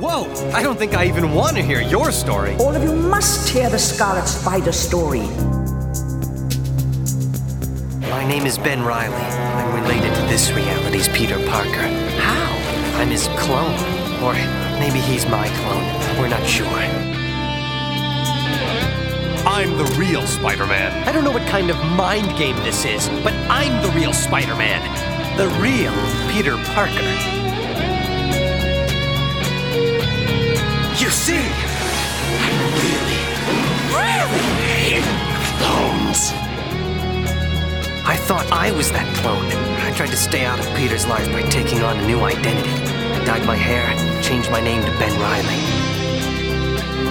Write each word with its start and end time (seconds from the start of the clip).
Whoa! 0.00 0.30
I 0.52 0.62
don't 0.62 0.78
think 0.78 0.94
I 0.94 1.06
even 1.06 1.34
want 1.34 1.56
to 1.56 1.62
hear 1.62 1.80
your 1.80 2.12
story. 2.12 2.54
All 2.60 2.72
of 2.72 2.84
you 2.84 2.94
must 2.94 3.48
hear 3.48 3.68
the 3.68 3.80
Scarlet 3.80 4.28
Spider 4.28 4.70
story. 4.70 5.26
My 8.08 8.24
name 8.24 8.46
is 8.46 8.58
Ben 8.58 8.84
Reilly. 8.84 9.16
I'm 9.16 9.82
related 9.82 10.14
to 10.14 10.20
this 10.22 10.52
reality's 10.52 11.08
Peter 11.08 11.36
Parker. 11.48 11.88
How? 12.20 13.00
I'm 13.00 13.08
his 13.08 13.26
clone. 13.38 13.74
Or 14.22 14.34
maybe 14.78 15.00
he's 15.00 15.26
my 15.26 15.48
clone. 15.48 16.20
We're 16.20 16.28
not 16.28 16.46
sure. 16.46 16.66
I'm 19.46 19.76
the 19.78 19.96
real 19.98 20.24
Spider 20.28 20.66
Man. 20.66 21.08
I 21.08 21.12
don't 21.12 21.24
know 21.24 21.32
what 21.32 21.46
kind 21.48 21.70
of 21.70 21.76
mind 21.96 22.38
game 22.38 22.56
this 22.58 22.84
is, 22.84 23.08
but 23.24 23.32
I'm 23.50 23.82
the 23.82 23.90
real 23.98 24.12
Spider 24.12 24.54
Man. 24.54 24.80
The 25.36 25.48
real 25.60 25.92
Peter 26.32 26.56
Parker. 26.72 27.37
You 31.08 31.14
see, 31.14 31.40
I 31.40 32.48
really, 32.84 33.22
really 33.96 34.44
hate 34.68 35.08
clones. 35.56 36.36
I 38.04 38.14
thought 38.28 38.44
I 38.52 38.72
was 38.72 38.92
that 38.92 39.08
clone. 39.16 39.48
I 39.88 39.90
tried 39.96 40.12
to 40.12 40.20
stay 40.20 40.44
out 40.44 40.60
of 40.60 40.68
Peter's 40.76 41.06
life 41.06 41.24
by 41.32 41.40
taking 41.48 41.80
on 41.80 41.96
a 41.96 42.06
new 42.06 42.20
identity. 42.20 42.68
I 42.68 43.24
dyed 43.24 43.46
my 43.46 43.56
hair, 43.56 43.88
changed 44.20 44.50
my 44.50 44.60
name 44.60 44.84
to 44.84 44.92
Ben 45.00 45.16
Reilly. 45.16 45.60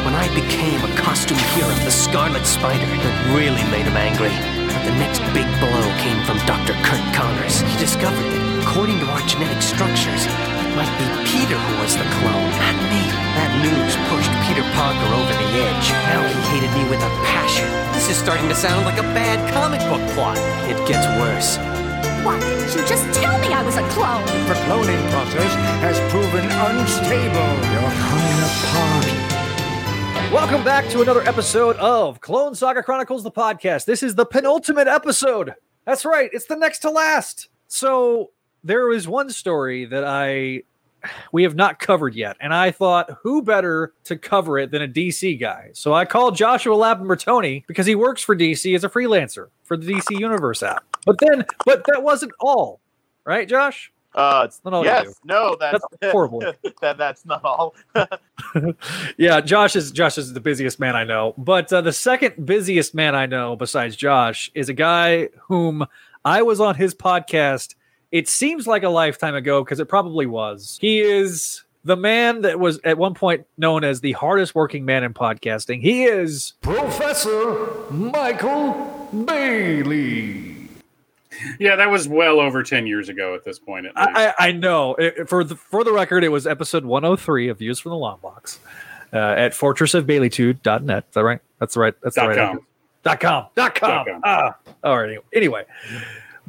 When 0.05 0.13
I 0.13 0.29
became 0.29 0.77
a 0.85 0.93
costume 0.93 1.41
hero, 1.57 1.73
the 1.81 1.89
Scarlet 1.89 2.45
Spider, 2.45 2.85
it 2.85 3.33
really 3.33 3.65
made 3.73 3.89
him 3.89 3.97
angry. 3.97 4.29
But 4.69 4.85
the 4.85 4.93
next 5.01 5.25
big 5.33 5.49
blow 5.57 5.89
came 6.05 6.21
from 6.21 6.37
Dr. 6.45 6.77
Curt 6.85 7.01
Connors. 7.17 7.61
He 7.65 7.73
discovered 7.81 8.29
that, 8.29 8.61
according 8.61 8.99
to 8.99 9.09
our 9.09 9.25
genetic 9.25 9.63
structures, 9.65 10.29
might 10.77 10.93
be 11.01 11.09
Peter 11.25 11.57
who 11.57 11.81
was 11.81 11.97
the 11.97 12.05
clone, 12.21 12.53
not 12.61 12.77
me. 12.93 13.01
That 13.33 13.49
news 13.65 13.97
pushed 14.13 14.29
Peter 14.45 14.61
Parker 14.77 15.09
over 15.09 15.33
the 15.33 15.49
edge. 15.57 15.89
Now 16.05 16.21
he 16.21 16.37
hated 16.53 16.69
me 16.77 16.85
with 16.85 17.01
a 17.01 17.09
passion. 17.25 17.65
This 17.97 18.13
is 18.13 18.15
starting 18.15 18.47
to 18.47 18.53
sound 18.53 18.85
like 18.85 19.01
a 19.01 19.07
bad 19.17 19.41
comic 19.49 19.81
book 19.89 20.05
plot. 20.13 20.37
It 20.69 20.77
gets 20.85 21.01
worse. 21.17 21.57
Why 22.21 22.37
didn't 22.37 22.69
you 22.77 22.85
just 22.85 23.09
tell 23.17 23.33
me 23.41 23.49
I 23.49 23.65
was 23.65 23.73
a 23.73 23.89
clone? 23.89 24.21
The 24.45 24.53
cloning 24.69 25.01
process 25.09 25.49
has 25.81 25.97
proven 26.13 26.45
unstable. 26.45 27.51
You're 27.73 27.97
coming 27.97 28.37
apart. 28.45 29.09
Welcome 30.29 30.63
back 30.63 30.87
to 30.89 31.01
another 31.01 31.23
episode 31.23 31.75
of 31.77 32.21
Clone 32.21 32.53
Saga 32.53 32.83
Chronicles, 32.83 33.23
the 33.23 33.31
podcast. 33.31 33.85
This 33.85 34.03
is 34.03 34.13
the 34.13 34.27
penultimate 34.27 34.87
episode. 34.87 35.55
That's 35.85 36.05
right, 36.05 36.29
it's 36.31 36.45
the 36.45 36.55
next 36.55 36.85
to 36.85 36.91
last. 36.91 37.49
So 37.67 38.29
there 38.63 38.91
is 38.91 39.07
one 39.07 39.29
story 39.29 39.85
that 39.85 40.03
I 40.03 40.63
we 41.31 41.43
have 41.43 41.55
not 41.55 41.79
covered 41.79 42.15
yet, 42.15 42.37
and 42.39 42.53
I 42.53 42.71
thought 42.71 43.17
who 43.21 43.41
better 43.41 43.93
to 44.05 44.17
cover 44.17 44.57
it 44.59 44.71
than 44.71 44.81
a 44.81 44.87
DC 44.87 45.39
guy. 45.39 45.69
So 45.73 45.93
I 45.93 46.05
called 46.05 46.35
Joshua 46.35 46.75
Lapin 46.75 47.07
because 47.67 47.85
he 47.85 47.95
works 47.95 48.21
for 48.21 48.35
DC 48.35 48.75
as 48.75 48.83
a 48.83 48.89
freelancer 48.89 49.47
for 49.63 49.77
the 49.77 49.93
DC 49.93 50.19
Universe 50.19 50.63
app. 50.63 50.83
But 51.05 51.17
then, 51.19 51.45
but 51.65 51.83
that 51.87 52.03
wasn't 52.03 52.33
all, 52.39 52.79
right, 53.25 53.47
Josh? 53.47 53.91
Uh, 54.17 54.47
not 54.65 54.73
all 54.73 54.83
yes, 54.83 55.13
no, 55.25 55.55
that's, 55.59 55.83
That's 56.01 56.11
horrible. 56.11 56.39
that 56.81 56.97
that's 56.97 57.23
not 57.23 57.45
all. 57.45 57.75
yeah, 59.17 59.41
Josh 59.41 59.75
is 59.75 59.91
Josh 59.91 60.17
is 60.17 60.33
the 60.33 60.39
busiest 60.39 60.79
man 60.79 60.95
I 60.95 61.03
know. 61.03 61.35
But 61.37 61.71
uh, 61.71 61.81
the 61.81 61.93
second 61.93 62.43
busiest 62.43 62.95
man 62.95 63.13
I 63.13 63.27
know 63.27 63.55
besides 63.55 63.95
Josh 63.95 64.49
is 64.55 64.69
a 64.69 64.73
guy 64.73 65.29
whom 65.41 65.85
I 66.25 66.41
was 66.41 66.59
on 66.59 66.73
his 66.73 66.95
podcast. 66.95 67.75
It 68.11 68.29
seems 68.29 68.67
like 68.67 68.83
a 68.83 68.89
lifetime 68.89 69.35
ago 69.35 69.63
because 69.63 69.79
it 69.79 69.87
probably 69.87 70.25
was. 70.25 70.77
He 70.79 70.99
is 70.99 71.63
the 71.83 71.97
man 71.97 72.41
that 72.41 72.59
was 72.59 72.79
at 72.83 72.97
one 72.97 73.13
point 73.13 73.45
known 73.57 73.83
as 73.83 74.01
the 74.01 74.13
hardest 74.13 74.55
working 74.55 74.85
man 74.85 75.03
in 75.03 75.13
podcasting. 75.13 75.81
He 75.81 76.03
is 76.05 76.53
Professor 76.61 77.67
Michael 77.91 79.09
Bailey. 79.25 80.55
Yeah, 81.59 81.75
that 81.75 81.89
was 81.91 82.07
well 82.07 82.39
over 82.39 82.63
10 82.63 82.87
years 82.87 83.09
ago 83.09 83.35
at 83.35 83.43
this 83.45 83.59
point. 83.59 83.85
At 83.85 83.95
least. 83.95 84.09
I, 84.17 84.27
I 84.27 84.33
I 84.47 84.51
know. 84.53 84.95
It- 84.95 85.29
for 85.29 85.43
the 85.43 85.55
for 85.55 85.83
the 85.83 85.93
record, 85.93 86.23
it 86.23 86.29
was 86.29 86.47
episode 86.47 86.83
103 86.85 87.49
of 87.49 87.59
Views 87.59 87.79
from 87.79 87.91
the 87.91 87.97
Longbox 87.97 88.57
uh, 89.13 89.17
at 89.17 89.51
fortressofbaileytude.net. 89.51 91.05
Is 91.07 91.13
that 91.13 91.23
right? 91.23 91.39
That's 91.59 91.73
the 91.75 91.79
right. 91.79 91.93
That's 92.01 92.15
the 92.15 92.21
Dot 92.21 92.29
right. 92.29 92.37
com. 92.37 92.59
Dot 93.03 93.19
com. 93.19 93.45
Dot 93.55 93.75
com. 93.75 93.89
Dot 93.89 94.05
com. 94.07 94.21
Ah. 94.23 94.57
All 94.83 94.99
right. 94.99 95.17
Anyway. 95.33 95.65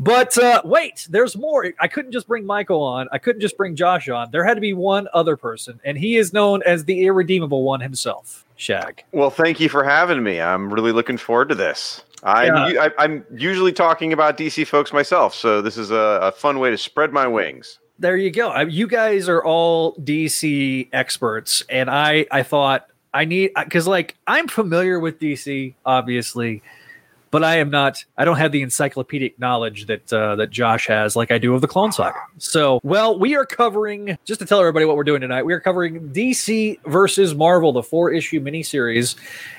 But 0.01 0.39
uh, 0.39 0.63
wait, 0.65 1.07
there's 1.11 1.37
more. 1.37 1.73
I 1.81 1.89
couldn't 1.89 2.13
just 2.13 2.29
bring 2.29 2.47
Michael 2.47 2.83
on. 2.83 3.09
I 3.11 3.19
couldn't 3.19 3.41
just 3.41 3.57
bring 3.57 3.75
Josh 3.75 4.09
on. 4.09 4.31
There 4.31 4.45
had 4.45 4.55
to 4.55 4.61
be 4.61 4.73
one 4.73 5.09
other 5.13 5.37
person, 5.37 5.81
and 5.85 5.99
he 5.99 6.17
is 6.17 6.33
known 6.33 6.63
as 6.65 6.85
the 6.85 7.05
irredeemable 7.07 7.65
one 7.65 7.81
himself, 7.81 8.45
Shag. 8.57 9.05
Well, 9.13 9.31
thank 9.31 9.59
you 9.59 9.69
for 9.69 9.83
having 9.83 10.23
me. 10.23 10.41
I'm 10.41 10.73
really 10.73 10.93
looking 10.93 11.17
forward 11.17 11.49
to 11.49 11.55
this. 11.57 12.05
I'm, 12.23 12.73
Yeah. 12.73 12.89
I, 12.97 13.05
I'm 13.05 13.25
usually 13.35 13.73
talking 13.73 14.13
about 14.13 14.37
DC 14.37 14.67
folks 14.69 14.93
myself, 14.93 15.35
so 15.35 15.61
this 15.63 15.77
is 15.77 15.91
a, 15.91 16.19
a 16.23 16.33
fun 16.33 16.59
way 16.61 16.71
to 16.71 16.79
spread 16.79 17.13
my 17.13 17.27
wings. 17.27 17.79
there 17.99 18.17
you 18.17 18.31
go. 18.31 18.51
I- 18.51 18.63
You 18.63 18.87
guys 18.87 19.29
are 19.29 19.45
all 19.45 19.95
DC 19.97 20.89
experts, 20.93 21.65
and 21.69 21.91
I 21.91 22.27
I 22.31 22.45
thought 22.45 22.87
I 23.13 23.25
need 23.25 23.51
because 23.57 23.89
like 23.89 24.17
I'm 24.29 24.47
familiar 24.47 25.01
with 25.01 25.19
DC, 25.19 25.75
obviously, 25.85 26.63
but 27.31 27.45
I 27.45 27.57
am 27.57 27.71
not. 27.71 28.05
I 28.17 28.25
don't 28.25 28.37
have 28.37 28.53
the 28.53 28.63
encyclopedic 28.63 29.39
knowledge 29.39 29.87
that 29.87 30.13
uh, 30.13 30.37
that 30.37 30.51
Josh 30.51 30.87
has, 30.87 31.17
like 31.17 31.31
I 31.31 31.39
do 31.39 31.55
of 31.55 31.61
the 31.61 31.69
Clone 31.69 31.93
Saga. 31.93 32.19
So, 32.39 32.81
well, 32.83 33.19
we 33.19 33.37
are 33.37 33.45
covering 33.45 34.19
just 34.25 34.41
to 34.41 34.47
tell 34.47 34.61
everybody 34.61 34.85
what 34.85 34.97
we're 34.97 35.05
doing 35.05 35.21
tonight. 35.21 35.45
We 35.45 35.53
are 35.53 35.61
covering 35.61 36.11
DC 36.11 36.79
versus 36.87 37.35
Marvel, 37.35 37.73
the 37.73 37.83
four 37.83 38.11
issue 38.11 38.41
miniseries, 38.41 39.17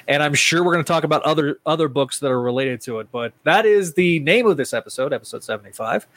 and 0.07 0.23
I'm 0.23 0.33
sure 0.33 0.63
we're 0.63 0.73
going 0.73 0.85
to 0.85 0.91
talk 0.91 1.03
about 1.03 1.21
other 1.23 1.59
other 1.65 1.87
books 1.87 2.19
that 2.19 2.31
are 2.31 2.41
related 2.41 2.81
to 2.81 2.99
it. 2.99 3.11
But 3.11 3.33
that 3.43 3.65
is 3.65 3.93
the 3.93 4.19
name 4.19 4.47
of 4.47 4.57
this 4.57 4.73
episode, 4.73 5.13
episode 5.13 5.43
75, 5.43 6.07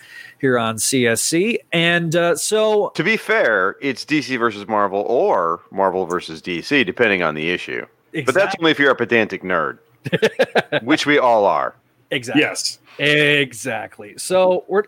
here 0.40 0.58
on 0.58 0.76
CSC. 0.76 1.58
And 1.72 2.14
uh, 2.16 2.36
so 2.36 2.90
To 2.94 3.04
be 3.04 3.16
fair, 3.16 3.76
it's 3.80 4.04
DC 4.04 4.38
versus 4.38 4.66
Marvel 4.68 5.00
or 5.02 5.60
Marvel 5.70 6.06
versus 6.06 6.40
DC, 6.40 6.84
depending 6.86 7.22
on 7.22 7.34
the 7.34 7.50
issue. 7.50 7.86
But 8.12 8.34
that's 8.34 8.54
only 8.58 8.70
if 8.70 8.78
you're 8.78 8.90
a 8.90 8.96
pedantic 8.96 9.42
nerd, 9.42 9.78
which 10.82 11.06
we 11.06 11.18
all 11.18 11.44
are. 11.44 11.74
Exactly. 12.10 12.42
Yes. 12.42 12.78
Exactly. 12.98 14.14
So 14.18 14.64
we're. 14.68 14.84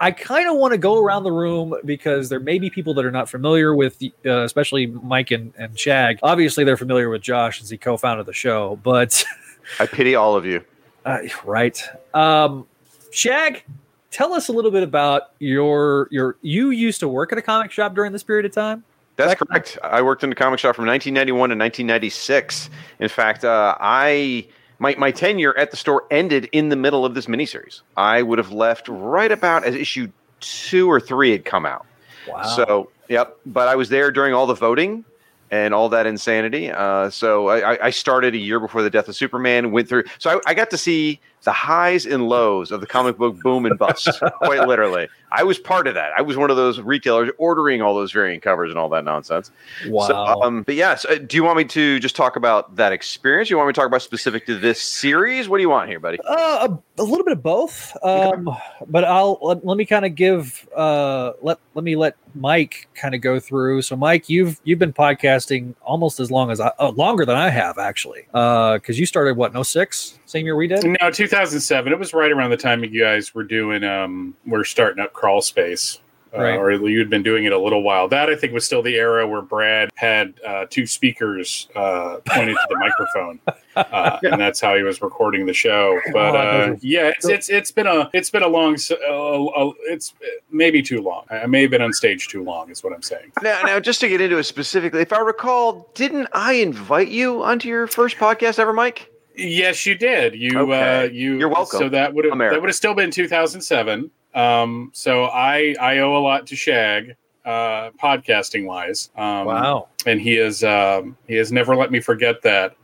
I 0.00 0.10
kind 0.10 0.48
of 0.48 0.56
want 0.56 0.72
to 0.72 0.78
go 0.78 0.98
around 0.98 1.22
the 1.22 1.30
room 1.30 1.76
because 1.84 2.28
there 2.28 2.40
may 2.40 2.58
be 2.58 2.70
people 2.70 2.92
that 2.94 3.04
are 3.04 3.12
not 3.12 3.30
familiar 3.30 3.72
with, 3.72 4.02
uh, 4.26 4.42
especially 4.42 4.86
Mike 4.86 5.30
and, 5.30 5.52
and 5.56 5.78
Shag. 5.78 6.18
Obviously, 6.24 6.64
they're 6.64 6.76
familiar 6.76 7.08
with 7.08 7.22
Josh 7.22 7.58
since 7.58 7.70
he 7.70 7.78
co-founded 7.78 8.26
the 8.26 8.32
show. 8.32 8.80
But 8.82 9.24
I 9.78 9.86
pity 9.86 10.16
all 10.16 10.34
of 10.34 10.44
you. 10.44 10.64
uh, 11.04 11.18
right, 11.44 11.80
um, 12.14 12.66
Shag, 13.12 13.62
tell 14.10 14.34
us 14.34 14.48
a 14.48 14.52
little 14.52 14.72
bit 14.72 14.82
about 14.82 15.34
your 15.38 16.08
your. 16.10 16.36
You 16.42 16.70
used 16.70 16.98
to 17.00 17.08
work 17.08 17.30
at 17.30 17.38
a 17.38 17.42
comic 17.42 17.70
shop 17.70 17.94
during 17.94 18.10
this 18.10 18.24
period 18.24 18.44
of 18.44 18.52
time. 18.52 18.82
That's 19.16 19.34
correct. 19.34 19.78
I 19.82 20.02
worked 20.02 20.24
in 20.24 20.30
the 20.30 20.36
comic 20.36 20.58
shop 20.58 20.74
from 20.74 20.86
1991 20.86 21.50
to 21.50 21.54
1996. 21.56 22.70
In 23.00 23.08
fact, 23.08 23.44
uh, 23.44 23.76
I 23.80 24.46
my 24.78 24.94
my 24.96 25.10
tenure 25.10 25.56
at 25.56 25.70
the 25.70 25.76
store 25.76 26.04
ended 26.10 26.48
in 26.52 26.68
the 26.70 26.76
middle 26.76 27.04
of 27.04 27.14
this 27.14 27.26
miniseries. 27.26 27.82
I 27.96 28.22
would 28.22 28.38
have 28.38 28.52
left 28.52 28.88
right 28.88 29.30
about 29.30 29.64
as 29.64 29.74
issue 29.74 30.08
two 30.40 30.90
or 30.90 30.98
three 31.00 31.30
had 31.32 31.44
come 31.44 31.66
out. 31.66 31.86
Wow. 32.28 32.42
So, 32.42 32.90
yep. 33.08 33.36
But 33.46 33.68
I 33.68 33.76
was 33.76 33.88
there 33.90 34.10
during 34.10 34.32
all 34.34 34.46
the 34.46 34.54
voting 34.54 35.04
and 35.50 35.74
all 35.74 35.88
that 35.90 36.06
insanity. 36.06 36.70
Uh, 36.70 37.10
so 37.10 37.48
I, 37.48 37.74
I- 37.74 37.86
I 37.86 37.90
started 37.90 38.34
a 38.34 38.38
year 38.38 38.58
before 38.58 38.82
the 38.82 38.90
death 38.90 39.08
of 39.08 39.14
Superman. 39.14 39.70
Went 39.70 39.88
through. 39.88 40.04
So 40.18 40.30
I, 40.46 40.50
I 40.50 40.54
got 40.54 40.70
to 40.70 40.78
see 40.78 41.20
the 41.44 41.52
highs 41.52 42.06
and 42.06 42.28
lows 42.28 42.70
of 42.70 42.80
the 42.80 42.86
comic 42.86 43.18
book 43.18 43.36
boom 43.42 43.66
and 43.66 43.78
bust, 43.78 44.08
quite 44.38 44.66
literally. 44.66 45.08
I 45.32 45.42
was 45.42 45.58
part 45.58 45.86
of 45.86 45.94
that. 45.94 46.12
I 46.16 46.22
was 46.22 46.36
one 46.36 46.50
of 46.50 46.56
those 46.56 46.78
retailers 46.80 47.30
ordering 47.38 47.80
all 47.80 47.94
those 47.94 48.12
variant 48.12 48.42
covers 48.42 48.70
and 48.70 48.78
all 48.78 48.88
that 48.90 49.04
nonsense. 49.04 49.50
Wow. 49.86 50.06
So, 50.06 50.16
um, 50.16 50.62
but 50.62 50.74
yes, 50.74 51.06
uh, 51.06 51.16
do 51.26 51.36
you 51.36 51.42
want 51.42 51.56
me 51.56 51.64
to 51.64 51.98
just 52.00 52.14
talk 52.14 52.36
about 52.36 52.76
that 52.76 52.92
experience? 52.92 53.48
You 53.48 53.56
want 53.56 53.68
me 53.68 53.72
to 53.72 53.80
talk 53.80 53.86
about 53.86 54.02
specific 54.02 54.44
to 54.46 54.58
this 54.58 54.80
series? 54.80 55.48
What 55.48 55.56
do 55.56 55.62
you 55.62 55.70
want 55.70 55.88
here, 55.88 56.00
buddy? 56.00 56.18
Uh, 56.28 56.68
a, 56.68 57.00
a 57.00 57.02
little 57.02 57.24
bit 57.24 57.32
of 57.32 57.42
both. 57.42 57.96
Um, 58.04 58.48
but 58.86 59.04
I'll 59.04 59.38
let, 59.40 59.64
let 59.64 59.76
me 59.76 59.86
kind 59.86 60.04
of 60.04 60.14
give 60.14 60.68
uh 60.76 61.32
let 61.40 61.58
let 61.74 61.84
me 61.84 61.96
let 61.96 62.16
Mike 62.34 62.88
kind 62.94 63.14
of 63.14 63.20
go 63.20 63.40
through. 63.40 63.82
So 63.82 63.96
Mike, 63.96 64.28
you've 64.28 64.60
you've 64.64 64.78
been 64.78 64.92
podcasting 64.92 65.74
almost 65.82 66.20
as 66.20 66.30
long 66.30 66.50
as 66.50 66.60
I 66.60 66.72
uh, 66.78 66.90
longer 66.90 67.24
than 67.24 67.36
I 67.36 67.48
have 67.48 67.78
actually. 67.78 68.26
Uh, 68.34 68.74
because 68.74 68.98
you 68.98 69.06
started 69.06 69.36
what 69.36 69.54
no 69.54 69.62
six 69.62 70.18
same 70.32 70.46
year 70.46 70.56
we 70.56 70.66
did. 70.66 70.82
No, 71.00 71.10
2007. 71.10 71.92
It 71.92 71.98
was 71.98 72.14
right 72.14 72.32
around 72.32 72.50
the 72.50 72.56
time 72.56 72.82
you 72.82 73.00
guys 73.00 73.34
were 73.34 73.44
doing, 73.44 73.84
um, 73.84 74.34
we're 74.46 74.64
starting 74.64 75.04
up 75.04 75.12
Crawl 75.22 75.40
Space. 75.40 76.00
uh, 76.34 76.38
or 76.56 76.72
you'd 76.72 77.10
been 77.10 77.22
doing 77.22 77.44
it 77.44 77.52
a 77.52 77.58
little 77.58 77.82
while. 77.82 78.08
That 78.08 78.28
I 78.30 78.34
think 78.34 78.52
was 78.54 78.64
still 78.64 78.82
the 78.82 78.96
era 78.96 79.28
where 79.28 79.42
Brad 79.42 79.90
had 79.94 80.32
uh, 80.44 80.64
two 80.68 80.84
speakers 80.86 81.68
uh, 81.76 82.16
pointed 82.26 82.54
to 82.56 82.66
the 82.70 82.76
microphone, 82.78 83.38
uh, 83.76 84.18
and 84.22 84.40
that's 84.40 84.58
how 84.58 84.74
he 84.74 84.82
was 84.82 85.00
recording 85.02 85.44
the 85.46 85.52
show. 85.52 86.00
But 86.12 86.32
God, 86.32 86.70
uh, 86.70 86.76
yeah, 86.80 87.08
it's 87.14 87.28
it's 87.28 87.48
it's 87.50 87.70
been 87.70 87.86
a 87.86 88.08
it's 88.14 88.30
been 88.30 88.42
a 88.42 88.48
long, 88.48 88.78
uh, 88.90 89.44
uh, 89.44 89.72
it's 89.82 90.14
maybe 90.50 90.80
too 90.82 91.02
long. 91.02 91.26
I 91.30 91.46
may 91.46 91.60
have 91.62 91.70
been 91.70 91.82
on 91.82 91.92
stage 91.92 92.26
too 92.28 92.42
long, 92.42 92.70
is 92.70 92.82
what 92.82 92.94
I'm 92.94 93.02
saying. 93.02 93.30
Now, 93.42 93.60
now, 93.64 93.78
just 93.78 94.00
to 94.00 94.08
get 94.08 94.20
into 94.22 94.38
it 94.38 94.44
specifically, 94.44 95.02
if 95.02 95.12
I 95.12 95.20
recall, 95.20 95.90
didn't 95.94 96.28
I 96.32 96.54
invite 96.54 97.08
you 97.08 97.44
onto 97.44 97.68
your 97.68 97.86
first 97.86 98.16
podcast 98.16 98.58
ever, 98.58 98.72
Mike? 98.72 99.10
Yes, 99.36 99.84
you 99.84 99.94
did. 99.96 100.34
You 100.34 100.72
uh, 100.72 101.04
Okay. 101.04 101.14
you 101.14 101.38
You're 101.38 101.48
welcome, 101.50 101.78
So 101.78 101.88
that 101.90 102.14
would 102.14 102.24
have 102.24 102.32
America. 102.32 102.54
that 102.54 102.60
would 102.62 102.68
have 102.70 102.74
still 102.76 102.94
been 102.94 103.10
2007. 103.10 104.10
Um, 104.34 104.90
so 104.94 105.24
I 105.24 105.74
I 105.80 105.98
owe 105.98 106.16
a 106.16 106.20
lot 106.22 106.46
to 106.48 106.56
Shag, 106.56 107.16
uh, 107.44 107.90
podcasting 108.02 108.64
wise. 108.66 109.10
Um, 109.16 109.46
Wow. 109.46 109.88
and 110.06 110.20
he 110.20 110.36
is 110.36 110.64
um, 110.64 111.16
he 111.28 111.34
has 111.36 111.52
never 111.52 111.76
let 111.76 111.90
me 111.90 112.00
forget 112.00 112.42
that. 112.42 112.74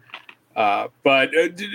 Uh, 0.56 0.88
but 1.04 1.36
uh, 1.36 1.48
d- 1.48 1.68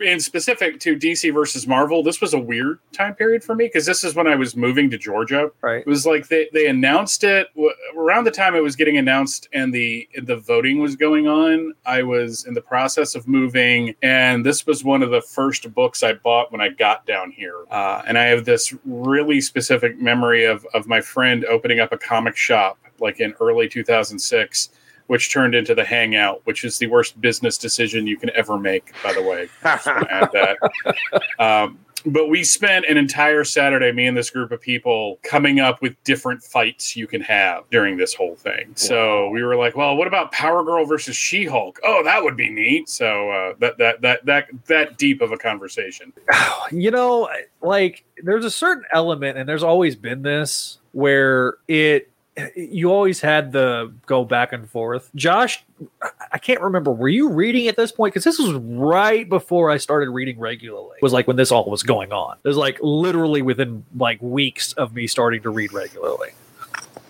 in 0.00 0.20
specific 0.20 0.80
to 0.80 0.96
DC 0.96 1.32
versus 1.32 1.66
Marvel, 1.66 2.02
this 2.02 2.20
was 2.20 2.34
a 2.34 2.38
weird 2.38 2.78
time 2.92 3.14
period 3.14 3.42
for 3.42 3.54
me 3.54 3.66
because 3.66 3.86
this 3.86 4.04
is 4.04 4.14
when 4.14 4.26
I 4.26 4.34
was 4.34 4.56
moving 4.56 4.90
to 4.90 4.98
Georgia. 4.98 5.50
Right. 5.60 5.80
It 5.80 5.86
was 5.86 6.06
like 6.06 6.28
they, 6.28 6.48
they 6.52 6.66
announced 6.66 7.24
it 7.24 7.48
w- 7.54 7.72
around 7.96 8.24
the 8.24 8.30
time 8.30 8.54
it 8.54 8.62
was 8.62 8.76
getting 8.76 8.98
announced 8.98 9.48
and 9.52 9.72
the 9.74 10.08
the 10.22 10.36
voting 10.36 10.80
was 10.80 10.96
going 10.96 11.26
on. 11.28 11.74
I 11.86 12.02
was 12.02 12.44
in 12.46 12.54
the 12.54 12.60
process 12.60 13.14
of 13.14 13.26
moving, 13.26 13.94
and 14.02 14.44
this 14.44 14.66
was 14.66 14.84
one 14.84 15.02
of 15.02 15.10
the 15.10 15.22
first 15.22 15.72
books 15.74 16.02
I 16.02 16.14
bought 16.14 16.52
when 16.52 16.60
I 16.60 16.68
got 16.68 17.06
down 17.06 17.30
here. 17.30 17.64
Uh, 17.70 18.02
and 18.06 18.18
I 18.18 18.24
have 18.24 18.44
this 18.44 18.74
really 18.84 19.40
specific 19.40 19.98
memory 19.98 20.44
of 20.44 20.66
of 20.74 20.86
my 20.86 21.00
friend 21.00 21.44
opening 21.46 21.80
up 21.80 21.92
a 21.92 21.98
comic 21.98 22.36
shop 22.36 22.78
like 23.00 23.20
in 23.20 23.34
early 23.40 23.68
2006 23.68 24.70
which 25.10 25.32
turned 25.32 25.56
into 25.56 25.74
the 25.74 25.84
hangout 25.84 26.40
which 26.44 26.64
is 26.64 26.78
the 26.78 26.86
worst 26.86 27.20
business 27.20 27.58
decision 27.58 28.06
you 28.06 28.16
can 28.16 28.30
ever 28.36 28.56
make 28.56 28.92
by 29.02 29.12
the 29.12 29.22
way 29.22 29.48
add 29.64 30.30
that 30.32 30.56
um, 31.40 31.78
but 32.06 32.28
we 32.28 32.44
spent 32.44 32.86
an 32.86 32.96
entire 32.96 33.44
Saturday, 33.44 33.92
me 33.92 34.06
and 34.06 34.16
this 34.16 34.30
group 34.30 34.52
of 34.52 34.60
people, 34.60 35.18
coming 35.22 35.60
up 35.60 35.82
with 35.82 36.02
different 36.04 36.42
fights 36.42 36.96
you 36.96 37.06
can 37.06 37.20
have 37.20 37.64
during 37.70 37.96
this 37.96 38.14
whole 38.14 38.36
thing. 38.36 38.72
So 38.74 39.28
we 39.30 39.42
were 39.42 39.56
like, 39.56 39.76
"Well, 39.76 39.96
what 39.96 40.06
about 40.06 40.32
Power 40.32 40.64
Girl 40.64 40.86
versus 40.86 41.16
She 41.16 41.44
Hulk? 41.44 41.78
Oh, 41.84 42.02
that 42.04 42.22
would 42.22 42.36
be 42.36 42.48
neat." 42.48 42.88
So 42.88 43.30
uh, 43.30 43.54
that 43.58 43.78
that 43.78 44.00
that 44.00 44.26
that 44.26 44.48
that 44.66 44.98
deep 44.98 45.20
of 45.20 45.32
a 45.32 45.36
conversation. 45.36 46.12
you 46.70 46.90
know, 46.90 47.28
like 47.60 48.04
there's 48.22 48.44
a 48.44 48.50
certain 48.50 48.84
element, 48.92 49.36
and 49.36 49.48
there's 49.48 49.62
always 49.62 49.96
been 49.96 50.22
this 50.22 50.78
where 50.92 51.56
it 51.68 52.09
you 52.56 52.90
always 52.90 53.20
had 53.20 53.52
the 53.52 53.92
go 54.06 54.24
back 54.24 54.52
and 54.52 54.68
forth. 54.68 55.10
Josh, 55.14 55.64
I- 56.32 56.38
can't 56.38 56.60
remember. 56.60 56.92
Were 56.92 57.08
you 57.08 57.30
reading 57.30 57.68
at 57.68 57.76
this 57.76 57.92
point? 57.92 58.14
Because 58.14 58.24
this 58.24 58.38
was 58.38 58.52
right 58.54 59.28
before 59.28 59.70
I 59.70 59.76
started 59.76 60.10
reading 60.10 60.38
regularly. 60.38 60.96
It 60.96 61.02
was 61.02 61.12
like 61.12 61.26
when 61.26 61.36
this 61.36 61.52
all 61.52 61.68
was 61.68 61.82
going 61.82 62.12
on. 62.12 62.36
It 62.42 62.48
was 62.48 62.56
like 62.56 62.78
literally 62.80 63.42
within 63.42 63.84
like 63.96 64.20
weeks 64.22 64.72
of 64.74 64.94
me 64.94 65.06
starting 65.06 65.42
to 65.42 65.50
read 65.50 65.72
regularly. 65.72 66.30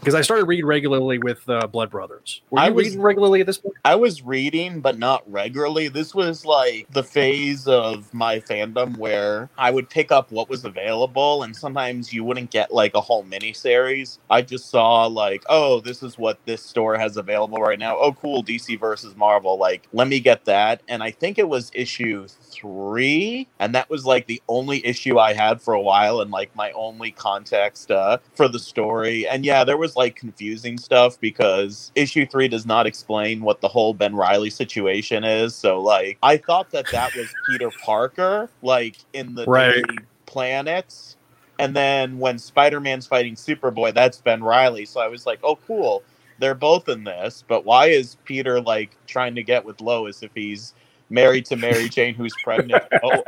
Because 0.01 0.15
I 0.15 0.23
started 0.23 0.47
reading 0.47 0.65
regularly 0.65 1.19
with 1.19 1.47
uh, 1.47 1.67
Blood 1.67 1.91
Brothers. 1.91 2.41
Were 2.49 2.61
you 2.61 2.65
I 2.65 2.71
was- 2.71 2.87
reading 2.87 3.03
regularly 3.03 3.41
at 3.43 3.47
this 3.47 3.59
point? 3.59 3.75
I 3.85 3.97
was 3.97 4.23
reading, 4.23 4.81
but 4.81 4.99
not 4.99 5.31
regularly. 5.31 5.89
This 5.89 6.15
was 6.15 6.47
like 6.47 6.87
the 6.91 7.03
phase 7.05 7.69
of 7.69 8.13
my 8.15 8.41
fandom 8.41 8.97
where 8.97 9.51
I 9.59 9.71
would 9.71 9.91
pick 9.91 10.11
up 10.11 10.31
what 10.33 10.49
was 10.49 10.65
available, 10.65 11.43
and 11.43 11.55
sometimes 11.55 12.15
you 12.15 12.25
wouldn't 12.25 12.51
get 12.51 12.73
like 12.73 12.95
a 12.95 13.01
whole 13.01 13.25
miniseries. 13.25 14.19
I 14.31 14.41
just 14.41 14.71
saw 14.71 15.05
like, 15.07 15.45
oh, 15.51 15.81
this 15.81 16.03
is 16.03 16.17
what 16.17 16.39
this 16.47 16.63
store 16.63 16.97
has 16.97 17.19
available 17.19 17.59
right 17.59 17.79
now. 17.79 17.99
Oh, 17.99 18.15
cool, 18.15 18.43
DC 18.43 18.81
versus 18.81 19.15
Marvel. 19.17 19.59
Like, 19.59 19.87
let 19.93 20.09
me 20.09 20.19
get 20.19 20.47
that. 20.47 20.81
And 20.89 21.03
I 21.03 21.11
think 21.11 21.39
it 21.39 21.49
was 21.49 21.71
issue 21.75 22.27
three, 22.27 23.49
and 23.59 23.75
that 23.75 23.91
was 23.91 24.07
like 24.07 24.27
the 24.27 24.41
only 24.49 24.85
issue 24.87 25.19
I 25.19 25.35
had 25.35 25.61
for 25.61 25.75
a 25.75 25.81
while, 25.81 26.23
and 26.23 26.31
like 26.31 26.57
my 26.57 26.71
only 26.73 27.11
context 27.11 27.91
uh, 27.91 28.17
for 28.35 28.49
the 28.49 28.59
story. 28.59 29.29
And 29.29 29.45
yeah, 29.45 29.63
there 29.65 29.77
was 29.77 29.90
like 29.97 30.17
confusing 30.17 30.79
stuff 30.79 31.21
because 31.21 31.93
issue 31.97 32.27
three 32.27 32.49
does 32.49 32.67
not 32.67 32.87
explain 32.87 33.43
what 33.43 33.61
the 33.61 33.69
whole 33.69 33.95
Ben 33.95 34.17
Reilly 34.17 34.51
situation 34.51 35.25
is. 35.25 35.57
So 35.57 35.81
like, 35.81 36.19
I 36.23 36.39
thought 36.39 36.71
that 36.73 36.91
that 36.93 37.15
was 37.15 37.37
Peter 37.47 37.71
Parker, 37.73 38.51
like 38.63 38.99
in 39.15 39.35
the 39.35 39.47
Right. 39.47 39.87
Planets. 40.27 41.17
And 41.59 41.77
then 41.77 42.19
when 42.19 42.39
Spider 42.39 42.81
Man's 42.81 43.07
fighting 43.07 43.35
Superboy, 43.35 43.95
that's 43.95 44.21
Ben 44.21 44.43
Reilly. 44.43 44.87
So 44.87 45.01
I 45.01 45.09
was 45.09 45.27
like, 45.27 45.41
oh, 45.43 45.57
cool. 45.57 46.05
They're 46.39 46.55
both 46.55 46.89
in 46.89 47.05
this. 47.05 47.45
But 47.47 47.65
why 47.65 47.87
is 47.89 48.17
Peter 48.25 48.61
like 48.61 48.97
trying 49.07 49.35
to 49.37 49.43
get 49.43 49.65
with 49.65 49.81
Lois 49.81 50.23
if 50.23 50.33
he's 50.35 50.75
married 51.11 51.45
to 51.47 51.57
Mary 51.57 51.89
Jane 51.89 52.15
who's 52.15 52.35
pregnant? 52.43 52.83
oh, 53.03 53.23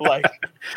like, 0.00 0.26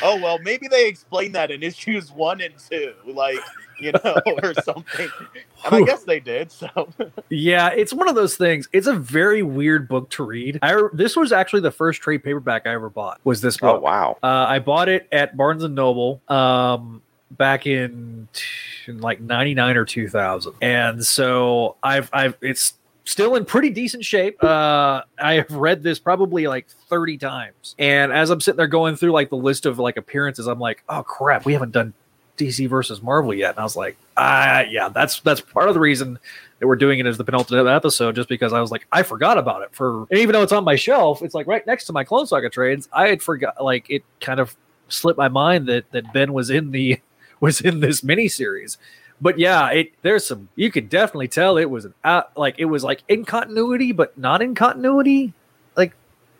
oh, 0.03 0.19
well, 0.21 0.37
maybe 0.39 0.67
they 0.67 0.87
explain 0.87 1.31
that 1.31 1.49
in 1.49 1.63
issues 1.63 2.11
one 2.11 2.41
and 2.41 2.53
two, 2.69 2.93
like, 3.05 3.39
you 3.79 3.91
know, 3.91 4.21
or 4.43 4.53
something. 4.61 5.09
And 5.65 5.75
I 5.75 5.81
guess 5.81 6.03
they 6.03 6.19
did. 6.19 6.51
So 6.51 6.67
Yeah, 7.29 7.69
it's 7.69 7.93
one 7.93 8.07
of 8.07 8.15
those 8.15 8.35
things. 8.35 8.69
It's 8.71 8.87
a 8.87 8.93
very 8.93 9.43
weird 9.43 9.87
book 9.87 10.09
to 10.11 10.23
read. 10.23 10.59
I 10.61 10.81
this 10.93 11.15
was 11.15 11.31
actually 11.31 11.61
the 11.61 11.71
first 11.71 12.01
trade 12.01 12.23
paperback 12.23 12.67
I 12.67 12.73
ever 12.73 12.89
bought. 12.89 13.19
Was 13.23 13.41
this 13.41 13.57
Oh 13.61 13.79
wow! 13.79 14.17
Uh, 14.23 14.45
I 14.47 14.59
bought 14.59 14.89
it 14.89 15.07
at 15.11 15.35
Barnes 15.35 15.63
and 15.63 15.75
Noble 15.75 16.21
um, 16.27 17.01
back 17.31 17.65
in, 17.67 18.27
in 18.87 18.99
like 19.01 19.19
'99 19.19 19.77
or 19.77 19.85
2000, 19.85 20.53
and 20.61 21.05
so 21.05 21.75
I've 21.83 22.09
I've 22.13 22.37
it's 22.41 22.73
still 23.11 23.35
in 23.35 23.45
pretty 23.45 23.69
decent 23.69 24.05
shape. 24.05 24.43
Uh, 24.43 25.01
I 25.19 25.33
have 25.35 25.51
read 25.51 25.83
this 25.83 25.99
probably 25.99 26.47
like 26.47 26.67
30 26.89 27.17
times, 27.17 27.75
and 27.77 28.11
as 28.11 28.29
I'm 28.29 28.41
sitting 28.41 28.57
there 28.57 28.67
going 28.67 28.95
through 28.95 29.11
like 29.11 29.29
the 29.29 29.37
list 29.37 29.65
of 29.65 29.79
like 29.79 29.97
appearances, 29.97 30.47
I'm 30.47 30.59
like, 30.59 30.83
oh 30.89 31.03
crap, 31.03 31.45
we 31.45 31.53
haven't 31.53 31.71
done 31.71 31.93
DC 32.37 32.67
versus 32.69 33.01
Marvel 33.01 33.33
yet, 33.33 33.51
and 33.51 33.59
I 33.59 33.63
was 33.63 33.75
like, 33.75 33.97
ah, 34.17 34.61
yeah, 34.61 34.89
that's 34.89 35.19
that's 35.21 35.41
part 35.41 35.67
of 35.67 35.73
the 35.73 35.79
reason 35.79 36.17
that 36.59 36.67
we're 36.67 36.75
doing 36.75 36.99
it 36.99 37.05
as 37.05 37.17
the 37.17 37.23
penultimate 37.23 37.67
episode, 37.67 38.15
just 38.15 38.29
because 38.29 38.53
I 38.53 38.61
was 38.61 38.71
like, 38.71 38.87
I 38.91 39.03
forgot 39.03 39.37
about 39.37 39.61
it 39.63 39.69
for, 39.73 40.07
and 40.09 40.19
even 40.19 40.33
though 40.33 40.43
it's 40.43 40.51
on 40.51 40.63
my 40.63 40.75
shelf, 40.75 41.21
it's 41.21 41.35
like 41.35 41.47
right 41.47 41.65
next 41.67 41.85
to 41.85 41.93
my 41.93 42.03
Clone 42.03 42.27
Saga 42.27 42.49
trades. 42.49 42.87
I 42.93 43.09
had 43.09 43.21
forgot, 43.21 43.63
like 43.63 43.89
it 43.89 44.03
kind 44.19 44.39
of 44.39 44.55
slipped 44.89 45.17
my 45.17 45.29
mind 45.29 45.67
that 45.67 45.89
that 45.91 46.11
Ben 46.13 46.33
was 46.33 46.49
in 46.49 46.71
the 46.71 46.99
was 47.39 47.61
in 47.61 47.79
this 47.79 48.01
miniseries. 48.01 48.77
But 49.21 49.37
yeah, 49.37 49.69
it 49.69 49.91
there's 50.01 50.25
some 50.25 50.49
you 50.55 50.71
could 50.71 50.89
definitely 50.89 51.27
tell 51.27 51.57
it 51.57 51.69
was 51.69 51.85
an 51.85 51.93
out 52.03 52.35
like 52.35 52.55
it 52.57 52.65
was 52.65 52.83
like 52.83 53.03
in 53.07 53.23
continuity, 53.23 53.91
but 53.91 54.17
not 54.17 54.41
in 54.41 54.55
continuity. 54.55 55.33
Like 55.77 55.93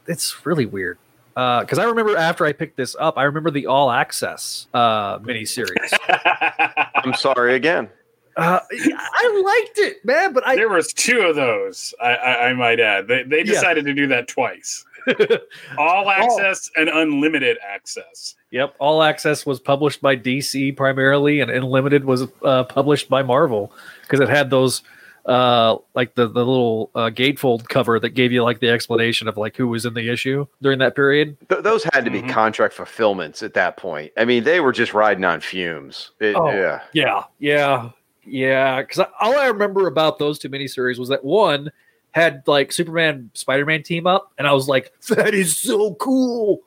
it's 0.07 0.45
really 0.45 0.65
weird. 0.65 0.97
Uh, 1.35 1.61
because 1.61 1.79
I 1.79 1.85
remember 1.85 2.17
after 2.17 2.45
I 2.45 2.51
picked 2.53 2.75
this 2.75 2.95
up, 2.99 3.17
I 3.17 3.23
remember 3.23 3.51
the 3.51 3.67
All 3.67 3.91
Access 3.91 4.67
uh 4.73 5.19
miniseries. 5.19 5.93
I'm 6.95 7.13
sorry 7.13 7.55
again. 7.55 7.89
Uh, 8.37 8.59
I 8.71 9.41
liked 9.45 9.77
it, 9.79 10.03
man, 10.05 10.31
but 10.33 10.47
I 10.47 10.55
there 10.55 10.69
was 10.69 10.93
two 10.93 11.19
of 11.21 11.35
those. 11.35 11.93
I, 12.01 12.15
I, 12.15 12.49
I 12.49 12.53
might 12.53 12.79
add. 12.79 13.07
They 13.07 13.23
they 13.23 13.39
Yeah. 13.39 13.43
decided 13.43 13.85
to 13.85 13.93
do 13.93 14.07
that 14.07 14.27
twice. 14.27 14.85
All 15.77 16.09
access 16.09 16.69
and 16.75 16.89
unlimited 16.89 17.57
access. 17.67 18.35
Yep, 18.51 18.75
All 18.79 19.01
Access 19.03 19.45
was 19.45 19.59
published 19.59 20.01
by 20.01 20.15
DC 20.17 20.75
primarily, 20.75 21.39
and 21.39 21.49
Unlimited 21.49 22.03
was 22.05 22.27
uh, 22.43 22.63
published 22.65 23.07
by 23.09 23.23
Marvel 23.23 23.71
because 24.01 24.19
it 24.19 24.29
had 24.29 24.49
those 24.49 24.81
uh 25.27 25.77
like 25.93 26.15
the 26.15 26.25
the 26.27 26.43
little 26.43 26.89
uh 26.95 27.01
gatefold 27.11 27.69
cover 27.69 27.99
that 27.99 28.09
gave 28.09 28.31
you 28.31 28.41
like 28.43 28.59
the 28.59 28.67
explanation 28.69 29.27
of 29.27 29.37
like 29.37 29.55
who 29.55 29.67
was 29.67 29.85
in 29.85 29.93
the 29.93 30.09
issue 30.09 30.47
during 30.63 30.79
that 30.79 30.95
period. 30.95 31.37
Th- 31.47 31.61
those 31.61 31.83
had 31.93 32.03
to 32.05 32.09
be 32.11 32.23
Mhm. 32.23 32.29
contract 32.31 32.73
fulfillments 32.73 33.43
at 33.43 33.53
that 33.53 33.77
point. 33.77 34.11
I 34.17 34.25
mean, 34.25 34.43
they 34.43 34.59
were 34.61 34.71
just 34.71 34.95
riding 34.95 35.23
on 35.23 35.39
fumes. 35.39 36.09
It- 36.19 36.35
Oh. 36.35 36.49
Yeah. 36.49 36.81
Yeah, 36.93 37.23
yeah, 37.37 37.89
yeah. 38.25 38.81
Because 38.81 39.05
all 39.19 39.37
I 39.37 39.45
remember 39.45 39.85
about 39.85 40.17
those 40.17 40.39
two 40.39 40.49
miniseries 40.49 40.97
was 40.97 41.09
that 41.09 41.23
one 41.23 41.71
had 42.11 42.43
like 42.47 42.71
Superman 42.71 43.31
Spider 43.33 43.65
Man 43.65 43.83
team 43.83 44.07
up, 44.07 44.31
and 44.37 44.47
I 44.47 44.53
was 44.53 44.67
like, 44.67 44.91
that 45.09 45.33
is 45.33 45.57
so 45.57 45.95
cool. 45.95 46.61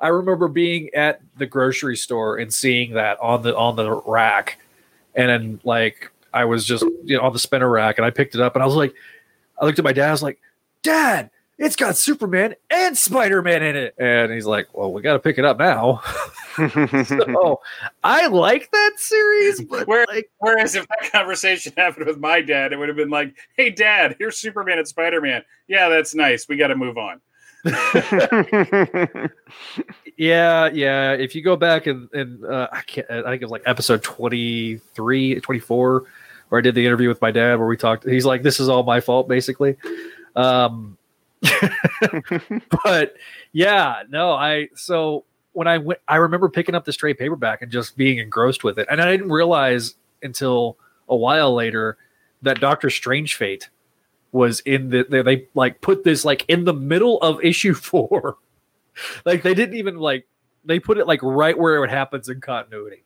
I 0.00 0.08
remember 0.08 0.48
being 0.48 0.90
at 0.94 1.20
the 1.36 1.46
grocery 1.46 1.96
store 1.96 2.38
and 2.38 2.52
seeing 2.52 2.92
that 2.94 3.18
on 3.20 3.42
the 3.42 3.56
on 3.56 3.76
the 3.76 3.90
rack, 4.06 4.58
and 5.14 5.28
then 5.28 5.60
like 5.64 6.10
I 6.32 6.44
was 6.44 6.64
just 6.64 6.84
you 7.04 7.16
know 7.16 7.22
on 7.22 7.32
the 7.32 7.38
spinner 7.38 7.68
rack, 7.68 7.98
and 7.98 8.04
I 8.04 8.10
picked 8.10 8.34
it 8.34 8.40
up, 8.40 8.54
and 8.54 8.62
I 8.62 8.66
was 8.66 8.76
like, 8.76 8.94
I 9.60 9.64
looked 9.64 9.78
at 9.78 9.84
my 9.84 9.92
dad, 9.92 10.08
I 10.08 10.12
was 10.12 10.22
like, 10.22 10.40
Dad, 10.82 11.30
it's 11.58 11.76
got 11.76 11.96
Superman 11.96 12.54
and 12.70 12.96
Spider 12.96 13.42
Man 13.42 13.62
in 13.62 13.76
it, 13.76 13.94
and 13.98 14.32
he's 14.32 14.46
like, 14.46 14.68
Well, 14.76 14.92
we 14.92 15.02
got 15.02 15.14
to 15.14 15.18
pick 15.18 15.38
it 15.38 15.44
up 15.44 15.58
now. 15.58 16.00
so 17.04 17.60
I 18.04 18.26
like 18.28 18.70
that 18.70 18.92
series, 18.96 19.60
but 19.62 19.86
Where- 19.88 20.06
like, 20.08 20.30
Whereas 20.38 20.74
if 20.74 20.86
that 20.88 21.10
conversation 21.12 21.72
happened 21.76 22.06
with 22.06 22.18
my 22.18 22.40
dad, 22.40 22.72
it 22.72 22.78
would 22.78 22.88
have 22.88 22.96
been 22.96 23.10
like, 23.10 23.36
"Hey, 23.56 23.70
Dad, 23.70 24.16
here's 24.18 24.38
Superman 24.38 24.78
and 24.78 24.88
Spider 24.88 25.20
Man. 25.20 25.42
Yeah, 25.66 25.88
that's 25.88 26.14
nice. 26.14 26.48
We 26.48 26.56
got 26.56 26.68
to 26.68 26.76
move 26.76 26.96
on." 26.98 27.20
Yeah, 30.16 30.68
yeah. 30.72 31.12
If 31.12 31.36
you 31.36 31.42
go 31.42 31.54
back 31.54 31.86
and, 31.86 32.08
and 32.12 32.44
uh, 32.44 32.66
I 32.72 32.80
can't, 32.80 33.08
I 33.08 33.22
think 33.22 33.40
it 33.40 33.44
was 33.44 33.52
like 33.52 33.62
episode 33.66 34.02
23, 34.02 35.40
24, 35.40 36.04
where 36.48 36.58
I 36.58 36.60
did 36.62 36.74
the 36.74 36.84
interview 36.84 37.08
with 37.08 37.20
my 37.22 37.30
dad, 37.30 37.56
where 37.56 37.68
we 37.68 37.76
talked. 37.76 38.04
He's 38.04 38.24
like, 38.24 38.42
"This 38.42 38.58
is 38.58 38.68
all 38.68 38.82
my 38.82 38.98
fault," 39.00 39.28
basically. 39.28 39.76
Um, 40.34 40.98
but 42.84 43.14
yeah, 43.52 44.02
no, 44.08 44.32
I 44.32 44.68
so 44.74 45.24
when 45.52 45.66
I 45.66 45.78
went, 45.78 46.00
I 46.08 46.16
remember 46.16 46.48
picking 46.48 46.74
up 46.74 46.84
this 46.84 46.96
trade 46.96 47.18
paperback 47.18 47.62
and 47.62 47.70
just 47.70 47.96
being 47.96 48.18
engrossed 48.18 48.64
with 48.64 48.78
it, 48.78 48.86
and 48.90 49.00
I 49.00 49.10
didn't 49.10 49.30
realize 49.30 49.94
until 50.22 50.78
a 51.08 51.16
while 51.16 51.54
later 51.54 51.96
that 52.42 52.60
Doctor 52.60 52.90
Strange 52.90 53.34
Fate 53.34 53.68
was 54.32 54.60
in 54.60 54.90
the 54.90 55.06
they, 55.08 55.22
they 55.22 55.48
like 55.54 55.80
put 55.80 56.04
this 56.04 56.24
like 56.24 56.44
in 56.48 56.64
the 56.64 56.74
middle 56.74 57.18
of 57.20 57.40
issue 57.44 57.74
four. 57.74 58.36
Like 59.24 59.42
they 59.42 59.54
didn't 59.54 59.76
even 59.76 59.96
like 59.96 60.26
they 60.64 60.80
put 60.80 60.98
it 60.98 61.06
like 61.06 61.22
right 61.22 61.56
where 61.56 61.84
it 61.84 61.90
happens 61.90 62.28
in 62.28 62.40
continuity. 62.40 63.04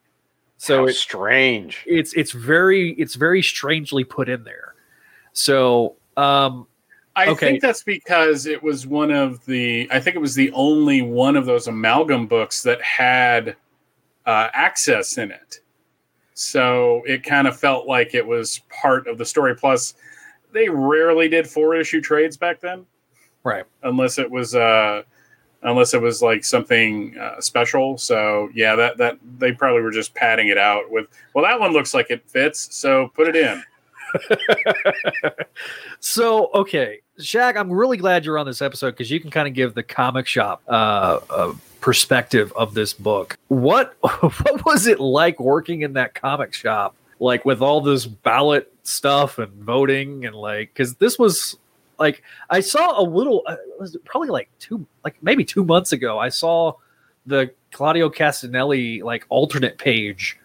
So 0.56 0.86
it's 0.86 0.98
strange. 0.98 1.84
it's 1.86 2.12
it's 2.14 2.32
very 2.32 2.92
it's 2.92 3.14
very 3.14 3.42
strangely 3.42 4.04
put 4.04 4.28
in 4.28 4.44
there. 4.44 4.74
So 5.32 5.96
um 6.16 6.66
I 7.14 7.26
Okay. 7.28 7.47
think 7.47 7.62
that's 7.62 7.83
because 7.83 8.47
it 8.47 8.62
was 8.62 8.87
one 8.87 9.11
of 9.11 9.45
the. 9.45 9.87
I 9.90 10.00
think 10.00 10.16
it 10.16 10.21
was 10.21 10.35
the 10.35 10.50
only 10.52 11.02
one 11.02 11.37
of 11.37 11.45
those 11.45 11.66
amalgam 11.69 12.26
books 12.26 12.62
that 12.62 12.81
had 12.81 13.57
uh, 14.25 14.49
access 14.54 15.19
in 15.19 15.31
it. 15.31 15.61
So 16.35 17.02
it 17.07 17.23
kind 17.23 17.47
of 17.47 17.59
felt 17.59 17.87
like 17.87 18.14
it 18.14 18.26
was 18.26 18.62
part 18.71 19.07
of 19.07 19.19
the 19.19 19.26
story. 19.26 19.54
Plus, 19.54 19.95
they 20.52 20.69
rarely 20.69 21.28
did 21.28 21.47
four 21.47 21.75
issue 21.75 22.00
trades 22.00 22.37
back 22.37 22.61
then, 22.61 22.87
right 23.45 23.64
unless 23.83 24.19
it 24.19 24.31
was 24.31 24.54
uh, 24.54 25.02
unless 25.62 25.92
it 25.92 26.00
was 26.00 26.23
like 26.23 26.45
something 26.45 27.16
uh, 27.19 27.40
special. 27.40 27.99
So 27.99 28.49
yeah, 28.54 28.75
that 28.76 28.97
that 28.97 29.19
they 29.38 29.52
probably 29.52 29.83
were 29.83 29.90
just 29.90 30.14
padding 30.14 30.49
it 30.49 30.59
out 30.59 30.90
with. 30.90 31.07
Well, 31.35 31.45
that 31.45 31.61
one 31.61 31.73
looks 31.73 31.92
like 31.92 32.11
it 32.11 32.28
fits, 32.28 32.75
so 32.75 33.09
put 33.09 33.28
it 33.28 33.37
in. 33.37 33.62
So 36.00 36.50
okay 36.54 37.00
Shag, 37.19 37.57
i'm 37.57 37.71
really 37.71 37.97
glad 37.97 38.25
you're 38.25 38.38
on 38.38 38.47
this 38.47 38.62
episode 38.62 38.92
because 38.92 39.11
you 39.11 39.21
can 39.21 39.31
kind 39.31 39.47
of 39.47 39.54
give 39.54 39.75
the 39.75 39.83
comic 39.83 40.26
shop 40.26 40.62
uh, 40.69 41.52
perspective 41.81 42.52
of 42.57 42.75
this 42.75 42.92
book 42.92 43.37
what 43.49 43.97
what 44.00 44.64
was 44.64 44.87
it 44.87 45.00
like 45.00 45.38
working 45.40 45.83
in 45.83 45.92
that 45.95 46.14
comic 46.14 46.52
shop 46.52 46.95
like 47.21 47.45
with 47.45 47.61
all 47.61 47.81
this 47.81 48.07
ballot 48.07 48.73
stuff 48.83 49.38
and 49.38 49.52
voting 49.54 50.25
and 50.26 50.35
like 50.35 50.73
because 50.73 50.95
this 50.97 51.19
was 51.19 51.57
like 51.99 52.23
i 52.50 52.61
saw 52.61 53.00
a 53.00 53.04
little 53.04 53.42
uh, 53.47 53.57
was 53.78 53.97
probably 54.04 54.28
like 54.28 54.49
two 54.59 54.85
like 55.04 55.16
maybe 55.23 55.45
two 55.45 55.64
months 55.64 55.92
ago 55.92 56.19
i 56.19 56.28
saw 56.28 56.73
the 57.26 57.52
claudio 57.73 58.09
castanelli 58.09 59.02
like 59.02 59.25
alternate 59.28 59.78
page 59.78 60.38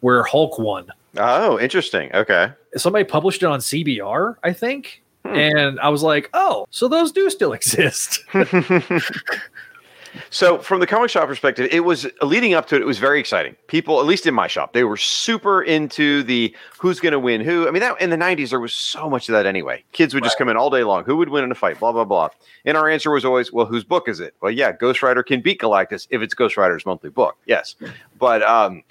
where 0.00 0.22
hulk 0.22 0.58
won 0.58 0.90
Oh, 1.16 1.58
interesting. 1.58 2.14
Okay. 2.14 2.52
Somebody 2.76 3.04
published 3.04 3.42
it 3.42 3.46
on 3.46 3.60
CBR, 3.60 4.36
I 4.42 4.52
think. 4.52 5.02
And 5.24 5.78
I 5.80 5.90
was 5.90 6.02
like, 6.02 6.30
oh, 6.32 6.66
so 6.70 6.88
those 6.88 7.12
do 7.12 7.28
still 7.30 7.52
exist. 7.54 8.24
So, 10.30 10.58
from 10.58 10.80
the 10.80 10.86
comic 10.86 11.10
shop 11.10 11.28
perspective, 11.28 11.68
it 11.70 11.80
was 11.80 12.06
leading 12.22 12.54
up 12.54 12.66
to 12.68 12.76
it. 12.76 12.82
It 12.82 12.86
was 12.86 12.98
very 12.98 13.20
exciting. 13.20 13.56
People, 13.68 14.00
at 14.00 14.06
least 14.06 14.26
in 14.26 14.34
my 14.34 14.46
shop, 14.46 14.72
they 14.72 14.84
were 14.84 14.96
super 14.96 15.62
into 15.62 16.22
the 16.22 16.54
who's 16.78 17.00
going 17.00 17.12
to 17.12 17.18
win 17.18 17.40
who. 17.40 17.68
I 17.68 17.70
mean, 17.70 17.80
that 17.80 18.00
in 18.00 18.10
the 18.10 18.16
'90s 18.16 18.50
there 18.50 18.60
was 18.60 18.74
so 18.74 19.08
much 19.08 19.28
of 19.28 19.32
that 19.34 19.46
anyway. 19.46 19.84
Kids 19.92 20.14
would 20.14 20.24
just 20.24 20.38
come 20.38 20.48
in 20.48 20.56
all 20.56 20.70
day 20.70 20.84
long. 20.84 21.04
Who 21.04 21.16
would 21.16 21.28
win 21.28 21.44
in 21.44 21.52
a 21.52 21.54
fight? 21.54 21.78
Blah 21.78 21.92
blah 21.92 22.04
blah. 22.04 22.28
And 22.64 22.76
our 22.76 22.88
answer 22.88 23.10
was 23.10 23.24
always, 23.24 23.52
well, 23.52 23.66
whose 23.66 23.84
book 23.84 24.08
is 24.08 24.20
it? 24.20 24.34
Well, 24.40 24.50
yeah, 24.50 24.72
Ghost 24.72 25.02
Rider 25.02 25.22
can 25.22 25.40
beat 25.40 25.60
Galactus 25.60 26.06
if 26.10 26.22
it's 26.22 26.34
Ghost 26.34 26.56
Rider's 26.56 26.84
monthly 26.84 27.10
book. 27.10 27.36
Yes, 27.46 27.76
but 28.18 28.42
um, 28.42 28.82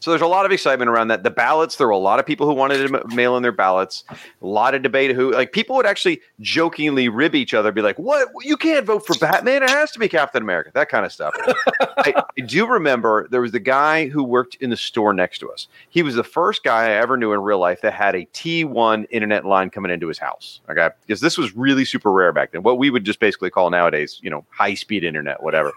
so 0.00 0.10
there's 0.10 0.22
a 0.22 0.26
lot 0.26 0.46
of 0.46 0.52
excitement 0.52 0.88
around 0.88 1.08
that. 1.08 1.22
The 1.22 1.30
ballots, 1.30 1.76
there 1.76 1.86
were 1.86 1.92
a 1.92 1.98
lot 1.98 2.18
of 2.18 2.26
people 2.26 2.46
who 2.46 2.54
wanted 2.54 2.86
to 2.86 3.06
mail 3.14 3.36
in 3.36 3.42
their 3.42 3.52
ballots. 3.52 4.04
A 4.10 4.46
lot 4.46 4.74
of 4.74 4.82
debate. 4.82 5.14
Who 5.14 5.32
like 5.32 5.52
people 5.52 5.76
would 5.76 5.86
actually 5.86 6.20
jokingly 6.40 7.08
rib 7.08 7.34
each 7.34 7.54
other, 7.54 7.72
be 7.72 7.82
like, 7.82 7.98
"What? 7.98 8.28
You 8.42 8.56
can't 8.56 8.86
vote 8.86 9.06
for 9.06 9.14
Batman. 9.18 9.62
It 9.62 9.70
has 9.70 9.90
to 9.92 9.98
be 9.98 10.08
Captain 10.08 10.42
America." 10.42 10.70
That 10.74 10.88
kind 10.88 11.04
of 11.04 11.12
stuff. 11.12 11.34
I, 11.98 12.22
I 12.38 12.40
do 12.42 12.66
remember 12.66 13.26
there 13.30 13.40
was 13.40 13.52
the 13.52 13.60
guy 13.60 14.08
who 14.08 14.22
worked 14.22 14.56
in 14.56 14.70
the 14.70 14.76
store 14.76 15.12
next 15.12 15.38
to 15.40 15.50
us. 15.50 15.68
He 15.90 16.02
was 16.02 16.14
the 16.14 16.24
first 16.24 16.62
guy 16.62 16.86
I 16.86 16.90
ever 16.92 17.16
knew 17.16 17.32
in 17.32 17.40
real 17.40 17.58
life 17.58 17.80
that 17.82 17.94
had 17.94 18.14
a 18.14 18.26
T1 18.26 19.06
internet 19.10 19.44
line 19.44 19.70
coming 19.70 19.90
into 19.90 20.08
his 20.08 20.18
house. 20.18 20.60
Okay, 20.70 20.90
because 21.06 21.20
this 21.20 21.38
was 21.38 21.56
really 21.56 21.84
super 21.84 22.12
rare 22.12 22.32
back 22.32 22.52
then. 22.52 22.62
What 22.62 22.78
we 22.78 22.90
would 22.90 23.04
just 23.04 23.20
basically 23.20 23.50
call 23.50 23.70
nowadays, 23.70 24.20
you 24.22 24.30
know, 24.30 24.44
high 24.50 24.74
speed 24.74 25.04
internet, 25.04 25.42
whatever. 25.42 25.72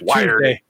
Wired 0.00 0.60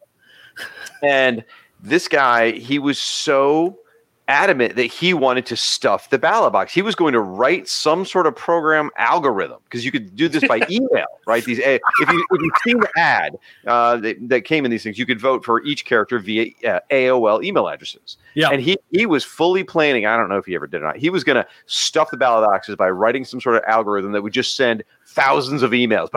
and 1.02 1.44
this 1.84 2.08
guy, 2.08 2.52
he 2.52 2.78
was 2.78 2.98
so 2.98 3.78
adamant 4.26 4.74
that 4.76 4.84
he 4.84 5.12
wanted 5.12 5.44
to 5.44 5.56
stuff 5.56 6.08
the 6.08 6.18
ballot 6.18 6.52
box. 6.52 6.72
He 6.72 6.80
was 6.80 6.94
going 6.94 7.12
to 7.12 7.20
write 7.20 7.68
some 7.68 8.06
sort 8.06 8.26
of 8.26 8.34
program 8.34 8.90
algorithm 8.96 9.58
because 9.64 9.84
you 9.84 9.92
could 9.92 10.16
do 10.16 10.28
this 10.28 10.46
by 10.48 10.66
email, 10.70 11.04
right? 11.26 11.44
These 11.44 11.60
eh, 11.60 11.78
if 12.00 12.10
you 12.10 12.26
if 12.30 12.40
you've 12.40 12.54
seen 12.64 12.80
the 12.80 12.88
ad 12.96 13.36
uh, 13.66 13.96
that, 13.98 14.28
that 14.28 14.44
came 14.46 14.64
in 14.64 14.70
these 14.70 14.82
things, 14.82 14.98
you 14.98 15.04
could 15.04 15.20
vote 15.20 15.44
for 15.44 15.62
each 15.64 15.84
character 15.84 16.18
via 16.18 16.52
uh, 16.66 16.80
AOL 16.90 17.44
email 17.44 17.68
addresses. 17.68 18.16
Yeah. 18.34 18.48
and 18.50 18.62
he 18.62 18.78
he 18.90 19.04
was 19.06 19.24
fully 19.24 19.62
planning. 19.62 20.06
I 20.06 20.16
don't 20.16 20.28
know 20.28 20.38
if 20.38 20.46
he 20.46 20.54
ever 20.54 20.66
did 20.66 20.80
or 20.80 20.86
not. 20.86 20.96
He 20.96 21.10
was 21.10 21.22
going 21.22 21.36
to 21.36 21.46
stuff 21.66 22.10
the 22.10 22.16
ballot 22.16 22.48
boxes 22.48 22.76
by 22.76 22.88
writing 22.88 23.24
some 23.24 23.40
sort 23.40 23.56
of 23.56 23.62
algorithm 23.66 24.12
that 24.12 24.22
would 24.22 24.32
just 24.32 24.56
send 24.56 24.82
thousands 25.06 25.62
of 25.62 25.72
emails 25.72 26.10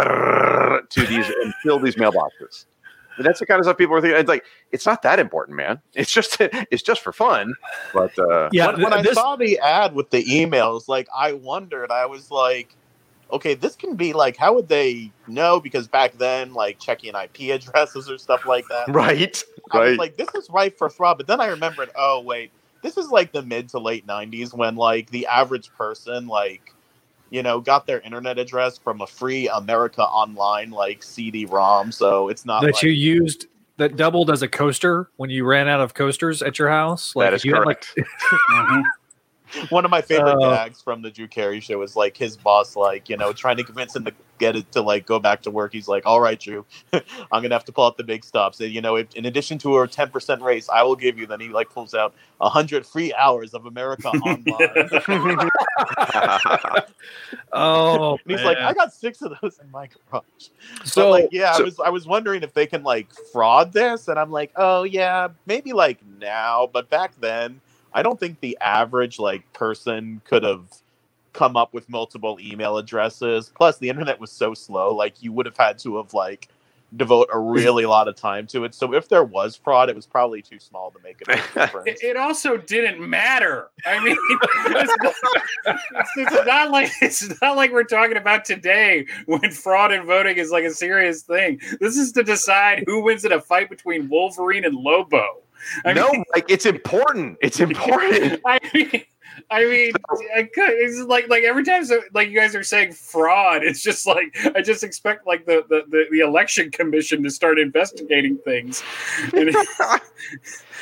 to 0.90 1.06
these 1.06 1.28
and 1.28 1.54
fill 1.62 1.80
these 1.80 1.96
mailboxes. 1.96 2.66
And 3.18 3.26
that's 3.26 3.40
the 3.40 3.46
kind 3.46 3.60
of 3.60 3.66
stuff 3.66 3.78
people 3.78 3.96
are 3.96 4.02
thinking. 4.02 4.20
It's 4.20 4.30
like 4.30 4.46
it's 4.72 4.86
not 4.86 5.02
that 5.02 5.20
important, 5.20 5.58
man. 5.58 5.82
It's 5.94 6.12
just 6.12 6.38
it's 6.40 6.84
just 6.84 7.02
for 7.02 7.12
fun. 7.12 7.54
But 7.94 8.18
uh, 8.20 8.50
Yeah, 8.52 8.68
when, 8.74 8.84
when 8.84 8.94
I 8.94 9.02
this- 9.02 9.16
saw 9.16 9.36
the 9.36 9.60
ad 9.60 9.94
with 9.96 10.10
the 10.12 10.24
emails, 10.24 10.88
like 10.88 11.08
I 11.16 11.34
wondered, 11.34 11.92
I 11.92 12.06
was 12.06 12.30
like, 12.32 12.76
okay, 13.32 13.56
this 13.56 13.76
can 13.76 13.96
be 13.96 14.14
like, 14.14 14.38
how 14.38 14.54
would 14.54 14.68
they 14.70 15.12
know? 15.28 15.60
Because 15.60 15.88
back 15.88 16.18
then, 16.18 16.54
like 16.54 16.80
checking 16.80 17.14
IP 17.16 17.42
addresses 17.54 18.10
or 18.10 18.18
stuff 18.18 18.46
like 18.46 18.68
that. 18.70 18.88
right, 18.90 19.44
I 19.72 19.80
was 19.80 19.90
right. 19.90 20.00
like, 20.00 20.18
this 20.18 20.30
is 20.36 20.50
right 20.50 20.78
for 20.78 20.90
fraud. 20.90 21.18
But 21.18 21.28
then 21.28 21.42
I 21.42 21.48
remembered, 21.48 21.90
oh 21.96 22.22
wait, 22.22 22.52
this 22.84 22.98
is 22.98 23.10
like 23.10 23.32
the 23.32 23.42
mid 23.42 23.70
to 23.70 23.80
late 23.80 24.06
'90s 24.08 24.54
when 24.54 24.76
like 24.76 25.10
the 25.10 25.26
average 25.28 25.72
person 25.74 26.28
like. 26.28 26.74
You 27.30 27.44
know, 27.44 27.60
got 27.60 27.86
their 27.86 28.00
internet 28.02 28.40
address 28.40 28.78
from 28.78 29.02
a 29.02 29.08
free 29.08 29.50
America 29.50 30.02
Online 30.02 30.72
like 30.72 31.04
CD-ROM, 31.04 31.92
so 31.92 32.30
it's 32.30 32.46
not 32.46 32.62
that 32.62 32.76
like, 32.76 32.84
you 32.84 32.92
used 32.92 33.48
that 33.78 33.96
doubled 33.96 34.32
as 34.32 34.42
a 34.42 34.48
coaster 34.48 35.10
when 35.18 35.30
you 35.30 35.46
ran 35.46 35.68
out 35.68 35.82
of 35.82 35.94
coasters 35.94 36.42
at 36.42 36.58
your 36.58 36.70
house. 36.70 37.14
that 37.16 37.34
if 37.34 37.40
is 37.42 37.46
you 37.46 37.54
had, 37.54 37.66
like, 37.66 37.86
correct. 37.86 38.10
Mhm. 38.52 38.84
One 39.70 39.86
of 39.86 39.92
my 39.92 40.02
favorite 40.02 40.42
Uh, 40.44 40.56
gags 40.56 40.82
from 40.82 41.02
the 41.02 41.10
Drew 41.10 41.28
Carey 41.28 41.60
show 41.62 41.82
is 41.82 41.96
like 41.96 42.18
his 42.18 42.36
boss, 42.36 42.76
like, 42.76 43.08
you 43.08 43.16
know, 43.16 43.32
trying 43.32 43.56
to 43.58 43.64
convince 43.64 43.96
him 43.96 44.04
to 44.06 44.14
get 44.38 44.56
it 44.56 44.72
to 44.74 44.82
like 44.82 45.06
go 45.06 45.20
back 45.20 45.42
to 45.44 45.52
work. 45.52 45.74
He's 45.74 45.88
like, 45.88 46.06
all 46.06 46.20
right, 46.22 46.40
Drew, 46.40 46.66
I'm 46.94 47.02
going 47.32 47.50
to 47.50 47.56
have 47.56 47.66
to 47.66 47.72
pull 47.72 47.86
out 47.86 47.98
the 47.98 48.04
big 48.04 48.24
stops. 48.24 48.60
And, 48.60 48.72
you 48.72 48.82
know, 48.82 48.96
if, 48.96 49.14
in 49.16 49.26
addition 49.26 49.58
to 49.60 49.78
a 49.78 49.88
10% 49.88 50.42
raise, 50.42 50.70
I 50.70 50.84
will 50.84 50.96
give 50.96 51.18
you, 51.18 51.26
then 51.28 51.40
he 51.40 51.50
like 51.50 51.70
pulls 51.70 51.94
out 51.94 52.14
100 52.38 52.86
free 52.86 53.14
hours 53.14 53.54
of 53.54 53.66
America 53.66 54.08
Online. 54.10 54.54
oh, 57.54 58.12
and 58.12 58.32
he's 58.32 58.44
like. 58.44 58.58
I 58.58 58.74
got 58.74 58.94
six 58.94 59.22
of 59.22 59.34
those 59.42 59.60
in 59.60 59.70
my 59.72 59.88
garage. 60.12 60.24
so 60.84 61.04
but 61.04 61.10
like, 61.10 61.30
yeah, 61.32 61.54
so- 61.54 61.62
I 61.62 61.66
was 61.66 61.80
I 61.80 61.90
was 61.90 62.08
wondering 62.08 62.44
if 62.44 62.54
they 62.54 62.66
can 62.66 62.84
like 62.84 63.08
fraud 63.32 63.74
this, 63.74 64.08
and 64.08 64.20
I'm 64.20 64.32
like, 64.32 64.52
oh 64.56 64.84
yeah, 64.84 65.30
maybe 65.46 65.74
like 65.74 66.00
now, 66.20 66.70
but 66.72 66.90
back 66.90 67.14
then, 67.20 67.62
I 67.94 68.04
don't 68.04 68.20
think 68.20 68.40
the 68.40 68.58
average 68.62 69.20
like 69.20 69.52
person 69.54 70.22
could 70.26 70.44
have 70.44 70.66
come 71.38 71.56
up 71.56 71.74
with 71.74 71.88
multiple 71.88 72.40
email 72.42 72.78
addresses. 72.78 73.52
Plus, 73.56 73.78
the 73.78 73.90
internet 73.90 74.20
was 74.20 74.32
so 74.32 74.54
slow, 74.56 74.94
like 74.94 75.22
you 75.22 75.32
would 75.32 75.46
have 75.46 75.56
had 75.56 75.78
to 75.80 75.98
have 75.98 76.14
like 76.14 76.50
devote 76.96 77.28
a 77.32 77.38
really 77.38 77.86
lot 77.86 78.08
of 78.08 78.16
time 78.16 78.48
to 78.48 78.64
it. 78.64 78.74
So 78.74 78.94
if 78.94 79.08
there 79.10 79.24
was 79.24 79.56
fraud, 79.56 79.90
it 79.90 79.96
was 79.96 80.08
probably 80.08 80.42
too 80.42 80.58
small 80.58 80.90
to 80.90 81.00
make 81.04 81.22
a 81.22 81.26
difference. 81.54 81.88
It, 81.88 82.00
it 82.02 82.18
also 82.18 82.58
didn't 82.58 83.08
matter. 83.08 83.70
I 83.86 84.04
mean, 84.04 84.18
it's 84.30 84.96
not, 85.04 85.78
it's 86.16 86.48
not 86.48 86.72
like 86.72 86.90
it's 87.02 87.42
not 87.42 87.56
like 87.56 87.72
we're 87.72 87.84
talking 87.84 88.18
about 88.18 88.44
today 88.44 89.06
when 89.28 89.52
fraud 89.52 89.92
in 89.92 90.08
voting 90.08 90.38
is 90.38 90.50
like 90.50 90.64
a 90.64 90.72
serious 90.72 91.22
thing. 91.22 91.60
This 91.80 91.98
is 91.98 92.12
to 92.14 92.24
decide 92.24 92.84
who 92.88 93.04
wins 93.04 93.26
in 93.26 93.32
a 93.32 93.42
fight 93.42 93.70
between 93.70 94.10
Wolverine 94.10 94.66
and 94.66 94.76
Lobo. 94.76 95.44
I 95.86 95.94
no, 95.94 96.10
mean, 96.12 96.24
like 96.34 96.50
it's 96.50 96.66
important. 96.66 97.38
It's 97.42 97.60
important. 97.60 98.42
I 98.46 98.60
mean, 98.74 99.04
I 99.50 99.66
mean, 99.66 99.94
I 100.36 100.44
could, 100.44 100.70
it's 100.70 101.00
like 101.02 101.28
like 101.30 101.44
every 101.44 101.64
time 101.64 101.86
so, 101.86 102.02
like 102.14 102.30
you 102.30 102.40
guys 102.40 102.56
are 102.56 102.64
saying 102.64 102.94
fraud, 102.94 103.64
it's 103.64 103.82
just 103.82 104.06
like 104.06 104.36
I 104.56 104.62
just 104.62 104.84
expect 104.84 105.28
like 105.28 105.46
the 105.46 105.64
the, 105.70 105.84
the, 105.88 106.06
the 106.12 106.20
election 106.20 106.72
commission 106.72 107.24
to 107.24 107.30
start 107.30 107.60
investigating 107.60 108.38
things, 108.40 108.84
and 109.34 109.50
it, 109.50 109.56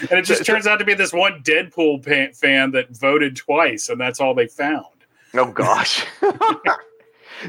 and 0.10 0.20
it 0.20 0.24
just 0.24 0.46
turns 0.46 0.68
out 0.68 0.78
to 0.78 0.86
be 0.86 0.94
this 0.94 1.14
one 1.14 1.42
Deadpool 1.44 2.04
pa- 2.06 2.34
fan 2.34 2.72
that 2.72 2.96
voted 2.96 3.36
twice, 3.36 3.90
and 3.90 4.00
that's 4.00 4.20
all 4.20 4.34
they 4.34 4.48
found. 4.48 4.86
oh 5.36 5.52
gosh. 5.52 6.06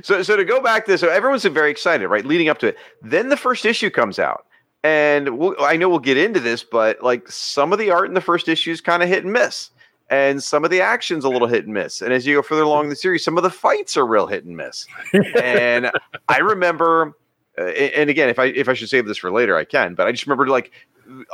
So, 0.03 0.23
so 0.23 0.37
to 0.37 0.45
go 0.45 0.61
back 0.61 0.85
to 0.85 0.91
this, 0.91 1.01
so 1.01 1.09
everyone's 1.09 1.45
very 1.45 1.71
excited, 1.71 2.09
right? 2.09 2.25
Leading 2.25 2.49
up 2.49 2.59
to 2.59 2.67
it. 2.67 2.77
Then 3.03 3.29
the 3.29 3.37
first 3.37 3.65
issue 3.65 3.89
comes 3.89 4.19
out, 4.19 4.45
and 4.83 5.39
we'll, 5.39 5.55
I 5.61 5.77
know 5.77 5.89
we'll 5.89 5.99
get 5.99 6.17
into 6.17 6.41
this, 6.41 6.63
but 6.63 7.03
like 7.03 7.31
some 7.31 7.73
of 7.73 7.79
the 7.79 7.91
art 7.91 8.09
in 8.09 8.15
the 8.15 8.21
first 8.21 8.49
issue 8.49 8.73
is 8.73 8.81
kind 8.81 9.03
of 9.03 9.09
hit 9.09 9.25
and 9.25 9.33
miss, 9.33 9.71
and 10.11 10.43
some 10.43 10.65
of 10.65 10.71
the 10.71 10.81
action's 10.81 11.25
a 11.25 11.29
little 11.29 11.49
hit 11.49 11.65
and 11.65 11.75
miss. 11.75 12.01
And 12.03 12.13
as 12.13 12.27
you 12.27 12.37
go 12.37 12.43
further 12.43 12.63
along 12.63 12.85
in 12.85 12.91
the 12.91 12.97
series, 12.97 13.25
some 13.25 13.37
of 13.37 13.43
the 13.43 13.51
fights 13.51 13.97
are 13.97 14.07
real 14.07 14.27
hit 14.27 14.45
and 14.45 14.57
miss. 14.57 14.87
and 15.43 15.91
I 16.29 16.39
remember, 16.39 17.17
uh, 17.59 17.65
and 17.65 18.09
again, 18.11 18.29
if 18.29 18.39
I 18.39 18.47
if 18.47 18.69
I 18.69 18.75
should 18.75 18.89
save 18.89 19.07
this 19.07 19.19
for 19.19 19.31
later, 19.33 19.57
I 19.57 19.65
can. 19.65 19.95
But 19.95 20.07
I 20.07 20.13
just 20.13 20.27
remember 20.27 20.47
like 20.49 20.73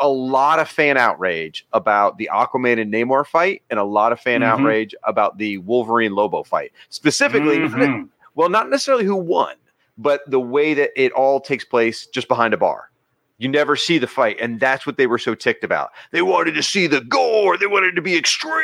a 0.00 0.08
lot 0.08 0.58
of 0.58 0.68
fan 0.68 0.98
outrage 0.98 1.66
about 1.72 2.18
the 2.18 2.28
Aquaman 2.32 2.78
and 2.80 2.92
Namor 2.92 3.26
fight, 3.26 3.62
and 3.70 3.80
a 3.80 3.84
lot 3.84 4.12
of 4.12 4.20
fan 4.20 4.42
Mhm. 4.42 4.46
outrage 4.46 4.94
about 5.04 5.38
the 5.38 5.58
Wolverine 5.58 6.14
Lobo 6.14 6.42
fight. 6.42 6.72
Specifically, 6.90 7.58
Mhm. 7.58 8.08
well, 8.34 8.50
not 8.50 8.68
necessarily 8.68 9.04
who 9.04 9.16
won, 9.16 9.54
but 9.96 10.20
the 10.30 10.40
way 10.40 10.74
that 10.74 10.90
it 10.94 11.10
all 11.12 11.40
takes 11.40 11.64
place 11.64 12.06
just 12.06 12.28
behind 12.28 12.52
a 12.52 12.58
bar. 12.58 12.90
You 13.38 13.48
never 13.48 13.74
see 13.74 13.98
the 13.98 14.06
fight, 14.06 14.36
and 14.40 14.60
that's 14.60 14.86
what 14.86 14.96
they 14.96 15.06
were 15.06 15.18
so 15.18 15.34
ticked 15.34 15.64
about. 15.64 15.90
They 16.12 16.22
wanted 16.22 16.54
to 16.54 16.62
see 16.62 16.86
the 16.86 17.00
gore. 17.00 17.56
They 17.56 17.66
wanted 17.66 17.96
to 17.96 18.02
be 18.02 18.16
extreme. 18.16 18.62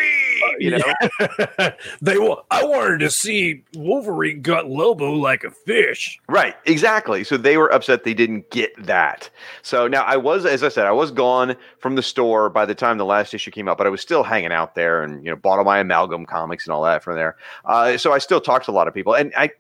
You 0.61 0.79
know, 0.79 0.95
they 2.01 2.19
wa- 2.19 2.43
I 2.51 2.65
wanted 2.65 2.99
to 3.01 3.11
see 3.11 3.65
Wolverine 3.75 4.41
gut 4.41 4.69
Lobo 4.69 5.13
like 5.13 5.43
a 5.43 5.51
fish. 5.51 6.19
Right, 6.29 6.55
exactly. 6.65 7.25
So 7.25 7.37
they 7.37 7.57
were 7.57 7.73
upset 7.73 8.05
they 8.05 8.15
didn't 8.15 8.51
get 8.51 8.71
that. 8.87 9.31
So 9.63 9.89
now 9.89 10.03
I 10.05 10.17
was, 10.17 10.47
as 10.47 10.63
I 10.63 10.69
said, 10.69 10.87
I 10.87 10.93
was 10.93 11.11
gone 11.11 11.57
from 11.81 11.97
the 11.97 12.03
store 12.03 12.49
by 12.49 12.65
the 12.65 12.75
time 12.75 12.99
the 12.99 13.05
last 13.05 13.35
issue 13.35 13.51
came 13.51 13.69
out, 13.69 13.79
but 13.79 13.87
I 13.87 13.91
was 13.91 14.01
still 14.01 14.23
hanging 14.23 14.53
out 14.53 14.75
there 14.75 15.03
and 15.03 15.25
you 15.25 15.31
know 15.31 15.37
bought 15.37 15.59
all 15.59 15.65
my 15.65 15.79
amalgam 15.81 16.25
comics 16.25 16.67
and 16.67 16.73
all 16.73 16.83
that 16.85 17.03
from 17.03 17.17
there. 17.17 17.37
Uh, 17.65 17.97
so 17.99 18.13
I 18.13 18.19
still 18.19 18.41
talked 18.41 18.67
to 18.67 18.71
a 18.71 18.73
lot 18.73 18.87
of 18.87 18.95
people, 18.95 19.15
and 19.15 19.33
I. 19.37 19.51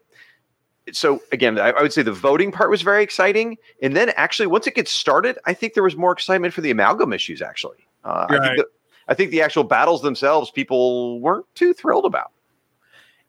So 0.92 1.23
again, 1.33 1.59
I, 1.59 1.71
I 1.71 1.83
would 1.83 1.92
say 1.92 2.02
the 2.02 2.12
voting 2.12 2.52
part 2.52 2.71
was 2.71 2.83
very 2.83 3.02
exciting, 3.02 3.59
and 3.83 3.95
then 3.97 4.11
actually 4.11 4.47
once 4.47 4.66
it 4.66 4.75
gets 4.75 4.90
started, 4.90 5.38
I 5.47 5.54
think 5.54 5.75
there 5.75 5.83
was 5.83 5.97
more 5.97 6.12
excitement 6.12 6.54
for 6.54 6.61
the 6.61 6.71
amalgam 6.71 7.12
issues. 7.12 7.42
Actually, 7.42 7.78
uh, 8.04 8.26
I 8.28 8.38
think 8.38 8.57
the, 8.57 8.66
I 9.09 9.14
think 9.14 9.30
the 9.30 9.42
actual 9.42 9.64
battles 9.64 10.02
themselves, 10.02 10.50
people 10.50 11.21
weren't 11.21 11.47
too 11.54 11.73
thrilled 11.73 12.04
about. 12.04 12.33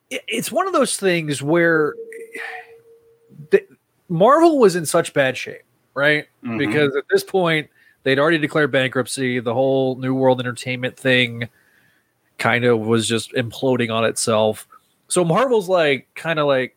it's 0.09 0.51
one 0.51 0.65
of 0.65 0.73
those 0.73 0.97
things 0.97 1.41
where 1.41 1.93
the, 3.51 3.63
Marvel 4.07 4.57
was 4.57 4.75
in 4.75 4.85
such 4.85 5.13
bad 5.13 5.37
shape, 5.37 5.61
right? 5.93 6.25
Mhm. 6.43 6.57
Because 6.57 6.95
at 6.95 7.03
this 7.11 7.23
point, 7.23 7.69
they'd 8.03 8.17
already 8.17 8.39
declared 8.39 8.71
bankruptcy. 8.71 9.39
The 9.39 9.53
whole 9.53 9.95
New 9.97 10.15
World 10.15 10.39
Entertainment 10.39 10.97
thing 10.97 11.47
kind 12.39 12.65
of 12.65 12.79
was 12.79 13.07
just 13.07 13.33
imploding 13.33 13.93
on 13.93 14.05
itself. 14.05 14.67
So 15.09 15.23
Marvel's 15.23 15.69
like, 15.69 16.07
kind 16.15 16.39
of 16.39 16.47
like, 16.47 16.75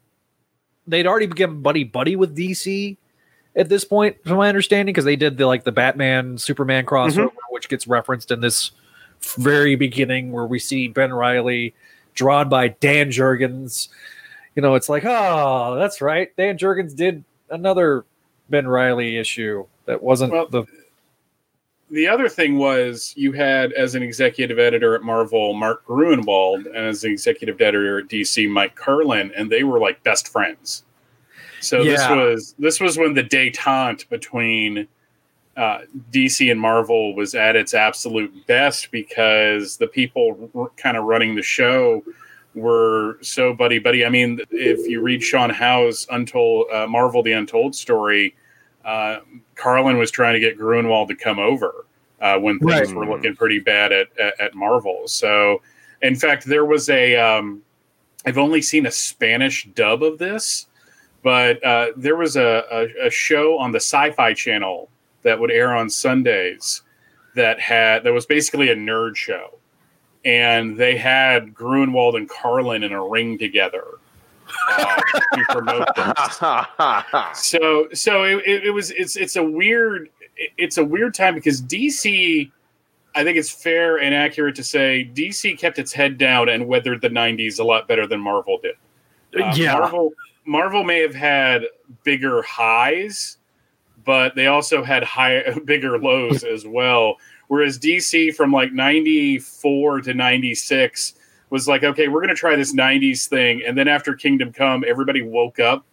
they'd 0.86 1.06
already 1.06 1.26
become 1.26 1.62
buddy 1.62 1.84
buddy 1.84 2.16
with 2.16 2.36
DC 2.36 2.96
at 3.54 3.68
this 3.68 3.84
point, 3.84 4.16
from 4.24 4.38
my 4.38 4.48
understanding, 4.48 4.92
because 4.92 5.04
they 5.04 5.16
did 5.16 5.36
the 5.36 5.46
like 5.46 5.64
the 5.64 5.72
Batman 5.72 6.38
Superman 6.38 6.86
crossover, 6.86 7.26
mm-hmm. 7.26 7.36
which 7.50 7.68
gets 7.68 7.86
referenced 7.86 8.30
in 8.30 8.40
this 8.40 8.72
very 9.20 9.76
beginning 9.76 10.32
where 10.32 10.46
we 10.46 10.58
see 10.58 10.88
Ben 10.88 11.12
Reilly 11.12 11.74
drawn 12.14 12.48
by 12.48 12.68
Dan 12.68 13.10
Jurgens. 13.10 13.88
You 14.54 14.62
know, 14.62 14.74
it's 14.74 14.88
like, 14.88 15.04
oh, 15.04 15.76
that's 15.78 16.00
right. 16.00 16.34
Dan 16.36 16.58
Jurgens 16.58 16.94
did 16.94 17.24
another 17.50 18.04
Ben 18.50 18.66
Reilly 18.66 19.16
issue 19.16 19.66
that 19.86 20.02
wasn't 20.02 20.32
Well, 20.32 20.48
the 20.48 20.64
the 21.92 22.08
other 22.08 22.26
thing 22.26 22.56
was 22.56 23.12
you 23.16 23.32
had 23.32 23.72
as 23.74 23.94
an 23.94 24.02
executive 24.02 24.58
editor 24.58 24.94
at 24.94 25.02
Marvel 25.02 25.52
Mark 25.52 25.86
Gruenwald 25.86 26.64
and 26.66 26.76
as 26.76 27.04
an 27.04 27.12
executive 27.12 27.60
editor 27.60 27.98
at 27.98 28.08
DC 28.08 28.48
Mike 28.48 28.74
Carlin, 28.74 29.30
and 29.36 29.52
they 29.52 29.62
were 29.62 29.78
like 29.78 30.02
best 30.02 30.28
friends. 30.28 30.84
So 31.60 31.84
this 31.84 32.08
was 32.08 32.54
this 32.58 32.80
was 32.80 32.96
when 32.96 33.12
the 33.12 33.22
détente 33.22 34.08
between 34.08 34.88
uh, 35.56 35.80
DC 36.10 36.50
and 36.50 36.58
Marvel 36.58 37.14
was 37.14 37.34
at 37.34 37.56
its 37.56 37.74
absolute 37.74 38.46
best 38.46 38.90
because 38.90 39.76
the 39.76 39.86
people 39.86 40.50
r- 40.54 40.70
kind 40.78 40.96
of 40.96 41.04
running 41.04 41.34
the 41.34 41.42
show 41.42 42.02
were 42.54 43.18
so 43.20 43.52
buddy 43.52 43.78
buddy. 43.78 44.06
I 44.06 44.08
mean, 44.08 44.40
if 44.50 44.88
you 44.88 45.02
read 45.02 45.22
Sean 45.22 45.50
Howe's 45.50 46.06
Untold 46.10 46.68
uh, 46.72 46.86
Marvel: 46.86 47.22
The 47.22 47.32
Untold 47.32 47.74
Story, 47.74 48.34
uh, 48.84 49.20
Carlin 49.54 49.98
was 49.98 50.10
trying 50.10 50.34
to 50.34 50.40
get 50.40 50.58
Gruenwald 50.58 51.08
to 51.08 51.14
come 51.14 51.38
over 51.38 51.86
uh, 52.20 52.38
when 52.38 52.58
things 52.58 52.92
Right. 52.92 52.94
were 52.94 53.06
looking 53.06 53.34
pretty 53.36 53.58
bad 53.60 53.92
at, 53.92 54.08
at 54.18 54.40
at 54.40 54.54
Marvel. 54.54 55.06
So, 55.06 55.62
in 56.02 56.14
fact, 56.16 56.44
there 56.44 56.64
was 56.64 56.88
a. 56.90 57.16
Um, 57.16 57.62
I've 58.24 58.38
only 58.38 58.62
seen 58.62 58.86
a 58.86 58.90
Spanish 58.92 59.68
dub 59.74 60.02
of 60.04 60.18
this, 60.18 60.68
but 61.24 61.62
uh, 61.64 61.88
there 61.96 62.16
was 62.16 62.36
a, 62.36 62.64
a, 62.70 63.06
a 63.06 63.10
show 63.10 63.58
on 63.58 63.72
the 63.72 63.80
Sci-Fi 63.80 64.32
Channel 64.34 64.88
that 65.22 65.38
would 65.40 65.50
air 65.50 65.74
on 65.74 65.90
Sundays 65.90 66.82
that 67.34 67.58
had 67.58 68.04
that 68.04 68.12
was 68.12 68.26
basically 68.26 68.68
a 68.70 68.76
nerd 68.76 69.16
show, 69.16 69.58
and 70.24 70.76
they 70.76 70.96
had 70.96 71.52
Gruenwald 71.54 72.16
and 72.16 72.28
Carlin 72.28 72.82
in 72.84 72.92
a 72.92 73.04
ring 73.04 73.38
together 73.38 73.84
uh, 74.70 74.96
to 75.34 75.44
promote 75.48 75.88
this 75.96 76.38
so 77.34 77.88
so 77.92 78.24
it, 78.24 78.42
it, 78.46 78.66
it 78.66 78.70
was 78.70 78.90
it's 78.92 79.16
it's 79.16 79.36
a 79.36 79.42
weird 79.42 80.08
it's 80.58 80.78
a 80.78 80.84
weird 80.84 81.14
time 81.14 81.34
because 81.34 81.62
DC 81.62 82.50
I 83.14 83.24
think 83.24 83.36
it's 83.36 83.50
fair 83.50 83.98
and 83.98 84.14
accurate 84.14 84.54
to 84.56 84.64
say 84.64 85.10
DC 85.14 85.58
kept 85.58 85.78
its 85.78 85.92
head 85.92 86.18
down 86.18 86.48
and 86.48 86.66
weathered 86.66 87.02
the 87.02 87.10
90s 87.10 87.60
a 87.60 87.64
lot 87.64 87.86
better 87.86 88.06
than 88.06 88.20
Marvel 88.20 88.58
did. 88.62 88.76
Uh, 89.38 89.52
Yeah. 89.54 89.74
Marvel 89.74 90.12
Marvel 90.44 90.82
may 90.82 91.00
have 91.00 91.14
had 91.14 91.66
bigger 92.04 92.42
highs, 92.42 93.38
but 94.04 94.34
they 94.34 94.46
also 94.46 94.82
had 94.82 95.04
high 95.04 95.42
bigger 95.64 95.98
lows 95.98 96.44
as 96.44 96.66
well. 96.66 97.16
Whereas 97.48 97.78
DC 97.78 98.34
from 98.34 98.50
like 98.50 98.72
94 98.72 100.00
to 100.02 100.14
96 100.14 101.14
was 101.52 101.68
like, 101.68 101.84
okay, 101.84 102.08
we're 102.08 102.20
going 102.20 102.30
to 102.30 102.34
try 102.34 102.56
this 102.56 102.74
90s 102.74 103.28
thing. 103.28 103.62
And 103.64 103.76
then 103.76 103.86
after 103.86 104.14
Kingdom 104.14 104.54
Come, 104.54 104.84
everybody 104.88 105.20
woke 105.20 105.60
up 105.60 105.84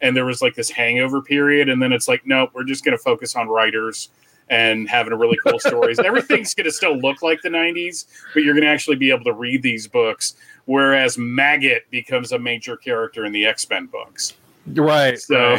and 0.00 0.16
there 0.16 0.24
was 0.24 0.40
like 0.40 0.54
this 0.54 0.70
hangover 0.70 1.20
period. 1.20 1.68
And 1.68 1.82
then 1.82 1.92
it's 1.92 2.06
like, 2.06 2.24
nope, 2.24 2.50
we're 2.54 2.62
just 2.62 2.84
going 2.84 2.96
to 2.96 3.02
focus 3.02 3.34
on 3.34 3.48
writers 3.48 4.10
and 4.48 4.88
having 4.88 5.12
a 5.12 5.16
really 5.16 5.36
cool 5.44 5.58
stories. 5.58 5.98
Everything's 6.04 6.54
going 6.54 6.66
to 6.66 6.70
still 6.70 6.96
look 6.96 7.20
like 7.20 7.42
the 7.42 7.48
90s, 7.48 8.06
but 8.32 8.44
you're 8.44 8.54
going 8.54 8.62
to 8.62 8.70
actually 8.70 8.94
be 8.94 9.10
able 9.10 9.24
to 9.24 9.32
read 9.32 9.60
these 9.60 9.88
books. 9.88 10.36
Whereas 10.66 11.18
Maggot 11.18 11.90
becomes 11.90 12.30
a 12.30 12.38
major 12.38 12.76
character 12.76 13.24
in 13.24 13.32
the 13.32 13.44
X 13.44 13.68
Men 13.68 13.86
books. 13.86 14.34
right. 14.68 15.18
So, 15.18 15.58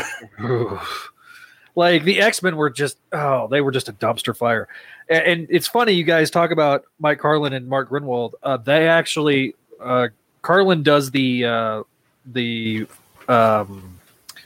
like 1.76 2.06
the 2.06 2.22
X 2.22 2.42
Men 2.42 2.56
were 2.56 2.70
just 2.70 2.98
oh 3.12 3.48
they 3.48 3.62
were 3.62 3.72
just 3.72 3.90
a 3.90 3.94
dumpster 3.94 4.36
fire, 4.38 4.68
and, 5.10 5.24
and 5.24 5.48
it's 5.50 5.68
funny 5.68 5.92
you 5.94 6.04
guys 6.04 6.30
talk 6.32 6.52
about 6.52 6.86
Mike 7.00 7.20
Carlin 7.20 7.54
and 7.54 7.68
Mark 7.68 7.90
Gruenwald. 7.90 8.34
Uh, 8.44 8.58
they 8.58 8.88
actually 8.88 9.56
uh, 9.82 10.08
Carlin 10.42 10.84
does 10.84 11.12
the 11.12 11.46
uh, 11.46 11.84
the 12.26 12.88
um, 13.28 13.98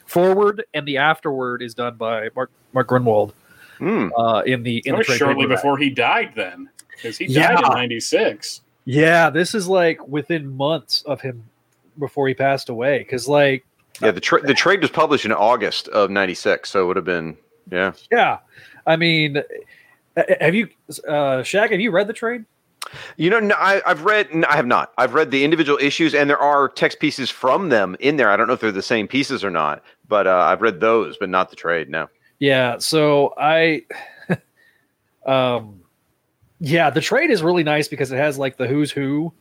forward 0.06 0.63
and 0.73 0.88
the 0.88 0.97
afterward 0.97 1.62
is 1.62 1.73
done 1.73 1.95
by 1.95 2.30
Mark 2.36 2.52
Mark 2.73 2.88
Gruenwald 2.88 3.34
Hmm. 3.80 4.10
uh, 4.17 4.41
in 4.45 4.63
the 4.63 4.78
in 4.86 4.95
that 4.95 5.06
the 5.06 5.12
was 5.12 5.17
shortly 5.17 5.43
paperback. 5.43 5.58
before 5.58 5.78
he 5.78 5.89
died, 5.89 6.34
then, 6.36 6.69
because 6.95 7.17
he 7.17 7.26
Yeah. 7.26 7.54
died 7.56 7.63
in 7.65 7.69
'96. 7.73 8.62
Yeah, 8.86 9.30
this 9.30 9.56
is 9.56 9.67
like 9.67 10.06
within 10.08 10.56
months 10.56 11.02
of 11.04 11.21
him 11.21 11.43
before 11.99 12.28
he 12.28 12.34
passed 12.36 12.69
away. 12.69 12.99
Because 12.99 13.28
like 13.28 13.65
Yeah, 14.02 14.12
the 14.12 14.21
tra- 14.21 14.41
the 14.41 14.54
trade 14.54 14.82
was 14.82 14.91
published 14.91 15.26
in 15.26 15.32
August 15.32 15.88
of 15.89 16.12
'96, 16.12 16.69
so 16.69 16.84
it 16.84 16.86
would 16.88 16.95
have 16.97 17.06
been 17.06 17.36
yeah. 17.71 17.93
yeah, 18.12 18.38
I 18.86 18.95
mean, 18.95 19.41
have 20.15 20.56
you 20.56 20.69
uh, 21.08 21.43
Shag? 21.43 21.71
Have 21.71 21.80
you 21.80 21.91
read 21.91 22.08
the 22.08 22.13
trade? 22.13 22.45
You 23.17 23.30
know, 23.30 23.39
no, 23.39 23.56
I, 23.56 23.82
I've 23.86 24.04
read. 24.04 24.34
No, 24.34 24.47
I 24.49 24.56
have 24.56 24.67
not. 24.67 24.93
I've 24.97 25.13
read 25.13 25.32
the 25.32 25.43
individual 25.43 25.80
issues, 25.82 26.13
and 26.13 26.30
there 26.30 26.38
are 26.38 26.69
text 26.69 26.99
pieces 26.99 27.30
from 27.30 27.69
them 27.69 27.95
in 27.99 28.17
there. 28.17 28.30
I 28.30 28.36
don't 28.36 28.47
know 28.47 28.54
if 28.54 28.60
they're 28.60 28.71
the 28.71 28.82
same 28.82 29.08
pieces 29.08 29.43
or 29.43 29.49
not, 29.49 29.84
but 30.08 30.28
uh, 30.28 30.38
I've 30.38 30.62
read 30.62 30.80
those, 30.80 31.17
but 31.17 31.30
not 31.30 31.49
the 31.49 31.56
trade. 31.56 31.89
No. 31.89 32.10
Yeah, 32.39 32.78
so 32.80 33.34
I 33.38 33.84
um 35.26 35.82
yeah, 36.60 36.89
the 36.89 37.02
trade 37.02 37.30
is 37.30 37.43
really 37.43 37.63
nice 37.63 37.88
because 37.88 38.12
it 38.12 38.17
has 38.17 38.38
like 38.38 38.58
the 38.58 38.67
who's 38.67 38.91
who 38.91 39.34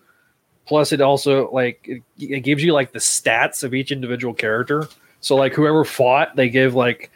plus 0.67 0.93
it 0.93 1.01
also 1.01 1.51
like 1.51 1.81
it, 1.85 2.03
it 2.19 2.41
gives 2.41 2.63
you 2.63 2.73
like 2.73 2.93
the 2.93 2.99
stats 2.99 3.65
of 3.65 3.75
each 3.75 3.93
individual 3.93 4.35
character. 4.35 4.89
So 5.21 5.37
like 5.37 5.53
whoever 5.53 5.85
fought, 5.85 6.35
they 6.37 6.49
give 6.49 6.75
like 6.75 7.11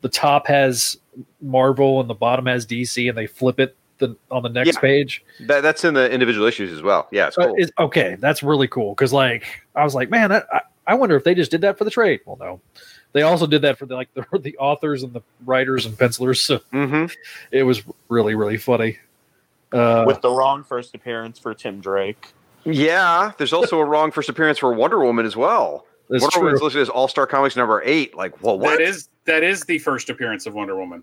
the 0.00 0.08
top 0.08 0.46
has 0.46 0.96
Marvel 1.40 2.00
and 2.00 2.08
the 2.08 2.14
bottom 2.14 2.46
has 2.46 2.66
DC 2.66 3.08
and 3.08 3.16
they 3.16 3.26
flip 3.26 3.60
it 3.60 3.76
the, 3.98 4.16
on 4.30 4.42
the 4.42 4.48
next 4.48 4.74
Yeah. 4.76 4.80
page. 4.80 5.24
That, 5.40 5.60
that's 5.62 5.84
in 5.84 5.94
the 5.94 6.10
individual 6.10 6.46
issues 6.46 6.72
as 6.72 6.82
well. 6.82 7.08
Yeah, 7.10 7.28
it's 7.28 7.38
Uh, 7.38 7.46
cool. 7.46 7.56
okay, 7.86 8.16
that's 8.18 8.42
really 8.42 8.68
cool 8.68 8.94
because 8.94 9.12
like 9.12 9.44
I 9.74 9.84
was 9.84 9.94
like, 9.94 10.10
man, 10.10 10.30
that, 10.30 10.46
I, 10.52 10.60
I 10.86 10.94
wonder 10.94 11.16
if 11.16 11.24
they 11.24 11.34
just 11.34 11.50
did 11.50 11.60
that 11.62 11.76
for 11.78 11.84
the 11.84 11.90
trade. 11.90 12.20
Well, 12.24 12.36
no, 12.40 12.60
they 13.12 13.22
also 13.22 13.46
did 13.46 13.62
that 13.62 13.78
for 13.78 13.86
the 13.86 13.94
like 13.94 14.08
the, 14.14 14.24
the 14.38 14.56
authors 14.58 15.02
and 15.02 15.12
the 15.12 15.22
writers 15.44 15.86
and 15.86 15.98
pencilers. 15.98 16.40
So 16.40 16.58
hmm 16.70 17.06
it 17.50 17.62
was 17.64 17.82
really 18.08 18.34
really 18.34 18.56
funny. 18.56 18.98
Uh, 19.72 20.04
with 20.06 20.20
the 20.22 20.30
wrong 20.30 20.64
first 20.64 20.94
appearance 20.94 21.38
for 21.38 21.52
Tim 21.52 21.80
Drake. 21.80 22.32
Yeah, 22.64 23.32
there's 23.38 23.52
also 23.52 23.78
a 23.78 23.84
wrong 23.84 24.10
first 24.10 24.28
appearance 24.28 24.58
for 24.58 24.72
Wonder 24.72 24.98
Woman 25.00 25.26
as 25.26 25.36
well. 25.36 25.84
That's 26.08 26.22
Wonder 26.22 26.34
true. 26.34 26.42
Woman's 26.44 26.62
listed 26.62 26.82
as 26.82 26.88
All 26.88 27.08
Star 27.08 27.26
Comics 27.26 27.56
number 27.56 27.82
eight. 27.84 28.16
Like, 28.16 28.42
well, 28.42 28.58
what? 28.58 28.78
That 28.78 28.80
is 28.80 29.08
that 29.26 29.42
is 29.42 29.62
the 29.62 29.78
first 29.78 30.08
appearance 30.10 30.46
of 30.46 30.54
Wonder 30.54 30.76
Woman. 30.76 31.02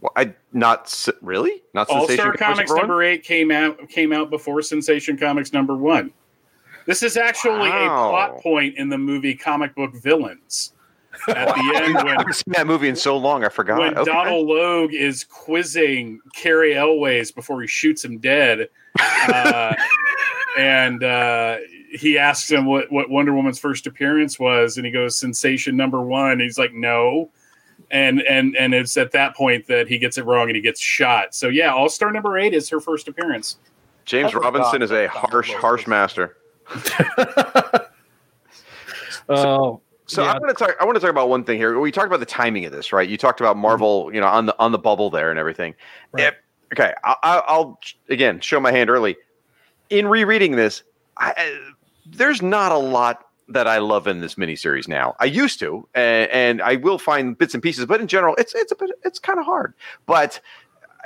Well, 0.00 0.12
I 0.16 0.34
not 0.52 1.08
really 1.22 1.62
not 1.74 1.88
All 1.88 2.08
Star 2.08 2.34
Comics 2.34 2.70
number 2.70 2.74
one? 2.74 2.82
number 2.82 3.02
eight 3.02 3.22
came 3.22 3.50
out 3.50 3.88
came 3.88 4.12
out 4.12 4.30
before 4.30 4.60
Sensation 4.62 5.16
Comics 5.16 5.52
number 5.52 5.76
one. 5.76 6.12
This 6.86 7.02
is 7.02 7.16
actually 7.16 7.68
a 7.68 7.86
plot 7.86 8.38
point 8.40 8.76
in 8.76 8.88
the 8.88 8.98
movie 8.98 9.34
Comic 9.34 9.74
Book 9.74 9.94
Villains. 9.94 10.72
At 11.28 11.54
the 11.54 11.72
end, 11.82 11.94
when 11.94 12.08
I 12.08 12.16
haven't 12.18 12.34
seen 12.34 12.52
that 12.54 12.66
movie 12.66 12.88
in 12.88 12.96
so 12.96 13.16
long. 13.16 13.44
I 13.44 13.48
forgot. 13.48 13.78
when 13.78 13.96
Okay. 13.96 14.10
Donal 14.10 14.44
Logue 14.46 14.92
is 14.92 15.24
quizzing 15.24 16.20
Cary 16.34 16.74
Elwes 16.74 17.30
before 17.30 17.60
he 17.60 17.68
shoots 17.68 18.04
him 18.04 18.18
dead, 18.18 18.68
uh, 18.98 19.74
and 20.58 21.04
uh, 21.04 21.58
he 21.92 22.18
asks 22.18 22.50
him 22.50 22.64
what, 22.66 22.90
what 22.90 23.10
Wonder 23.10 23.32
Woman's 23.34 23.58
first 23.58 23.86
appearance 23.86 24.38
was, 24.38 24.76
and 24.76 24.86
he 24.86 24.92
goes 24.92 25.16
sensation 25.16 25.76
number 25.76 26.00
one. 26.00 26.40
He's 26.40 26.58
like, 26.58 26.72
no. 26.72 27.30
And 27.90 28.22
and 28.22 28.56
and 28.56 28.72
it's 28.74 28.96
at 28.96 29.12
that 29.12 29.36
point 29.36 29.66
that 29.66 29.86
he 29.88 29.98
gets 29.98 30.16
it 30.16 30.24
wrong 30.24 30.48
and 30.48 30.56
he 30.56 30.62
gets 30.62 30.80
shot. 30.80 31.34
So 31.34 31.48
yeah, 31.48 31.72
All 31.72 31.88
Star 31.90 32.10
number 32.10 32.38
eight 32.38 32.54
is 32.54 32.68
her 32.70 32.80
first 32.80 33.06
appearance. 33.08 33.58
James 34.06 34.28
I 34.28 34.32
forgot 34.32 34.54
Robinson 34.54 34.82
is 34.82 34.90
a 34.90 35.06
harsh, 35.08 35.52
harsh 35.52 35.82
was- 35.82 35.88
master. 35.88 36.36
Oh, 39.28 39.80
So 40.06 40.22
Yeah. 40.22 40.32
I 40.32 40.38
want 40.38 40.56
to 40.56 40.64
talk. 40.64 40.74
I 40.80 40.84
want 40.84 40.96
to 40.96 41.00
talk 41.00 41.10
about 41.10 41.28
one 41.28 41.44
thing 41.44 41.58
here. 41.58 41.78
We 41.78 41.92
talked 41.92 42.06
about 42.08 42.20
the 42.20 42.26
timing 42.26 42.64
of 42.64 42.72
this, 42.72 42.92
right? 42.92 43.08
You 43.08 43.16
talked 43.16 43.40
about 43.40 43.56
Marvel, 43.56 44.10
you 44.12 44.20
know, 44.20 44.26
on 44.26 44.46
the 44.46 44.58
on 44.58 44.72
the 44.72 44.78
bubble 44.78 45.10
there 45.10 45.30
and 45.30 45.38
everything. 45.38 45.74
Right. 46.12 46.24
If- 46.28 46.34
okay, 46.78 46.94
I, 47.04 47.14
I, 47.22 47.42
I'll 47.46 47.78
again 48.08 48.40
show 48.40 48.58
my 48.60 48.72
hand 48.72 48.90
early. 48.90 49.16
In 49.90 50.08
rereading 50.08 50.52
this, 50.56 50.82
I, 51.18 51.34
I- 51.36 51.60
there's 52.16 52.42
not 52.42 52.72
a 52.72 52.78
lot 52.78 53.26
that 53.48 53.66
I 53.66 53.78
love 53.78 54.06
in 54.06 54.20
this 54.20 54.36
miniseries 54.36 54.88
now. 54.88 55.14
I 55.20 55.24
used 55.26 55.58
to, 55.60 55.86
and, 55.94 56.30
and 56.30 56.62
I 56.62 56.76
will 56.76 56.98
find 56.98 57.36
bits 57.36 57.54
and 57.54 57.62
pieces, 57.62 57.86
but 57.86 58.00
in 58.00 58.06
general, 58.06 58.34
it's 58.38 58.54
it's 58.54 58.72
a 58.72 58.76
bit 58.76 58.90
it's 59.04 59.18
kind 59.18 59.38
of 59.38 59.44
hard. 59.44 59.74
But 60.06 60.40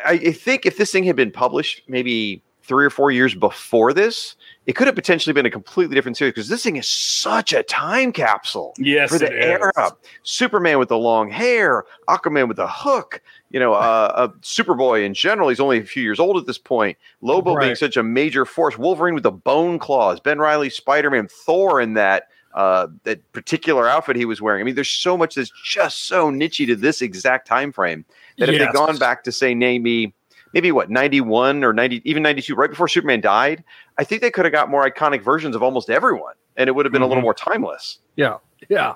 I, 0.05 0.13
I 0.13 0.33
think 0.33 0.67
if 0.67 0.77
this 0.77 0.93
thing 0.93 1.05
had 1.05 1.17
been 1.17 1.31
published 1.33 1.83
maybe 1.89 2.43
three 2.63 2.85
or 2.85 2.91
four 2.91 3.13
years 3.13 3.35
before 3.35 3.93
this, 3.93 4.35
it 4.67 4.73
could 4.75 4.89
have 4.89 4.97
potentially 4.97 5.33
been 5.33 5.47
a 5.47 5.51
completely 5.51 5.95
different 5.95 6.17
series 6.17 6.35
because 6.35 6.49
this 6.49 6.65
thing 6.65 6.75
is 6.77 6.89
such 6.89 7.53
a 7.53 7.63
time 7.63 8.13
capsule 8.13 8.75
Yes, 8.77 9.11
for 9.11 9.19
the 9.19 9.27
it 9.27 9.33
is. 9.39 9.45
era. 9.45 9.93
Superman 10.25 10.79
with 10.81 10.89
the 10.89 10.99
long 10.99 11.31
hair, 11.31 11.85
Aquaman 12.09 12.49
with 12.49 12.57
the 12.57 12.67
hook, 12.69 13.23
you 13.51 13.61
know, 13.61 13.73
uh, 13.75 14.13
uh, 14.15 14.29
Superboy 14.43 15.05
in 15.05 15.15
general. 15.15 15.49
He's 15.49 15.61
only 15.61 15.79
a 15.79 15.85
few 15.85 16.03
years 16.03 16.19
old 16.21 16.37
at 16.37 16.47
this 16.47 16.59
point. 16.59 16.99
Lobo 17.21 17.59
being 17.59 17.75
such 17.77 17.97
a 17.97 18.03
major 18.03 18.45
force. 18.45 18.77
Wolverine 18.77 19.15
with 19.15 19.23
the 19.23 19.31
bone 19.31 19.79
claws. 19.79 20.19
Ben 20.21 20.39
Reilly, 20.39 20.71
Spider 20.71 21.11
Man, 21.11 21.29
Thor 21.29 21.81
in 21.81 21.95
that. 21.95 22.25
Uh, 22.55 22.87
that 23.05 23.21
particular 23.33 23.87
outfit 23.87 24.17
he 24.17 24.25
was 24.25 24.41
wearing. 24.41 24.63
I 24.63 24.65
mean, 24.65 24.75
there's 24.77 24.91
so 24.91 25.15
much 25.19 25.35
that's 25.35 25.53
just 25.63 26.05
so 26.07 26.31
nichey 26.31 26.67
to 26.67 26.75
this 26.75 27.03
exact 27.03 27.47
time 27.47 27.71
frame 27.71 28.07
that 28.39 28.49
if 28.49 28.55
Yes. 28.55 28.69
they'd 28.69 28.73
gone 28.75 28.97
back 28.97 29.25
to 29.25 29.33
say 29.33 29.55
maybe 29.55 30.15
maybe 30.55 30.73
what 30.73 30.89
91 30.89 31.63
or 31.63 31.75
90 31.75 32.01
even 32.09 32.23
92 32.23 32.55
right 32.55 32.71
before 32.71 32.89
superman 32.89 33.21
died 33.21 33.63
i 33.99 34.05
think 34.05 34.23
they 34.23 34.31
could 34.31 34.47
have 34.47 34.53
got 34.55 34.71
more 34.71 34.89
iconic 34.89 35.21
versions 35.23 35.55
of 35.55 35.63
almost 35.63 35.91
everyone 35.91 36.33
and 36.57 36.69
it 36.69 36.73
would 36.75 36.87
have 36.87 36.93
been 36.95 37.03
a 37.03 37.07
little 37.07 37.21
Mhm. 37.21 37.25
more 37.27 37.35
timeless 37.35 37.99
Yeah, 38.15 38.39
yeah. 38.71 38.95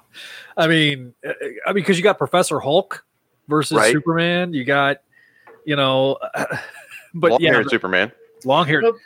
I 0.57 0.67
mean, 0.67 1.13
uh, 1.27 1.33
I 1.67 1.75
mean, 1.75 1.75
because 1.83 1.99
you 1.99 2.03
got 2.03 2.17
Professor 2.17 2.61
Hulk 2.61 3.05
versus 3.51 3.77
Right. 3.77 3.93
Superman. 3.93 4.55
You 4.55 4.65
got, 4.65 4.99
you 5.67 5.77
know, 5.77 6.17
but 7.15 7.33
long 7.33 7.41
yeah, 7.41 7.63
superman 7.69 8.13
long 8.45 8.67
hair. 8.67 8.81
Well- 8.83 8.99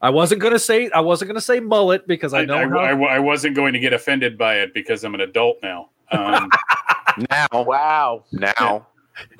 I 0.00 0.10
wasn't 0.10 0.40
gonna 0.40 0.60
say 0.60 0.88
I 0.90 1.00
wasn't 1.00 1.28
gonna 1.28 1.40
say 1.40 1.58
mullet 1.58 2.06
because 2.06 2.32
I 2.32 2.42
I, 2.42 2.44
know 2.44 2.54
I, 2.56 2.68
how, 2.68 3.02
I- 3.04 3.16
I 3.16 3.18
wasn't 3.18 3.56
going 3.56 3.72
to 3.72 3.80
get 3.80 3.92
offended 3.92 4.38
by 4.38 4.60
it 4.60 4.72
because 4.72 5.02
I'm 5.02 5.12
an 5.16 5.22
adult 5.22 5.56
now. 5.60 5.88
Um, 6.12 6.48
now 7.30 7.48
Wow. 7.52 8.22
now 8.30 8.86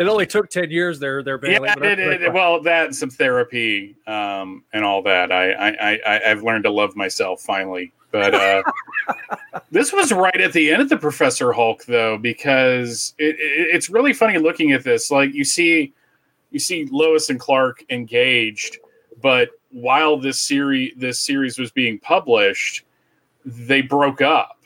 it 0.01 0.09
only 0.09 0.27
took 0.27 0.51
ten 0.51 0.69
years. 0.73 0.99
There, 0.99 1.23
there, 1.23 1.39
yeah, 1.45 1.61
Bailey. 1.61 1.69
but 1.79 1.87
it, 1.87 1.97
that's- 1.99 2.21
it, 2.23 2.33
well, 2.33 2.61
that 2.63 2.87
and 2.87 2.97
some 2.97 3.09
therapy 3.11 3.95
um, 4.09 4.65
and 4.73 4.85
all 4.85 5.01
that. 5.03 5.31
I, 5.31 5.53
I, 5.53 5.69
I, 5.69 6.01
I- 6.05 6.31
I've 6.33 6.43
learned 6.43 6.65
to 6.65 6.71
love 6.71 6.97
myself 6.97 7.41
finally. 7.43 7.93
But 8.11 8.35
uh, 8.35 8.63
this 9.71 9.93
was 9.93 10.13
right 10.13 10.41
at 10.41 10.53
the 10.53 10.71
end 10.73 10.83
of 10.83 10.89
the 10.89 10.97
Professor 10.97 11.53
Hulk, 11.53 11.85
though, 11.85 12.17
because 12.19 13.15
it, 13.19 13.37
it, 13.39 13.75
it's 13.75 13.91
really 13.91 14.13
funny 14.13 14.39
looking 14.39 14.73
at 14.73 14.85
this. 14.85 15.11
Like 15.11 15.35
you 15.35 15.45
see, 15.45 15.93
you 16.51 16.59
see 16.59 16.89
Lois 16.91 17.29
and 17.31 17.39
Clark 17.39 17.85
engaged, 17.91 18.79
but 19.21 19.51
while 19.71 20.19
this 20.19 20.41
series 20.41 20.95
this 20.97 21.21
series 21.21 21.59
was 21.59 21.71
being 21.71 21.99
published, 21.99 22.85
they 23.45 23.83
broke 23.83 24.23
up. 24.23 24.57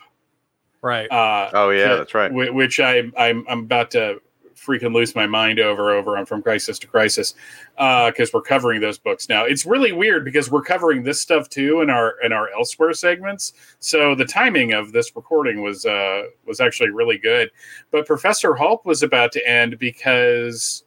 right. 0.81 1.11
Uh, 1.11 1.49
oh 1.53 1.69
yeah 1.71 1.89
to- 1.89 1.95
that's 1.97 2.13
right 2.13 2.31
whi- 2.31 2.49
which 2.51 2.79
I 2.79 2.99
I'm 3.17 3.45
I'm 3.49 3.59
about 3.59 3.91
to 3.91 4.21
freaking 4.55 4.93
lose 4.93 5.15
my 5.15 5.27
mind 5.27 5.59
over 5.59 5.91
over 5.91 6.17
on 6.17 6.25
From 6.25 6.41
Crisis 6.41 6.79
to 6.79 6.87
Crisis 6.87 7.35
because 7.75 8.31
we're 8.33 8.41
covering 8.41 8.81
those 8.81 8.97
books 8.97 9.29
now. 9.29 9.45
It's 9.45 9.65
really 9.65 9.91
weird 9.91 10.25
because 10.25 10.49
we're 10.49 10.63
covering 10.63 11.03
this 11.03 11.21
stuff 11.21 11.49
too 11.49 11.81
in 11.81 11.89
our 11.89 12.15
in 12.23 12.31
our 12.31 12.49
elsewhere 12.51 12.93
segments. 12.93 13.53
So 13.79 14.15
the 14.15 14.25
timing 14.25 14.73
of 14.73 14.91
this 14.91 15.15
recording 15.15 15.61
was 15.61 15.85
uh 15.85 16.23
was 16.45 16.59
actually 16.59 16.89
really 16.89 17.17
good. 17.17 17.51
But 17.91 18.05
Professor 18.05 18.55
Hulk 18.55 18.85
was 18.85 19.03
about 19.03 19.31
to 19.33 19.47
end 19.47 19.79
because 19.79 20.83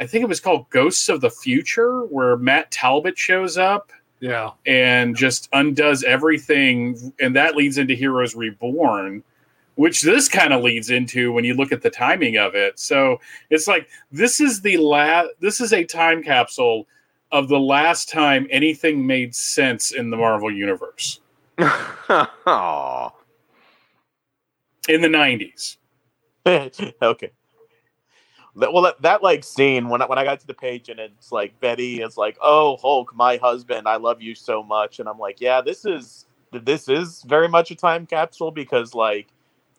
I 0.00 0.06
think 0.06 0.22
it 0.22 0.28
was 0.28 0.40
called 0.40 0.70
Ghosts 0.70 1.08
of 1.08 1.20
the 1.20 1.30
Future, 1.30 2.02
where 2.02 2.36
Matt 2.36 2.70
Talbot 2.70 3.18
shows 3.18 3.58
up 3.58 3.92
yeah. 4.20 4.50
and 4.66 5.16
just 5.16 5.48
undoes 5.52 6.04
everything 6.04 7.12
and 7.20 7.34
that 7.36 7.56
leads 7.56 7.78
into 7.78 7.94
heroes 7.94 8.34
reborn 8.34 9.22
which 9.78 10.02
this 10.02 10.28
kind 10.28 10.52
of 10.52 10.62
leads 10.62 10.90
into 10.90 11.30
when 11.32 11.44
you 11.44 11.54
look 11.54 11.70
at 11.70 11.82
the 11.82 11.90
timing 11.90 12.36
of 12.36 12.54
it 12.54 12.78
so 12.78 13.20
it's 13.50 13.68
like 13.68 13.88
this 14.10 14.40
is 14.40 14.60
the 14.60 14.76
last 14.76 15.28
this 15.40 15.60
is 15.60 15.72
a 15.72 15.84
time 15.84 16.22
capsule 16.22 16.86
of 17.30 17.48
the 17.48 17.60
last 17.60 18.08
time 18.08 18.46
anything 18.50 19.06
made 19.06 19.34
sense 19.34 19.92
in 19.92 20.10
the 20.10 20.16
marvel 20.16 20.52
universe 20.52 21.20
Aw. 21.58 23.10
in 24.88 25.00
the 25.00 25.08
90s 25.08 25.76
okay. 27.02 27.30
Well, 28.54 28.82
that, 28.82 29.02
that 29.02 29.22
like 29.22 29.44
scene 29.44 29.88
when 29.88 30.02
I, 30.02 30.06
when 30.06 30.18
I 30.18 30.24
got 30.24 30.40
to 30.40 30.46
the 30.46 30.54
page 30.54 30.88
and 30.88 30.98
it's 30.98 31.30
like 31.30 31.58
Betty 31.60 32.00
is 32.00 32.16
like, 32.16 32.36
"Oh, 32.40 32.76
Hulk, 32.78 33.14
my 33.14 33.36
husband, 33.36 33.86
I 33.86 33.96
love 33.96 34.20
you 34.20 34.34
so 34.34 34.62
much," 34.62 34.98
and 34.98 35.08
I'm 35.08 35.18
like, 35.18 35.40
"Yeah, 35.40 35.60
this 35.60 35.84
is 35.84 36.26
this 36.50 36.88
is 36.88 37.22
very 37.22 37.48
much 37.48 37.70
a 37.70 37.74
time 37.74 38.06
capsule 38.06 38.50
because 38.50 38.94
like 38.94 39.28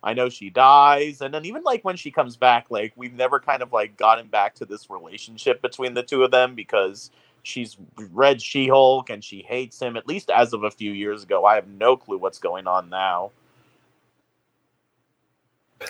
I 0.03 0.13
know 0.13 0.29
she 0.29 0.49
dies, 0.49 1.21
and 1.21 1.33
then 1.33 1.45
even 1.45 1.63
like 1.63 1.83
when 1.83 1.97
she 1.97 2.11
comes 2.11 2.37
back, 2.37 2.67
like 2.69 2.93
we've 2.95 3.13
never 3.13 3.39
kind 3.39 3.61
of 3.61 3.73
like 3.73 3.97
gotten 3.97 4.27
back 4.27 4.55
to 4.55 4.65
this 4.65 4.89
relationship 4.89 5.61
between 5.61 5.93
the 5.93 6.03
two 6.03 6.23
of 6.23 6.31
them 6.31 6.55
because 6.55 7.11
she's 7.43 7.77
Red 8.11 8.41
She-Hulk 8.41 9.09
and 9.09 9.23
she 9.23 9.41
hates 9.41 9.79
him. 9.81 9.97
At 9.97 10.07
least 10.07 10.29
as 10.29 10.53
of 10.53 10.63
a 10.63 10.71
few 10.71 10.91
years 10.91 11.23
ago, 11.23 11.45
I 11.45 11.55
have 11.55 11.67
no 11.67 11.97
clue 11.97 12.17
what's 12.17 12.39
going 12.39 12.67
on 12.67 12.89
now. 12.89 13.31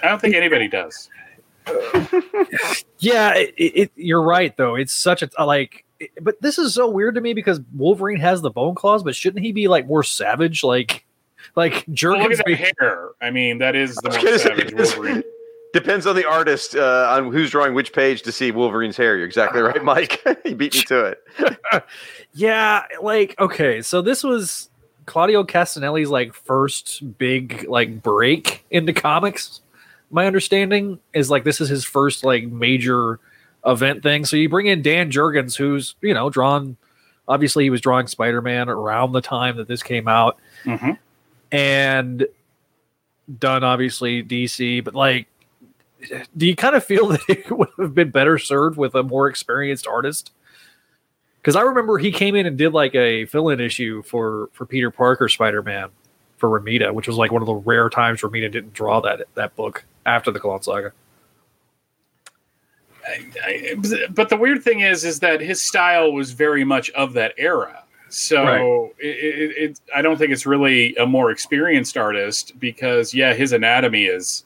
i 0.04 0.08
don't 0.08 0.22
think 0.22 0.36
anybody 0.36 0.68
does 0.68 1.10
Yeah, 3.00 3.34
it, 3.36 3.54
it, 3.58 3.92
you're 3.96 4.22
right 4.22 4.56
though. 4.58 4.76
It's 4.76 4.94
such 4.94 5.24
a 5.24 5.46
like, 5.46 5.86
but 6.22 6.42
this 6.42 6.58
is 6.58 6.74
so 6.74 6.90
weird 6.90 7.16
to 7.16 7.22
me 7.22 7.34
because 7.34 7.62
Wolverine 7.74 8.20
has 8.20 8.42
the 8.42 8.50
bone 8.50 8.76
claws, 8.76 9.04
but 9.04 9.16
shouldn't 9.16 9.44
he 9.44 9.52
be 9.52 9.68
like 9.68 9.88
more 9.88 10.04
savage? 10.04 10.64
Like, 10.64 11.06
like 11.56 11.74
well, 11.74 11.84
look 11.88 12.32
Jurgens. 12.32 12.40
at 12.40 12.46
the 12.46 12.56
hair 12.56 13.10
i 13.22 13.30
mean 13.32 13.58
that 13.60 13.76
is 13.76 13.96
the 13.96 14.10
most 14.10 14.24
gonna 14.24 14.38
say, 14.40 14.44
savage 14.50 14.68
it's- 14.74 14.96
wolverine 14.96 15.24
depends 15.74 16.08
on 16.08 16.16
the 16.16 16.28
artist 16.28 16.76
uh, 16.76 17.08
on 17.16 17.32
who's 17.32 17.52
drawing 17.52 17.74
which 17.76 17.94
page 17.94 18.22
to 18.24 18.32
see 18.32 18.50
wolverine's 18.52 18.98
hair 18.98 19.16
you're 19.18 19.26
exactly 19.28 19.62
right 19.62 19.84
mike 19.84 20.22
he 20.44 20.54
beat 20.54 20.74
me 20.76 20.82
to 20.84 21.06
it 21.06 21.24
Yeah, 22.34 22.84
like 23.02 23.40
okay, 23.40 23.82
so 23.82 24.02
this 24.02 24.24
was 24.24 24.70
Claudio 25.06 25.44
Castanelli's 25.44 26.10
like 26.10 26.34
first 26.34 27.18
big 27.18 27.68
like 27.68 28.02
break 28.04 28.64
into 28.70 28.94
comics. 28.94 29.62
My 30.12 30.28
understanding 30.28 31.00
is 31.14 31.30
like 31.32 31.44
this 31.44 31.60
is 31.60 31.70
his 31.70 31.84
first 31.86 32.24
like 32.24 32.46
major 32.48 33.20
event 33.66 34.04
thing. 34.04 34.26
So 34.26 34.36
you 34.38 34.48
bring 34.50 34.68
in 34.68 34.82
Dan 34.84 35.12
Jurgens, 35.12 35.56
who's 35.58 35.96
you 36.02 36.14
know 36.14 36.30
drawn. 36.30 36.78
Obviously, 37.28 37.64
he 37.64 37.70
was 37.72 37.82
drawing 37.82 38.06
Spider 38.08 38.42
Man 38.42 38.70
around 38.70 39.12
the 39.12 39.22
time 39.22 39.58
that 39.58 39.68
this 39.68 39.82
came 39.84 40.08
out, 40.08 40.38
Mhm. 40.66 40.98
And 41.52 42.28
done 43.38 43.64
obviously 43.64 44.24
DC. 44.24 44.84
But 44.84 44.96
like, 44.96 45.28
do 46.36 46.48
you 46.48 46.56
kind 46.56 46.76
of 46.76 46.84
feel 46.84 47.08
that 47.10 47.22
it 47.28 47.52
would 47.52 47.70
have 47.80 47.94
been 47.94 48.12
better 48.12 48.38
served 48.38 48.78
with 48.78 48.96
a 48.96 49.04
more 49.04 49.28
experienced 49.28 49.88
artist? 49.88 50.32
Because 51.42 51.56
I 51.56 51.62
remember 51.62 51.98
he 51.98 52.12
came 52.12 52.36
in 52.36 52.46
and 52.46 52.58
did 52.58 52.74
like 52.74 52.94
a 52.96 53.26
fill-in 53.26 53.60
issue 53.60 54.02
for 54.04 54.50
for 54.52 54.66
Peter 54.66 54.92
Parker 54.92 55.30
Spider 55.30 55.64
Man 55.64 55.90
for 56.38 56.50
Romita, 56.50 56.94
which 56.94 57.08
was 57.08 57.18
like 57.18 57.32
one 57.32 57.42
of 57.42 57.46
the 57.46 57.54
rare 57.54 57.90
times 57.90 58.22
Romita 58.22 58.52
didn't 58.52 58.74
draw 58.74 59.00
that 59.02 59.22
that 59.36 59.56
book 59.56 59.86
after 60.06 60.32
the 60.32 60.40
Clone 60.40 60.62
Saga. 60.62 60.92
I, 63.08 63.76
but 64.12 64.30
the 64.30 64.38
weird 64.38 64.64
thing 64.64 64.82
is, 64.82 65.04
is 65.04 65.20
that 65.22 65.42
his 65.42 65.64
style 65.64 66.12
was 66.12 66.32
very 66.32 66.64
much 66.64 66.90
of 66.92 67.14
that 67.14 67.34
era. 67.38 67.84
So 68.10 68.44
Right. 68.44 68.92
it, 69.00 69.08
it, 69.08 69.58
it, 69.58 69.80
I 69.96 70.02
don't 70.02 70.18
think 70.18 70.32
it's 70.32 70.46
really 70.46 70.96
a 70.96 71.06
more 71.06 71.32
experienced 71.32 71.98
artist 71.98 72.60
because, 72.60 73.14
yeah, 73.14 73.34
his 73.34 73.52
anatomy 73.52 74.06
is 74.06 74.46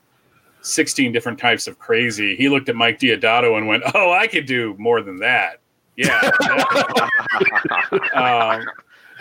16 0.62 1.12
different 1.12 1.40
types 1.40 1.68
of 1.68 1.80
crazy. 1.80 2.36
He 2.36 2.50
looked 2.50 2.70
at 2.70 2.76
Mike 2.76 3.00
Deodato 3.00 3.58
and 3.58 3.68
went, 3.68 3.84
"Oh, 3.94 4.12
I 4.12 4.28
could 4.28 4.46
do 4.46 4.76
more 4.78 5.02
than 5.02 5.18
that." 5.18 5.60
Yeah. 5.96 6.20
um, 8.14 8.66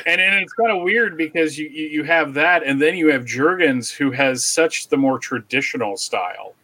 and, 0.06 0.20
and 0.20 0.34
it's 0.42 0.52
kind 0.54 0.70
of 0.70 0.82
weird 0.82 1.16
because 1.16 1.58
you, 1.58 1.68
you 1.68 1.86
you 1.88 2.04
have 2.04 2.34
that, 2.34 2.62
and 2.64 2.80
then 2.80 2.96
you 2.96 3.08
have 3.08 3.24
Jurgens, 3.24 3.92
who 3.92 4.10
has 4.10 4.44
such 4.44 4.88
the 4.88 4.96
more 4.96 5.18
traditional 5.18 5.96
style. 5.96 6.54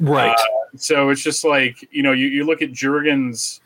Right. 0.00 0.30
Uh, 0.30 0.76
so 0.76 1.08
it's 1.10 1.22
just 1.22 1.44
like 1.44 1.86
you 1.90 2.02
know, 2.02 2.12
you, 2.12 2.28
you 2.28 2.44
look 2.44 2.62
at 2.62 2.70
Jurgens 2.70 3.60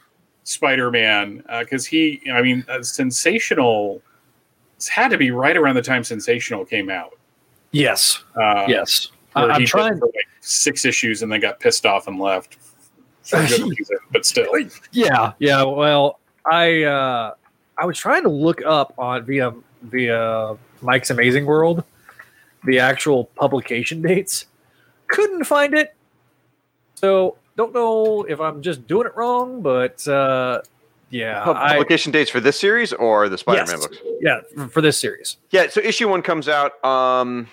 Spider-Man 0.44 1.42
because 1.60 1.86
he, 1.86 2.20
I 2.32 2.42
mean, 2.42 2.64
uh, 2.68 2.82
Sensational. 2.82 4.02
It's 4.76 4.88
had 4.88 5.12
to 5.12 5.18
be 5.18 5.30
right 5.30 5.56
around 5.56 5.76
the 5.76 5.82
time 5.82 6.02
Sensational 6.02 6.64
came 6.64 6.90
out. 6.90 7.16
yes. 7.70 8.24
Uh, 8.34 8.64
yes. 8.66 9.08
I, 9.34 9.58
he 9.60 9.64
trying. 9.64 9.98
for, 9.98 10.06
like 10.06 10.28
six 10.40 10.84
issues 10.84 11.22
and 11.22 11.30
then 11.30 11.40
got 11.40 11.60
pissed 11.60 11.86
off 11.86 12.08
and 12.08 12.18
left. 12.18 12.58
Reason, 13.32 13.96
but 14.10 14.26
still, 14.26 14.52
Yeah, 14.90 15.32
yeah. 15.38 15.62
Well, 15.62 16.18
I 16.50 16.82
uh, 16.82 17.34
I 17.78 17.86
was 17.86 17.96
trying 17.96 18.24
to 18.24 18.28
look 18.28 18.62
up 18.66 18.92
on 18.98 19.24
via 19.24 19.54
via 19.82 20.56
Mike's 20.82 21.10
Amazing 21.10 21.46
World 21.46 21.84
the 22.64 22.78
actual 22.78 23.24
publication 23.36 24.02
dates. 24.02 24.46
Couldn't 25.08 25.44
find 25.44 25.74
it. 25.74 25.94
So 26.94 27.36
don't 27.56 27.72
know 27.74 28.22
if 28.22 28.40
I'm 28.40 28.62
just 28.62 28.86
doing 28.86 29.06
it 29.06 29.14
wrong, 29.16 29.62
but 29.62 30.06
uh, 30.08 30.62
yeah, 31.10 31.44
Pub- 31.44 31.56
I, 31.58 31.72
Publication 31.72 32.12
dates 32.12 32.30
for 32.30 32.40
this 32.40 32.58
series 32.58 32.92
or 32.92 33.28
the 33.28 33.38
Spider-Man 33.38 33.68
Yes. 33.68 33.80
books? 33.86 33.98
yeah 34.20 34.66
for 34.68 34.80
this 34.80 34.98
series. 34.98 35.36
Yeah, 35.50 35.68
so 35.68 35.80
issue 35.80 36.08
one 36.08 36.22
comes 36.22 36.48
out 36.48 36.82
um, 36.84 37.48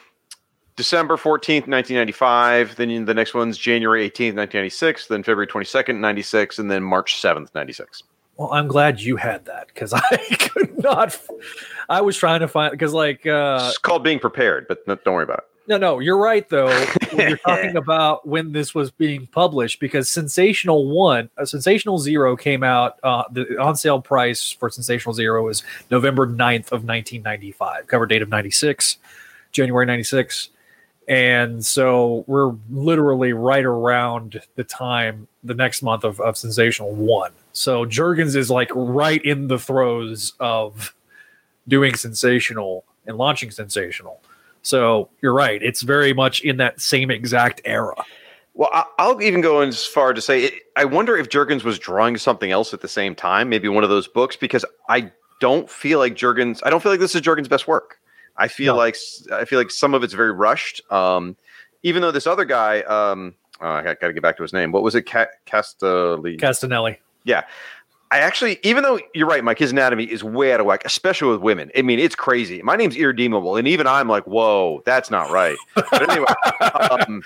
December 0.77 1.17
14th, 1.17 1.67
1995. 1.67 2.75
Then 2.77 3.05
the 3.05 3.13
next 3.13 3.33
one's 3.33 3.57
January 3.57 4.09
18th, 4.09 4.35
1996. 4.37 5.07
Then 5.07 5.23
February 5.23 5.47
22nd, 5.47 5.99
96. 5.99 6.59
And 6.59 6.71
then 6.71 6.83
March 6.83 7.21
7th, 7.21 7.53
96. 7.53 8.03
Well, 8.37 8.53
I'm 8.53 8.67
glad 8.69 9.01
you 9.01 9.17
had 9.17 9.43
that 9.45 9.67
because 9.67 9.91
I 9.95 10.17
could 10.39 10.81
not. 10.81 11.19
I 11.89 11.99
was 11.99 12.15
trying 12.15 12.39
to 12.39 12.47
find 12.47 12.71
because 12.71 12.93
like 12.93 13.25
uh, 13.27 13.65
it's 13.67 13.77
called 13.77 14.01
being 14.05 14.19
prepared, 14.19 14.65
but 14.69 14.85
don't 14.85 15.13
worry 15.13 15.25
about 15.25 15.39
it. 15.39 15.45
No, 15.69 15.77
no, 15.77 15.99
you're 15.99 16.17
right 16.17 16.49
though. 16.49 16.67
when 17.11 17.29
you're 17.29 17.37
talking 17.37 17.77
about 17.77 18.27
when 18.27 18.51
this 18.53 18.73
was 18.73 18.89
being 18.89 19.27
published 19.27 19.79
because 19.79 20.09
Sensational 20.09 20.87
One, 20.87 21.29
uh, 21.37 21.45
Sensational 21.45 21.99
Zero 21.99 22.35
came 22.35 22.63
out. 22.63 22.99
Uh, 23.03 23.23
the 23.31 23.55
on 23.61 23.75
sale 23.75 24.01
price 24.01 24.49
for 24.49 24.71
Sensational 24.71 25.13
Zero 25.13 25.47
is 25.47 25.63
November 25.91 26.25
9th 26.25 26.71
of 26.71 26.83
1995. 26.85 27.85
Cover 27.85 28.07
date 28.07 28.23
of 28.23 28.29
96, 28.29 28.97
January 29.51 29.85
96, 29.85 30.49
and 31.07 31.63
so 31.63 32.23
we're 32.25 32.55
literally 32.71 33.33
right 33.33 33.63
around 33.63 34.41
the 34.55 34.63
time 34.63 35.27
the 35.43 35.53
next 35.53 35.83
month 35.83 36.03
of, 36.03 36.19
of 36.19 36.35
Sensational 36.35 36.93
One. 36.93 37.31
So 37.53 37.85
Jurgens 37.85 38.35
is 38.35 38.49
like 38.49 38.71
right 38.73 39.23
in 39.23 39.47
the 39.47 39.59
throes 39.59 40.33
of 40.39 40.95
doing 41.67 41.93
Sensational 41.93 42.85
and 43.05 43.19
launching 43.19 43.51
Sensational. 43.51 44.19
So 44.69 45.09
you're 45.21 45.33
right. 45.33 45.61
It's 45.61 45.81
very 45.81 46.13
much 46.13 46.41
in 46.41 46.57
that 46.57 46.79
same 46.79 47.09
exact 47.11 47.61
era. 47.65 47.95
Well, 48.53 48.69
I'll 48.97 49.21
even 49.21 49.41
go 49.41 49.61
as 49.61 49.85
far 49.85 50.13
to 50.13 50.21
say 50.21 50.51
I 50.75 50.85
wonder 50.85 51.17
if 51.17 51.29
Jurgens 51.29 51.63
was 51.63 51.79
drawing 51.79 52.17
something 52.17 52.51
else 52.51 52.73
at 52.73 52.81
the 52.81 52.87
same 52.87 53.15
time, 53.15 53.49
maybe 53.49 53.67
one 53.69 53.83
of 53.83 53.89
those 53.89 54.07
books, 54.07 54.35
because 54.35 54.65
I 54.89 55.11
don't 55.39 55.69
feel 55.69 55.99
like 55.99 56.15
Jurgens. 56.15 56.59
I 56.63 56.69
don't 56.69 56.81
feel 56.83 56.91
like 56.91 56.99
this 56.99 57.15
is 57.15 57.21
Jurgens' 57.21 57.47
best 57.49 57.67
work. 57.67 57.99
I 58.37 58.47
feel 58.47 58.75
No. 58.75 58.79
like 58.79 58.95
I 59.31 59.45
feel 59.45 59.59
like 59.59 59.71
some 59.71 59.93
of 59.93 60.03
it's 60.03 60.13
very 60.13 60.31
rushed. 60.31 60.81
Um, 60.91 61.35
even 61.83 62.01
though 62.01 62.11
this 62.11 62.27
other 62.27 62.43
guy, 62.45 62.81
um, 62.81 63.33
oh, 63.61 63.67
I 63.69 63.83
got 63.83 63.99
to 64.01 64.13
get 64.13 64.21
back 64.21 64.35
to 64.37 64.43
his 64.43 64.51
name. 64.53 64.71
What 64.73 64.83
was 64.83 64.95
it? 64.95 65.03
Ca- 65.03 65.27
Castelli. 65.45 66.37
Castanelli. 66.37 66.97
Yeah. 67.23 67.43
I 68.11 68.19
actually, 68.19 68.59
even 68.63 68.81
though 68.83 68.99
you're 69.13 69.27
right, 69.27 69.43
Mike, 69.43 69.59
his 69.59 69.71
anatomy 69.71 70.05
is 70.05 70.23
way 70.23 70.51
out 70.51 70.59
of 70.59 70.65
whack, 70.65 70.81
especially 70.83 71.29
with 71.31 71.41
women. 71.41 71.69
I 71.77 71.83
mean, 71.83 71.99
it's 71.99 72.15
crazy. 72.15 72.59
My 72.63 72.75
name's 72.75 72.95
irredeemable, 72.95 73.55
and 73.55 73.67
even 73.67 73.85
I'm 73.85 74.07
like, 74.07 74.25
whoa, 74.25 74.81
that's 74.83 75.11
not 75.11 75.29
right. 75.29 75.57
But 75.75 76.09
anyway, 76.09 76.25
um, 76.89 77.21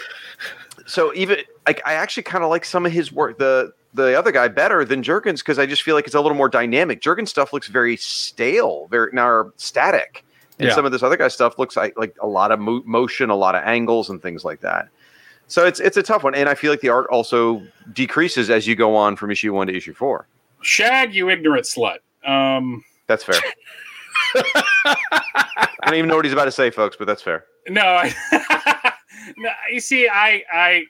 so 0.85 1.13
even 1.15 1.37
like 1.65 1.81
I 1.85 1.93
actually 1.93 2.23
kind 2.23 2.43
of 2.43 2.49
like 2.49 2.65
some 2.65 2.85
of 2.85 2.91
his 2.91 3.13
work, 3.13 3.37
the 3.39 3.71
the 3.93 4.17
other 4.17 4.31
guy 4.33 4.49
better 4.49 4.83
than 4.83 5.01
Jurgens 5.03 5.37
because 5.37 5.57
I 5.57 5.65
just 5.65 5.83
feel 5.83 5.95
like 5.95 6.05
it's 6.05 6.15
a 6.15 6.21
little 6.21 6.37
more 6.37 6.49
dynamic. 6.49 6.99
Jurgens 7.01 7.29
stuff 7.29 7.53
looks 7.53 7.67
very 7.69 7.95
stale, 7.95 8.87
very 8.91 9.09
now 9.13 9.51
static, 9.55 10.25
and 10.59 10.67
Yeah. 10.67 10.75
some 10.75 10.83
of 10.83 10.91
this 10.91 11.01
other 11.03 11.15
guy's 11.15 11.33
stuff 11.33 11.57
looks 11.57 11.77
like 11.77 11.97
like 11.97 12.13
a 12.21 12.27
lot 12.27 12.51
of 12.51 12.59
mo- 12.59 12.83
motion, 12.85 13.29
a 13.29 13.35
lot 13.35 13.55
of 13.55 13.63
angles, 13.63 14.09
and 14.09 14.21
things 14.21 14.43
like 14.43 14.59
that. 14.61 14.89
So 15.47 15.65
it's 15.65 15.79
it's 15.79 15.95
a 15.95 16.03
tough 16.03 16.25
one, 16.25 16.35
and 16.35 16.49
I 16.49 16.55
feel 16.55 16.71
like 16.71 16.81
the 16.81 16.89
art 16.89 17.07
also 17.09 17.61
decreases 17.93 18.49
as 18.49 18.67
you 18.67 18.75
go 18.75 18.95
on 18.97 19.15
from 19.15 19.31
issue 19.31 19.53
one 19.53 19.67
to 19.67 19.73
issue 19.73 19.93
four. 19.93 20.27
Shag, 20.63 21.13
you 21.13 21.29
ignorant 21.29 21.65
slut. 21.65 21.97
Um, 22.25 22.83
That's 23.07 23.23
fair. 23.23 23.35
I 24.35 25.67
don't 25.85 25.95
even 25.95 26.07
know 26.09 26.15
what 26.15 26.25
he's 26.25 26.33
about 26.33 26.45
to 26.45 26.51
say, 26.51 26.69
folks, 26.69 26.95
but 26.97 27.05
that's 27.05 27.21
fair. 27.21 27.45
no, 27.69 27.81
I, 27.81 28.13
no, 29.37 29.49
you 29.71 29.79
see, 29.79 30.07
I, 30.07 30.43
I, 30.51 30.83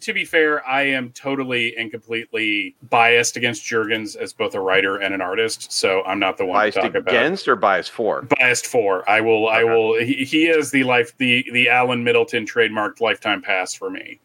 to 0.00 0.12
be 0.12 0.24
fair, 0.24 0.66
I 0.66 0.82
am 0.82 1.10
totally 1.10 1.76
and 1.76 1.90
completely 1.90 2.76
biased 2.88 3.36
against 3.36 3.64
Jurgens 3.64 4.16
as 4.16 4.32
both 4.32 4.54
a 4.54 4.60
writer 4.60 4.96
and 4.98 5.12
an 5.14 5.20
artist. 5.20 5.72
So 5.72 6.02
I'm 6.04 6.18
not 6.18 6.38
the 6.38 6.46
one 6.46 6.56
Biased 6.56 6.76
to 6.76 6.82
talk 6.82 6.94
about. 6.94 7.08
against 7.14 7.48
or 7.48 7.56
biased 7.56 7.90
for? 7.90 8.22
Biased 8.22 8.66
for. 8.66 9.08
I 9.08 9.20
will. 9.20 9.48
I 9.48 9.64
will. 9.64 9.98
He, 9.98 10.24
he 10.24 10.46
is 10.46 10.70
the 10.70 10.84
life. 10.84 11.16
The 11.18 11.44
the 11.52 11.68
Alan 11.68 12.04
Middleton 12.04 12.46
trademarked 12.46 13.00
lifetime 13.00 13.42
pass 13.42 13.74
for 13.74 13.90
me. 13.90 14.20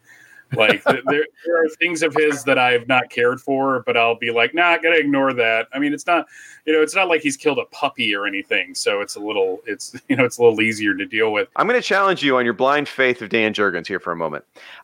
Like 0.56 0.84
there, 0.84 1.02
there 1.46 1.64
are 1.64 1.70
things 1.80 2.04
of 2.04 2.14
his 2.14 2.44
that 2.44 2.58
I've 2.58 2.88
not 2.88 3.10
cared 3.10 3.40
for, 3.42 3.84
but 3.86 3.96
I'll 3.98 4.18
be 4.18 4.32
like, 4.32 4.54
nah, 4.54 4.68
I 4.68 4.78
gotta 4.78 4.98
ignore 4.98 5.34
that. 5.34 5.68
I 5.74 5.80
mean, 5.80 5.94
it's 5.94 6.06
not, 6.06 6.28
you 6.66 6.74
know, 6.74 6.82
it's 6.82 6.96
not 6.96 7.08
like 7.08 7.22
he's 7.22 7.38
killed 7.38 7.58
a 7.60 7.66
puppy 7.66 8.14
or 8.14 8.26
anything, 8.28 8.76
so 8.76 9.02
it's 9.02 9.16
a 9.16 9.20
little, 9.20 9.62
it's 9.66 9.96
you 10.10 10.16
know, 10.16 10.26
it's 10.26 10.38
a 10.38 10.44
little 10.44 10.62
easier 10.62 10.94
to 10.96 11.06
deal 11.06 11.32
with. 11.32 11.48
I'm 11.56 11.68
going 11.68 11.80
to 11.80 11.88
challenge 11.88 12.22
you 12.24 12.38
on 12.38 12.46
your 12.46 12.54
blind 12.54 12.88
faith 12.90 13.22
of 13.22 13.30
Dan 13.30 13.54
Jurgens 13.54 13.88
here 13.88 14.00
for 14.00 14.12
a 14.12 14.16
moment. 14.16 14.44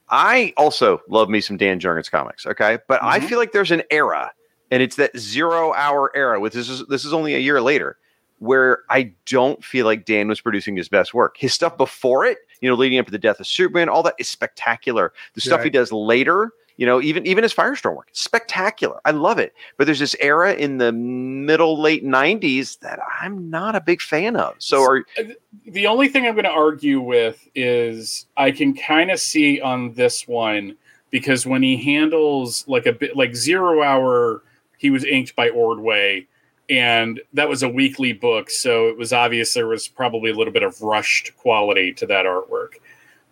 I 0.10 0.54
also 0.58 1.02
love 1.10 1.30
me 1.30 1.42
some 1.42 1.58
Dan 1.58 1.80
Jurgens 1.80 2.10
comics, 2.10 2.46
okay? 2.46 2.80
But 2.88 3.04
I 3.04 3.20
Mhm. 3.20 3.24
feel 3.28 3.38
like 3.40 3.52
there's 3.52 3.72
an 3.72 3.84
era, 3.92 4.32
and 4.72 4.82
it's 4.82 4.96
that 4.96 5.18
zero 5.18 5.74
hour 5.74 6.12
era, 6.16 6.40
which 6.40 6.54
this 6.54 6.70
is 6.70 6.86
this 6.88 7.04
is 7.06 7.14
only 7.14 7.36
a 7.36 7.40
year 7.40 7.62
later, 7.62 7.98
where 8.40 8.80
I 8.90 9.12
don't 9.26 9.64
feel 9.64 9.86
like 9.86 10.06
Dan 10.06 10.28
was 10.28 10.40
producing 10.40 10.78
his 10.78 10.88
best 10.90 11.14
work. 11.14 11.36
His 11.38 11.54
stuff 11.54 11.78
before 11.78 12.24
it, 12.26 12.38
you 12.62 12.70
know, 12.70 12.76
leading 12.76 13.00
up 13.00 13.06
to 13.06 13.12
the 13.12 13.20
death 13.20 13.40
of 13.40 13.48
Superman, 13.48 13.90
all 13.90 14.04
that 14.04 14.16
is 14.20 14.28
spectacular. 14.28 15.14
The 15.34 15.42
stuff 15.42 15.64
he 15.64 15.70
does 15.70 15.92
later, 15.92 16.52
you 16.78 16.86
know, 16.86 17.02
even 17.02 17.26
even 17.26 17.44
his 17.44 17.54
Firestorm 17.54 17.96
work, 17.96 18.10
spectacular. 18.12 19.00
I 19.04 19.12
love 19.12 19.40
it. 19.40 19.54
But 19.78 19.86
there's 19.86 20.00
this 20.00 20.16
era 20.20 20.54
in 20.54 20.78
the 20.78 20.92
middle 20.92 21.80
late 21.80 22.06
'90s 22.06 22.80
that 22.80 23.00
I'm 23.22 23.50
not 23.50 23.76
a 23.76 23.82
big 23.82 24.02
fan 24.02 24.36
of. 24.36 24.56
So 24.60 24.82
are 24.84 25.06
uh, 25.20 25.24
The 25.66 25.88
only 25.88 26.08
thing 26.08 26.26
I'm 26.26 26.34
going 26.34 26.46
to 26.46 26.52
argue 26.52 27.02
with 27.02 27.48
is 27.56 28.28
I 28.38 28.52
can 28.52 28.76
kind 28.76 29.12
of 29.12 29.20
see 29.20 29.60
on 29.60 29.94
this 29.94 30.28
one 30.28 30.78
because 31.10 31.46
when 31.46 31.64
he 31.64 31.78
handles 31.78 32.68
like 32.68 32.86
a 32.86 32.94
bit 32.94 33.16
like 33.18 33.36
Zero 33.36 33.82
Hour, 33.82 34.44
he 34.78 34.92
was 34.92 35.04
inked 35.04 35.36
by 35.36 35.50
Ordway, 35.50 36.28
and 36.70 37.22
that 37.34 37.48
was 37.48 37.64
a 37.64 37.70
weekly 37.70 38.14
book, 38.14 38.50
so 38.50 38.88
it 38.88 38.98
was 38.98 39.14
obvious 39.14 39.54
there 39.54 39.68
was 39.68 39.88
probably 39.88 40.32
a 40.32 40.36
little 40.36 40.54
bit 40.54 40.64
of 40.64 40.82
rushed 40.82 41.36
quality 41.38 41.94
to 41.94 42.06
that 42.08 42.26
artwork. 42.26 42.74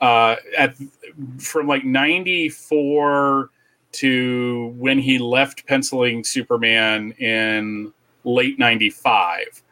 Uh, 0.01 0.35
at 0.57 0.75
from 1.39 1.67
like 1.67 1.83
'94 1.85 3.49
to 3.93 4.73
when 4.77 4.99
he 4.99 5.17
left 5.17 5.65
penciling 5.67 6.23
Superman 6.23 7.11
in 7.13 7.93
late 8.23 8.59
'95 8.59 9.63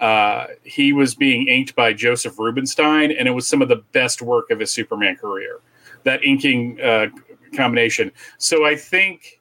uh, 0.00 0.46
he 0.62 0.92
was 0.92 1.14
being 1.14 1.48
inked 1.48 1.74
by 1.74 1.92
Josef 1.92 2.38
Rubinstein, 2.38 3.12
and 3.12 3.26
it 3.26 3.30
was 3.30 3.48
some 3.48 3.62
of 3.62 3.68
the 3.68 3.82
best 3.92 4.20
work 4.20 4.50
of 4.50 4.60
his 4.60 4.70
Superman 4.70 5.16
career. 5.16 5.60
That 6.04 6.22
inking 6.22 6.80
uh, 6.80 7.06
combination. 7.54 8.12
So 8.38 8.66
I 8.66 8.76
think 8.76 9.40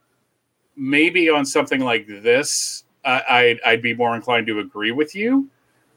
maybe 0.76 1.30
on 1.30 1.46
something 1.46 1.82
like 1.82 2.08
this, 2.08 2.85
I 3.06 3.24
I'd, 3.30 3.60
I'd 3.66 3.82
be 3.82 3.94
more 3.94 4.16
inclined 4.16 4.48
to 4.48 4.60
agree 4.60 4.92
with 4.92 5.16
you. 5.16 5.48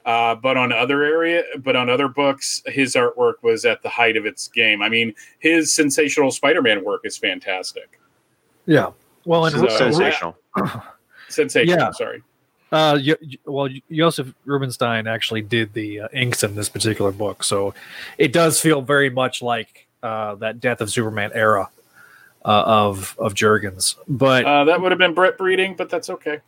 Uh, 0.07 0.35
but 0.35 0.57
on 0.57 0.73
other 0.73 1.03
area, 1.03 1.42
but 1.59 1.77
on 1.77 1.90
other 1.90 2.09
books, 2.09 2.62
his 2.66 2.94
artwork 2.94 3.35
was 3.42 3.66
at 3.66 3.83
the 3.83 3.90
height 3.90 4.16
of 4.16 4.25
its 4.25 4.49
game. 4.49 4.81
I 4.81 4.88
mean, 4.88 5.12
his 5.38 5.75
sensational 5.75 6.31
Spider-Man 6.31 6.83
work 6.83 7.03
is 7.05 7.18
fantastic. 7.18 8.01
Yeah. 8.64 8.90
Well, 9.27 9.44
and 9.47 9.55
So- 9.57 9.68
sensational. 9.68 10.37
Sensational. 11.29 11.79
Yeah. 11.79 11.90
Sorry. 11.90 12.23
uh, 12.73 12.99
y- 13.05 13.16
y- 13.21 13.37
well, 13.44 13.68
Josef 13.92 14.33
Rubinstein 14.47 15.07
actually 15.07 15.42
did 15.42 15.75
the 15.75 16.01
uh, 16.01 16.09
inks 16.14 16.42
in 16.42 16.55
this 16.55 16.71
particular 16.71 17.12
book, 17.12 17.44
so 17.44 17.75
it 18.16 18.33
does 18.33 18.59
feel 18.61 18.81
very 18.81 19.11
much 19.11 19.42
like 19.42 19.88
uh, 20.03 20.37
that 20.37 20.59
Death 20.61 20.81
of 20.81 20.90
Superman 20.90 21.31
era 21.35 21.68
uh, 22.47 22.62
of 22.66 23.14
of 23.18 23.35
Jurgens. 23.35 23.97
But 24.09 24.47
Uh, 24.47 24.64
that 24.64 24.81
would 24.81 24.90
have 24.90 24.99
been 24.99 25.12
Brett 25.12 25.37
breeding, 25.37 25.75
but 25.77 25.90
that's 25.90 26.09
okay. 26.09 26.40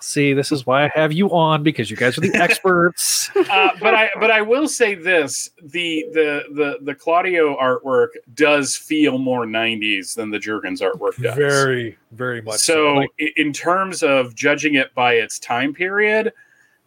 See, 0.00 0.32
this 0.32 0.52
is 0.52 0.66
why 0.66 0.84
I 0.84 0.90
have 0.94 1.12
you 1.12 1.28
on 1.30 1.62
because 1.62 1.90
you 1.90 1.96
guys 1.96 2.16
are 2.16 2.20
the 2.20 2.34
experts. 2.34 3.30
uh, 3.36 3.70
but 3.80 3.94
I 3.94 4.10
but 4.20 4.30
I 4.30 4.40
will 4.42 4.68
say 4.68 4.94
this: 4.94 5.50
the 5.62 6.06
the 6.12 6.44
the 6.54 6.78
the 6.82 6.94
Claudio 6.94 7.56
artwork 7.58 8.08
does 8.34 8.76
feel 8.76 9.18
more 9.18 9.44
'90s 9.44 10.14
than 10.14 10.30
the 10.30 10.38
Jurgens 10.38 10.80
artwork 10.80 11.20
does. 11.22 11.36
very, 11.36 11.96
very 12.12 12.40
much. 12.40 12.58
so. 12.60 12.94
Like, 12.94 13.10
in 13.36 13.52
terms 13.52 14.02
of 14.02 14.34
judging 14.34 14.74
it 14.74 14.94
by 14.94 15.14
its 15.14 15.38
time 15.38 15.74
period, 15.74 16.32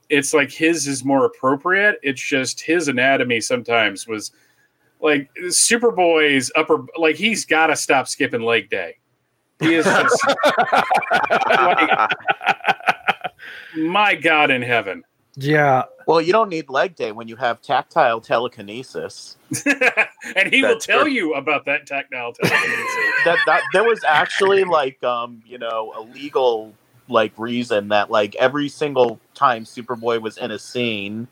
it's 0.10 0.34
like 0.34 0.51
his 0.51 0.88
is 0.88 1.06
more 1.06 1.25
appropriate. 1.25 1.97
It's 2.04 2.21
just 2.21 2.62
his 2.62 2.88
anatomy 2.88 3.39
sometimes 3.41 4.08
was 4.08 4.32
like 4.99 5.30
Superboy's 5.45 6.51
upper. 6.56 6.86
Like 6.97 7.15
he's 7.15 7.45
got 7.45 7.67
to 7.67 7.75
stop 7.75 8.08
skipping 8.08 8.41
leg 8.41 8.69
day. 8.69 8.97
He 9.62 9.76
is 9.76 9.86
just 9.86 10.26
like, 11.47 12.10
my 13.78 14.15
God 14.15 14.52
in 14.52 14.62
heaven. 14.62 15.04
yeah, 15.36 15.84
Well, 16.08 16.19
you 16.19 16.34
don't 16.34 16.50
need 16.50 16.69
leg 16.69 16.95
day 16.95 17.12
when 17.12 17.28
you 17.28 17.36
have 17.38 17.62
tactile 17.62 18.19
telekinesis. 18.21 19.38
and 20.36 20.54
he 20.54 20.62
will 20.63 20.80
tell 20.80 21.04
true. 21.04 21.12
you 21.12 21.34
about 21.36 21.65
that 21.65 21.86
tactile 21.88 22.34
telekinesis. 22.34 23.13
That 23.26 23.38
that 23.45 23.62
there 23.71 23.84
was 23.84 24.04
actually 24.08 24.63
like 24.63 25.02
um 25.04 25.41
you 25.45 25.58
know 25.58 25.93
a 25.95 26.02
legal 26.02 26.74
like 27.08 27.34
reason 27.38 27.89
that 27.89 28.10
like 28.10 28.36
every 28.36 28.69
single 28.69 29.19
time 29.36 29.63
Superboy 29.65 30.21
was 30.21 30.38
in 30.38 30.52
a 30.52 30.60
scene, 30.60 31.28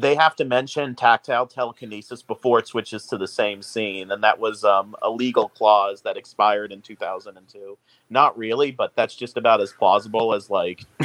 they 0.00 0.14
have 0.14 0.36
to 0.36 0.44
mention 0.44 0.94
tactile 0.94 1.46
telekinesis 1.46 2.22
before 2.22 2.58
it 2.58 2.66
switches 2.66 3.06
to 3.06 3.16
the 3.18 3.28
same 3.28 3.62
scene, 3.62 4.10
and 4.10 4.22
that 4.22 4.38
was 4.38 4.64
um 4.64 4.94
a 5.02 5.10
legal 5.10 5.48
clause 5.48 6.02
that 6.02 6.16
expired 6.16 6.72
in 6.72 6.80
two 6.82 6.96
thousand 6.96 7.36
and 7.36 7.48
two. 7.48 7.76
Not 8.10 8.36
really, 8.38 8.70
but 8.70 8.94
that's 8.96 9.14
just 9.14 9.36
about 9.36 9.60
as 9.60 9.72
plausible 9.72 10.32
as 10.34 10.48
like 10.50 10.84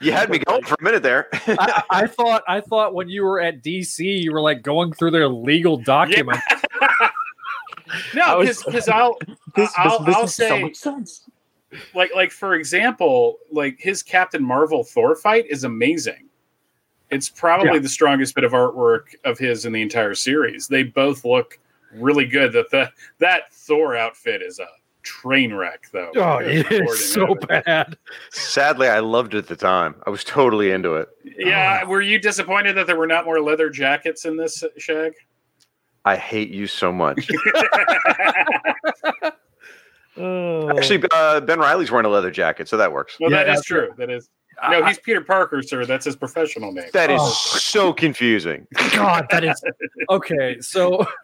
you 0.00 0.12
had 0.12 0.30
me 0.30 0.38
going 0.38 0.64
for 0.64 0.76
a 0.78 0.82
minute 0.82 1.02
there. 1.02 1.28
I, 1.32 1.82
I 1.90 2.06
thought 2.18 2.42
I 2.48 2.60
thought 2.60 2.94
when 2.94 3.08
you 3.08 3.24
were 3.24 3.40
at 3.40 3.62
DC, 3.62 4.22
you 4.22 4.32
were 4.32 4.40
like 4.40 4.62
going 4.62 4.92
through 4.92 5.10
their 5.10 5.28
legal 5.28 5.76
documents. 5.76 6.42
No, 8.14 8.40
because 8.40 8.88
I'll 8.88 9.16
this, 9.56 9.72
I'll, 9.76 10.04
this 10.04 10.14
I'll 10.14 10.22
makes 10.22 10.34
so 10.34 10.48
say 10.48 10.62
much 10.62 10.76
sense. 10.76 11.28
like 11.94 12.10
like 12.14 12.30
for 12.30 12.54
example, 12.54 13.38
like 13.50 13.78
his 13.78 14.02
Captain 14.02 14.42
Marvel 14.42 14.84
Thor 14.84 15.16
fight 15.16 15.46
is 15.48 15.64
amazing. 15.64 16.27
It's 17.10 17.28
probably 17.28 17.72
Yeah. 17.74 17.78
the 17.78 17.88
strongest 17.88 18.34
bit 18.34 18.44
of 18.44 18.52
artwork 18.52 19.14
of 19.24 19.38
his 19.38 19.64
in 19.64 19.72
the 19.72 19.82
entire 19.82 20.14
series. 20.14 20.68
They 20.68 20.82
both 20.82 21.24
look 21.24 21.58
really 21.94 22.26
good. 22.26 22.52
That 22.52 22.70
the 22.70 22.90
that 23.18 23.52
Thor 23.52 23.96
outfit 23.96 24.42
is 24.42 24.58
a 24.58 24.66
train 25.02 25.54
wreck, 25.54 25.86
though. 25.90 26.10
Oh, 26.16 26.38
Good 26.40 26.66
it 26.66 26.70
Lord 26.70 26.90
is 26.90 27.00
in 27.00 27.06
so 27.06 27.26
heaven. 27.26 27.62
bad. 27.64 27.96
Sadly, 28.30 28.88
I 28.88 28.98
loved 28.98 29.34
it 29.34 29.38
at 29.38 29.46
the 29.46 29.56
time. 29.56 29.94
I 30.06 30.10
was 30.10 30.22
totally 30.22 30.70
into 30.70 30.96
it. 30.96 31.08
Yeah, 31.24 31.84
were 31.84 32.02
you 32.02 32.18
disappointed 32.18 32.74
that 32.74 32.86
there 32.86 32.96
were 32.96 33.06
not 33.06 33.24
more 33.24 33.40
leather 33.40 33.70
jackets 33.70 34.26
in 34.26 34.36
this 34.36 34.62
shag? 34.76 35.14
I 36.04 36.16
hate 36.16 36.50
you 36.50 36.66
so 36.66 36.92
much. 36.92 37.28
Oh. 40.20 40.76
Actually, 40.76 41.04
uh, 41.14 41.40
Ben 41.40 41.60
Reilly's 41.60 41.92
wearing 41.92 42.04
a 42.06 42.08
leather 42.08 42.32
jacket, 42.32 42.68
so 42.68 42.76
that 42.76 42.92
works. 42.92 43.16
Well, 43.20 43.30
Yeah, 43.30 43.44
that 43.44 43.48
is 43.50 43.54
that's 43.58 43.66
true. 43.66 43.90
That 43.98 44.10
is. 44.10 44.28
No, 44.70 44.84
he's 44.84 44.98
Peter 44.98 45.20
Parker, 45.20 45.62
sir. 45.62 45.84
That's 45.86 46.04
his 46.04 46.16
professional 46.16 46.72
name. 46.72 46.86
That 46.92 47.10
is 47.10 47.20
Oh. 47.22 47.28
so 47.58 47.92
confusing. 47.92 48.66
God, 48.92 49.26
that 49.30 49.44
is 49.44 49.62
okay. 50.10 50.60
So 50.60 51.06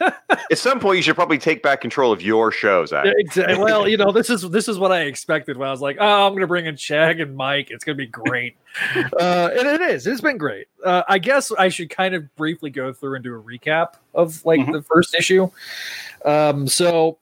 At 0.00 0.58
some 0.58 0.80
point, 0.80 0.96
you 0.96 1.02
should 1.02 1.14
probably 1.14 1.38
take 1.38 1.62
back 1.62 1.80
control 1.80 2.12
of 2.12 2.22
your 2.22 2.50
shows 2.50 2.88
Zach. 2.88 3.04
Yeah, 3.04 3.12
exa- 3.24 3.58
well, 3.62 3.86
you 3.86 3.96
know, 3.96 4.10
this 4.10 4.30
is 4.30 4.42
this 4.50 4.66
is 4.66 4.78
what 4.78 4.90
I 4.90 5.02
expected 5.02 5.56
when 5.56 5.68
I 5.68 5.70
was 5.70 5.80
like, 5.82 5.98
oh, 6.00 6.26
I'm 6.26 6.32
going 6.32 6.40
to 6.40 6.46
bring 6.46 6.66
in 6.66 6.76
Shag 6.76 7.20
and 7.20 7.36
Mike. 7.36 7.70
It's 7.70 7.84
going 7.84 7.96
to 7.96 8.02
be 8.02 8.08
great, 8.10 8.56
uh, 8.96 9.50
and 9.56 9.68
it 9.68 9.80
is. 9.82 10.06
It's 10.06 10.20
been 10.22 10.38
great. 10.38 10.66
Uh, 10.84 11.02
I 11.08 11.18
guess 11.18 11.52
I 11.52 11.68
should 11.68 11.90
kind 11.90 12.14
of 12.14 12.34
briefly 12.36 12.70
go 12.70 12.92
through 12.92 13.14
and 13.16 13.22
do 13.22 13.34
a 13.34 13.40
recap 13.40 13.94
of 14.14 14.44
like 14.44 14.60
Mhm. 14.60 14.72
the 14.72 14.82
first 14.82 15.14
issue. 15.14 15.50
Um, 16.24 16.66
so 16.66 17.18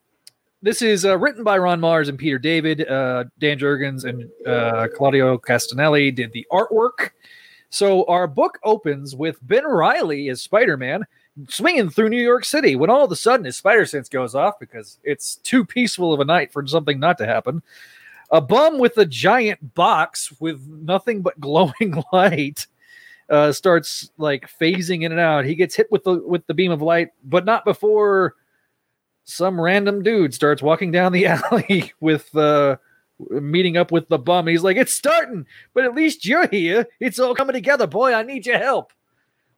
this 0.63 0.83
is 0.83 1.05
uh, 1.05 1.17
written 1.19 1.43
by 1.43 1.59
Ron 1.59 1.81
Marz 1.81 2.09
and 2.09 2.19
Peter 2.19 2.39
David. 2.39 2.89
Uh, 2.89 3.25
Dan 3.39 3.59
Jurgens 3.59 4.05
and 4.05 4.29
uh, 4.47 4.89
Claudio 4.95 5.39
Castellini 5.39 6.15
did 6.15 6.33
the 6.33 6.47
artwork. 6.53 7.11
So 7.71 8.05
our 8.07 8.27
book 8.27 8.59
opens 8.65 9.15
with 9.15 9.39
Ben 9.43 9.65
Reilly 9.65 10.29
as 10.29 10.43
Spider 10.43 10.77
Man 10.77 11.07
swinging 11.49 11.89
through 11.89 12.09
New 12.09 12.23
York 12.23 12.45
City 12.45 12.77
when 12.77 12.91
all 12.91 13.05
of 13.05 13.13
a 13.13 13.17
sudden 13.17 13.47
his 13.47 13.57
spider 13.57 13.87
sense 13.87 14.09
goes 14.09 14.35
off 14.35 14.59
because 14.59 14.99
it's 15.05 15.37
too 15.37 15.65
peaceful 15.65 16.13
of 16.13 16.21
a 16.21 16.25
night 16.25 16.53
for 16.53 16.67
something 16.67 16.99
not 16.99 17.17
to 17.19 17.27
happen. 17.27 17.63
A 18.33 18.41
bum 18.41 18.79
with 18.79 18.97
a 18.99 19.07
giant 19.07 19.75
box 19.75 20.33
with 20.41 20.67
nothing 20.67 21.23
but 21.23 21.41
glowing 21.41 22.03
light 22.13 22.67
uh, 23.29 23.53
starts 23.53 24.11
like 24.19 24.51
phasing 24.61 25.05
in 25.05 25.13
and 25.13 25.21
out. 25.21 25.45
He 25.45 25.55
gets 25.55 25.75
hit 25.75 25.91
with 25.91 26.05
the 26.05 26.19
with 26.19 26.47
the 26.47 26.55
beam 26.55 26.73
of 26.73 26.83
light, 26.83 27.11
but 27.25 27.45
not 27.45 27.65
before 27.65 28.35
some 29.25 29.61
random 29.61 30.03
dude 30.03 30.35
starts 30.35 30.63
walking 30.63 30.91
down 30.91 31.13
the 31.13 31.27
alley 31.27 31.93
with 32.01 32.35
uh 32.37 32.77
meeting 33.29 33.77
up 33.77 33.93
with 33.93 34.09
the 34.09 34.19
bum. 34.19 34.47
He's 34.47 34.63
like, 34.63 34.77
"It's 34.77 34.95
starting, 34.95 35.47
but 35.75 35.85
at 35.85 35.95
least 35.95 36.25
you're 36.25 36.49
here. 36.49 36.87
It's 37.01 37.19
all 37.19 37.35
coming 37.35 37.55
together, 37.55 37.87
boy. 37.87 38.15
I 38.15 38.23
need 38.23 38.47
your 38.47 38.59
help." 38.59 38.93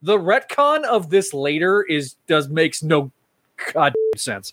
The 0.02 0.18
retcon 0.18 0.84
of 0.84 1.10
this 1.10 1.32
later 1.32 1.82
is 1.82 2.16
does 2.26 2.48
makes 2.48 2.82
no 2.82 3.12
god 3.72 3.94
sense. 4.16 4.52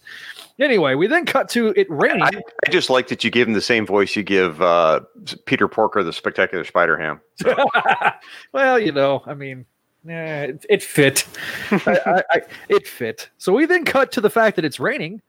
Anyway, 0.59 0.95
we 0.95 1.07
then 1.07 1.25
cut 1.25 1.49
to 1.49 1.73
it 1.75 1.87
raining. 1.89 2.21
I, 2.21 2.31
I 2.67 2.69
just 2.69 2.89
like 2.89 3.07
that 3.07 3.23
you 3.23 3.31
give 3.31 3.47
him 3.47 3.53
the 3.53 3.61
same 3.61 3.85
voice 3.85 4.15
you 4.15 4.23
give 4.23 4.61
uh, 4.61 5.01
Peter 5.45 5.67
Porker, 5.67 6.03
the 6.03 6.13
Spectacular 6.13 6.63
Spider 6.63 6.97
Ham. 6.97 7.21
well, 8.53 8.79
you 8.79 8.91
know, 8.91 9.23
I 9.25 9.33
mean, 9.33 9.65
eh, 10.07 10.43
it, 10.43 10.65
it 10.69 10.83
fit. 10.83 11.25
I, 11.71 11.99
I, 12.05 12.23
I, 12.31 12.41
it 12.69 12.87
fit. 12.87 13.29
So 13.37 13.53
we 13.53 13.65
then 13.65 13.85
cut 13.85 14.11
to 14.13 14.21
the 14.21 14.29
fact 14.29 14.55
that 14.55 14.65
it's 14.65 14.79
raining, 14.79 15.21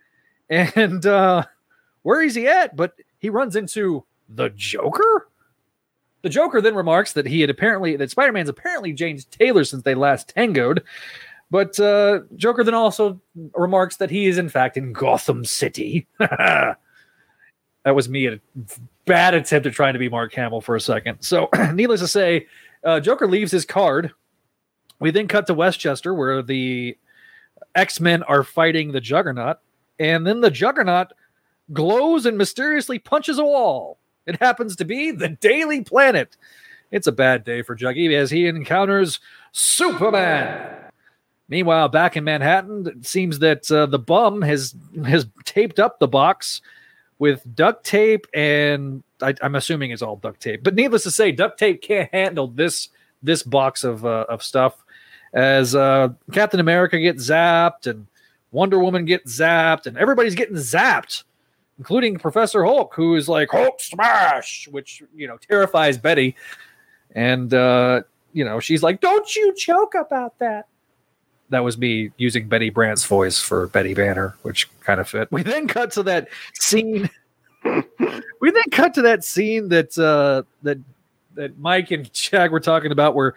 and 0.49 1.05
uh, 1.07 1.45
where 2.03 2.23
is 2.23 2.35
he 2.35 2.47
at? 2.47 2.77
But 2.77 2.95
he 3.19 3.31
runs 3.31 3.57
into 3.57 4.05
the 4.29 4.51
Joker. 4.51 5.29
The 6.23 6.29
Joker 6.29 6.61
then 6.61 6.75
remarks 6.75 7.15
that 7.15 7.27
he 7.27 7.41
had 7.41 7.51
apparently 7.51 7.97
that 7.97 8.11
Spider 8.11 8.33
Man's 8.33 8.49
apparently 8.49 8.95
changed 8.95 9.31
tailor 9.31 9.65
since 9.65 9.83
they 9.83 9.95
last 9.95 10.29
tangoed. 10.29 10.83
But 11.51 11.81
uh, 11.81 12.21
Joker 12.37 12.63
then 12.63 12.75
also 12.75 13.21
remarks 13.55 13.97
that 13.97 14.11
he 14.11 14.27
is 14.27 14.39
in 14.39 14.49
fact 14.49 14.77
in 14.77 14.93
Gotham 14.93 15.45
City. 15.45 16.07
that 16.19 16.77
was 17.85 18.09
me 18.09 18.27
at 18.27 18.35
a 18.35 18.41
bad 19.05 19.35
attempt 19.35 19.67
at 19.67 19.73
trying 19.73 19.95
to 19.95 19.99
be 19.99 20.09
Mark 20.09 20.33
Hamill 20.35 20.61
for 20.61 20.77
a 20.77 20.81
second. 20.81 21.21
So, 21.23 21.49
needless 21.75 22.01
to 22.01 22.09
say, 22.09 22.47
uh, 22.85 23.01
Joker 23.01 23.27
leaves 23.27 23.51
his 23.51 23.65
card. 23.65 24.13
We 25.01 25.11
then 25.11 25.27
cut 25.27 25.47
to 25.49 25.55
Westchester, 25.55 26.15
where 26.15 26.43
the 26.43 26.97
X 27.75 28.01
Men 28.01 28.23
are 28.23 28.45
fighting 28.45 28.93
the 28.93 29.01
Juggernaut, 29.01 29.59
and 29.99 30.27
then 30.27 30.41
the 30.41 30.51
Juggernaut 30.51 31.09
glows 31.73 32.27
and 32.27 32.39
mysteriously 32.39 32.99
punches 32.99 33.39
a 33.39 33.45
wall. 33.45 33.99
It 34.27 34.41
happens 34.41 34.77
to 34.77 34.85
be 34.85 35.11
the 35.11 35.29
Daily 35.29 35.83
Planet. 35.83 36.37
It's 36.91 37.07
a 37.07 37.13
bad 37.13 37.45
day 37.45 37.63
for 37.63 37.77
Juggy 37.77 38.15
as 38.15 38.31
he 38.31 38.47
encounters 38.47 39.21
Superman. 39.53 40.77
Meanwhile, 41.49 41.89
back 41.89 42.17
in 42.17 42.25
Manhattan, 42.25 42.87
it 42.87 43.07
seems 43.07 43.41
that 43.41 43.71
uh, 43.73 43.87
the 43.87 43.99
bum 43.99 44.43
has 44.43 44.75
has 45.05 45.27
taped 45.45 45.81
up 45.81 45.99
the 45.99 46.09
box 46.09 46.61
with 47.19 47.43
duct 47.55 47.85
tape, 47.85 48.27
and 48.33 49.03
I, 49.21 49.35
I'm 49.43 49.55
assuming 49.55 49.91
it's 49.91 50.03
all 50.03 50.17
duct 50.17 50.41
tape. 50.41 50.63
But 50.63 50.75
needless 50.75 51.03
to 51.05 51.11
say, 51.11 51.33
duct 51.33 51.59
tape 51.59 51.83
can't 51.83 52.09
handle 52.13 52.47
this 52.47 52.89
this 53.23 53.43
box 53.43 53.85
of 53.85 54.07
uh, 54.07 54.27
of 54.29 54.43
stuff. 54.43 54.85
As 55.33 55.75
uh, 55.75 56.09
Captain 56.33 56.61
America 56.61 56.99
gets 56.99 57.29
zapped, 57.29 57.87
and 57.87 58.07
Wonder 58.51 58.79
Woman 58.79 59.05
gets 59.05 59.39
zapped, 59.39 59.87
and 59.87 59.97
everybody's 59.97 60.35
getting 60.35 60.57
zapped, 60.57 61.23
including 61.79 62.19
Professor 62.19 62.65
Hulk, 62.65 62.93
who 62.95 63.15
is 63.15 63.29
like 63.29 63.51
Hulk 63.51 63.81
smash, 63.81 64.67
which 64.71 65.03
you 65.15 65.29
know 65.29 65.37
terrifies 65.37 65.99
Betty, 65.99 66.35
and 67.15 67.55
uh, 67.55 68.03
you 68.33 68.45
know 68.45 68.59
she's 68.59 68.83
like, 68.83 69.01
"Don't 69.01 69.37
you 69.37 69.55
joke 69.55 69.95
about 69.95 70.39
that." 70.41 70.67
that 71.51 71.65
was 71.65 71.77
me 71.77 72.11
using 72.17 72.49
Betty 72.49 72.71
Brant's 72.71 73.05
voice 73.05 73.41
for 73.41 73.67
Betty 73.69 73.93
Banner, 73.93 74.37
which 74.43 74.69
kind 74.81 75.01
of 75.01 75.09
fit. 75.09 75.29
We 75.33 75.43
then 75.43 75.69
cut 75.69 75.91
to 75.93 76.03
that 76.05 76.29
scene. 76.55 77.11
we 77.65 78.51
then 78.51 78.71
cut 78.71 78.95
to 78.95 79.03
that 79.03 79.23
scene 79.25 79.69
that 79.69 79.99
uh, 79.99 80.45
that 80.63 80.79
that 81.35 81.59
Mike 81.59 81.91
and 81.91 82.15
Shag 82.17 82.51
were 82.51 82.61
talking 82.61 82.93
about, 82.93 83.15
where 83.15 83.35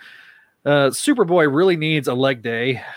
uh, 0.65 0.89
Superboy 0.89 1.53
really 1.53 1.77
needs 1.77 2.07
a 2.07 2.13
leg 2.13 2.41
day. 2.41 2.81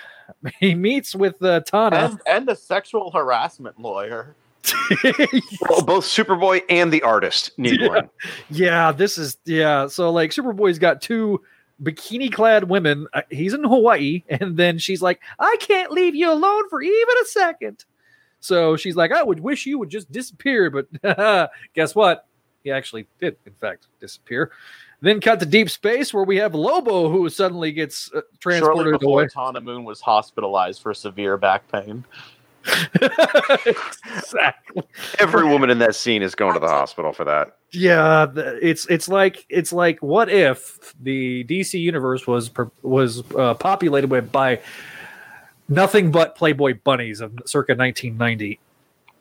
He 0.61 0.75
meets 0.75 1.15
with 1.15 1.41
uh, 1.43 1.61
Tana. 1.61 1.97
And, 1.97 2.21
and 2.27 2.49
a 2.49 2.57
sexual 2.57 3.11
harassment 3.13 3.79
lawyer. 3.81 4.35
Well, 5.69 5.83
both 5.85 6.05
Superboy 6.05 6.63
and 6.69 6.93
the 6.93 7.03
artist 7.03 7.53
need 7.57 7.81
Yeah. 7.81 7.89
one. 7.89 8.11
yeah, 8.51 8.93
this 8.93 9.19
is 9.19 9.37
yeah. 9.45 9.87
So 9.87 10.11
like 10.11 10.31
Superboy's 10.33 10.79
got 10.81 11.01
two 11.01 11.43
bikini 11.83 12.33
clad 12.33 12.65
women. 12.69 13.07
Uh, 13.13 13.23
he's 13.31 13.55
in 13.55 13.63
Hawaii, 13.65 14.25
and 14.29 14.57
then 14.57 14.79
she's 14.79 15.01
like, 15.01 15.21
"I 15.39 15.57
can't 15.61 15.93
leave 15.93 16.15
you 16.17 16.31
alone 16.33 16.69
for 16.69 16.83
even 16.83 17.15
a 17.23 17.27
second. 17.27 17.85
So 18.41 18.77
she's 18.77 18.97
like, 18.97 19.13
"I 19.13 19.23
would 19.23 19.41
wish 19.41 19.65
you 19.67 19.79
would 19.79 19.91
just 19.91 20.11
disappear," 20.11 20.71
but 20.71 20.87
guess 21.75 21.95
what? 21.95 22.27
he 22.65 22.73
actually 22.73 23.07
did, 23.21 23.37
in 23.47 23.53
fact, 23.55 23.87
disappear. 24.01 24.51
Then 25.01 25.21
cut 25.21 25.41
to 25.41 25.47
deep 25.47 25.69
space 25.71 26.15
where 26.15 26.25
we 26.25 26.37
have 26.39 26.55
Lobo, 26.55 27.11
who 27.11 27.29
suddenly 27.29 27.73
gets 27.73 28.09
uh, 28.09 28.21
Shortly 28.21 28.39
transported 28.41 29.01
before 29.01 29.21
away. 29.21 29.29
Tana 29.29 29.61
Moon 29.61 29.85
was 29.85 30.01
hospitalized 30.01 30.83
for 30.83 30.95
severe 30.95 31.37
back 31.37 31.71
pain. 31.71 32.05
exactly. 33.67 34.83
Every 35.19 35.45
woman 35.45 35.71
in 35.71 35.79
that 35.79 35.95
scene 35.95 36.23
is 36.23 36.35
going 36.35 36.55
to 36.55 36.61
the 36.61 36.69
hospital 36.69 37.13
for 37.13 37.25
that. 37.25 37.57
Yeah, 37.71 38.27
it's 38.35 38.87
it's 38.87 39.09
like 39.09 39.47
it's 39.49 39.73
like 39.73 40.03
what 40.03 40.29
if 40.29 40.95
the 41.01 41.45
DC 41.45 41.79
universe 41.79 42.27
was 42.27 42.51
was 42.83 43.23
uh, 43.35 43.55
populated 43.55 44.11
with 44.11 44.33
by 44.33 44.61
nothing 45.69 46.11
but 46.11 46.37
Playboy 46.37 46.79
bunnies 46.83 47.21
of 47.21 47.33
circa 47.45 47.75
1990. 47.75 48.59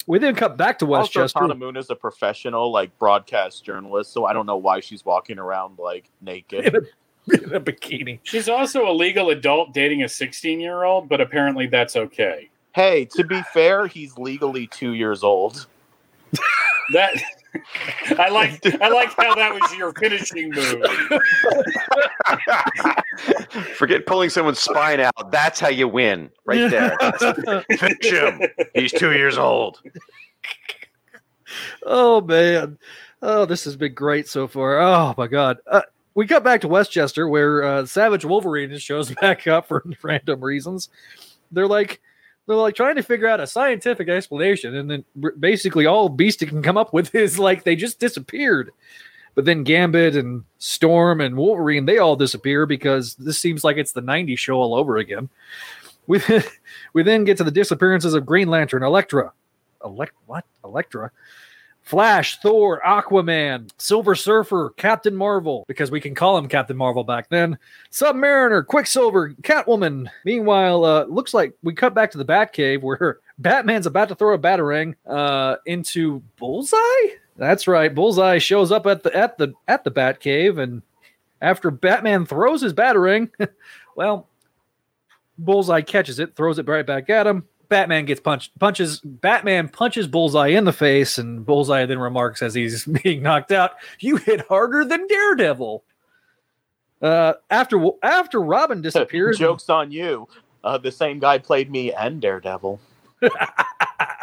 We 0.08 0.20
then 0.20 0.36
cut 0.36 0.56
back 0.56 0.80
to 0.80 0.86
Westchester. 0.86 1.22
Also, 1.22 1.40
Westchester. 1.40 1.40
Tana 1.40 1.56
Moon 1.56 1.78
is 1.78 1.90
a 1.90 1.96
professional 1.96 2.72
like 2.72 2.98
broadcast 3.00 3.64
journalist, 3.66 4.14
so 4.14 4.26
I 4.26 4.34
don't 4.34 4.46
know 4.46 4.58
why 4.58 4.80
she's 4.80 5.04
walking 5.04 5.40
around 5.40 5.80
like 5.80 6.10
naked. 6.22 6.66
in 6.66 6.76
a, 6.76 7.44
in 7.44 7.54
a 7.56 7.60
bikini. 7.60 8.20
She's 8.24 8.48
also 8.48 8.88
a 8.88 8.94
legal 8.94 9.32
adult 9.32 9.74
dating 9.74 10.04
a 10.04 10.10
16 10.10 10.60
year 10.60 10.84
old, 10.84 11.10
but 11.10 11.22
apparently 11.22 11.68
that's 11.68 11.96
okay. 11.96 12.50
hey, 12.76 13.06
to 13.16 13.24
be 13.24 13.42
fair, 13.54 13.88
he's 13.88 14.18
legally 14.18 14.68
two 14.68 14.94
years 14.94 15.24
old. 15.24 15.66
That 16.94 17.14
I 18.18 18.30
like. 18.30 18.66
I 18.82 18.90
like 18.90 19.14
how 19.16 19.36
that 19.36 19.54
was 19.54 19.76
your 19.76 19.94
finishing 19.94 20.52
move. 20.52 20.86
Forget 23.76 24.06
pulling 24.06 24.30
someone's 24.30 24.60
spine 24.60 25.00
out. 25.00 25.32
That's 25.32 25.60
how 25.60 25.70
you 25.70 25.88
win, 25.88 26.30
right 26.46 26.70
there. 26.70 26.98
Finish 27.78 28.12
him. 28.12 28.42
He's 28.74 28.92
two 28.92 29.14
years 29.14 29.38
old. 29.38 29.82
Oh 31.86 32.22
man, 32.22 32.78
oh 33.22 33.46
this 33.46 33.64
has 33.66 33.76
been 33.76 33.94
great 33.94 34.28
so 34.28 34.48
far. 34.48 34.80
Oh 34.80 35.14
my 35.18 35.28
god. 35.28 35.58
Uh, 35.68 35.82
we 36.16 36.28
cut 36.28 36.44
back 36.44 36.62
to 36.62 36.68
Westchester 36.68 37.28
where 37.28 37.64
uh, 37.64 37.86
Savage 37.86 38.26
Wolverine 38.26 38.70
just 38.70 38.86
shows 38.86 39.12
back 39.22 39.48
up 39.48 39.68
for 39.68 39.84
random 40.04 40.44
reasons. 40.44 40.90
They're 41.52 41.68
like 41.68 42.02
they're 42.48 42.56
like 42.56 42.76
trying 42.76 42.96
to 42.96 43.04
figure 43.04 43.28
out 43.28 43.40
a 43.40 43.48
scientific 43.48 44.08
explanation, 44.08 44.76
and 44.76 44.90
then 44.90 45.06
basically 45.40 45.86
all 45.86 46.10
Beastie 46.10 46.46
can 46.46 46.62
come 46.62 46.78
up 46.78 46.94
with 46.94 47.14
is 47.16 47.40
like 47.40 47.64
they 47.64 47.76
just 47.76 48.00
disappeared. 48.00 48.72
But 49.34 49.46
then 49.46 49.64
Gambit 49.64 50.16
and 50.16 50.46
Storm 50.60 51.20
and 51.20 51.36
Wolverine 51.36 51.86
they 51.86 51.98
all 51.98 52.16
disappear 52.16 52.66
because 52.66 53.16
this 53.16 53.40
seems 53.40 53.64
like 53.64 53.78
it's 53.78 53.92
the 53.92 54.02
'90s 54.02 54.38
show 54.38 54.56
all 54.56 54.76
over 54.76 54.98
again. 54.98 55.30
We 56.08 56.22
we 56.94 57.04
then 57.04 57.24
get 57.24 57.38
to 57.38 57.44
the 57.44 57.52
disappearances 57.52 58.14
of 58.14 58.26
Green 58.26 58.48
Lantern, 58.48 58.84
Elektra, 58.84 59.34
Elect 59.84 60.14
what 60.26 60.46
Elektra, 60.64 61.12
Flash, 61.86 62.40
Thor, 62.40 62.82
Aquaman, 62.84 63.70
Silver 63.78 64.16
Surfer, 64.16 64.74
Captain 64.76 65.16
Marvel, 65.16 65.64
because 65.68 65.92
we 65.92 66.02
can 66.02 66.16
call 66.16 66.36
him 66.36 66.48
Captain 66.48 66.76
Marvel 66.76 67.04
back 67.04 67.30
then, 67.30 67.60
Submariner, 67.92 68.66
Quicksilver, 68.66 69.36
Catwoman. 69.44 70.08
Meanwhile, 70.26 70.84
uh, 70.84 71.06
looks 71.06 71.36
like 71.36 71.54
we 71.62 71.74
cut 71.76 71.94
back 71.94 72.10
to 72.12 72.18
the 72.18 72.26
Batcave 72.26 72.82
where 72.82 73.20
Batman's 73.38 73.86
about 73.86 74.10
to 74.10 74.16
throw 74.16 74.34
a 74.34 74.40
batarang 74.40 74.96
uh, 75.06 75.58
into 75.68 76.24
Bullseye. 76.38 76.78
That's 77.38 77.68
right, 77.68 77.94
Bullseye 77.94 78.40
shows 78.40 78.72
up 78.72 78.88
at 78.88 79.04
the 79.04 79.16
at 79.16 79.38
the 79.38 79.54
at 79.68 79.84
the 79.84 79.92
Batcave, 79.92 80.58
and 80.58 80.82
after 81.40 81.70
Batman 81.70 82.26
throws 82.26 82.62
his 82.62 82.74
batarang, 82.74 83.30
well, 83.96 84.28
Bullseye 85.38 85.82
catches 85.82 86.18
it, 86.18 86.36
throws 86.36 86.58
it 86.58 86.68
right 86.68 86.86
back 86.86 87.12
at 87.12 87.28
him. 87.28 87.48
Batman 87.70 88.06
gets 88.06 88.22
punched, 88.22 88.58
punches 88.60 89.00
Batman 89.00 89.70
punches 89.70 90.08
Bullseye 90.08 90.50
in 90.50 90.66
the 90.66 90.74
face, 90.74 91.18
and 91.18 91.46
Bullseye 91.46 91.86
then 91.86 92.00
remarks 92.00 92.42
as 92.42 92.54
he's 92.54 92.86
being 93.04 93.22
knocked 93.22 93.52
out, 93.52 93.72
"You 94.00 94.18
hit 94.18 94.48
harder 94.48 94.86
than 94.86 95.08
Daredevil." 95.08 95.84
Uh, 97.02 97.34
after 97.50 97.84
after 98.04 98.42
Robin 98.42 98.82
disappears, 98.84 99.38
Jokes 99.38 99.70
on 99.70 99.92
you. 99.92 100.28
Uh, 100.64 100.78
the 100.78 100.92
same 100.92 101.20
guy 101.20 101.38
played 101.38 101.70
me 101.70 101.94
and 101.94 102.20
Daredevil. 102.22 102.80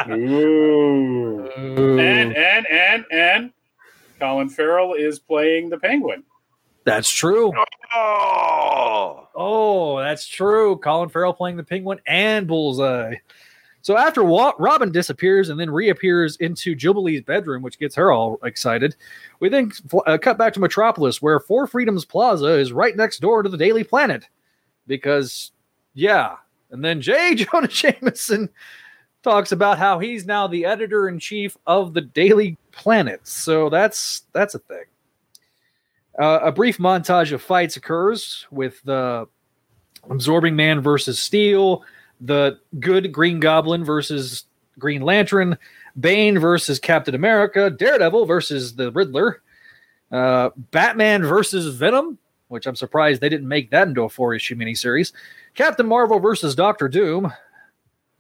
Ooh. 0.09 1.49
And 1.99 2.37
and 2.37 2.67
and 2.67 3.05
and 3.11 3.53
Colin 4.19 4.49
Farrell 4.49 4.95
is 4.95 5.19
playing 5.19 5.71
the 5.71 5.79
Penguin. 5.79 6.25
That's 6.85 7.11
true. 7.11 7.53
Oh, 7.95 9.29
Oh, 9.35 9.99
that's 10.01 10.27
true. 10.27 10.77
Colin 10.77 11.09
Farrell 11.09 11.33
playing 11.33 11.57
the 11.57 11.65
Penguin 11.65 12.01
and 12.07 12.47
Bullseye. 12.47 13.15
So 13.81 13.97
after 13.97 14.23
Wa- 14.23 14.55
Robin 14.59 14.93
disappears 14.93 15.49
and 15.49 15.59
then 15.59 15.71
reappears 15.71 16.37
into 16.37 16.75
Jubilee's 16.75 17.23
bedroom, 17.23 17.63
which 17.63 17.79
gets 17.79 17.97
her 17.97 18.13
all 18.13 18.39
excited, 18.45 18.95
we 19.41 19.49
then 19.49 19.73
uh, 20.07 20.19
cut 20.19 20.39
back 20.39 20.53
to 20.55 20.61
Metropolis, 20.61 21.21
where 21.21 21.41
Four 21.41 21.67
Freedoms 21.67 22.05
Plaza 22.05 22.59
is 22.59 22.73
right 22.73 22.97
next 22.97 23.19
door 23.21 23.43
to 23.43 23.49
the 23.49 23.57
Daily 23.57 23.83
Planet. 23.83 24.29
Because, 24.87 25.51
yeah. 25.95 26.37
And 26.71 26.85
then 26.85 27.01
J. 27.01 27.35
Jonah 27.53 27.67
Jameson 27.69 28.49
talks 29.23 29.51
about 29.51 29.79
how 29.79 29.99
he's 29.99 30.27
now 30.27 30.47
the 30.47 30.65
editor 30.65 31.09
in 31.09 31.19
chief 31.19 31.57
of 31.67 31.95
the 31.95 32.01
Daily 32.03 32.57
Planet. 32.71 33.27
So 33.27 33.69
that's 33.69 34.23
that's 34.33 34.55
a 34.55 34.59
thing. 34.61 34.85
Uh, 36.19 36.41
a 36.43 36.53
brief 36.53 36.79
montage 36.79 37.33
of 37.33 37.43
fights 37.43 37.77
occurs 37.77 38.47
with 38.51 38.83
the 38.85 39.27
Absorbing 40.11 40.57
Man 40.57 40.81
versus 40.81 41.19
Steel, 41.19 41.85
the 42.21 42.59
good 42.79 43.13
Green 43.13 43.41
Goblin 43.41 43.85
versus 43.85 44.45
Green 44.79 45.03
Lantern, 45.03 45.57
Bane 45.99 46.39
versus 46.39 46.79
Captain 46.79 47.15
America, 47.15 47.71
Daredevil 47.71 48.27
versus 48.27 48.75
the 48.75 48.91
Riddler, 48.93 49.43
uh, 50.11 50.51
Batman 50.71 51.23
versus 51.23 51.75
Venom, 51.75 52.19
which 52.49 52.67
I'm 52.67 52.77
surprised 52.77 53.21
they 53.21 53.29
didn't 53.29 53.49
make 53.49 53.71
that 53.71 53.89
into 53.89 54.03
a 54.03 54.09
four 54.09 54.35
issue 54.35 54.55
miniseries, 54.55 55.13
Captain 55.55 55.87
Marvel 55.87 56.19
versus 56.19 56.55
Doctor 56.55 56.89
Doom, 56.89 57.33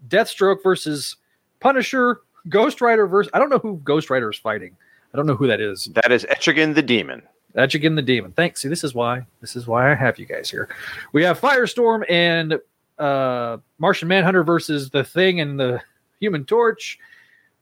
Deathstroke 0.09 0.63
versus 0.63 1.17
Punisher, 1.61 2.21
Ghost 2.49 2.81
Rider 2.81 3.07
versus. 3.07 3.31
I 3.35 3.39
don't 3.39 3.51
know 3.51 3.59
who 3.59 3.81
Ghost 3.85 4.11
Rider 4.11 4.31
is 4.31 4.39
fighting. 4.39 4.77
I 5.13 5.17
don't 5.17 5.27
know 5.27 5.37
who 5.37 5.47
that 5.47 5.61
is. 5.61 5.85
that 5.95 6.11
is 6.11 6.25
Etrigan 6.25 6.75
the 6.75 6.83
Demon. 6.83 7.23
That's 7.55 7.75
again 7.75 7.95
the 7.95 8.03
demon. 8.03 8.33
Thanks. 8.33 8.63
See, 8.63 8.69
this 8.69 8.83
is 8.85 8.95
why. 8.95 9.27
This 9.41 9.57
is 9.57 9.67
why 9.67 9.91
I 9.91 9.95
have 9.95 10.19
you 10.19 10.27
guys 10.27 10.51
here. 10.51 10.69
We 11.13 11.23
have 11.25 11.41
Firestorm 11.41 12.05
and 12.11 12.59
uh 12.99 13.59
Martian 13.79 14.09
Manhunter 14.09 14.43
versus 14.45 14.91
the 14.91 15.05
Thing 15.05 15.41
and 15.41 15.59
the 15.61 15.81
Human 16.21 16.45
Torch. 16.45 16.99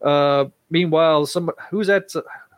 Uh 0.03 0.47
meanwhile, 0.71 1.27
some 1.27 1.51
who's 1.71 1.87
that? 1.89 2.13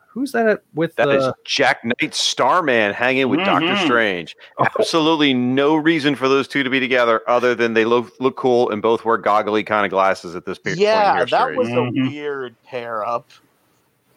Who's 0.09 0.31
that 0.33 0.61
with? 0.75 0.95
That 0.97 1.09
is 1.09 1.23
uh, 1.23 1.33
Jack 1.43 1.83
Knight 1.83 2.13
Starman 2.13 2.93
hanging 2.93 3.29
with 3.29 3.39
Doctor 3.39 3.65
Mhm. 3.69 3.83
Strange. 3.83 4.35
Oh. 4.59 4.65
Absolutely 4.79 5.33
no 5.33 5.75
reason 5.75 6.13
for 6.13 6.29
those 6.29 6.47
two 6.47 6.61
to 6.61 6.69
be 6.69 6.79
together 6.79 7.21
other 7.27 7.55
than 7.55 7.73
they 7.73 7.83
look 7.83 8.11
look 8.19 8.35
cool 8.37 8.69
and 8.69 8.79
both 8.79 9.05
wear 9.05 9.17
goggly 9.17 9.63
kind 9.63 9.85
of 9.87 9.89
glasses 9.89 10.35
at 10.35 10.45
this 10.45 10.59
pe- 10.59 10.71
point 10.71 10.77
Yeah, 10.81 11.25
that 11.25 11.29
story. 11.29 11.57
was 11.57 11.69
a 11.69 11.71
Mhm. 11.71 12.11
weird 12.11 12.55
pair 12.63 13.03
up. 13.03 13.31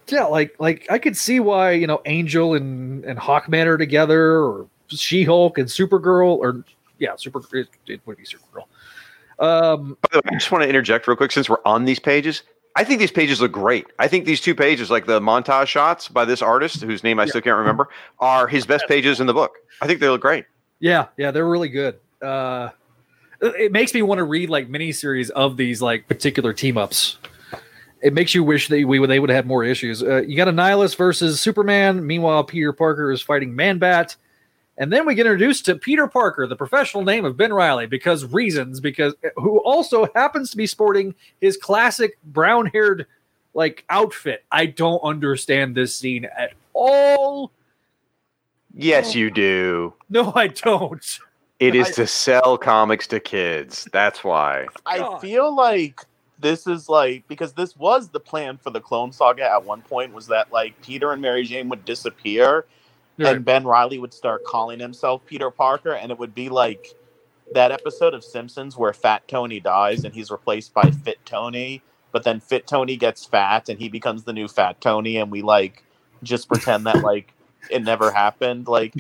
Yeah, 0.09 0.25
like 0.25 0.55
like 0.59 0.87
I 0.91 0.99
could 0.99 1.17
see 1.17 1.41
why 1.41 1.73
you 1.73 1.87
know 1.87 2.01
Angel 2.05 2.55
and 2.55 3.05
and 3.05 3.19
Hawkman 3.19 3.67
are 3.67 3.79
together, 3.79 4.39
or 4.39 4.69
She 4.89 5.25
Hulk 5.25 5.59
and 5.59 5.69
Supergirl, 5.69 6.37
or 6.39 6.65
yeah, 6.99 7.17
Super 7.17 7.41
it, 7.53 7.69
it 7.87 8.01
would 8.07 8.17
be 8.17 8.25
Supergirl. 8.25 8.65
Um, 9.39 9.99
By 10.03 10.09
the 10.13 10.19
way, 10.19 10.31
I 10.33 10.35
just 10.35 10.51
want 10.51 10.63
to 10.63 10.69
interject 10.69 11.07
real 11.07 11.17
quick 11.17 11.33
since 11.33 11.49
we're 11.49 11.63
on 11.65 11.85
these 11.85 11.99
pages. 11.99 12.43
I 12.75 12.85
think 12.85 13.01
these 13.01 13.11
pages 13.11 13.41
look 13.41 13.53
great. 13.53 13.87
I 13.99 14.07
think 14.07 14.27
these 14.27 14.41
two 14.41 14.55
pages, 14.55 14.91
like 14.91 15.07
the 15.07 15.19
montage 15.19 15.67
shots 15.69 16.09
by 16.09 16.27
this 16.27 16.43
artist, 16.43 16.83
whose 16.83 17.03
name 17.03 17.19
I 17.19 17.25
still 17.25 17.41
can't 17.41 17.57
remember, 17.57 17.89
are 18.19 18.47
his 18.47 18.67
best 18.67 18.85
pages 18.87 19.19
in 19.19 19.27
the 19.27 19.33
book. 19.33 19.53
I 19.81 19.87
think 19.87 20.01
they 20.01 20.09
look 20.09 20.21
great. 20.21 20.45
Yeah, 20.79 21.07
yeah, 21.17 21.31
they're 21.31 21.49
really 21.49 21.71
good. 21.71 21.99
Uh, 22.21 22.71
it 23.41 23.55
it 23.57 23.73
makes 23.73 23.95
me 23.95 24.03
want 24.03 24.19
to 24.19 24.25
read 24.25 24.51
like 24.51 24.69
miniseries 24.69 25.31
of 25.31 25.57
these 25.57 25.81
like 25.81 26.07
particular 26.07 26.53
team 26.53 26.77
ups. 26.77 27.19
It 28.03 28.13
makes 28.13 28.35
you 28.35 28.45
wish 28.45 28.69
that 28.69 28.87
we 28.87 28.99
would 28.99 29.09
they 29.11 29.19
would 29.19 29.31
have 29.31 29.37
had 29.37 29.47
more 29.47 29.65
issues. 29.65 30.03
Uh, 30.03 30.23
you 30.23 30.37
got 30.37 30.49
Annihilus 30.49 30.97
versus 30.97 31.41
Superman. 31.41 32.07
Meanwhile, 32.07 32.45
Peter 32.45 32.73
Parker 32.73 33.11
is 33.11 33.23
fighting 33.23 33.57
Man 33.57 33.79
Bat, 33.79 34.17
and 34.77 34.93
then 34.93 35.07
we 35.07 35.15
get 35.15 35.27
introduced 35.27 35.65
to 35.67 35.77
Peter 35.77 36.07
Parker, 36.07 36.47
the 36.47 36.57
professional 36.57 37.05
name 37.05 37.25
of 37.25 37.37
Ben 37.37 37.53
Reilly, 37.53 37.87
because 37.87 38.25
reasons. 38.25 38.81
Because 38.81 39.15
who 39.37 39.59
also 39.59 40.09
happens 40.15 40.51
to 40.51 40.57
be 40.57 40.67
sporting 40.67 41.15
his 41.41 41.57
classic 41.57 42.19
brown 42.25 42.67
haired 42.67 43.07
like 43.55 43.85
outfit. 43.89 44.45
I 44.53 44.67
don't 44.67 45.01
understand 45.01 45.75
this 45.75 45.97
scene 45.97 46.27
at 46.27 46.53
all. 46.75 47.51
Yes, 48.75 49.15
you 49.15 49.31
do. 49.31 49.95
No, 50.11 50.33
I 50.37 50.49
don't. 50.49 51.19
It 51.59 51.75
is 51.75 51.89
I- 51.89 51.93
to 51.93 52.07
sell 52.07 52.59
comics 52.59 53.07
to 53.09 53.19
kids. 53.19 53.89
That's 53.93 54.23
why. 54.23 54.67
I 54.85 55.19
feel 55.21 55.55
like 55.55 56.05
this 56.47 56.69
is 56.69 56.89
like 56.89 57.27
because 57.27 57.53
this 57.55 57.77
was 57.77 58.09
the 58.09 58.21
plan 58.21 58.57
for 58.57 58.71
the 58.71 58.81
Clone 58.81 59.11
Saga 59.11 59.43
at 59.43 59.65
one 59.65 59.83
point 59.83 60.15
was 60.15 60.29
that 60.29 60.53
like 60.53 60.81
Peter 60.81 61.11
and 61.11 61.21
Mary 61.21 61.43
Jane 61.43 61.69
would 61.71 61.85
disappear 61.85 62.67
and 63.19 63.45
Ben 63.45 63.65
Reilly 63.67 63.99
would 63.99 64.15
start 64.15 64.45
calling 64.45 64.79
himself 64.79 65.27
Peter 65.27 65.51
Parker 65.51 65.95
and 65.95 66.13
it 66.13 66.19
would 66.19 66.37
be 66.37 66.49
like 66.49 66.95
that 67.53 67.73
episode 67.73 68.15
of 68.15 68.23
Simpsons 68.23 68.77
where 68.77 68.93
Fat 68.93 69.27
Tony 69.27 69.59
dies 69.59 70.05
and 70.05 70.15
he's 70.15 70.31
replaced 70.31 70.73
by 70.73 70.89
Fit 70.91 71.19
Tony, 71.25 71.83
but 72.13 72.23
then 72.23 72.39
Fit 72.39 72.69
Tony 72.69 72.97
gets 72.97 73.25
fat 73.25 73.69
and 73.69 73.81
he 73.81 73.89
becomes 73.89 74.23
the 74.23 74.33
new 74.33 74.47
Fat 74.47 74.81
Tony 74.81 75.17
and 75.17 75.33
we 75.33 75.43
like 75.43 75.83
just 76.23 76.47
pretend 76.47 76.87
that 76.87 77.03
like 77.03 77.33
it 77.73 77.83
never 77.83 78.13
happened. 78.13 78.69
Like 78.69 78.95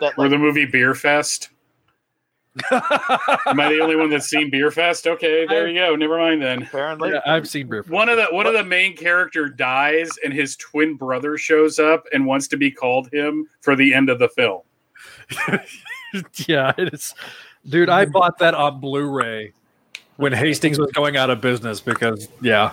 that. 0.00 0.18
Or 0.18 0.28
the 0.28 0.36
movie 0.36 0.66
Beerfest. 0.66 1.48
Am 2.70 3.60
I 3.60 3.68
the 3.68 3.80
only 3.80 3.96
one 3.96 4.10
that's 4.10 4.26
seen 4.26 4.50
Beerfest? 4.50 5.06
Okay, 5.06 5.46
there 5.46 5.68
you 5.68 5.74
go. 5.74 5.94
Never 5.96 6.18
mind 6.18 6.42
then. 6.42 6.62
apparently, 6.62 7.10
Yeah, 7.10 7.20
I've 7.26 7.48
seen 7.48 7.68
Beer. 7.68 7.84
One 7.88 8.08
of 8.08 8.16
the 8.16 8.26
one 8.26 8.46
of 8.46 8.52
the 8.52 8.64
main 8.64 8.96
character 8.96 9.48
dies, 9.48 10.10
and 10.24 10.32
his 10.32 10.56
twin 10.56 10.94
brother 10.96 11.36
shows 11.36 11.78
up 11.78 12.06
and 12.12 12.26
wants 12.26 12.48
to 12.48 12.56
be 12.56 12.70
called 12.70 13.12
him 13.12 13.46
for 13.60 13.76
the 13.76 13.94
end 13.94 14.10
of 14.10 14.18
the 14.18 14.28
film. 14.28 14.62
yeah, 16.46 16.72
it 16.76 16.94
is. 16.94 17.14
Dude, 17.68 17.88
I 17.88 18.06
bought 18.06 18.38
that 18.38 18.54
on 18.54 18.80
Blu-ray 18.80 19.52
when 20.16 20.32
Hastings 20.32 20.78
was 20.78 20.90
going 20.92 21.16
out 21.16 21.30
of 21.30 21.40
business 21.40 21.80
because 21.80 22.28
yeah, 22.40 22.72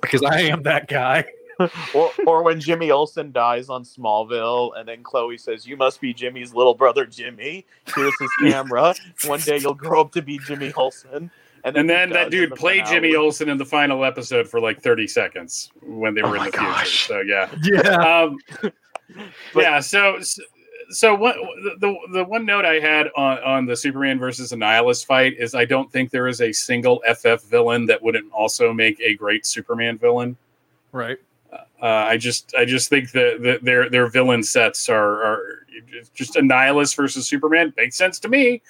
because 0.00 0.22
I 0.22 0.40
am 0.42 0.62
that 0.64 0.88
guy. 0.88 1.24
or 1.94 2.10
or 2.26 2.42
when 2.42 2.60
Jimmy 2.60 2.90
Olsen 2.90 3.32
dies 3.32 3.68
on 3.68 3.84
Smallville, 3.84 4.78
and 4.78 4.88
then 4.88 5.02
Chloe 5.02 5.38
says, 5.38 5.66
"You 5.66 5.76
must 5.76 6.00
be 6.00 6.12
Jimmy's 6.12 6.54
little 6.54 6.74
brother, 6.74 7.06
Jimmy." 7.06 7.66
Here's 7.94 8.14
his 8.18 8.30
camera. 8.50 8.94
One 9.26 9.40
day 9.40 9.58
you'll 9.58 9.74
grow 9.74 10.02
up 10.02 10.12
to 10.12 10.22
be 10.22 10.38
Jimmy 10.46 10.72
Olsen. 10.72 11.30
And 11.64 11.76
he 11.76 11.82
then 11.82 12.10
that 12.10 12.30
dude 12.30 12.52
the 12.52 12.56
played 12.56 12.84
finale. 12.84 13.08
Jimmy 13.08 13.16
Olsen 13.16 13.48
in 13.48 13.56
the 13.56 13.64
final 13.64 14.04
episode 14.04 14.46
for 14.46 14.60
like 14.60 14.82
30 14.82 15.06
seconds 15.06 15.70
when 15.82 16.14
they 16.14 16.22
Oh 16.22 16.28
were 16.28 16.36
in 16.36 16.42
my 16.42 16.50
the 16.50 16.58
future. 16.58 16.84
So 16.84 17.20
yeah. 17.20 17.48
Yeah, 17.62 18.22
Um, 18.22 18.38
yeah, 19.56 19.80
so 19.80 20.18
so 20.90 21.14
what 21.14 21.36
the 21.80 21.96
the 22.12 22.24
one 22.24 22.44
note 22.44 22.66
I 22.66 22.80
had 22.80 23.08
on 23.16 23.38
on 23.38 23.66
the 23.66 23.76
Superman 23.76 24.18
versus 24.18 24.52
Annihilus 24.52 25.04
fight 25.04 25.34
is 25.38 25.54
I 25.54 25.64
don't 25.64 25.90
think 25.90 26.10
there 26.10 26.28
is 26.28 26.42
a 26.42 26.52
single 26.52 27.02
FF 27.10 27.44
villain 27.48 27.86
that 27.86 28.02
wouldn't 28.02 28.30
also 28.32 28.72
make 28.72 29.00
a 29.00 29.14
great 29.14 29.46
Superman 29.46 29.96
villain. 29.98 30.36
right. 30.92 31.18
Uh, 31.84 32.06
I 32.08 32.16
just 32.16 32.54
I 32.56 32.64
just 32.64 32.88
think 32.88 33.10
that, 33.12 33.42
that 33.42 33.62
their 33.64 33.90
their 33.90 34.06
villain 34.08 34.42
sets 34.42 34.88
are, 34.88 35.22
are 35.22 35.66
just 36.14 36.34
Annihilus 36.34 36.96
versus 36.96 37.28
Superman 37.28 37.74
makes 37.76 37.96
sense 37.96 38.18
to 38.20 38.28
me. 38.28 38.62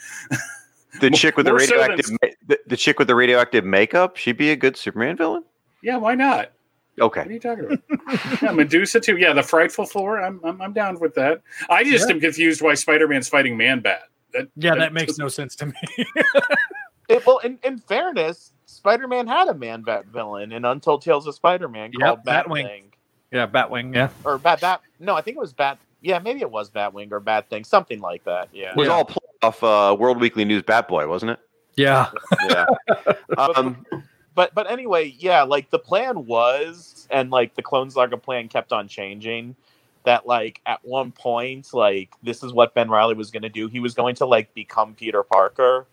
The 1.01 1.11
chick 1.11 1.37
with 1.37 1.47
the 1.47 1.53
More 1.53 1.61
so 1.61 1.79
than- 1.79 1.91
radioactive, 1.91 2.11
ma- 2.23 2.29
the, 2.49 2.59
the 2.67 2.77
chick 2.77 2.99
with 2.99 3.07
the 3.09 3.15
radioactive 3.15 3.65
makeup, 3.65 4.17
she'd 4.17 4.37
be 4.37 4.51
a 4.51 4.57
good 4.57 4.77
Superman 4.77 5.17
villain. 5.17 5.45
Yeah, 5.83 5.97
why 5.97 6.15
not? 6.17 6.53
Okay. 7.01 7.21
What 7.21 7.29
are 7.29 7.33
you 7.33 7.41
talking 7.41 7.65
about? 7.67 8.43
yeah, 8.43 8.51
Medusa 8.53 8.99
too. 9.01 9.17
Yeah, 9.17 9.33
the 9.33 9.43
frightful 9.43 9.87
four. 9.87 10.21
I'm 10.21 10.41
I'm, 10.45 10.61
I'm 10.61 10.73
down 10.73 10.99
with 11.01 11.15
that. 11.15 11.41
I 11.71 11.85
just 11.85 12.09
Yeah. 12.09 12.15
am 12.17 12.21
confused 12.21 12.63
why 12.63 12.75
Spider 12.75 13.07
Man's 13.09 13.29
fighting 13.29 13.57
Man 13.57 13.81
Bat. 13.81 14.03
That, 14.33 14.49
Yeah, 14.57 14.75
that 14.75 14.93
makes 14.93 15.19
no 15.19 15.29
sense 15.29 15.55
to 15.57 15.67
me. 15.67 15.75
It, 17.07 17.27
well, 17.27 17.37
in, 17.39 17.59
in 17.63 17.79
fairness, 17.79 18.53
Spider-Man 18.65 19.27
had 19.27 19.49
a 19.49 19.55
man 19.55 19.83
bat 19.83 20.07
villain 20.07 20.53
in 20.53 20.65
Untold 20.65 21.03
Tales 21.03 21.27
of 21.27 21.35
Spider-Man 21.35 21.91
Yep, 21.99 22.01
called 22.01 22.25
Batwing. 22.25 22.65
Batwing. 22.65 22.85
Yeah, 23.35 23.47
Batwing. 23.49 23.95
Yeah, 23.95 24.09
or 24.25 24.39
Bat 24.39 24.61
Bat. 24.61 24.81
No, 25.01 25.15
I 25.17 25.21
think 25.21 25.37
it 25.37 25.41
was 25.41 25.53
Bat. 25.53 25.79
Yeah, 26.01 26.21
maybe 26.21 26.41
it 26.41 26.51
was 26.51 26.71
Batwing 26.71 27.11
or 27.13 27.19
Bat 27.21 27.49
Thing, 27.51 27.65
something 27.65 28.01
like 28.01 28.23
that. 28.25 28.49
Yeah. 28.53 28.71
it 28.71 28.77
was 28.77 28.87
Yeah. 28.87 28.93
all 28.95 29.05
played 29.05 29.19
off 29.43 29.63
uh, 29.65 29.97
World 29.99 30.21
Weekly 30.21 30.45
News 30.45 30.63
Bat 30.63 30.87
Boy, 30.89 31.09
wasn't 31.09 31.33
it? 31.33 31.41
yeah, 31.77 32.11
Yeah. 32.49 32.67
um, 33.39 33.85
but 34.37 34.55
but 34.55 34.71
anyway, 34.71 35.15
yeah, 35.19 35.43
like 35.43 35.71
the 35.71 35.79
plan 35.81 36.27
was, 36.27 37.09
and 37.11 37.31
like 37.31 37.55
the 37.57 37.63
Clone 37.63 37.91
Saga 37.91 38.17
plan 38.17 38.49
kept 38.49 38.73
on 38.73 38.87
changing. 38.89 39.57
That 40.05 40.27
like 40.27 40.61
at 40.67 40.85
one 40.85 41.11
point, 41.13 41.73
like 41.73 42.11
this 42.23 42.45
is 42.45 42.53
what 42.53 42.75
Ben 42.75 42.91
Reilly 42.91 43.15
was 43.15 43.31
going 43.33 43.43
to 43.43 43.49
do. 43.49 43.67
He 43.69 43.81
was 43.81 43.95
going 43.95 44.15
to 44.17 44.27
like 44.27 44.53
become 44.55 44.95
Peter 44.95 45.23
Parker, 45.25 45.87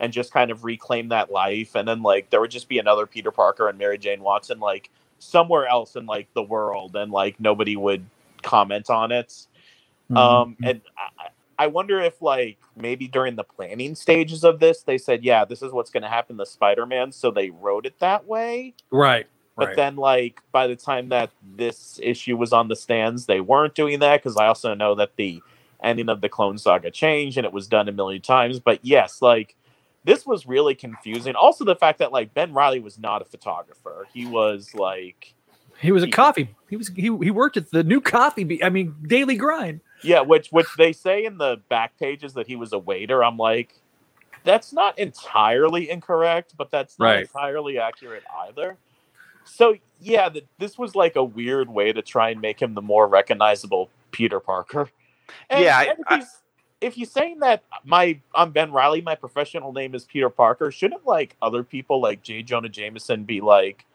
and 0.00 0.12
just 0.12 0.32
kind 0.32 0.50
of 0.50 0.64
reclaim 0.64 1.08
that 1.10 1.30
life. 1.30 1.74
And 1.76 1.86
then 1.88 2.02
like 2.02 2.28
there 2.30 2.40
would 2.40 2.50
just 2.50 2.68
be 2.68 2.78
another 2.78 3.06
Peter 3.06 3.30
Parker 3.30 3.68
and 3.68 3.78
Mary 3.78 3.96
Jane 3.98 4.20
Watson 4.22 4.58
like 4.58 4.90
somewhere 5.22 5.66
else 5.66 5.96
in 5.96 6.06
like 6.06 6.28
the 6.34 6.42
world, 6.42 6.96
and 6.96 7.12
like 7.12 7.38
nobody 7.40 7.76
would 7.76 8.04
comment 8.42 8.90
on 8.90 9.12
it. 9.12 9.28
Mm-hmm. 10.10 10.16
Um, 10.16 10.56
and 10.62 10.80
I, 10.96 11.28
I 11.58 11.66
wonder 11.68 12.00
if 12.00 12.20
like 12.20 12.58
maybe 12.76 13.08
during 13.08 13.36
the 13.36 13.44
planning 13.44 13.94
stages 13.94 14.44
of 14.44 14.58
this, 14.58 14.82
they 14.82 14.98
said, 14.98 15.24
"Yeah, 15.24 15.44
this 15.44 15.62
is 15.62 15.72
what's 15.72 15.90
going 15.90 16.02
to 16.02 16.08
happen 16.08 16.36
to 16.38 16.46
Spider-Man," 16.46 17.12
so 17.12 17.30
they 17.30 17.50
wrote 17.50 17.86
it 17.86 17.98
that 18.00 18.26
way. 18.26 18.74
right. 18.90 19.26
But 19.54 19.68
Right. 19.68 19.76
then, 19.76 19.96
like 19.96 20.40
by 20.50 20.66
the 20.66 20.76
time 20.76 21.10
that 21.10 21.30
this 21.56 22.00
issue 22.02 22.38
was 22.38 22.54
on 22.54 22.68
the 22.68 22.76
stands, 22.76 23.26
they 23.26 23.40
weren't 23.40 23.74
doing 23.74 23.98
that 24.00 24.22
because 24.22 24.36
I 24.38 24.46
also 24.46 24.72
know 24.74 24.94
that 24.94 25.16
the 25.16 25.42
ending 25.82 26.08
of 26.08 26.22
the 26.22 26.28
Clone 26.30 26.56
Saga 26.56 26.90
changed 26.90 27.36
and 27.36 27.44
it 27.44 27.52
was 27.52 27.66
done 27.66 27.86
a 27.88 27.92
million 27.92 28.22
times. 28.22 28.60
But 28.60 28.78
yes, 28.82 29.20
like 29.20 29.54
this 30.04 30.26
was 30.26 30.46
really 30.46 30.74
confusing. 30.74 31.34
Also, 31.34 31.64
the 31.64 31.76
fact 31.76 31.98
that 32.00 32.12
like 32.12 32.34
Ben 32.34 32.52
Reilly 32.52 32.80
was 32.80 32.98
not 32.98 33.22
a 33.22 33.24
photographer; 33.24 34.06
he 34.12 34.26
was 34.26 34.74
like. 34.74 35.34
He 35.80 35.90
was 35.90 36.04
a 36.04 36.08
coffee. 36.08 36.54
He 36.70 36.76
was 36.76 36.88
he 36.88 37.02
he 37.02 37.30
worked 37.30 37.56
at 37.56 37.70
the 37.72 37.82
new 37.82 38.00
coffee. 38.00 38.44
Be- 38.44 38.62
I 38.62 38.68
mean, 38.68 38.94
daily 39.06 39.36
grind. 39.36 39.80
Yeah, 40.02 40.20
which 40.20 40.48
which 40.50 40.68
they 40.78 40.92
say 40.92 41.24
in 41.24 41.38
the 41.38 41.60
back 41.68 41.98
pages 41.98 42.34
that 42.34 42.46
he 42.46 42.54
was 42.54 42.72
a 42.72 42.78
waiter. 42.78 43.24
I'm 43.24 43.36
like, 43.36 43.74
that's 44.44 44.72
not 44.72 44.96
entirely 44.98 45.90
incorrect, 45.90 46.54
but 46.56 46.70
that's 46.70 46.98
not 47.00 47.04
Right. 47.06 47.20
entirely 47.22 47.78
accurate 47.78 48.22
either. 48.46 48.76
So 49.44 49.76
yeah, 50.00 50.28
th- 50.28 50.44
this 50.58 50.78
was 50.78 50.94
like 50.94 51.16
a 51.16 51.24
weird 51.24 51.68
way 51.68 51.92
to 51.92 52.02
try 52.02 52.30
and 52.30 52.40
make 52.40 52.60
him 52.62 52.74
the 52.74 52.82
more 52.82 53.08
recognizable 53.08 53.90
Peter 54.12 54.38
Parker. 54.38 54.88
And, 55.50 55.64
Yeah, 55.64 55.80
and 55.80 55.98
if, 55.98 56.18
he's, 56.20 56.36
if 56.82 56.94
he's 56.94 57.10
saying 57.10 57.40
that 57.40 57.62
my 57.84 58.18
I'm 58.34 58.50
Ben 58.50 58.72
Reilly, 58.72 59.00
my 59.00 59.14
professional 59.14 59.72
name 59.72 59.94
is 59.94 60.04
Peter 60.04 60.28
Parker, 60.28 60.70
shouldn't 60.70 61.06
like 61.06 61.36
other 61.40 61.62
people 61.62 62.00
like 62.00 62.22
J. 62.22 62.42
Jonah 62.42 62.68
Jameson 62.68 63.24
be 63.24 63.40
like, 63.40 63.86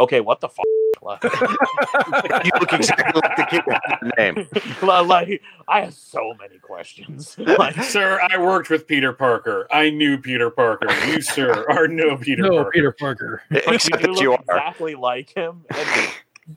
okay, 0.00 0.20
what 0.20 0.40
the 0.40 0.48
fuck? 0.48 0.64
you 2.44 2.50
look 2.60 2.72
exactly 2.72 3.20
like 3.20 3.36
the 3.36 3.46
kid 3.50 3.62
with 3.66 3.76
that 3.88 4.18
name. 4.18 4.46
like 5.08 5.42
I 5.66 5.80
have 5.80 5.94
so 5.94 6.32
many 6.40 6.58
questions. 6.58 7.36
Like, 7.38 7.82
Sir, 7.82 8.20
I 8.30 8.38
worked 8.40 8.70
with 8.70 8.86
Peter 8.86 9.12
Parker. 9.12 9.66
I 9.72 9.90
knew 9.90 10.16
Peter 10.16 10.48
Parker. 10.48 10.86
You, 11.06 11.20
sir, 11.20 11.66
are 11.68 11.88
no 11.88 12.16
Peter 12.16 12.42
no, 12.42 12.50
Parker. 12.50 12.70
Peter 12.72 12.92
Parker. 12.92 13.42
but 13.50 13.66
you 13.66 13.74
Except 13.74 13.96
do 13.96 14.02
that 14.02 14.12
look 14.12 14.20
you 14.20 14.32
are. 14.32 14.40
exactly 14.42 14.94
like 14.94 15.30
him, 15.30 15.64
and 15.70 16.10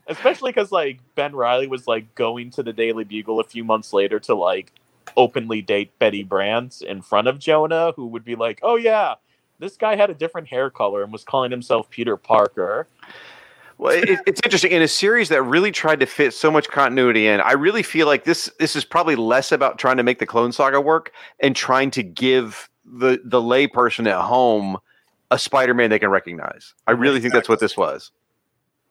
especially 0.06 0.52
because 0.52 0.70
like 0.70 1.00
Ben 1.16 1.34
Reilly 1.34 1.66
was 1.66 1.88
like 1.88 2.14
going 2.14 2.50
to 2.52 2.62
the 2.62 2.72
Daily 2.72 3.02
Bugle 3.02 3.40
a 3.40 3.44
few 3.44 3.64
months 3.64 3.92
later 3.92 4.20
to 4.20 4.34
like 4.36 4.72
openly 5.16 5.62
date 5.62 5.98
Betty 5.98 6.22
Brant 6.22 6.82
in 6.82 7.02
front 7.02 7.28
of 7.28 7.38
Jonah, 7.38 7.92
who 7.96 8.06
would 8.06 8.24
be 8.24 8.36
like, 8.36 8.60
"Oh 8.62 8.76
yeah, 8.76 9.14
this 9.58 9.76
guy 9.76 9.96
had 9.96 10.10
a 10.10 10.14
different 10.14 10.48
hair 10.48 10.70
color 10.70 11.02
and 11.02 11.12
was 11.12 11.24
calling 11.24 11.50
himself 11.50 11.90
Peter 11.90 12.16
Parker." 12.16 12.86
Well, 13.78 13.94
it, 13.94 14.20
it's 14.26 14.40
interesting 14.42 14.72
in 14.72 14.80
a 14.80 14.88
series 14.88 15.28
that 15.28 15.42
really 15.42 15.70
tried 15.70 16.00
to 16.00 16.06
fit 16.06 16.32
so 16.32 16.50
much 16.50 16.68
continuity 16.68 17.26
in. 17.26 17.40
I 17.42 17.52
really 17.52 17.82
feel 17.82 18.06
like 18.06 18.24
this 18.24 18.50
this 18.58 18.74
is 18.74 18.84
probably 18.84 19.16
less 19.16 19.52
about 19.52 19.78
trying 19.78 19.98
to 19.98 20.02
make 20.02 20.18
the 20.18 20.26
Clone 20.26 20.52
Saga 20.52 20.80
work 20.80 21.12
and 21.40 21.54
trying 21.54 21.90
to 21.92 22.02
give 22.02 22.70
the 22.84 23.20
the 23.24 23.40
layperson 23.40 24.08
at 24.08 24.20
home 24.22 24.78
a 25.30 25.38
Spider-Man 25.38 25.90
they 25.90 25.98
can 25.98 26.10
recognize. 26.10 26.74
I 26.86 26.92
really 26.92 27.20
think 27.20 27.34
that's 27.34 27.48
what 27.48 27.60
this 27.60 27.76
was. 27.76 28.12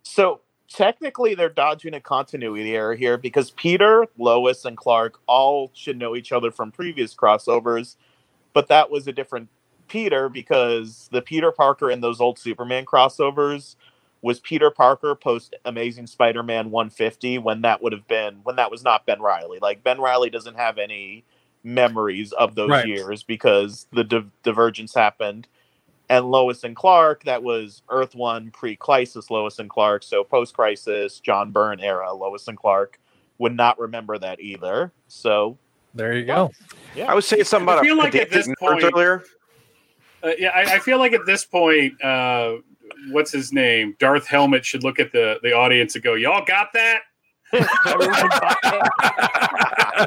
So 0.03 0.41
technically, 0.69 1.35
they're 1.35 1.49
dodging 1.49 1.93
a 1.93 2.01
continuity 2.01 2.75
error 2.75 2.95
here 2.95 3.17
because 3.17 3.51
Peter, 3.51 4.05
Lois, 4.17 4.65
and 4.65 4.77
Clark 4.77 5.19
all 5.27 5.71
should 5.73 5.97
know 5.97 6.15
each 6.15 6.31
other 6.31 6.51
from 6.51 6.71
previous 6.71 7.15
crossovers, 7.15 7.95
but 8.53 8.67
that 8.69 8.91
was 8.91 9.07
a 9.07 9.13
different 9.13 9.49
Peter 9.87 10.29
because 10.29 11.09
the 11.11 11.21
Peter 11.21 11.51
Parker 11.51 11.91
in 11.91 12.01
those 12.01 12.21
old 12.21 12.39
Superman 12.39 12.85
crossovers 12.85 13.75
was 14.21 14.39
Peter 14.39 14.71
Parker 14.71 15.15
post 15.15 15.55
Amazing 15.65 16.07
Spider-Man 16.07 16.71
150 16.71 17.39
when 17.39 17.61
that 17.61 17.81
would 17.83 17.93
have 17.93 18.07
been 18.07 18.39
when 18.43 18.55
that 18.57 18.71
was 18.71 18.83
not 18.83 19.05
Ben 19.05 19.21
Reilly. 19.21 19.59
Like 19.61 19.83
Ben 19.83 20.01
Reilly 20.01 20.29
doesn't 20.31 20.55
have 20.55 20.77
any 20.79 21.25
memories 21.63 22.33
of 22.33 22.55
those 22.55 22.69
Right. 22.71 22.85
years 22.85 23.23
because 23.23 23.87
the 23.93 24.03
di- 24.03 24.25
divergence 24.43 24.95
happened 24.95 25.47
and 26.09 26.29
Lois 26.29 26.63
and 26.63 26.75
Clark, 26.75 27.23
that 27.23 27.41
was 27.41 27.81
Earth 27.89 28.13
One 28.15 28.51
pre-crisis 28.51 29.31
Lois 29.31 29.59
and 29.59 29.69
Clark. 29.69 30.03
So 30.03 30.23
post-crisis 30.23 31.19
John 31.19 31.51
Byrne 31.51 31.79
era 31.79 32.13
Lois 32.13 32.47
and 32.47 32.57
Clark 32.57 32.99
would 33.37 33.55
not 33.55 33.79
remember 33.79 34.17
that 34.19 34.39
either. 34.39 34.91
So 35.07 35.57
There 35.93 36.15
you 36.15 36.25
go. 36.25 36.51
yeah, 36.95 37.11
I 37.11 37.15
was 37.15 37.25
saying 37.27 37.43
something 37.45 37.69
I 37.69 37.73
about 37.73 37.83
feel 37.83 37.95
a 37.95 38.01
like 38.01 38.15
at 38.15 38.29
this 38.29 38.47
point- 38.59 38.83
earlier. 38.83 39.23
Uh, 40.23 40.31
yeah, 40.39 40.49
I, 40.55 40.75
I 40.75 40.79
feel 40.79 40.97
like 40.97 41.13
at 41.13 41.25
this 41.27 41.45
point, 41.45 42.01
uh, 42.03 42.53
what's 43.11 43.31
his 43.31 43.53
name? 43.53 43.95
Darth 43.99 44.25
Helmet 44.25 44.65
should 44.65 44.83
look 44.83 44.99
at 44.99 45.11
the, 45.11 45.39
the 45.43 45.53
audience 45.53 45.93
and 45.95 46.03
go, 46.03 46.15
"Y'all 46.15 46.43
got 46.43 46.69
that?" 46.73 47.01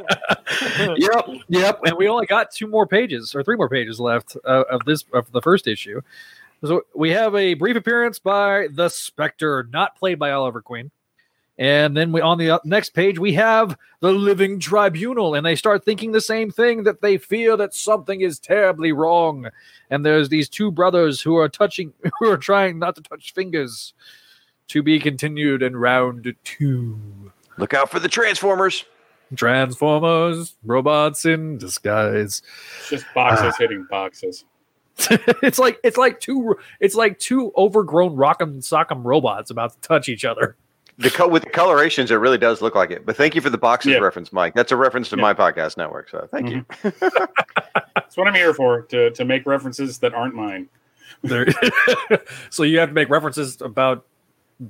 Yep, 0.97 1.29
yep. 1.49 1.81
And 1.85 1.97
we 1.97 2.09
only 2.09 2.27
got 2.27 2.51
two 2.51 2.67
more 2.67 2.87
pages 2.87 3.35
or 3.35 3.43
three 3.43 3.57
more 3.57 3.69
pages 3.69 4.01
left 4.01 4.37
uh, 4.45 4.65
of 4.71 4.85
this 4.85 5.05
of 5.13 5.31
the 5.33 5.43
first 5.43 5.67
issue. 5.67 6.01
So 6.65 6.83
we 6.95 7.11
have 7.11 7.35
a 7.35 7.55
brief 7.55 7.77
appearance 7.77 8.19
by 8.19 8.69
the 8.73 8.89
Spectre, 8.89 9.69
not 9.73 9.97
played 9.97 10.19
by 10.19 10.33
Oliver 10.33 10.61
Queen. 10.61 10.91
And 11.59 11.97
then 11.97 12.13
we 12.13 12.21
on 12.21 12.39
the 12.39 12.51
uh, 12.51 12.59
next 12.65 12.91
page 12.91 13.19
we 13.19 13.33
have 13.35 13.77
the 14.01 14.13
Living 14.13 14.61
Tribunal, 14.61 15.35
and 15.35 15.45
they 15.45 15.57
start 15.57 15.85
thinking 15.85 16.13
the 16.13 16.21
same 16.21 16.51
thing 16.51 16.85
that 16.85 17.03
they 17.03 17.19
feel 17.19 17.57
that 17.57 17.75
something 17.75 18.21
is 18.21 18.39
terribly 18.39 18.93
wrong. 18.93 19.49
And 19.91 20.07
there's 20.07 20.29
these 20.29 20.49
two 20.49 20.71
brothers 20.71 21.21
who 21.21 21.37
are 21.37 21.49
touching, 21.49 21.93
who 22.21 22.31
are 22.31 22.37
trying 22.37 22.79
not 22.79 22.95
to 22.97 23.03
touch 23.03 23.35
fingers. 23.35 23.95
To 24.69 24.83
be 24.83 25.01
continued 25.01 25.63
in 25.63 25.75
round 25.75 26.35
two. 26.45 26.99
Look 27.57 27.73
out 27.73 27.91
for 27.91 27.99
the 27.99 28.09
Transformers. 28.09 28.85
Transformers, 29.37 30.57
robots 30.65 31.25
in 31.25 31.59
disguise. 31.59 32.43
It's 32.81 32.91
just 32.91 33.05
boxes 33.15 33.55
Ah. 33.55 33.57
hitting 33.59 33.87
boxes. 33.91 34.45
it's 35.43 35.59
like 35.61 35.79
it's 35.85 35.97
like 35.97 36.19
two 36.19 36.57
it's 36.81 36.95
like 36.97 37.19
two 37.21 37.53
overgrown 37.57 38.17
rock'em 38.17 38.57
sock'em 38.59 39.03
robots 39.05 39.51
about 39.51 39.73
to 39.73 39.81
touch 39.89 40.09
each 40.09 40.25
other. 40.25 40.57
The 40.99 41.11
co- 41.11 41.29
with 41.29 41.45
the 41.45 41.51
colorations, 41.51 42.11
it 42.11 42.17
really 42.17 42.39
does 42.39 42.61
look 42.61 42.75
like 42.75 42.91
it. 42.91 43.07
But 43.07 43.15
thank 43.17 43.37
you 43.37 43.41
for 43.41 43.51
the 43.51 43.59
boxes 43.59 43.93
Yeah. 43.93 43.99
reference, 43.99 44.33
Mike. 44.33 44.55
That's 44.55 44.73
a 44.73 44.77
reference 44.77 45.09
to 45.11 45.17
Yeah. 45.17 45.23
my 45.23 45.35
podcast 45.35 45.77
network. 45.77 46.09
So 46.09 46.27
thank 46.33 46.51
you. 46.51 46.67
That's 47.95 48.17
what 48.17 48.27
I'm 48.27 48.35
here 48.35 48.53
for 48.55 48.83
to 48.83 49.11
to 49.13 49.25
make 49.25 49.47
references 49.47 49.99
that 50.01 50.15
aren't 50.15 50.35
mine. 50.35 50.69
There- 51.23 51.47
so 52.51 52.65
you 52.65 52.79
have 52.81 52.89
to 52.89 52.95
make 52.95 53.09
references 53.11 53.61
about 53.61 54.05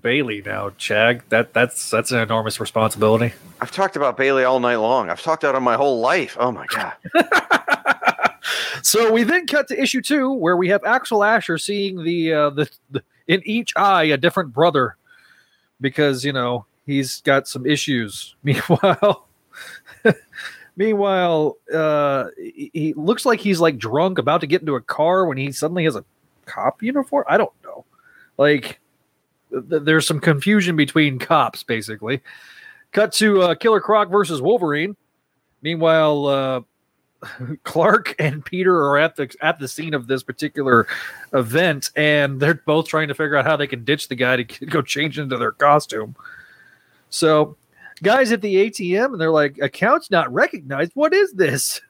Bailey 0.00 0.42
now, 0.44 0.72
Shag. 0.76 1.28
That 1.30 1.54
that's 1.54 1.90
that's 1.90 2.12
an 2.12 2.18
enormous 2.18 2.60
responsibility. 2.60 3.34
I've 3.60 3.72
talked 3.72 3.96
about 3.96 4.16
Bailey 4.16 4.44
all 4.44 4.60
night 4.60 4.76
long. 4.76 5.10
I've 5.10 5.22
talked 5.22 5.44
about 5.44 5.54
him 5.54 5.62
my 5.62 5.76
whole 5.76 6.00
life. 6.00 6.36
Oh 6.38 6.52
my 6.52 6.66
god. 6.66 6.92
So 8.82 9.12
we 9.12 9.22
then 9.22 9.46
cut 9.46 9.68
to 9.68 9.80
issue 9.80 10.00
two, 10.00 10.32
where 10.32 10.56
we 10.56 10.68
have 10.68 10.84
Axel 10.84 11.24
Asher 11.24 11.58
seeing 11.58 12.04
the, 12.04 12.32
uh, 12.32 12.50
the 12.50 12.70
the 12.90 13.02
in 13.26 13.42
each 13.44 13.72
eye 13.76 14.04
a 14.04 14.16
different 14.16 14.52
brother, 14.52 14.96
because 15.80 16.24
you 16.24 16.32
know 16.32 16.64
he's 16.86 17.20
got 17.22 17.48
some 17.48 17.66
issues. 17.66 18.34
Meanwhile, 18.42 19.26
meanwhile, 20.76 21.56
uh, 21.74 22.28
he, 22.38 22.70
he 22.72 22.94
looks 22.94 23.26
like 23.26 23.40
he's 23.40 23.60
like 23.60 23.78
drunk, 23.78 24.18
about 24.18 24.40
to 24.40 24.46
get 24.46 24.62
into 24.62 24.76
a 24.76 24.80
car 24.80 25.26
when 25.26 25.36
he 25.36 25.52
suddenly 25.52 25.84
has 25.84 25.96
a 25.96 26.04
cop 26.46 26.82
uniform. 26.82 27.24
I 27.28 27.36
don't 27.36 27.52
know, 27.64 27.84
like 28.36 28.80
th- 29.50 29.82
there's 29.82 30.06
some 30.06 30.20
confusion 30.20 30.76
between 30.76 31.18
cops, 31.18 31.62
basically. 31.62 32.20
Cut 32.92 33.12
to 33.14 33.42
uh, 33.42 33.54
Killer 33.54 33.80
Croc 33.80 34.10
versus 34.10 34.40
Wolverine. 34.40 34.96
Meanwhile, 35.62 36.26
uh, 36.26 36.60
Clark 37.64 38.14
and 38.18 38.44
Peter 38.44 38.76
are 38.76 38.98
at 38.98 39.16
the 39.16 39.34
at 39.40 39.58
the 39.58 39.68
scene 39.68 39.94
of 39.94 40.06
this 40.06 40.22
particular 40.22 40.86
event, 41.32 41.90
and 41.96 42.40
they're 42.40 42.54
both 42.54 42.88
trying 42.88 43.08
to 43.08 43.14
figure 43.14 43.36
out 43.36 43.44
how 43.44 43.56
they 43.56 43.66
can 43.66 43.84
ditch 43.84 44.08
the 44.08 44.14
guy 44.14 44.42
to 44.42 44.44
go 44.66 44.82
change 44.82 45.18
into 45.18 45.36
their 45.36 45.52
costume. 45.52 46.16
So, 47.10 47.56
guys 48.02 48.32
at 48.32 48.42
the 48.42 48.70
ATM, 48.70 49.12
and 49.12 49.20
they're 49.20 49.30
like, 49.30 49.58
"Account's 49.58 50.10
not 50.10 50.32
recognized. 50.32 50.92
What 50.94 51.12
is 51.12 51.32
this?" 51.32 51.80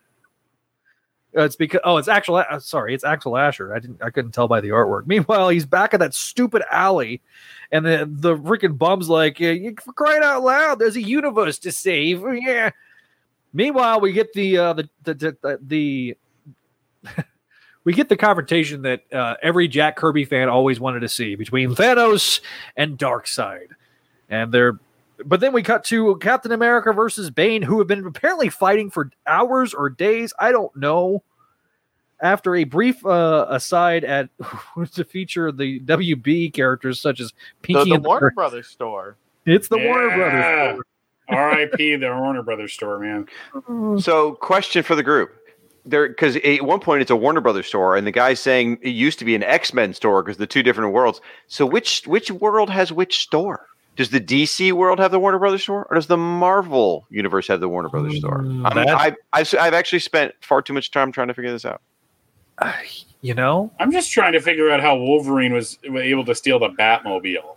Uh, 1.36 1.42
it's 1.42 1.56
because 1.56 1.80
oh, 1.84 1.98
it's 1.98 2.08
actual. 2.08 2.36
Uh, 2.36 2.58
sorry, 2.58 2.94
it's 2.94 3.04
Axel 3.04 3.36
Asher. 3.36 3.74
I 3.74 3.78
didn't. 3.78 4.02
I 4.02 4.10
couldn't 4.10 4.32
tell 4.32 4.48
by 4.48 4.60
the 4.60 4.68
artwork. 4.68 5.02
Meanwhile, 5.06 5.50
he's 5.50 5.66
back 5.66 5.92
at 5.92 6.00
that 6.00 6.14
stupid 6.14 6.62
alley, 6.70 7.20
and 7.70 7.84
the 7.84 8.08
the 8.10 8.36
freaking 8.36 8.78
bum's 8.78 9.08
like, 9.08 9.38
yeah, 9.38 9.50
you, 9.50 9.74
"For 9.82 9.92
crying 9.92 10.22
out 10.22 10.42
loud! 10.42 10.78
There's 10.78 10.96
a 10.96 11.02
universe 11.02 11.58
to 11.60 11.72
save." 11.72 12.22
Yeah. 12.32 12.70
Meanwhile, 13.52 14.00
we 14.00 14.12
get 14.12 14.32
the 14.34 14.58
uh, 14.58 14.72
the 14.74 14.88
the 15.04 15.14
the, 15.14 15.58
the 15.62 16.16
we 17.84 17.92
get 17.92 18.08
the 18.08 18.16
confrontation 18.16 18.82
that 18.82 19.02
uh, 19.12 19.36
every 19.42 19.68
Jack 19.68 19.96
Kirby 19.96 20.24
fan 20.24 20.48
always 20.48 20.80
wanted 20.80 21.00
to 21.00 21.08
see 21.08 21.34
between 21.34 21.74
Thanos 21.74 22.40
and 22.76 22.98
Darkseid, 22.98 23.68
and 24.28 24.52
they're. 24.52 24.78
But 25.24 25.40
then 25.40 25.52
we 25.52 25.62
cut 25.62 25.84
to 25.84 26.16
Captain 26.16 26.52
America 26.52 26.92
versus 26.92 27.30
Bane, 27.30 27.62
who 27.62 27.78
have 27.78 27.88
been 27.88 28.06
apparently 28.06 28.48
fighting 28.48 28.90
for 28.90 29.10
hours 29.26 29.74
or 29.74 29.90
days. 29.90 30.32
I 30.38 30.52
don't 30.52 30.74
know. 30.76 31.22
After 32.20 32.56
a 32.56 32.64
brief 32.64 33.04
uh, 33.06 33.46
aside 33.48 34.02
at 34.04 34.28
to 34.94 35.04
feature 35.04 35.52
the 35.52 35.78
WB 35.80 36.52
characters 36.52 37.00
such 37.00 37.20
as 37.20 37.30
The, 37.30 37.36
Pinky 37.62 37.90
the 37.90 37.94
and 37.96 38.04
the 38.04 38.08
Warner 38.08 38.30
Cur- 38.30 38.34
Brothers 38.34 38.66
store. 38.68 39.16
It's 39.46 39.68
the 39.68 39.78
Warner 39.78 40.16
Brothers. 40.16 40.74
Store. 40.74 40.84
R.I.P. 41.30 41.96
the 41.96 42.08
Warner 42.08 42.42
Brothers 42.42 42.72
store, 42.72 42.98
man. 42.98 43.26
So, 44.00 44.32
question 44.32 44.82
for 44.82 44.94
the 44.96 45.02
group. 45.02 45.30
There, 45.84 46.08
because 46.08 46.36
at 46.36 46.62
one 46.62 46.80
point 46.80 47.02
it's 47.02 47.10
a 47.10 47.16
Warner 47.16 47.40
Brothers 47.40 47.66
store, 47.66 47.96
and 47.96 48.06
the 48.06 48.10
guy's 48.12 48.40
saying 48.40 48.78
it 48.82 48.90
used 48.90 49.18
to 49.20 49.24
be 49.24 49.34
an 49.34 49.42
X 49.42 49.72
Men 49.72 49.94
store 49.94 50.22
because 50.22 50.38
the 50.38 50.46
two 50.46 50.62
different 50.62 50.92
worlds. 50.92 51.20
So, 51.46 51.64
which 51.66 52.02
which 52.06 52.30
world 52.30 52.68
has 52.68 52.90
which 52.92 53.20
store? 53.20 53.67
Does 53.98 54.10
the 54.10 54.20
DC 54.20 54.70
world 54.72 55.00
have 55.00 55.10
the 55.10 55.18
Warner 55.18 55.40
Brothers 55.40 55.64
store, 55.64 55.84
or 55.90 55.96
does 55.96 56.06
the 56.06 56.16
Marvel 56.16 57.04
universe 57.10 57.48
have 57.48 57.58
the 57.58 57.68
Warner 57.68 57.88
Brothers 57.88 58.16
store? 58.18 58.42
Mm, 58.42 58.64
I'm- 58.64 58.76
that- 58.86 58.88
I've, 58.96 59.16
I've 59.32 59.54
I've 59.58 59.74
actually 59.74 59.98
spent 59.98 60.34
far 60.40 60.62
too 60.62 60.72
much 60.72 60.92
time 60.92 61.10
trying 61.10 61.26
to 61.28 61.34
figure 61.34 61.50
this 61.50 61.64
out. 61.66 61.82
You 63.20 63.34
know, 63.34 63.72
I'm 63.80 63.90
just 63.90 64.12
trying 64.12 64.32
to 64.34 64.40
figure 64.40 64.70
out 64.70 64.80
how 64.80 64.96
Wolverine 64.96 65.52
was 65.52 65.76
able 65.84 66.24
to 66.24 66.36
steal 66.36 66.60
the 66.60 66.68
Batmobile. 66.68 67.56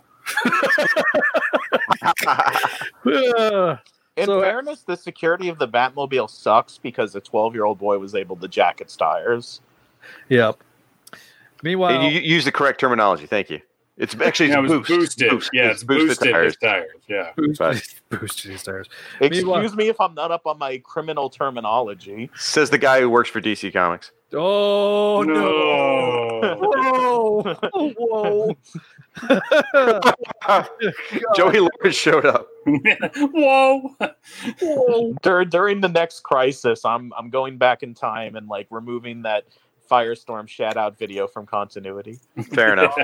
Uh, 3.06 3.76
In 4.16 4.26
So- 4.26 4.40
fairness, 4.42 4.82
the 4.82 4.96
security 4.96 5.48
of 5.48 5.58
the 5.60 5.68
Batmobile 5.68 6.28
sucks 6.28 6.78
because 6.78 7.14
a 7.14 7.20
12 7.20 7.54
year 7.54 7.64
old 7.64 7.78
boy 7.78 7.96
was 7.98 8.16
able 8.16 8.34
to 8.38 8.48
jack 8.48 8.80
its 8.80 8.96
tires. 8.96 9.60
Yep. 10.30 10.58
Meanwhile, 11.62 11.92
And 12.00 12.12
you 12.12 12.20
you 12.20 12.34
use 12.34 12.44
the 12.44 12.50
correct 12.52 12.80
terminology. 12.80 13.26
Thank 13.26 13.48
you. 13.48 13.60
It's 14.02 14.14
actually 14.20 14.48
Yeah, 14.50 14.58
it 14.58 14.64
it's 14.64 14.72
was 14.72 14.88
boost. 14.88 14.88
boosted. 15.18 15.30
Boost. 15.30 15.50
Yeah, 15.52 15.70
it's 15.70 15.84
boosted 15.84 16.08
boosted 16.08 16.32
tires. 16.32 16.46
his 16.46 16.56
tires. 16.56 16.90
Yeah. 17.08 17.30
boosted, 17.36 17.60
Right. 17.60 18.00
boosted 18.20 18.50
his 18.50 18.62
tires. 18.62 18.88
Excuse 19.20 19.44
Meanwhile- 19.44 19.76
me 19.76 19.88
if 19.88 20.00
I'm 20.00 20.14
not 20.14 20.30
up 20.32 20.46
on 20.46 20.58
my 20.58 20.78
criminal 20.78 21.30
terminology. 21.30 22.28
Says 22.36 22.68
the 22.70 22.78
guy 22.78 23.00
who 23.00 23.08
works 23.08 23.30
for 23.30 23.40
DC 23.40 23.72
Comics. 23.72 24.10
Oh 24.34 25.22
no! 25.22 26.40
No. 26.40 26.56
Whoa! 26.58 28.54
Whoa! 29.28 30.10
Joey 31.36 31.58
Lawrence 31.60 31.94
showed 31.96 32.24
up. 32.24 32.48
Whoa. 32.66 33.94
Whoa! 34.60 35.14
Dur- 35.22 35.44
during 35.44 35.80
the 35.82 35.88
next 35.88 36.20
crisis, 36.22 36.84
I'm 36.84 37.12
I'm 37.16 37.30
going 37.30 37.58
back 37.58 37.82
in 37.82 37.92
time 37.94 38.36
and 38.36 38.48
like 38.48 38.66
removing 38.70 39.22
that 39.22 39.44
Firestorm 39.92 40.48
shout 40.48 40.78
out 40.78 40.98
video 40.98 41.26
from 41.26 41.44
continuity. 41.44 42.18
Fair 42.54 42.72
enough. 42.78 42.96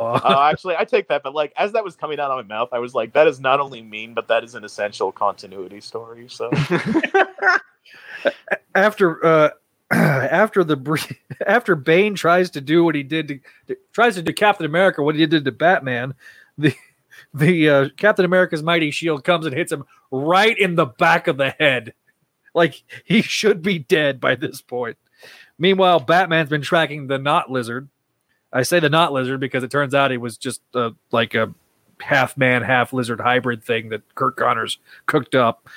Uh, 0.00 0.48
actually, 0.50 0.76
I 0.76 0.84
take 0.84 1.08
that, 1.08 1.22
but 1.22 1.34
like 1.34 1.52
as 1.58 1.72
that 1.72 1.84
was 1.84 1.94
coming 1.94 2.18
out 2.18 2.30
of 2.30 2.46
my 2.46 2.54
mouth, 2.54 2.70
I 2.72 2.78
was 2.78 2.94
like, 2.94 3.12
that 3.12 3.26
is 3.26 3.38
not 3.38 3.60
only 3.60 3.82
mean, 3.82 4.14
but 4.14 4.28
that 4.28 4.42
is 4.42 4.54
an 4.54 4.64
essential 4.64 5.12
continuity 5.12 5.82
story. 5.82 6.28
So 6.28 6.50
after 8.74 9.24
uh 9.24 9.50
after 9.90 10.64
the 10.64 10.76
bre- 10.76 10.96
after 11.46 11.76
Bane 11.76 12.14
tries 12.14 12.50
to 12.52 12.62
do 12.62 12.82
what 12.82 12.94
he 12.94 13.02
did 13.02 13.28
to, 13.28 13.40
to- 13.68 13.76
tries 13.92 14.14
to 14.14 14.22
do 14.22 14.32
Captain 14.32 14.64
America 14.64 15.02
what 15.02 15.16
he 15.16 15.26
did 15.26 15.44
to 15.44 15.52
Batman, 15.52 16.14
the 16.56 16.74
the 17.34 17.68
uh, 17.68 17.88
Captain 17.98 18.24
America's 18.24 18.62
mighty 18.62 18.90
shield 18.90 19.22
comes 19.22 19.44
and 19.44 19.54
hits 19.54 19.70
him 19.70 19.84
right 20.10 20.58
in 20.58 20.76
the 20.76 20.86
back 20.86 21.28
of 21.28 21.36
the 21.36 21.50
head. 21.50 21.92
Like 22.54 22.82
he 23.04 23.20
should 23.20 23.60
be 23.60 23.78
dead 23.78 24.18
by 24.18 24.34
this 24.34 24.62
point. 24.62 24.96
Meanwhile, 25.62 26.00
Batman's 26.00 26.50
been 26.50 26.60
tracking 26.60 27.06
the 27.06 27.18
Not 27.18 27.48
Lizard. 27.48 27.88
I 28.52 28.64
say 28.64 28.80
the 28.80 28.90
Not 28.90 29.12
Lizard 29.12 29.38
because 29.38 29.62
it 29.62 29.70
turns 29.70 29.94
out 29.94 30.10
it 30.10 30.16
was 30.16 30.36
just 30.36 30.60
uh, 30.74 30.90
like 31.12 31.36
a 31.36 31.54
half 32.00 32.36
man, 32.36 32.62
half 32.62 32.92
lizard 32.92 33.20
hybrid 33.20 33.62
thing 33.62 33.90
that 33.90 34.02
Curt 34.16 34.34
Connors 34.34 34.78
cooked 35.06 35.36
up. 35.36 35.68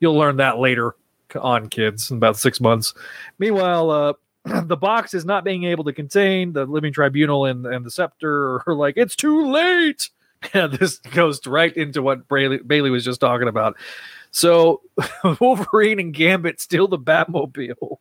You'll 0.00 0.16
learn 0.16 0.38
that 0.38 0.58
later 0.58 0.96
on, 1.40 1.68
kids, 1.68 2.10
in 2.10 2.16
about 2.16 2.38
six 2.38 2.60
months. 2.60 2.92
Meanwhile, 3.38 3.90
uh, 3.90 4.12
the 4.64 4.76
box 4.76 5.14
is 5.14 5.24
not 5.24 5.44
being 5.44 5.62
able 5.62 5.84
to 5.84 5.92
contain 5.92 6.52
the 6.52 6.64
Living 6.64 6.92
Tribunal 6.92 7.44
and, 7.44 7.64
and 7.66 7.86
the 7.86 7.90
Spectre 7.92 8.62
are 8.66 8.74
like, 8.74 8.94
it's 8.96 9.14
too 9.14 9.46
late. 9.46 10.10
Yeah, 10.54 10.68
this 10.68 10.96
goes 11.00 11.46
right 11.46 11.76
into 11.76 12.00
what 12.00 12.26
Bailey, 12.26 12.60
Bailey 12.66 12.88
was 12.88 13.04
just 13.04 13.20
talking 13.20 13.46
about. 13.46 13.76
So 14.30 14.80
Wolverine 15.38 16.00
and 16.00 16.14
Gambit 16.14 16.62
steal 16.62 16.88
the 16.88 16.98
Batmobile. 16.98 17.98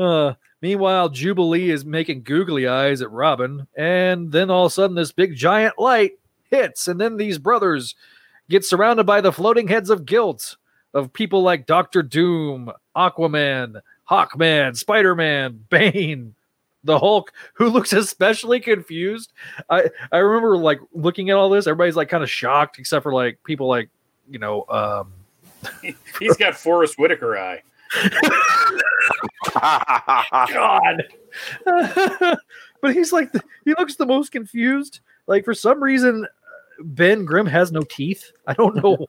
Uh, 0.00 0.34
meanwhile, 0.62 1.10
Jubilee 1.10 1.70
is 1.70 1.84
making 1.84 2.22
googly 2.22 2.66
eyes 2.66 3.02
at 3.02 3.10
Robin, 3.10 3.66
and 3.76 4.32
then 4.32 4.50
all 4.50 4.66
of 4.66 4.72
a 4.72 4.74
sudden, 4.74 4.96
this 4.96 5.12
big 5.12 5.36
giant 5.36 5.78
light 5.78 6.12
hits, 6.50 6.88
and 6.88 7.00
then 7.00 7.16
these 7.18 7.38
brothers 7.38 7.94
get 8.48 8.64
surrounded 8.64 9.04
by 9.04 9.20
the 9.20 9.32
floating 9.32 9.68
heads 9.68 9.90
of 9.90 10.06
guilt 10.06 10.56
of 10.94 11.12
people 11.12 11.42
like 11.42 11.66
Doctor 11.66 12.02
Doom, 12.02 12.72
Aquaman, 12.96 13.80
Hawkman, 14.10 14.76
Spider 14.76 15.14
Man, 15.14 15.64
Bane, 15.70 16.34
the 16.82 16.98
Hulk, 16.98 17.32
who 17.54 17.68
looks 17.68 17.92
especially 17.92 18.58
confused. 18.58 19.32
I 19.68 19.90
I 20.10 20.18
remember 20.18 20.56
like 20.56 20.80
looking 20.92 21.30
at 21.30 21.36
all 21.36 21.50
this, 21.50 21.66
everybody's 21.66 21.96
like 21.96 22.08
kind 22.08 22.24
of 22.24 22.30
shocked, 22.30 22.78
except 22.78 23.02
for 23.02 23.12
like 23.12 23.38
people 23.44 23.68
like 23.68 23.90
you 24.30 24.38
know. 24.38 24.64
um 24.68 25.12
He's 26.18 26.36
got 26.38 26.56
Forest 26.56 26.98
Whitaker 26.98 27.36
eye. 27.36 27.62
God. 29.54 31.02
but 32.80 32.94
he's 32.94 33.12
like, 33.12 33.32
the, 33.32 33.42
he 33.64 33.74
looks 33.78 33.96
the 33.96 34.06
most 34.06 34.32
confused. 34.32 35.00
Like 35.26 35.44
for 35.44 35.54
some 35.54 35.82
reason, 35.82 36.26
Ben 36.82 37.24
Grimm 37.24 37.46
has 37.46 37.72
no 37.72 37.82
teeth. 37.82 38.32
I 38.46 38.54
don't 38.54 38.76
know. 38.76 38.96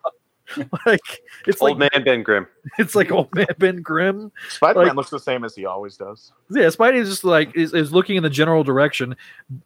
why. 0.55 0.79
like 0.85 0.99
it's 1.47 1.61
Old 1.61 1.79
like 1.79 1.91
man 1.93 2.03
Ben 2.03 2.23
Grimm. 2.23 2.47
it's 2.77 2.95
like 2.95 3.11
old 3.11 3.33
man 3.33 3.47
Ben 3.57 3.81
Grimm. 3.81 4.31
Spider-Man 4.49 4.87
Like- 4.87 4.95
looks 4.95 5.09
the 5.09 5.19
same 5.19 5.43
as 5.43 5.55
he 5.55 5.65
always 5.65 5.97
does. 5.97 6.31
Yeah, 6.49 6.65
Spidey 6.65 6.95
is 6.95 7.09
just 7.09 7.23
like 7.23 7.55
is, 7.55 7.73
is 7.73 7.91
looking 7.93 8.17
in 8.17 8.23
the 8.23 8.29
general 8.29 8.63
direction. 8.63 9.15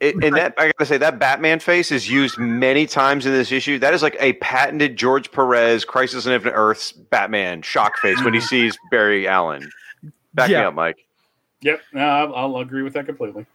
It, 0.00 0.22
and 0.22 0.36
that 0.36 0.54
I 0.58 0.66
gotta 0.72 0.86
say 0.86 0.98
that 0.98 1.18
Batman 1.18 1.58
face 1.60 1.90
is 1.90 2.08
used 2.08 2.38
many 2.38 2.86
times 2.86 3.26
in 3.26 3.32
this 3.32 3.50
issue. 3.52 3.78
That 3.78 3.94
is 3.94 4.02
like 4.02 4.16
a 4.20 4.34
patented 4.34 4.96
George 4.96 5.30
Perez 5.32 5.84
Crisis 5.84 6.26
on 6.26 6.32
Infinite 6.32 6.54
Earths 6.54 6.92
Batman 6.92 7.62
shock 7.62 7.96
face 7.98 8.22
when 8.22 8.34
he 8.34 8.40
sees 8.52 8.78
Barry 8.90 9.26
Allen. 9.26 9.68
Back 10.36 10.48
me 10.48 10.54
Yeah. 10.54 10.68
up, 10.68 10.74
Mike. 10.74 11.04
Yep, 11.62 11.80
no, 11.94 12.00
I'll, 12.00 12.34
I'll 12.34 12.56
agree 12.58 12.82
with 12.82 12.92
that 12.92 13.06
completely. 13.06 13.46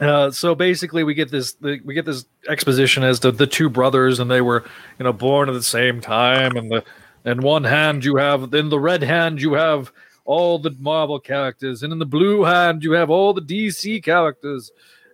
Uh, 0.00 0.30
so 0.30 0.54
basically, 0.54 1.04
we 1.04 1.14
get 1.14 1.30
this 1.30 1.52
the, 1.54 1.80
we 1.84 1.94
get 1.94 2.04
this 2.04 2.26
exposition 2.48 3.02
as 3.04 3.20
to 3.20 3.30
the 3.30 3.46
two 3.46 3.70
brothers, 3.70 4.18
and 4.18 4.30
they 4.30 4.40
were 4.40 4.64
you 4.98 5.04
know 5.04 5.12
born 5.12 5.48
at 5.48 5.52
the 5.52 5.62
same 5.62 6.00
time. 6.00 6.56
And 6.56 6.70
the 6.70 6.84
in 7.24 7.42
one 7.42 7.64
hand 7.64 8.04
you 8.04 8.16
have 8.16 8.52
in 8.52 8.68
the 8.68 8.80
red 8.80 9.02
hand 9.02 9.40
you 9.40 9.52
have 9.54 9.92
all 10.24 10.58
the 10.58 10.74
Marvel 10.80 11.20
characters, 11.20 11.82
and 11.82 11.92
in 11.92 11.98
the 11.98 12.04
blue 12.06 12.42
hand 12.44 12.82
you 12.82 12.92
have 12.92 13.10
all 13.10 13.32
the 13.32 13.40
DC 13.40 14.02
characters, 14.02 14.70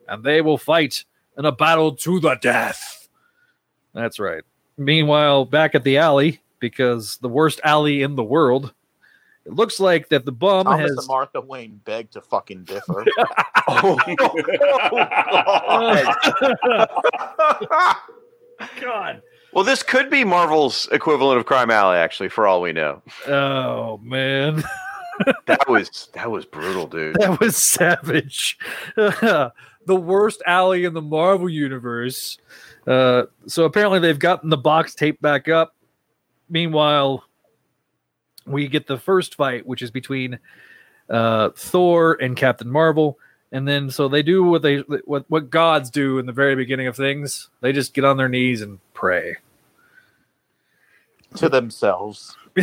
and 0.08 0.24
they 0.24 0.40
will 0.40 0.58
fight 0.58 1.04
in 1.36 1.44
a 1.44 1.52
battle 1.52 1.92
to 1.96 2.18
the 2.20 2.34
death. 2.40 3.08
That's 3.94 4.18
right. 4.18 4.42
Meanwhile, 4.78 5.44
back 5.44 5.74
at 5.74 5.84
the 5.84 5.98
alley, 5.98 6.40
because 6.60 7.18
the 7.18 7.28
worst 7.28 7.60
alley 7.62 8.02
in 8.02 8.16
the 8.16 8.24
world, 8.24 8.72
it 9.44 9.52
looks 9.52 9.80
like 9.80 10.08
that 10.10 10.24
the 10.24 10.32
bum 10.32 10.64
Thomas 10.64 10.90
has 10.90 10.98
and 10.98 11.06
Martha 11.06 11.40
Wayne 11.40 11.80
beg 11.84 12.10
to 12.12 12.20
fucking 12.20 12.64
differ. 12.64 13.04
Oh, 13.68 13.96
God. 18.80 19.22
well, 19.52 19.64
this 19.64 19.84
could 19.84 20.10
be 20.10 20.24
Marvel's 20.24 20.88
equivalent 20.90 21.38
of 21.38 21.46
Crime 21.46 21.70
Alley, 21.70 21.96
actually, 21.96 22.28
for 22.28 22.48
all 22.48 22.60
we 22.60 22.72
know. 22.72 23.00
Oh 23.28 23.98
man. 23.98 24.64
That 25.46 25.68
was 25.68 26.08
that 26.14 26.28
was 26.28 26.44
brutal, 26.44 26.88
dude. 26.88 27.14
That 27.20 27.38
was 27.38 27.56
savage. 27.56 28.58
the 28.96 29.52
worst 29.86 30.42
alley 30.44 30.84
in 30.84 30.92
the 30.92 31.02
Marvel 31.02 31.48
universe. 31.48 32.36
Uh, 32.84 33.24
so 33.46 33.64
apparently 33.64 34.00
they've 34.00 34.18
gotten 34.18 34.50
the 34.50 34.56
box 34.56 34.96
taped 34.96 35.22
back 35.22 35.48
up. 35.48 35.76
Meanwhile, 36.48 37.22
we 38.46 38.68
get 38.68 38.86
the 38.86 38.98
first 38.98 39.34
fight, 39.34 39.66
which 39.66 39.82
is 39.82 39.90
between 39.90 40.38
uh, 41.08 41.50
Thor 41.50 42.16
and 42.20 42.36
Captain 42.36 42.70
Marvel. 42.70 43.18
And 43.50 43.68
then 43.68 43.90
so 43.90 44.08
they 44.08 44.22
do 44.22 44.42
what 44.44 44.62
they 44.62 44.78
what 44.78 45.24
what 45.28 45.50
gods 45.50 45.90
do 45.90 46.18
in 46.18 46.24
the 46.24 46.32
very 46.32 46.56
beginning 46.56 46.86
of 46.86 46.96
things. 46.96 47.50
They 47.60 47.72
just 47.72 47.92
get 47.92 48.04
on 48.04 48.16
their 48.16 48.28
knees 48.28 48.62
and 48.62 48.78
pray. 48.94 49.36
to 51.36 51.48
themselves. 51.48 52.36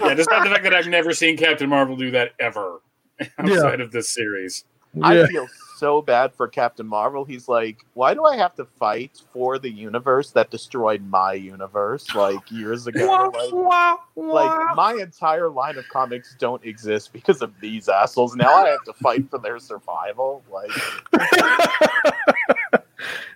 Yeah, 0.00 0.14
despite 0.14 0.44
the 0.44 0.50
fact 0.50 0.62
that 0.64 0.74
I've 0.74 0.88
never 0.88 1.12
seen 1.12 1.36
Captain 1.36 1.68
Marvel 1.68 1.96
do 1.96 2.10
that 2.12 2.32
ever 2.40 2.80
outside 3.38 3.80
of 3.80 3.92
this 3.92 4.08
series. 4.08 4.64
I 5.02 5.26
feel 5.26 5.46
so 5.78 6.02
bad 6.02 6.34
for 6.34 6.48
Captain 6.48 6.86
Marvel. 6.86 7.24
He's 7.24 7.48
like, 7.48 7.84
why 7.94 8.14
do 8.14 8.24
I 8.24 8.36
have 8.36 8.54
to 8.56 8.64
fight 8.64 9.20
for 9.32 9.58
the 9.58 9.70
universe 9.70 10.30
that 10.32 10.50
destroyed 10.50 11.02
my 11.08 11.32
universe 11.34 12.14
like 12.14 12.50
years 12.50 12.86
ago? 12.86 13.32
like, 13.52 13.98
like 14.16 14.76
my 14.76 14.94
entire 14.94 15.48
line 15.48 15.76
of 15.78 15.88
comics 15.88 16.34
don't 16.38 16.64
exist 16.64 17.12
because 17.12 17.42
of 17.42 17.52
these 17.60 17.88
assholes. 17.88 18.34
Now 18.34 18.52
I 18.52 18.68
have 18.68 18.84
to 18.84 18.92
fight 18.94 19.30
for 19.30 19.38
their 19.38 19.58
survival. 19.58 20.42
Like, 20.50 20.70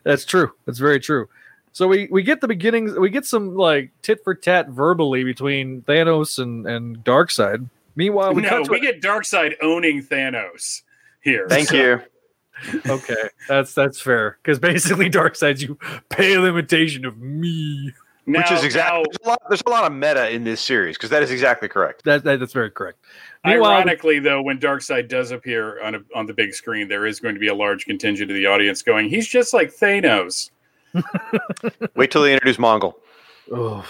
That's 0.04 0.24
true. 0.24 0.52
That's 0.66 0.78
very 0.78 1.00
true. 1.00 1.28
So 1.72 1.88
we 1.88 2.08
we 2.10 2.22
get 2.22 2.40
the 2.40 2.48
beginnings. 2.48 2.98
We 2.98 3.08
get 3.08 3.24
some 3.24 3.54
like 3.56 3.90
tit 4.02 4.22
for 4.24 4.34
tat 4.34 4.68
verbally 4.68 5.24
between 5.24 5.82
Thanos 5.82 6.38
and 6.38 6.66
and 6.66 6.98
Darkseid. 6.98 7.68
Meanwhile, 7.96 8.34
we 8.34 8.42
no, 8.42 8.48
cut 8.48 8.64
to 8.64 8.70
we 8.70 8.80
get 8.80 9.00
Darkseid 9.00 9.54
owning 9.62 10.02
Thanos 10.02 10.82
here. 11.22 11.46
Thank 11.48 11.68
So- 11.68 11.76
you. 11.76 12.02
Okay. 12.86 13.28
That's 13.48 13.74
that's 13.74 14.00
fair 14.00 14.38
because 14.42 14.58
basically 14.58 15.10
Darkseid's 15.10 15.62
you 15.62 15.78
pale 16.08 16.44
imitation 16.46 17.04
of 17.04 17.18
me. 17.18 17.92
Now, 18.24 18.38
Which 18.38 18.52
is 18.52 18.62
exactly 18.62 18.98
now, 18.98 19.04
there's, 19.04 19.18
a 19.24 19.28
lot, 19.28 19.42
there's 19.48 19.62
a 19.66 19.70
lot 19.70 19.84
of 19.84 19.92
meta 19.92 20.30
in 20.30 20.44
this 20.44 20.60
series 20.60 20.96
because 20.96 21.10
that 21.10 21.24
is 21.24 21.32
exactly 21.32 21.68
correct. 21.68 22.04
That, 22.04 22.22
that 22.22 22.38
that's 22.38 22.52
very 22.52 22.70
correct. 22.70 22.98
Meanwhile, 23.44 23.72
ironically, 23.72 24.20
though, 24.20 24.40
when 24.42 24.58
Darkseid 24.58 25.08
does 25.08 25.32
appear 25.32 25.82
on 25.82 25.96
a, 25.96 26.00
on 26.14 26.26
the 26.26 26.32
big 26.32 26.54
screen, 26.54 26.86
there 26.86 27.04
is 27.04 27.18
going 27.18 27.34
to 27.34 27.40
be 27.40 27.48
a 27.48 27.54
large 27.54 27.84
contingent 27.84 28.30
of 28.30 28.36
the 28.36 28.46
audience 28.46 28.80
going, 28.82 29.08
"He's 29.08 29.26
just 29.26 29.52
like 29.52 29.74
Thanos." 29.74 30.50
Wait 31.96 32.12
till 32.12 32.22
they 32.22 32.32
introduce 32.32 32.58
Mongul 32.58 32.94
oh, 33.50 33.84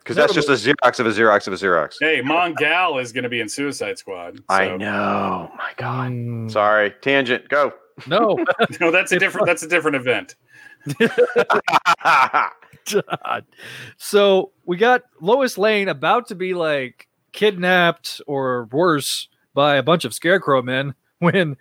because 0.00 0.16
that's 0.16 0.34
just 0.34 0.48
a 0.48 0.52
Xerox 0.52 1.00
of 1.00 1.06
a 1.06 1.10
Xerox 1.10 1.46
of 1.46 1.52
a 1.52 1.56
Xerox. 1.56 1.94
Hey, 2.00 2.20
Mongal 2.20 3.00
is 3.00 3.12
going 3.12 3.24
to 3.24 3.30
be 3.30 3.40
in 3.40 3.48
Suicide 3.48 3.96
Squad. 3.98 4.40
I 4.48 4.66
so- 4.66 4.76
know. 4.76 5.50
My 5.56 5.72
God. 5.76 6.10
mm, 6.10 6.50
Sorry. 6.50 6.90
Tangent. 7.00 7.48
Go. 7.48 7.72
No. 8.06 8.44
No, 8.80 8.90
that's 8.90 9.12
a 9.12 9.18
different. 9.18 9.46
That's 9.46 9.62
a 9.62 9.68
different 9.68 9.96
event. 9.96 10.34
God. 12.92 13.44
So 13.96 14.52
we 14.64 14.76
got 14.76 15.02
Lois 15.20 15.58
Lane 15.58 15.88
about 15.88 16.28
to 16.28 16.34
be 16.34 16.54
like 16.54 17.08
kidnapped 17.32 18.20
or 18.26 18.64
worse 18.72 19.28
by 19.54 19.76
a 19.76 19.82
bunch 19.82 20.04
of 20.04 20.14
scarecrow 20.14 20.62
men 20.62 20.94
when 21.18 21.56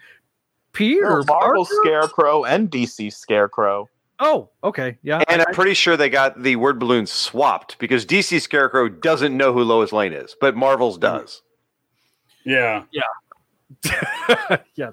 Peter 0.73 1.23
Marvel 1.27 1.65
Parker- 1.65 1.75
Scarecrow 1.83 2.43
and 2.43 2.69
DC 2.69 3.13
Scarecrow. 3.13 3.89
Oh, 4.19 4.49
okay, 4.63 4.97
yeah. 5.03 5.23
and 5.27 5.41
I- 5.41 5.45
I'm 5.47 5.53
pretty 5.53 5.73
sure 5.73 5.97
they 5.97 6.09
got 6.09 6.41
the 6.41 6.55
word 6.55 6.79
balloons 6.79 7.11
swapped 7.11 7.77
because 7.79 8.05
DC 8.05 8.41
Scarecrow 8.41 8.87
doesn't 8.87 9.35
know 9.35 9.51
who 9.51 9.63
Lois 9.63 9.91
Lane 9.91 10.13
is, 10.13 10.35
but 10.39 10.55
Marvel's 10.55 10.97
mm-hmm. 10.97 11.17
does. 11.17 11.41
Yeah. 12.45 12.83
Yeah. 12.91 13.01
yeah, 14.75 14.91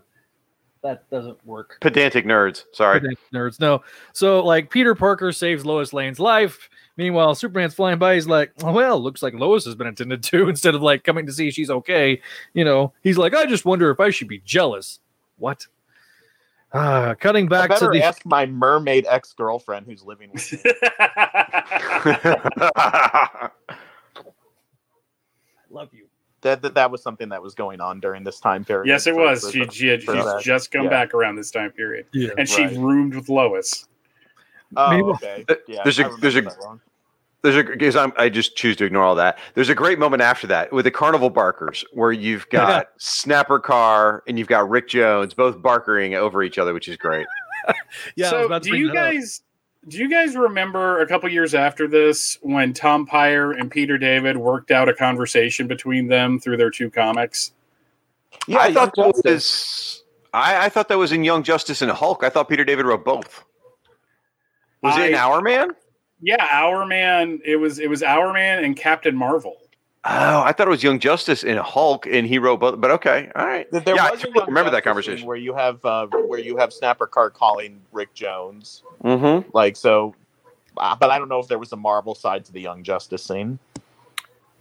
that 0.83 1.09
doesn't 1.11 1.45
work. 1.47 1.79
Pedantic 1.81 2.25
nerds. 2.25 2.65
Sorry. 2.73 3.01
Pedantic 3.01 3.31
Nerds, 3.33 3.61
no. 3.61 3.83
So 4.13 4.45
like 4.45 4.71
Peter 4.71 4.95
Parker 4.95 5.33
saves 5.33 5.65
Lois 5.65 5.93
Lane's 5.93 6.19
life. 6.21 6.69
Meanwhile, 6.97 7.35
Superman's 7.37 7.75
flying 7.75 7.99
by. 7.99 8.15
He's 8.15 8.27
like, 8.27 8.53
"Well, 8.63 9.01
looks 9.01 9.23
like 9.23 9.33
Lois 9.35 9.65
has 9.65 9.75
been 9.75 9.87
attended 9.87 10.23
to." 10.25 10.49
Instead 10.51 10.75
of 10.75 10.83
like 10.83 11.05
coming 11.05 11.25
to 11.27 11.33
see 11.33 11.51
she's 11.51 11.71
okay, 11.71 12.21
you 12.53 12.65
know, 12.65 12.93
he's 13.03 13.17
like, 13.17 13.35
"I 13.35 13.47
just 13.47 13.65
wonder 13.65 13.91
if 13.91 14.01
I 14.01 14.11
should 14.11 14.29
be 14.29 14.43
jealous." 14.45 15.01
What? 15.39 15.67
Ah, 16.75 17.15
cutting 17.19 17.47
I 17.47 17.49
back 17.49 17.79
to 17.79 17.89
the 17.89 18.03
ask 18.03 18.25
my 18.27 18.47
mermaid 18.47 19.07
ex 19.09 19.33
girlfriend 19.33 19.87
who's 19.87 20.03
living 20.03 20.31
with 20.33 20.53
me. 20.53 20.59
love 25.71 25.89
you. 25.93 26.07
That, 26.43 26.61
that 26.63 26.75
that 26.75 26.91
was 26.91 27.03
something 27.03 27.29
that 27.31 27.43
was 27.43 27.55
going 27.55 27.81
on 27.81 28.01
during 28.01 28.25
this 28.25 28.39
time 28.41 28.65
period. 28.65 28.89
yes, 28.89 29.07
it 29.07 29.15
for- 29.15 29.21
was. 29.21 29.45
for- 29.45 29.51
She, 29.53 29.65
she 29.71 29.87
had, 29.89 30.01
she's 30.03 30.09
that. 30.25 30.41
just 30.43 30.71
come 30.71 30.85
Yeah. 30.85 30.91
back 30.91 31.15
around 31.15 31.37
this 31.37 31.51
time 31.51 31.71
period, 31.73 32.07
Yeah. 32.13 32.31
and 32.37 32.49
she 32.49 32.65
Right. 32.65 32.77
roomed 32.77 33.15
with 33.15 33.29
Lois. 33.29 33.87
Oh, 34.77 35.11
okay. 35.13 35.45
Yeah, 35.69 35.81
there's 35.85 35.99
a- 35.99 36.03
I 36.03 36.07
remember 36.07 36.21
there's 36.21 36.37
a- 36.37 36.81
There's 37.43 37.57
a 37.57 37.65
because 37.65 37.97
I'm 37.97 38.13
I 38.17 38.29
just 38.29 38.55
choose 38.57 38.77
to 38.77 38.85
ignore 38.85 39.03
all 39.03 39.17
that. 39.17 39.37
There's 39.55 39.69
a 39.69 39.75
great 39.75 39.99
moment 39.99 40.23
after 40.23 40.47
that 40.47 40.73
with 40.73 40.85
the 40.85 40.93
Carnival 40.93 41.29
Barkers 41.29 41.85
where 41.93 42.13
you've 42.13 42.49
got 42.51 42.89
Snapper 42.99 43.59
Carr 43.59 44.23
and 44.29 44.39
you've 44.39 44.47
got 44.49 44.71
Rick 44.71 44.89
Jones 44.89 45.35
both 45.35 45.57
barkering 45.59 46.15
over 46.17 46.45
each 46.45 46.57
other, 46.59 46.73
which 46.73 46.89
is 46.89 46.97
great. 46.97 47.27
Yeah. 48.17 48.31
I 48.31 48.33
was 48.33 48.41
so, 48.43 48.47
about 48.47 48.63
to 48.63 48.67
do 48.67 48.71
bring 48.71 48.81
you 48.83 48.93
that 48.93 49.07
up. 49.09 49.13
Guys 49.85 49.93
do 49.93 49.99
you 49.99 50.09
guys 50.09 50.37
remember 50.37 51.01
a 51.01 51.07
couple 51.07 51.29
years 51.29 51.55
after 51.55 51.89
this 51.89 52.39
when 52.43 52.73
Tom 52.73 53.07
Peyer 53.07 53.53
and 53.53 53.71
Peter 53.71 53.99
David 53.99 54.37
worked 54.37 54.71
out 54.71 54.89
a 54.89 54.95
conversation 54.95 55.67
between 55.67 56.07
them 56.09 56.39
through 56.39 56.57
their 56.57 56.71
two 56.71 56.91
comics? 56.91 57.53
Yeah, 58.47 58.59
I 58.59 58.67
Young 58.67 58.75
thought 58.75 58.95
that 58.97 59.05
Justice. 59.25 59.25
was 59.25 60.05
I, 60.35 60.67
I 60.67 60.69
thought 60.69 60.89
that 60.89 60.99
was 60.99 61.13
in 61.13 61.25
Young 61.25 61.43
Justice 61.43 61.83
and 61.83 61.91
Hulk. 61.91 62.23
I 62.25 62.29
thought 62.31 62.49
Peter 62.49 62.65
David 62.65 62.87
wrote 62.87 63.05
both. 63.05 63.45
Was 64.83 64.97
it 64.99 65.09
in 65.11 65.15
I- 65.15 65.19
Hourman? 65.19 65.71
Yeah, 66.25 66.47
Hourman. 66.47 67.41
It 67.45 67.57
was 67.57 67.79
it 67.81 67.91
was 67.91 68.03
Hourman 68.03 68.65
and 68.65 68.77
Captain 68.77 69.17
Marvel. 69.17 69.57
Oh, 70.05 70.43
I 70.43 70.51
thought 70.53 70.67
it 70.67 70.71
was 70.71 70.83
Young 70.83 70.99
Justice 70.99 71.45
and 71.45 71.59
Hulk, 71.61 72.07
and 72.07 72.27
he 72.27 72.39
wrote 72.39 72.59
both. 72.59 72.81
But 72.81 72.91
okay, 72.93 73.31
all 73.37 73.47
right. 73.47 73.71
There 73.71 73.81
there 73.81 73.95
yeah, 73.95 74.07
I 74.07 74.11
was 74.11 74.21
a 74.21 74.25
totally 74.25 74.41
Young 74.41 74.49
remember 74.49 74.71
that 74.73 74.83
conversation. 74.83 75.27
where 75.27 75.37
you 75.37 75.55
have 75.55 75.85
uh, 75.85 76.07
where 76.09 76.41
you 76.41 76.57
have 76.57 76.73
Snapper 76.73 77.07
Carr 77.07 77.31
calling 77.31 77.81
Rick 77.93 78.13
Jones, 78.15 78.83
Mm-hmm. 79.05 79.51
like 79.55 79.77
so. 79.77 80.15
uh, 80.77 80.97
But 80.97 81.11
I 81.11 81.19
don't 81.19 81.29
know 81.29 81.39
if 81.39 81.47
there 81.47 81.59
was 81.59 81.73
a 81.73 81.77
Marvel 81.77 82.17
side 82.17 82.45
to 82.47 82.53
the 82.53 82.61
Young 82.61 82.83
Justice 82.83 83.23
scene. 83.23 83.61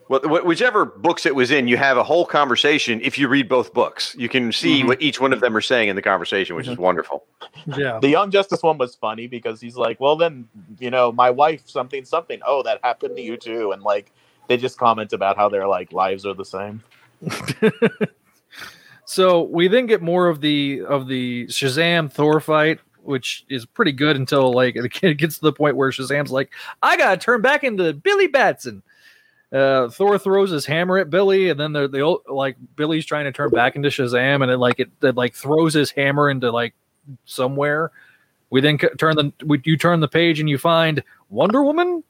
Well, 0.10 0.20
whichever 0.44 0.84
books 0.84 1.26
it 1.26 1.34
was 1.34 1.52
in, 1.52 1.70
you 1.70 1.78
have 1.78 1.96
a 1.98 2.04
whole 2.04 2.26
conversation. 2.26 3.00
If 3.02 3.18
you 3.18 3.30
read 3.30 3.48
both 3.48 3.74
books, 3.74 4.14
you 4.20 4.28
can 4.28 4.52
see 4.52 4.84
Mhm. 4.84 4.88
what 4.88 5.02
each 5.02 5.22
one 5.22 5.32
of 5.32 5.40
them 5.40 5.56
are 5.56 5.62
saying 5.62 5.88
in 5.88 5.96
the 5.96 6.02
conversation, 6.02 6.56
which 6.58 6.68
is 6.68 6.78
wonderful. 6.78 7.24
Yeah. 7.66 7.98
The 8.00 8.10
Young 8.10 8.30
Justice 8.30 8.62
one 8.62 8.78
was 8.78 8.94
funny 8.94 9.28
because 9.28 9.62
he's 9.62 9.78
like, 9.78 10.00
"Well, 10.02 10.18
then 10.18 10.50
you 10.80 10.92
know, 10.92 11.12
my 11.14 11.30
wife 11.32 11.64
something 11.66 12.04
something. 12.06 12.42
Oh, 12.46 12.62
that 12.64 12.80
happened 12.84 13.16
to 13.16 13.22
you 13.24 13.38
too." 13.38 13.72
And 13.72 13.82
like 13.84 14.12
they 14.52 14.58
just 14.58 14.78
comment 14.78 15.14
about 15.14 15.38
how 15.38 15.50
their 15.50 15.68
like 15.68 15.94
lives 15.94 16.26
are 16.26 16.34
the 16.34 16.46
same. 16.46 16.84
So 19.04 19.42
we 19.42 19.68
then 19.68 19.88
get 19.88 20.02
more 20.02 20.30
of 20.30 20.40
the 20.40 20.84
of 20.88 21.06
the 21.06 21.46
Shazam 21.48 22.10
Thor 22.10 22.40
fight 22.40 22.80
which 23.04 23.46
is 23.50 23.66
pretty 23.66 23.92
good 23.92 24.16
until 24.16 24.54
like 24.54 24.76
it 25.04 25.18
gets 25.18 25.36
to 25.36 25.42
the 25.42 25.54
point 25.54 25.76
where 25.76 25.90
Shazam's 25.92 26.32
like, 26.32 26.52
I 26.82 26.98
gotta 26.98 27.18
turn 27.18 27.42
back 27.42 27.64
into 27.64 27.94
Billy 27.94 28.28
Batson. 28.28 28.84
Uh, 29.52 29.90
Thor 29.90 30.18
throws 30.18 30.52
his 30.52 30.66
hammer 30.66 30.98
at 30.98 31.10
Billy, 31.10 31.50
and 31.50 31.60
then 31.60 31.74
the 31.74 31.90
the 31.90 32.32
like 32.32 32.56
Billy's 32.78 33.06
trying 33.06 33.26
to 33.26 33.34
turn 33.34 33.50
back 33.50 33.76
into 33.76 33.90
Shazam, 33.90 34.44
and 34.44 34.52
it 34.52 34.58
like 34.58 34.80
it, 34.80 34.90
it 35.02 35.16
like 35.16 35.36
throws 35.36 35.74
his 35.74 35.92
hammer 35.92 36.30
into 36.30 36.52
like 36.52 36.74
somewhere. 37.26 37.92
We 38.50 38.62
then 38.62 38.78
turn 38.78 39.16
the 39.18 39.34
we, 39.46 39.60
you 39.66 39.76
turn 39.76 40.00
the 40.00 40.08
page 40.08 40.40
and 40.40 40.50
you 40.50 40.58
find 40.58 41.04
Wonder 41.30 41.64
Woman 41.64 42.04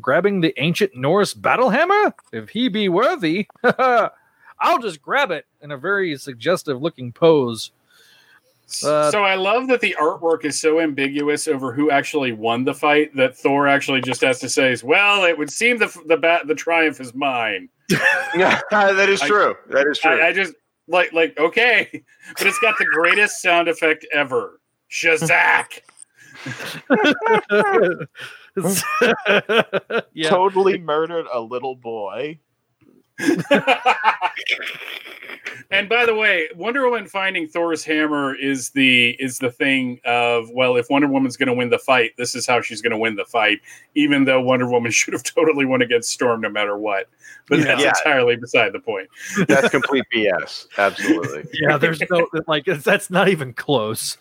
grabbing 0.00 0.40
the 0.40 0.54
ancient 0.60 0.94
Norse 0.96 1.34
battle 1.34 1.70
hammer. 1.70 2.14
If 2.32 2.50
he 2.50 2.68
be 2.68 2.88
worthy, 2.88 3.48
I'll 3.64 4.78
just 4.80 5.02
grab 5.02 5.30
it 5.30 5.46
in 5.60 5.70
a 5.72 5.76
very 5.76 6.16
suggestive 6.16 6.80
looking 6.80 7.12
pose. 7.12 7.72
Uh, 8.84 9.10
so 9.10 9.22
I 9.22 9.34
love 9.34 9.66
that 9.68 9.80
the 9.80 9.94
artwork 10.00 10.44
is 10.46 10.58
so 10.58 10.80
ambiguous 10.80 11.46
over 11.46 11.72
who 11.72 11.90
actually 11.90 12.32
won 12.32 12.64
the 12.64 12.72
fight 12.72 13.14
that 13.16 13.36
Thor 13.36 13.68
actually 13.68 14.00
just 14.00 14.22
has 14.22 14.38
to 14.40 14.48
say, 14.48 14.74
"Well, 14.82 15.24
it 15.24 15.36
would 15.36 15.50
seem 15.50 15.78
the 15.78 15.94
the 16.06 16.16
bat 16.16 16.46
the 16.46 16.54
triumph 16.54 16.98
is 17.00 17.14
mine." 17.14 17.68
that 17.90 19.06
is 19.10 19.20
I- 19.20 19.28
true. 19.28 19.56
that 19.68 19.86
is 19.86 19.98
true. 19.98 20.12
I, 20.12 20.28
I 20.28 20.32
just 20.32 20.54
like 20.88 21.12
like 21.12 21.38
okay, 21.38 22.02
but 22.38 22.46
it's 22.46 22.58
got 22.60 22.78
the 22.78 22.86
greatest 22.86 23.42
sound 23.42 23.68
effect 23.68 24.06
ever. 24.12 24.58
Shazak. 24.90 25.80
yeah. 30.12 30.28
Totally 30.28 30.78
murdered 30.78 31.26
a 31.32 31.40
little 31.40 31.76
boy. 31.76 32.38
and 35.70 35.88
by 35.88 36.04
the 36.06 36.14
way, 36.14 36.48
Wonder 36.56 36.84
Woman 36.88 37.06
finding 37.06 37.46
Thor's 37.46 37.84
hammer 37.84 38.34
is 38.34 38.70
the 38.70 39.10
is 39.20 39.38
the 39.38 39.50
thing 39.50 40.00
of 40.04 40.50
well, 40.50 40.76
if 40.76 40.88
Wonder 40.90 41.08
Woman's 41.08 41.36
going 41.36 41.46
to 41.48 41.52
win 41.54 41.70
the 41.70 41.78
fight, 41.78 42.12
this 42.16 42.34
is 42.34 42.46
how 42.46 42.60
she's 42.60 42.82
going 42.82 42.90
to 42.90 42.96
win 42.98 43.16
the 43.16 43.24
fight. 43.24 43.60
Even 43.94 44.24
though 44.24 44.40
Wonder 44.40 44.68
Woman 44.68 44.90
should 44.92 45.12
have 45.14 45.22
totally 45.22 45.64
won 45.64 45.82
against 45.82 46.10
Storm 46.10 46.40
no 46.40 46.48
matter 46.48 46.76
what, 46.76 47.08
but 47.48 47.58
Yeah. 47.58 47.64
that's 47.66 47.82
Yeah. 47.82 47.92
entirely 48.04 48.36
beside 48.36 48.72
the 48.72 48.80
point. 48.80 49.08
That's 49.48 49.68
complete 49.70 50.04
BS. 50.14 50.66
Absolutely. 50.78 51.44
yeah, 51.54 51.76
there's 51.78 52.00
no 52.10 52.26
like 52.46 52.64
that's 52.64 53.10
not 53.10 53.28
even 53.28 53.52
close. 53.52 54.16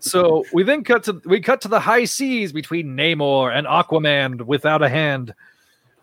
So 0.00 0.44
we 0.52 0.62
then 0.62 0.84
cut 0.84 1.04
to 1.04 1.20
we 1.24 1.40
cut 1.40 1.60
to 1.62 1.68
the 1.68 1.80
high 1.80 2.04
seas 2.04 2.52
between 2.52 2.96
Namor 2.96 3.54
and 3.56 3.66
Aquaman 3.66 4.42
without 4.46 4.82
a 4.82 4.88
hand. 4.88 5.34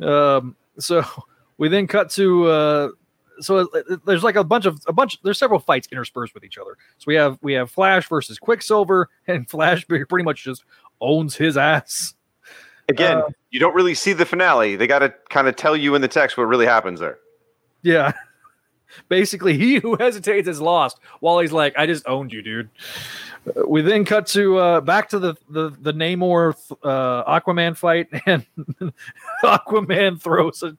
Um, 0.01 0.55
so 0.77 1.03
we 1.59 1.67
then 1.69 1.85
cut 1.85 2.09
to 2.11 2.47
uh, 2.47 2.89
so 3.39 3.59
it- 3.59 4.03
there's 4.05 4.23
like 4.23 4.35
a 4.35 4.43
bunch 4.43 4.65
of 4.65 4.79
a 4.87 4.93
bunch. 4.93 5.21
There's 5.21 5.37
several 5.37 5.59
fights 5.59 5.87
interspersed 5.91 6.33
with 6.33 6.43
each 6.43 6.57
other. 6.57 6.75
So 6.97 7.05
we 7.05 7.15
have 7.15 7.37
we 7.43 7.53
have 7.53 7.69
Flash 7.69 8.09
versus 8.09 8.39
Quicksilver, 8.39 9.07
and 9.27 9.47
Flash 9.47 9.87
pretty 9.87 10.23
much 10.23 10.43
just 10.43 10.63
owns 10.99 11.35
his 11.35 11.55
ass. 11.57 12.15
Again, 12.89 13.17
Uh, 13.19 13.27
you 13.51 13.59
don't 13.59 13.75
really 13.75 13.93
see 13.93 14.13
the 14.13 14.25
finale. 14.25 14.75
They 14.75 14.87
got 14.87 14.99
to 14.99 15.13
kind 15.29 15.47
of 15.47 15.55
tell 15.55 15.77
you 15.77 15.93
in 15.93 16.01
the 16.01 16.07
text 16.07 16.37
what 16.37 16.45
really 16.45 16.65
happens 16.65 16.99
there. 16.99 17.19
Yeah. 17.83 18.13
Basically, 19.09 19.55
he 19.55 19.75
who 19.75 19.95
hesitates 19.95 20.47
is 20.47 20.59
lost. 20.59 20.99
While 21.19 21.37
he's 21.39 21.51
like, 21.51 21.77
I 21.77 21.85
just 21.85 22.07
owned 22.07 22.33
you, 22.33 22.41
dude. 22.41 22.69
Uh, 23.55 23.67
We 23.67 23.83
then 23.83 24.03
cut 24.03 24.25
to 24.27 24.57
uh, 24.57 24.81
back 24.81 25.09
to 25.09 25.19
the 25.19 25.35
the 25.49 25.69
the 25.79 25.93
Namor 25.93 26.55
uh, 26.83 27.39
Aquaman 27.39 27.77
fight, 27.77 28.07
and 28.25 28.43
Aquaman 29.43 30.19
throws 30.21 30.63
a 30.63 30.75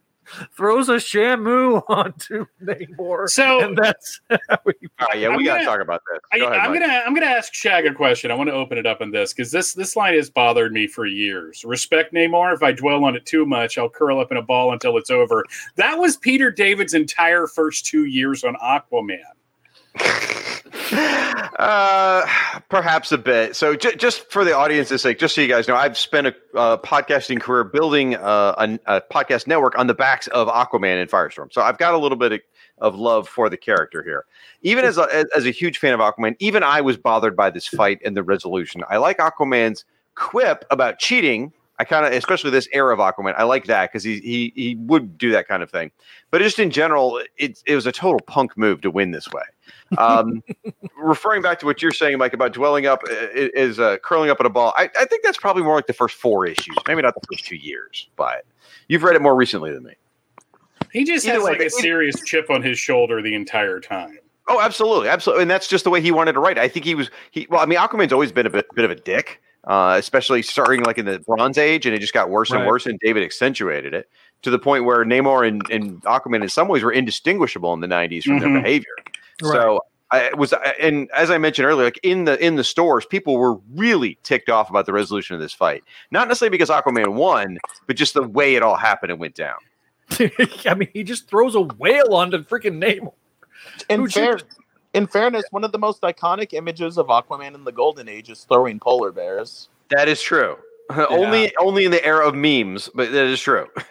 throws 0.57 0.89
a 0.89 0.95
shamu 0.97 1.83
onto 1.89 2.47
Namor. 2.63 3.29
So- 3.29 3.61
and 3.61 3.77
that's 3.77 4.21
how 4.31 4.37
he, 4.81 4.89
All 5.01 5.09
right, 5.09 5.19
yeah, 5.19 5.29
we 5.29 5.35
I'm 5.37 5.45
got 5.45 5.59
to 5.59 5.65
gonna- 5.65 5.65
talk 5.65 5.81
about 5.81 6.03
this. 6.11 6.21
I, 6.33 6.39
Go 6.39 6.47
ahead, 6.47 6.59
I'm 6.61 6.71
Mike. 6.73 6.81
gonna 6.81 7.03
I'm 7.07 7.15
gonna 7.15 7.27
ask 7.27 7.53
Shag 7.55 7.87
a 7.87 7.95
question. 7.95 8.31
I 8.31 8.35
want 8.35 8.49
to 8.49 8.55
open 8.55 8.79
it 8.79 8.87
up 8.87 9.01
on 9.01 9.11
this 9.11 9.33
because 9.33 9.51
this 9.51 9.75
this 9.75 9.97
line 9.97 10.15
has 10.15 10.31
bothered 10.31 10.73
me 10.73 10.87
for 10.87 11.07
years. 11.07 11.65
Respect 11.65 12.13
Namor. 12.15 12.55
If 12.55 12.63
I 12.63 12.73
dwell 12.73 13.05
on 13.05 13.17
it 13.17 13.27
too 13.27 13.45
much, 13.47 13.79
I'll 13.79 13.89
curl 13.89 14.21
up 14.21 14.31
in 14.31 14.37
a 14.37 14.43
ball 14.43 14.73
until 14.73 14.97
it's 14.97 15.11
over. 15.11 15.45
That 15.77 15.99
was 15.99 16.17
Peter 16.17 16.51
David's 16.51 16.95
entire 16.95 17.47
first 17.47 17.87
two 17.87 18.05
years 18.05 18.45
on 18.45 18.55
Aquaman. 18.57 19.19
Uh, 21.59 22.27
perhaps 22.71 23.13
a 23.13 23.19
bit. 23.19 23.55
So, 23.55 23.77
j- 23.77 23.95
just 23.95 24.31
for 24.31 24.45
the 24.45 24.57
audience's 24.57 25.03
sake, 25.03 25.19
just 25.19 25.35
so 25.35 25.41
you 25.43 25.47
guys 25.49 25.69
know, 25.69 25.77
I've 25.77 25.99
spent 25.99 26.27
a 26.27 26.35
uh, 26.55 26.79
podcasting 26.79 27.39
career 27.41 27.65
building 27.65 28.17
uh, 28.17 28.55
a, 28.87 28.97
a 28.97 29.01
podcast 29.03 29.47
network 29.47 29.79
on 29.79 29.87
the 29.87 29.95
backs 29.95 30.27
of 30.29 30.49
Aquaman 30.49 31.01
and 31.01 31.11
Firestorm. 31.11 31.53
So, 31.53 31.61
I've 31.61 31.77
got 31.79 31.93
a 31.93 31.99
little 31.99 32.17
bit 32.17 32.33
of, 32.33 32.41
of 32.79 32.95
love 32.97 33.29
for 33.29 33.51
the 33.51 33.59
character 33.59 34.03
here. 34.03 34.25
Even 34.63 34.85
as 34.87 34.97
a, 34.97 35.27
as- 35.37 35.45
a 35.45 35.51
huge 35.51 35.79
fan 35.79 35.93
of 35.93 36.01
Aquaman, 36.01 36.35
even 36.39 36.63
I 36.63 36.81
was 36.81 36.97
bothered 36.97 37.37
by 37.37 37.51
this 37.51 37.67
fight 37.69 38.01
and 38.05 38.17
the 38.17 38.23
resolution. 38.23 38.83
I 38.89 38.97
like 38.97 39.19
Aquaman's 39.19 39.85
quip 40.15 40.65
about 40.71 40.99
cheating. 40.99 41.53
I 41.79 41.85
kind 41.85 42.05
of, 42.05 42.13
especially 42.13 42.51
this 42.51 42.69
era 42.73 42.93
of 42.93 42.99
Aquaman, 43.01 43.35
I 43.37 43.45
like 43.45 43.65
that 43.67 43.91
because 43.91 44.05
he, 44.05 44.19
he 44.21 44.53
he 44.55 44.75
would 44.77 45.17
do 45.17 45.31
that 45.33 45.49
kind 45.49 45.63
of 45.63 45.71
thing. 45.71 45.91
But 46.31 46.43
just 46.43 46.59
in 46.59 46.71
general, 46.71 47.23
it, 47.39 47.63
it 47.67 47.75
was 47.75 47.87
a 47.87 47.93
total 47.93 48.21
punk 48.27 48.57
move 48.59 48.81
to 48.83 48.91
win 48.91 49.13
this 49.13 49.31
way. 49.33 49.43
Um, 49.99 50.43
referring 50.97 51.43
back 51.43 51.59
to 51.61 51.67
what 51.67 51.83
you're 51.83 51.93
saying, 51.93 52.19
Mike, 52.19 52.33
about 52.33 52.53
dwelling 52.53 52.87
up 52.87 53.03
uh, 53.09 53.15
is 53.35 53.79
uh, 53.81 53.99
curling 53.99 54.31
up 54.31 54.41
in 54.41 54.47
a 54.47 54.51
ball. 54.51 54.73
I, 54.77 54.91
I 54.99 55.05
think 55.07 55.23
that's 55.25 55.39
probably 55.39 55.63
more 55.63 55.75
like 55.75 55.87
the 55.87 55.93
first 55.93 56.17
four 56.17 56.47
issues, 56.47 56.77
maybe 56.87 57.03
not 57.03 57.15
the 57.15 57.21
first 57.33 57.45
two 57.45 57.57
years. 57.57 58.09
But 58.17 58.45
you've 58.89 59.03
read 59.03 59.17
it 59.17 59.23
more 59.23 59.35
recently 59.35 59.73
than 59.73 59.83
me. 59.83 59.95
He 60.93 61.05
just 61.05 61.27
Either 61.27 61.35
has 61.35 61.45
way, 61.45 61.51
like 61.53 61.61
a 61.61 61.65
it- 61.67 61.73
serious 61.73 62.21
chip 62.25 62.51
on 62.51 62.63
his 62.63 62.79
shoulder 62.79 63.21
the 63.23 63.35
entire 63.35 63.81
time. 63.81 64.19
Oh, 64.49 64.61
absolutely, 64.61 65.09
absolutely, 65.09 65.43
and 65.43 65.51
that's 65.51 65.69
just 65.69 65.85
the 65.85 65.91
way 65.91 66.01
he 66.01 66.11
wanted 66.11 66.33
to 66.33 66.41
write. 66.41 66.59
I 66.59 66.67
think 66.67 66.85
he 66.85 66.97
was 66.97 67.09
he. 67.31 67.47
Well, 67.51 67.61
I 67.61 67.67
mean, 67.67 67.79
Aquaman's 67.79 68.13
always 68.13 68.33
been 68.33 68.47
a 68.47 68.51
bit, 68.51 68.67
bit 68.75 68.85
of 68.85 68.91
a 68.91 68.97
dick, 68.97 69.41
uh, 69.65 69.95
especially 69.97 70.43
starting 70.43 70.83
like 70.83 70.99
in 70.99 71.07
the 71.07 71.21
Bronze 71.21 71.57
Age, 71.57 71.87
and 71.87 71.95
it 71.95 72.01
just 72.01 72.13
got 72.13 72.31
worse 72.31 72.51
and 72.51 72.67
worse. 72.67 72.85
And 72.87 72.99
David 72.99 73.23
accentuated 73.23 73.95
it 73.95 74.09
to 74.43 74.51
the 74.51 74.59
point 74.59 74.85
where 74.87 75.05
Namor 75.05 75.47
and, 75.47 75.63
and 75.71 76.03
Aquaman, 76.03 76.43
in 76.43 76.49
some 76.49 76.67
ways, 76.67 76.83
were 76.83 76.91
indistinguishable 76.91 77.73
in 77.75 77.81
the 77.81 77.87
'90s 77.87 78.25
from 78.25 78.39
Mhm. 78.39 78.41
their 78.41 78.63
behavior. 78.63 78.95
So 79.41 79.81
I 80.11 80.21
it 80.21 80.39
was, 80.39 80.53
and 80.81 81.09
as 81.15 81.31
I 81.31 81.39
mentioned 81.39 81.67
earlier, 81.67 81.85
like 81.85 82.01
in 82.03 82.25
the 82.25 82.45
in 82.45 82.57
the 82.57 82.65
stores, 82.65 83.07
people 83.07 83.37
were 83.37 83.59
really 83.75 84.19
ticked 84.23 84.49
off 84.49 84.71
about 84.71 84.87
the 84.87 84.93
resolution 84.93 85.35
of 85.35 85.41
this 85.41 85.53
fight. 85.53 85.85
Not 86.11 86.29
necessarily 86.29 86.51
because 86.51 86.69
Aquaman 86.69 87.15
won, 87.15 87.59
but 87.87 87.97
just 87.97 88.15
the 88.15 88.27
way 88.27 88.55
it 88.55 88.63
all 88.63 88.77
happened 88.77 89.13
and 89.13 89.21
went 89.21 89.35
down. 89.35 89.59
I 90.67 90.75
mean, 90.75 90.89
he 90.93 91.05
just 91.05 91.29
throws 91.29 91.55
a 91.55 91.61
whale 91.61 92.15
onto 92.15 92.39
freaking 92.45 92.83
Namor. 92.83 93.13
In 93.89 94.09
fair, 94.09 94.39
cheated? 94.39 94.53
in 94.95 95.07
fairness, 95.07 95.45
one 95.51 95.63
of 95.63 95.73
the 95.73 95.79
most 95.79 96.03
iconic 96.03 96.53
images 96.53 96.99
of 96.99 97.07
Aquaman 97.07 97.55
in 97.55 97.65
the 97.65 97.73
Golden 97.73 98.09
Age 98.09 98.31
is 98.31 98.45
throwing 98.45 98.81
polar 98.81 99.13
bears. 99.13 99.69
That 99.91 100.09
is 100.09 100.21
true. 100.21 100.57
only 101.09 101.55
only 101.59 101.85
in 101.85 101.93
the 101.93 102.05
era 102.05 102.27
of 102.27 102.35
memes, 102.35 102.91
but 102.95 103.13
that 103.13 103.27
is 103.27 103.41
true. 103.41 103.69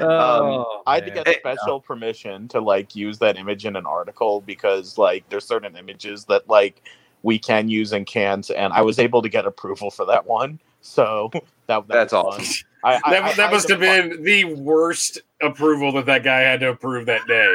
oh, 0.06 0.82
I 0.86 0.96
had 0.96 1.06
to 1.06 1.14
man. 1.14 1.24
get 1.24 1.38
special 1.40 1.80
permission 1.80 2.48
to 2.48 2.60
like 2.60 2.96
use 2.96 3.18
that 3.18 3.36
image 3.36 3.66
in 3.66 3.76
an 3.76 3.86
article 3.86 4.40
because 4.42 4.96
like 4.98 5.28
there's 5.28 5.44
certain 5.44 5.76
images 5.76 6.24
that 6.26 6.48
like 6.48 6.82
we 7.22 7.38
can 7.38 7.68
use 7.68 7.92
and 7.92 8.06
can't, 8.06 8.50
and 8.50 8.72
I 8.72 8.80
was 8.82 8.98
able 8.98 9.22
to 9.22 9.28
get 9.28 9.46
approval 9.46 9.90
for 9.90 10.04
that 10.06 10.26
one. 10.26 10.58
So 10.80 11.30
that, 11.32 11.42
that 11.68 11.88
That's 11.88 12.12
was 12.12 12.24
awesome. 12.24 12.44
fun. 12.44 12.54
I, 12.84 13.00
I, 13.04 13.10
That, 13.12 13.22
I- 13.22 13.32
that 13.34 13.50
must 13.52 13.68
had 13.68 13.80
have 13.80 14.02
to- 14.10 14.16
been 14.16 14.24
the 14.24 14.44
worst 14.60 15.18
approval 15.40 15.92
that 15.92 16.06
that 16.06 16.24
guy 16.24 16.40
had 16.40 16.60
to 16.60 16.70
approve 16.70 17.06
that 17.06 17.26
day. 17.28 17.54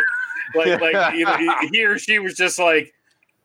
Like, 0.56 0.80
like 0.80 0.96
either 1.16 1.38
he- 1.38 1.68
he 1.74 1.84
or 1.86 1.98
she 2.00 2.20
was 2.20 2.36
just 2.36 2.58
like, 2.60 2.94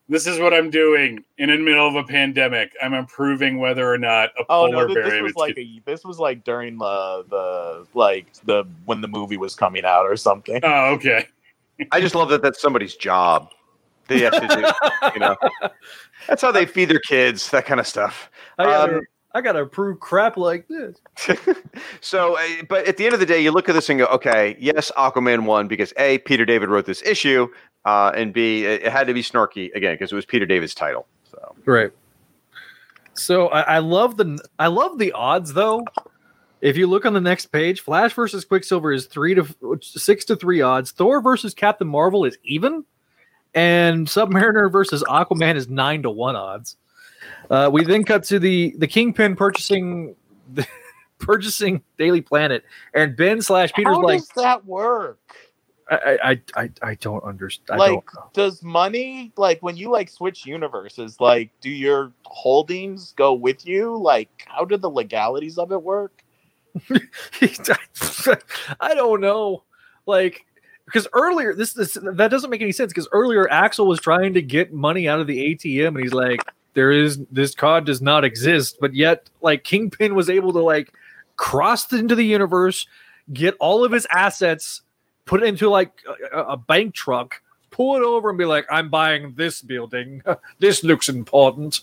"This 0.08 0.26
is 0.26 0.38
what 0.38 0.52
I'm 0.52 0.70
doing 0.70 1.24
and 1.38 1.50
in 1.50 1.58
the 1.60 1.64
middle 1.64 1.86
of 1.86 1.94
a 1.94 2.04
pandemic. 2.04 2.72
I'm 2.82 2.94
approving 2.94 3.58
whether 3.58 3.90
or 3.90 3.98
not 3.98 4.30
a 4.38 4.42
Oh 4.48 4.66
polar 4.66 4.88
no! 4.88 4.94
This, 4.94 4.94
bear 4.94 5.10
this 5.10 5.22
was 5.22 5.36
like 5.36 5.58
a, 5.58 5.82
this 5.86 6.04
was 6.04 6.18
like 6.18 6.44
during 6.44 6.78
the 6.78 7.24
the 7.28 7.86
like 7.94 8.26
the 8.44 8.64
when 8.84 9.00
the 9.00 9.08
movie 9.08 9.36
was 9.36 9.54
coming 9.54 9.84
out 9.84 10.04
or 10.04 10.16
something. 10.16 10.60
oh, 10.62 10.92
okay. 10.94 11.26
I 11.90 12.00
just 12.00 12.14
love 12.14 12.28
that 12.28 12.42
that's 12.42 12.60
somebody's 12.60 12.94
job. 12.94 13.48
They 14.08 14.20
have 14.20 14.32
to 14.32 14.48
do, 14.48 15.10
you 15.14 15.20
know. 15.20 15.36
That's 16.28 16.42
how 16.42 16.52
they 16.52 16.66
feed 16.66 16.86
their 16.86 17.00
kids, 17.00 17.50
that 17.50 17.66
kind 17.66 17.80
of 17.80 17.86
stuff. 17.86 18.30
I 18.58 18.64
gotta, 18.64 18.96
Um, 18.96 19.00
I 19.34 19.40
gotta 19.40 19.62
approve 19.62 20.00
crap 20.00 20.36
like 20.36 20.68
this. 20.68 21.00
so, 22.00 22.36
uh, 22.36 22.42
but 22.68 22.86
at 22.86 22.96
the 22.96 23.04
end 23.04 23.14
of 23.14 23.20
the 23.20 23.26
day, 23.26 23.40
you 23.40 23.50
look 23.50 23.68
at 23.68 23.72
this 23.72 23.88
and 23.88 23.98
go, 23.98 24.06
okay, 24.06 24.56
yes, 24.60 24.92
Aquaman 24.96 25.44
won 25.44 25.68
because 25.68 25.92
A, 25.96 26.18
Peter 26.18 26.44
David 26.44 26.68
wrote 26.68 26.86
this 26.86 27.02
issue, 27.02 27.48
uh, 27.84 28.12
and 28.14 28.32
B, 28.32 28.64
it, 28.64 28.82
it 28.82 28.92
had 28.92 29.06
to 29.06 29.14
be 29.14 29.22
snarky 29.22 29.74
again 29.74 29.94
because 29.94 30.12
it 30.12 30.14
was 30.14 30.24
Peter 30.24 30.46
David's 30.46 30.74
title. 30.74 31.06
So, 31.30 31.54
Right. 31.64 31.92
So 33.14 33.48
I, 33.48 33.60
I 33.60 33.78
love 33.78 34.16
the 34.16 34.38
I 34.58 34.68
love 34.68 34.98
the 34.98 35.12
odds 35.12 35.52
though. 35.52 35.84
If 36.60 36.76
you 36.76 36.86
look 36.86 37.04
on 37.04 37.12
the 37.12 37.20
next 37.20 37.46
page, 37.46 37.80
Flash 37.80 38.14
versus 38.14 38.44
Quicksilver 38.44 38.92
is 38.92 39.06
three 39.06 39.34
to 39.34 39.46
six 39.82 40.24
to 40.26 40.36
three 40.36 40.60
odds. 40.60 40.92
Thor 40.92 41.20
versus 41.20 41.54
Captain 41.54 41.88
Marvel 41.88 42.24
is 42.24 42.38
even, 42.44 42.84
and 43.52 44.06
Submariner 44.06 44.70
versus 44.70 45.02
Aquaman 45.02 45.56
is 45.56 45.68
nine 45.68 46.02
to 46.04 46.10
one 46.10 46.36
odds. 46.36 46.76
Uh, 47.50 47.68
we 47.72 47.84
then 47.84 48.04
cut 48.04 48.24
to 48.24 48.38
the 48.38 48.74
the 48.78 48.86
Kingpin 48.86 49.36
purchasing 49.36 50.14
purchasing 51.18 51.82
Daily 51.98 52.20
Planet, 52.20 52.64
and 52.94 53.16
Ben 53.16 53.42
slash 53.42 53.72
Peter's 53.72 53.96
How 53.96 54.02
like, 54.02 54.20
does 54.20 54.28
that 54.36 54.64
work? 54.64 55.18
I 55.90 56.18
I 56.22 56.40
I, 56.62 56.70
I 56.82 56.94
don't 56.96 57.22
understand. 57.24 57.78
like, 57.78 57.90
don't 57.90 58.32
does 58.32 58.62
money 58.62 59.32
like 59.36 59.62
when 59.62 59.76
you 59.76 59.90
like 59.90 60.08
switch 60.08 60.46
universes? 60.46 61.20
Like, 61.20 61.50
do 61.60 61.70
your 61.70 62.12
holdings 62.24 63.12
go 63.16 63.34
with 63.34 63.66
you? 63.66 63.96
Like, 63.96 64.28
how 64.46 64.64
do 64.64 64.76
the 64.76 64.90
legalities 64.90 65.58
of 65.58 65.72
it 65.72 65.82
work? 65.82 66.22
I 68.80 68.94
don't 68.94 69.20
know. 69.20 69.64
Like 70.06 70.46
because 70.86 71.06
earlier 71.12 71.54
this, 71.54 71.72
this 71.72 71.96
that 72.00 72.30
doesn't 72.30 72.50
make 72.50 72.62
any 72.62 72.72
sense 72.72 72.92
because 72.92 73.08
earlier 73.12 73.50
Axel 73.50 73.86
was 73.86 74.00
trying 74.00 74.34
to 74.34 74.42
get 74.42 74.72
money 74.72 75.08
out 75.08 75.20
of 75.20 75.26
the 75.26 75.54
ATM 75.54 75.88
and 75.88 76.00
he's 76.00 76.12
like 76.12 76.40
there 76.74 76.90
is 76.90 77.20
this 77.30 77.54
card 77.54 77.84
does 77.84 78.02
not 78.02 78.24
exist 78.24 78.78
but 78.80 78.94
yet 78.94 79.30
like 79.40 79.64
Kingpin 79.64 80.14
was 80.14 80.28
able 80.28 80.52
to 80.52 80.60
like 80.60 80.92
cross 81.36 81.92
into 81.92 82.14
the 82.14 82.24
universe 82.24 82.86
get 83.32 83.54
all 83.60 83.84
of 83.84 83.92
his 83.92 84.06
assets 84.10 84.82
put 85.24 85.42
it 85.42 85.46
into 85.46 85.68
like 85.68 85.92
a, 86.32 86.38
a 86.40 86.56
bank 86.56 86.94
truck 86.94 87.40
pull 87.70 87.96
it 87.96 88.02
over 88.02 88.28
and 88.28 88.38
be 88.38 88.44
like 88.44 88.66
I'm 88.70 88.90
buying 88.90 89.34
this 89.34 89.62
building 89.62 90.22
this 90.58 90.84
looks 90.84 91.08
important 91.08 91.80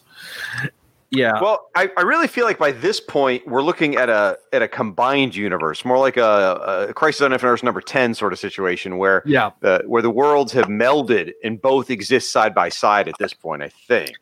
yeah 1.12 1.42
Well, 1.42 1.70
I, 1.76 1.90
I 1.98 2.02
really 2.02 2.28
feel 2.28 2.46
like 2.46 2.60
by 2.60 2.72
this 2.72 3.00
point 3.00 3.48
we're 3.48 3.64
looking 3.64 3.96
at 3.96 4.10
a 4.10 4.38
at 4.54 4.62
a 4.62 4.68
combined 4.68 5.36
universe, 5.36 5.84
more 5.84 5.98
like 5.98 6.18
a, 6.18 6.88
a 6.90 6.94
Crisis 6.94 7.22
on 7.22 7.34
Infinite 7.34 7.54
Earths 7.54 7.64
number 7.64 7.82
ten 7.82 8.14
sort 8.14 8.32
of 8.32 8.40
situation 8.40 8.98
where 8.98 9.24
yeah 9.26 9.50
uh, 9.64 9.80
where 9.88 10.02
the 10.02 10.12
worlds 10.12 10.52
have 10.54 10.66
melded 10.66 11.34
and 11.44 11.60
both 11.62 11.90
exist 11.90 12.32
side 12.32 12.54
by 12.54 12.70
side 12.70 13.08
at 13.08 13.16
this 13.20 13.34
point. 13.34 13.64
I 13.64 13.70
think. 13.70 14.18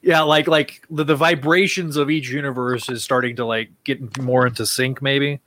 yeah 0.00 0.20
like 0.20 0.46
like 0.46 0.82
the, 0.90 1.02
the 1.02 1.16
vibrations 1.16 1.96
of 1.96 2.08
each 2.08 2.28
universe 2.30 2.88
is 2.88 3.02
starting 3.02 3.34
to 3.36 3.44
like 3.44 3.70
get 3.82 4.22
more 4.22 4.46
into 4.46 4.64
sync 4.64 5.02
maybe 5.02 5.40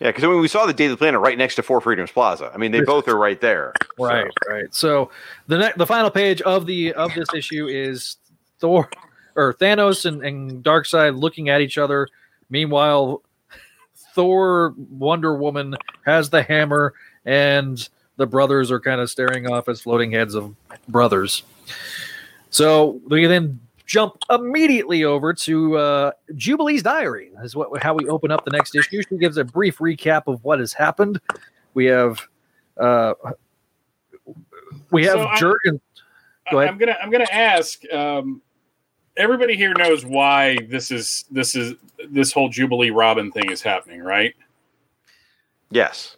Yeah, 0.00 0.08
because 0.08 0.24
I 0.24 0.28
mean, 0.28 0.40
we 0.40 0.48
saw 0.48 0.64
the 0.66 0.72
Daily 0.72 0.96
Planet 0.96 1.20
right 1.20 1.36
next 1.36 1.56
to 1.56 1.62
Four 1.62 1.80
Freedoms 1.82 2.10
Plaza. 2.10 2.50
I 2.54 2.56
mean, 2.56 2.72
they 2.72 2.80
both 2.80 3.06
are 3.06 3.16
right 3.18 3.40
there. 3.40 3.72
So- 3.98 4.04
Right, 4.06 4.30
right. 4.48 4.74
So 4.74 5.10
the 5.46 5.58
ne- 5.58 5.72
the 5.76 5.86
final 5.86 6.10
page 6.10 6.40
of 6.42 6.64
the 6.66 6.94
of 6.94 7.12
this 7.14 7.28
issue 7.34 7.66
is 7.66 8.16
Thor 8.60 8.88
or 9.36 9.52
Thanos 9.54 10.06
and, 10.06 10.24
and 10.24 10.64
Darkseid 10.64 11.18
looking 11.20 11.50
at 11.50 11.60
each 11.60 11.76
other. 11.78 12.08
Meanwhile, 12.48 13.22
Thor 14.14 14.74
Wonder 14.90 15.34
Woman 15.36 15.76
has 16.06 16.30
the 16.30 16.42
hammer 16.42 16.94
and 17.24 17.86
the 18.16 18.26
brothers 18.26 18.70
are 18.70 18.80
kind 18.80 19.00
of 19.00 19.10
staring 19.10 19.50
off 19.50 19.68
as 19.68 19.80
floating 19.82 20.10
heads 20.12 20.34
of 20.34 20.54
brothers. 20.88 21.42
So 22.50 23.00
we 23.06 23.26
then 23.26 23.60
jump 23.90 24.14
immediately 24.30 25.02
over 25.02 25.34
to 25.34 25.76
uh, 25.76 26.12
Jubilee's 26.36 26.80
diary. 26.82 27.32
Is 27.42 27.56
what 27.56 27.82
how 27.82 27.92
we 27.92 28.06
open 28.06 28.30
up 28.30 28.44
the 28.44 28.52
next 28.52 28.76
issue. 28.76 29.02
She 29.02 29.16
gives 29.16 29.36
a 29.36 29.42
brief 29.44 29.78
recap 29.78 30.22
of 30.28 30.44
what 30.44 30.60
has 30.60 30.72
happened. 30.72 31.20
We 31.74 31.86
have 31.86 32.20
uh, 32.78 33.14
we 34.92 35.04
have 35.04 35.14
So 35.14 35.22
I'm- 35.22 35.38
Jurgen. 35.38 35.80
Go 36.52 36.58
I- 36.58 36.62
ahead. 36.64 36.72
I'm 36.72 36.78
gonna 36.78 36.96
I'm 37.02 37.10
gonna 37.10 37.26
ask. 37.32 37.82
Um, 37.92 38.40
everybody 39.16 39.56
here 39.56 39.74
knows 39.74 40.04
why 40.06 40.56
this 40.68 40.92
is 40.92 41.24
this 41.32 41.56
is 41.56 41.74
this 42.08 42.32
whole 42.32 42.48
Jubilee 42.48 42.90
Robin 42.90 43.32
thing 43.32 43.50
is 43.50 43.60
happening, 43.60 44.00
right? 44.02 44.34
Yes. 45.70 46.16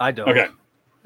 I 0.00 0.10
don't. 0.10 0.28
Okay. 0.28 0.48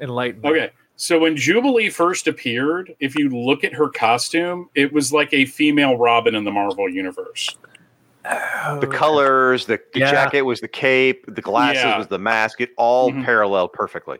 Enlighten. 0.01 0.43
Okay. 0.43 0.71
So 1.01 1.17
when 1.17 1.37
Jubilee 1.37 1.89
first 1.89 2.27
appeared, 2.27 2.93
if 2.99 3.17
you 3.17 3.29
look 3.29 3.63
at 3.63 3.73
her 3.73 3.87
costume, 3.87 4.69
it 4.75 4.91
was 4.91 5.13
like 5.13 5.33
a 5.33 5.45
female 5.45 5.95
Robin 5.95 6.35
in 6.35 6.43
the 6.43 6.51
Marvel 6.51 6.89
universe. 6.89 7.55
The 8.23 8.89
colors, 8.91 9.65
the, 9.65 9.79
the 9.93 9.99
Yeah. 10.01 10.11
jacket 10.11 10.41
was 10.41 10.59
the 10.59 10.67
cape, 10.67 11.23
the 11.33 11.41
glasses 11.41 11.83
Yeah. 11.83 11.97
was 11.97 12.07
the 12.07 12.19
mask. 12.19 12.59
It 12.59 12.71
all 12.75 13.11
Mhm. 13.13 13.23
paralleled 13.23 13.71
perfectly. 13.71 14.17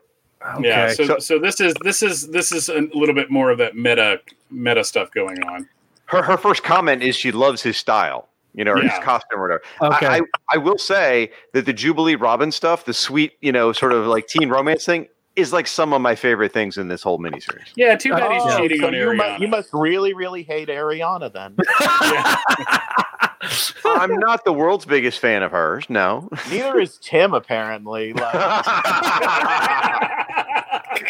Yeah. 0.62 0.88
So, 0.94 1.04
So- 1.04 1.20
so 1.20 1.38
this 1.38 1.60
is 1.60 1.74
this 1.84 2.02
is 2.02 2.30
this 2.30 2.54
is 2.54 2.70
a 2.70 2.88
little 2.94 3.14
bit 3.14 3.30
more 3.30 3.52
of 3.52 3.58
that 3.58 3.76
meta 3.76 4.22
meta 4.50 4.86
stuff 4.86 5.12
going 5.12 5.44
on. 5.44 5.68
Her 6.06 6.22
her 6.22 6.38
first 6.38 6.64
comment 6.64 7.04
is 7.04 7.14
she 7.18 7.34
loves 7.34 7.62
his 7.62 7.76
style, 7.76 8.30
you 8.56 8.64
know, 8.64 8.72
or 8.72 8.82
his 8.82 8.98
costume 9.04 9.38
or 9.42 9.42
whatever. 9.42 9.64
Okay. 9.96 10.08
I, 10.08 10.16
I 10.20 10.22
I 10.54 10.58
will 10.58 10.78
say 10.78 11.30
that 11.52 11.66
the 11.66 11.74
Jubilee 11.74 12.16
Robin 12.16 12.54
stuff, 12.54 12.86
the 12.86 12.94
sweet, 12.94 13.34
you 13.42 13.52
know, 13.52 13.74
sort 13.74 13.92
of 13.92 14.08
like 14.08 14.28
teen 14.28 14.48
romance 14.48 14.86
thing, 14.86 15.10
is 15.40 15.54
like 15.54 15.68
some 15.68 15.94
of 15.94 16.02
my 16.02 16.16
favorite 16.16 16.54
things 16.54 16.78
in 16.78 16.88
this 16.88 17.02
whole 17.04 17.20
miniseries. 17.20 17.68
Yeah. 17.76 17.96
Too 17.96 18.12
bad 18.12 18.32
he's 18.32 18.42
Oh, 18.46 18.58
cheating 18.60 18.82
so 18.82 18.88
on 18.88 18.94
you, 18.94 19.00
Ariana. 19.08 19.18
must, 19.18 19.42
you 19.42 19.48
must 19.48 19.70
really, 19.74 20.14
really 20.14 20.44
hate 20.44 20.70
Ariana 20.70 21.32
then. 21.32 21.56
I'm 23.86 24.18
not 24.20 24.44
the 24.46 24.54
world's 24.54 24.86
biggest 24.86 25.20
fan 25.20 25.44
of 25.44 25.52
hers. 25.52 25.86
No. 25.90 26.30
Neither 26.50 26.80
is 26.80 26.98
Tim, 27.02 27.34
apparently. 27.34 28.14
Like, 28.14 28.34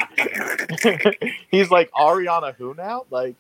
he's 1.52 1.72
like 1.72 1.92
Ariana 1.92 2.56
who 2.56 2.74
now? 2.76 3.06
Like 3.10 3.36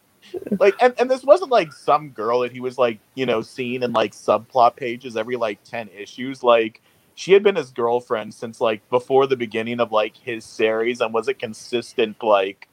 like 0.59 0.75
and, 0.81 0.93
and 0.99 1.09
this 1.09 1.23
wasn't 1.23 1.51
like 1.51 1.71
some 1.71 2.09
girl 2.09 2.41
that 2.41 2.51
he 2.51 2.59
was 2.59 2.77
like, 2.77 2.99
you 3.15 3.25
know, 3.25 3.41
seen 3.41 3.83
in 3.83 3.93
like 3.93 4.13
subplot 4.13 4.75
pages 4.75 5.15
every 5.15 5.35
like 5.35 5.63
10 5.63 5.89
issues. 5.97 6.43
Like 6.43 6.81
she 7.19 7.33
had 7.33 7.43
been 7.43 7.57
his 7.57 7.71
girlfriend 7.71 8.33
since 8.33 8.61
like 8.61 8.87
before 8.89 9.27
the 9.27 9.35
beginning 9.35 9.81
of 9.81 9.91
like 9.91 10.15
his 10.15 10.45
series 10.45 11.01
and 11.01 11.13
was 11.13 11.27
a 11.27 11.33
consistent 11.33 12.23
like 12.23 12.69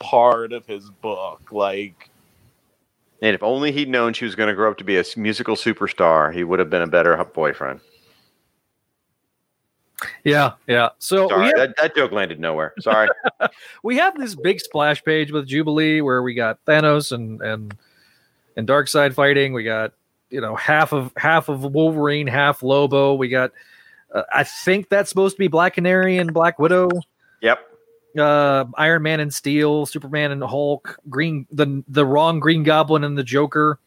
part 0.00 0.52
of 0.52 0.66
his 0.66 0.90
book. 0.90 1.52
Like 1.52 2.10
And 3.22 3.36
if 3.36 3.42
only 3.44 3.70
he'd 3.70 3.88
known 3.88 4.12
she 4.12 4.24
was 4.24 4.34
going 4.34 4.48
to 4.48 4.54
grow 4.54 4.68
up 4.68 4.78
to 4.78 4.84
be 4.84 4.98
a 4.98 5.04
musical 5.16 5.54
superstar, 5.54 6.34
he 6.34 6.42
would 6.42 6.58
have 6.58 6.68
been 6.68 6.82
a 6.82 6.88
better 6.88 7.16
boyfriend. 7.22 7.78
Yeah, 10.24 10.54
yeah. 10.66 10.88
So 10.98 11.28
Sorry, 11.28 11.46
have, 11.46 11.56
that, 11.56 11.76
that 11.76 11.94
joke 11.94 12.10
landed 12.10 12.40
nowhere. 12.40 12.74
Sorry. 12.80 13.08
we 13.84 13.96
have 13.96 14.18
this 14.18 14.34
big 14.34 14.58
splash 14.58 15.04
page 15.04 15.30
with 15.30 15.46
Jubilee 15.46 16.00
where 16.00 16.20
we 16.20 16.34
got 16.34 16.58
Thanos 16.64 17.12
and 17.12 17.40
and 17.42 17.76
and 18.56 18.66
Darkseid 18.66 19.14
fighting. 19.14 19.52
We 19.52 19.62
got 19.62 19.92
you 20.30 20.40
know 20.40 20.56
half 20.56 20.92
of 20.92 21.12
half 21.16 21.48
of 21.48 21.62
Wolverine, 21.62 22.26
half 22.26 22.64
Lobo. 22.64 23.14
We 23.14 23.28
got 23.28 23.52
uh, 24.14 24.22
I 24.32 24.44
think 24.44 24.88
that's 24.88 25.08
supposed 25.10 25.36
to 25.36 25.40
be 25.40 25.48
Black 25.48 25.74
Canary 25.74 26.16
and 26.18 26.32
Black 26.32 26.58
Widow. 26.58 26.88
yep. 27.42 27.58
uh 28.18 28.64
Iron 28.76 29.02
Man 29.02 29.20
and 29.20 29.34
Steel, 29.34 29.86
Superman 29.86 30.30
and 30.30 30.42
Hulk, 30.42 30.98
Green 31.10 31.46
the 31.50 31.82
the 31.88 32.06
wrong 32.06 32.40
Green 32.40 32.62
Goblin 32.62 33.04
and 33.04 33.18
the 33.18 33.24
Joker, 33.24 33.80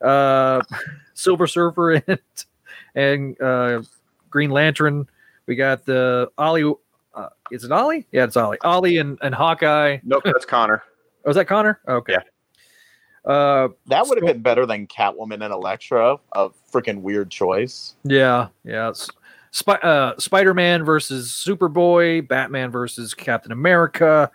uh 0.00 0.62
Silver 1.14 1.46
Surfer 1.46 2.02
and 2.06 2.18
and 2.94 3.40
uh 3.42 3.82
Green 4.30 4.50
Lantern. 4.50 5.08
We 5.46 5.54
got 5.54 5.84
the 5.84 6.30
Ollie 6.38 6.72
uh, 7.14 7.28
is 7.50 7.64
it 7.64 7.72
Ollie? 7.72 8.06
Yeah, 8.12 8.24
it's 8.24 8.36
Ollie. 8.36 8.58
Ollie 8.62 8.98
and, 8.98 9.18
and 9.22 9.34
Hawkeye. 9.34 9.98
Nope, 10.04 10.22
that's 10.24 10.44
Connor. 10.54 10.82
Oh, 11.24 11.30
is 11.30 11.36
that 11.36 11.46
Connor? 11.46 11.80
Okay. 11.88 12.12
Yeah. 12.14 13.30
Uh 13.30 13.68
that 13.86 14.06
would 14.06 14.16
have 14.18 14.26
been 14.26 14.40
better 14.42 14.64
than 14.64 14.86
Catwoman 14.86 15.42
and 15.44 15.52
Elektra. 15.52 16.16
A 16.32 16.48
freaking 16.72 17.02
weird 17.02 17.30
choice. 17.30 17.96
yeah, 18.04 18.48
yeah. 18.64 18.88
It's 18.88 19.10
Sp- 19.50 19.82
uh, 19.82 20.14
Spider-Man 20.18 20.84
versus 20.84 21.30
Superboy, 21.30 22.26
Batman 22.26 22.70
versus 22.70 23.14
Captain 23.14 23.52
America, 23.52 24.30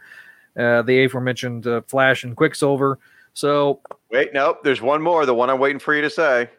uh, 0.57 0.81
the 0.83 1.03
aforementioned 1.05 1.67
uh, 1.67 1.81
Flash 1.81 2.23
and 2.23 2.35
Quicksilver. 2.35 2.99
So 3.33 3.79
Wait, 4.11 4.33
nope. 4.33 4.63
There's 4.63 4.81
one 4.81 5.01
more. 5.01 5.25
The 5.25 5.33
one 5.33 5.49
I'm 5.49 5.59
waiting 5.59 5.79
for 5.79 5.95
you 5.95 6.01
to 6.01 6.09
say. 6.09 6.49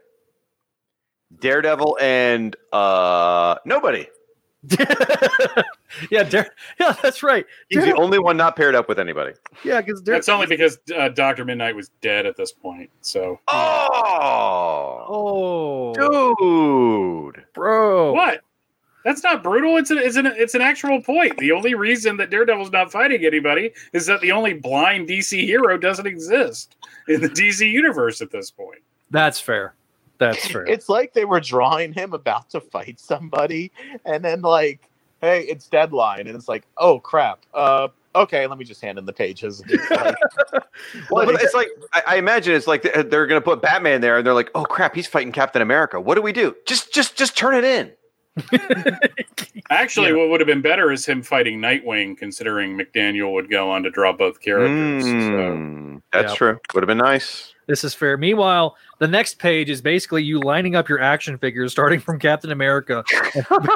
Daredevil 1.40 1.98
and 2.00 2.54
uh 2.72 3.56
nobody. 3.64 4.06
yeah, 6.10 6.22
Dare, 6.22 6.50
yeah, 6.80 6.92
that's 7.02 7.22
right. 7.22 7.44
He's 7.68 7.84
the 7.84 7.94
only 7.96 8.18
one 8.18 8.36
not 8.36 8.56
paired 8.56 8.74
up 8.74 8.88
with 8.88 8.98
anybody. 8.98 9.32
yeah, 9.62 9.80
because 9.82 10.02
That's 10.02 10.28
only 10.28 10.46
because 10.46 10.78
uh, 10.96 11.10
Doctor 11.10 11.44
Midnight 11.44 11.76
was 11.76 11.90
dead 12.00 12.24
at 12.24 12.36
this 12.36 12.50
point. 12.50 12.88
So 13.02 13.40
Oh, 13.48 14.73
oh, 15.06 15.94
dude. 15.94 17.44
bro, 17.54 18.12
what? 18.12 18.40
That's 19.04 19.22
not 19.22 19.42
brutal. 19.42 19.76
It's 19.76 19.90
an 19.90 19.98
it's 19.98 20.16
an 20.16 20.26
it's 20.26 20.54
an 20.54 20.62
actual 20.62 21.02
point. 21.02 21.36
The 21.36 21.52
only 21.52 21.74
reason 21.74 22.16
that 22.16 22.30
Daredevil's 22.30 22.72
not 22.72 22.90
fighting 22.90 23.24
anybody 23.24 23.72
is 23.92 24.06
that 24.06 24.22
the 24.22 24.32
only 24.32 24.54
blind 24.54 25.08
DC 25.08 25.44
hero 25.44 25.76
doesn't 25.76 26.06
exist 26.06 26.76
in 27.06 27.20
the 27.20 27.28
DC 27.28 27.70
universe 27.70 28.22
at 28.22 28.30
this 28.30 28.50
point. 28.50 28.80
That's 29.10 29.38
fair. 29.38 29.74
That's 30.18 30.46
fair. 30.46 30.64
It's 30.64 30.88
like 30.88 31.12
they 31.12 31.26
were 31.26 31.40
drawing 31.40 31.92
him 31.92 32.14
about 32.14 32.48
to 32.50 32.60
fight 32.60 32.98
somebody, 32.98 33.70
and 34.06 34.24
then 34.24 34.40
like, 34.40 34.88
hey, 35.20 35.42
it's 35.42 35.68
deadline, 35.68 36.26
and 36.26 36.34
it's 36.34 36.48
like, 36.48 36.64
oh 36.78 36.98
crap. 36.98 37.40
Uh, 37.52 37.88
okay, 38.14 38.46
let 38.46 38.58
me 38.58 38.64
just 38.64 38.80
hand 38.80 38.98
in 38.98 39.04
the 39.04 39.12
pages. 39.12 39.62
It's 39.68 39.90
like, 39.90 40.14
Well, 41.10 41.26
but 41.26 41.40
it's 41.42 41.54
like 41.54 41.68
I, 41.92 42.02
I 42.06 42.16
imagine 42.16 42.54
it's 42.54 42.66
like 42.66 42.82
they're, 42.82 43.02
they're 43.02 43.26
going 43.26 43.40
to 43.40 43.44
put 43.44 43.62
Batman 43.62 44.00
there, 44.00 44.18
and 44.18 44.26
they're 44.26 44.34
like, 44.34 44.50
"Oh 44.54 44.64
crap, 44.64 44.94
he's 44.94 45.06
fighting 45.06 45.32
Captain 45.32 45.62
America. 45.62 46.00
What 46.00 46.16
do 46.16 46.22
we 46.22 46.32
do? 46.32 46.54
Just, 46.66 46.92
just, 46.92 47.16
just 47.16 47.36
turn 47.36 47.54
it 47.54 47.64
in." 47.64 47.92
Actually, 49.70 50.12
what 50.12 50.28
would 50.28 50.40
have 50.40 50.46
been 50.46 50.60
better 50.62 50.90
is 50.90 51.06
him 51.06 51.22
fighting 51.22 51.60
Nightwing, 51.60 52.16
considering 52.18 52.76
McDaniel 52.78 53.32
would 53.34 53.48
go 53.50 53.70
on 53.70 53.82
to 53.84 53.90
draw 53.90 54.12
both 54.12 54.40
characters. 54.40 55.04
So, 55.04 55.10
Mm, 55.10 56.02
that's 56.12 56.32
Yeah. 56.32 56.36
true. 56.36 56.60
Would 56.74 56.82
have 56.82 56.88
been 56.88 56.98
nice. 56.98 57.53
This 57.66 57.84
is 57.84 57.94
fair. 57.94 58.16
Meanwhile, 58.16 58.76
the 58.98 59.08
next 59.08 59.38
page 59.38 59.70
is 59.70 59.80
basically 59.80 60.22
you 60.22 60.38
lining 60.40 60.76
up 60.76 60.88
your 60.88 61.00
action 61.00 61.38
figures, 61.38 61.72
starting 61.72 61.98
from 61.98 62.18
Captain 62.18 62.50
America, 62.50 63.02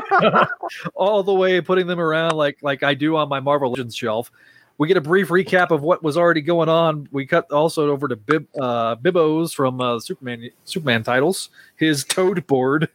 all 0.94 1.22
the 1.22 1.32
way 1.32 1.60
putting 1.60 1.86
them 1.86 2.00
around 2.00 2.36
like 2.36 2.58
like 2.62 2.82
I 2.82 2.94
do 2.94 3.16
on 3.16 3.28
my 3.28 3.40
Marvel 3.40 3.70
Legends 3.70 3.96
shelf. 3.96 4.30
We 4.76 4.86
get 4.86 4.96
a 4.96 5.00
brief 5.00 5.28
recap 5.28 5.70
of 5.70 5.82
what 5.82 6.02
was 6.02 6.16
already 6.16 6.40
going 6.42 6.68
on. 6.68 7.08
We 7.10 7.26
cut 7.26 7.50
also 7.50 7.90
over 7.90 8.06
to 8.08 8.16
Bib 8.16 8.46
uh, 8.60 8.94
Bibbo's 8.96 9.52
from 9.52 9.80
uh, 9.80 9.98
Superman 10.00 10.50
Superman 10.64 11.02
titles, 11.02 11.48
his 11.76 12.04
Toad 12.04 12.46
board. 12.46 12.88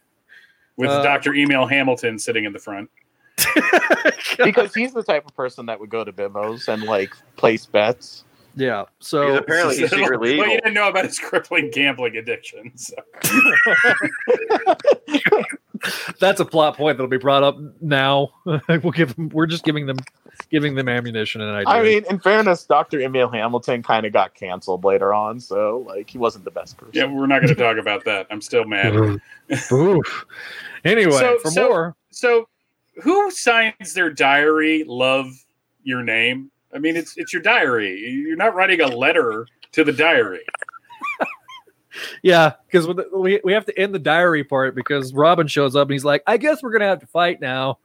with 0.76 0.90
Uh, 0.90 1.02
Dr. 1.02 1.34
Emil 1.34 1.66
Hamilton 1.66 2.18
sitting 2.18 2.44
in 2.44 2.52
the 2.52 2.58
front. 2.58 2.88
because 4.44 4.72
he's 4.74 4.92
the 4.92 5.02
type 5.02 5.26
of 5.26 5.34
person 5.34 5.66
that 5.66 5.78
would 5.80 5.90
go 5.90 6.04
to 6.04 6.12
Bibbo's 6.12 6.68
and 6.68 6.84
like 6.84 7.12
place 7.36 7.66
bets. 7.66 8.23
Yeah. 8.56 8.84
So 9.00 9.26
Because 9.26 9.40
apparently 9.40 9.76
he's 9.78 9.90
secretly 9.90 10.38
well, 10.38 10.48
you 10.48 10.60
didn't 10.60 10.74
know 10.74 10.88
about 10.88 11.06
his 11.06 11.18
crippling 11.18 11.70
gambling 11.70 12.16
addiction. 12.16 12.72
So. 12.76 12.94
that's 16.20 16.40
a 16.40 16.44
plot 16.44 16.76
point 16.76 16.96
that'll 16.96 17.08
be 17.08 17.18
brought 17.18 17.42
up 17.42 17.58
now. 17.80 18.30
we'll 18.44 18.92
give 18.92 19.14
them. 19.16 19.28
We're 19.30 19.46
just 19.46 19.64
giving 19.64 19.86
them, 19.86 19.98
giving 20.50 20.74
them 20.74 20.88
ammunition 20.88 21.40
and 21.40 21.56
idea. 21.56 21.68
I 21.68 21.82
mean, 21.82 22.04
in 22.08 22.18
fairness, 22.18 22.64
Dr. 22.64 23.00
Emil 23.00 23.28
Hamilton 23.28 23.82
kind 23.82 24.06
of 24.06 24.12
got 24.12 24.34
canceled 24.34 24.84
later 24.84 25.12
on, 25.12 25.40
so 25.40 25.84
like 25.88 26.08
he 26.08 26.18
wasn't 26.18 26.44
the 26.44 26.50
best 26.50 26.76
person. 26.76 26.92
Yeah, 26.94 27.06
we're 27.06 27.26
not 27.26 27.42
going 27.42 27.54
to 27.54 27.60
talk 27.60 27.76
about 27.76 28.04
that. 28.04 28.26
I'm 28.30 28.40
still 28.40 28.64
mad. 28.64 28.94
Oof. 29.72 30.24
Anyway, 30.84 31.12
So- 31.12 31.38
for 31.40 31.50
so- 31.50 31.68
more, 31.68 31.96
So, 32.10 32.48
who 33.02 33.30
signs 33.30 33.94
their 33.94 34.10
diary? 34.10 34.84
Love 34.86 35.32
your 35.82 36.02
name. 36.02 36.50
I 36.74 36.78
mean, 36.78 36.96
it's 36.96 37.16
it's 37.16 37.32
your 37.32 37.42
diary. 37.42 37.98
You're 37.98 38.36
not 38.36 38.54
writing 38.54 38.80
a 38.80 38.88
letter 38.88 39.46
to 39.72 39.84
the 39.84 39.92
diary. 39.92 40.44
yeah, 42.22 42.52
because 42.66 42.88
we 43.12 43.40
we 43.44 43.52
have 43.52 43.66
to 43.66 43.78
end 43.78 43.94
the 43.94 43.98
diary 43.98 44.44
part 44.44 44.74
because 44.74 45.12
Robin 45.12 45.46
shows 45.46 45.76
up 45.76 45.88
and 45.88 45.92
he's 45.92 46.04
like, 46.04 46.22
"I 46.26 46.36
guess 46.36 46.62
we're 46.62 46.72
gonna 46.72 46.86
have 46.86 47.00
to 47.00 47.06
fight 47.06 47.40
now." 47.40 47.78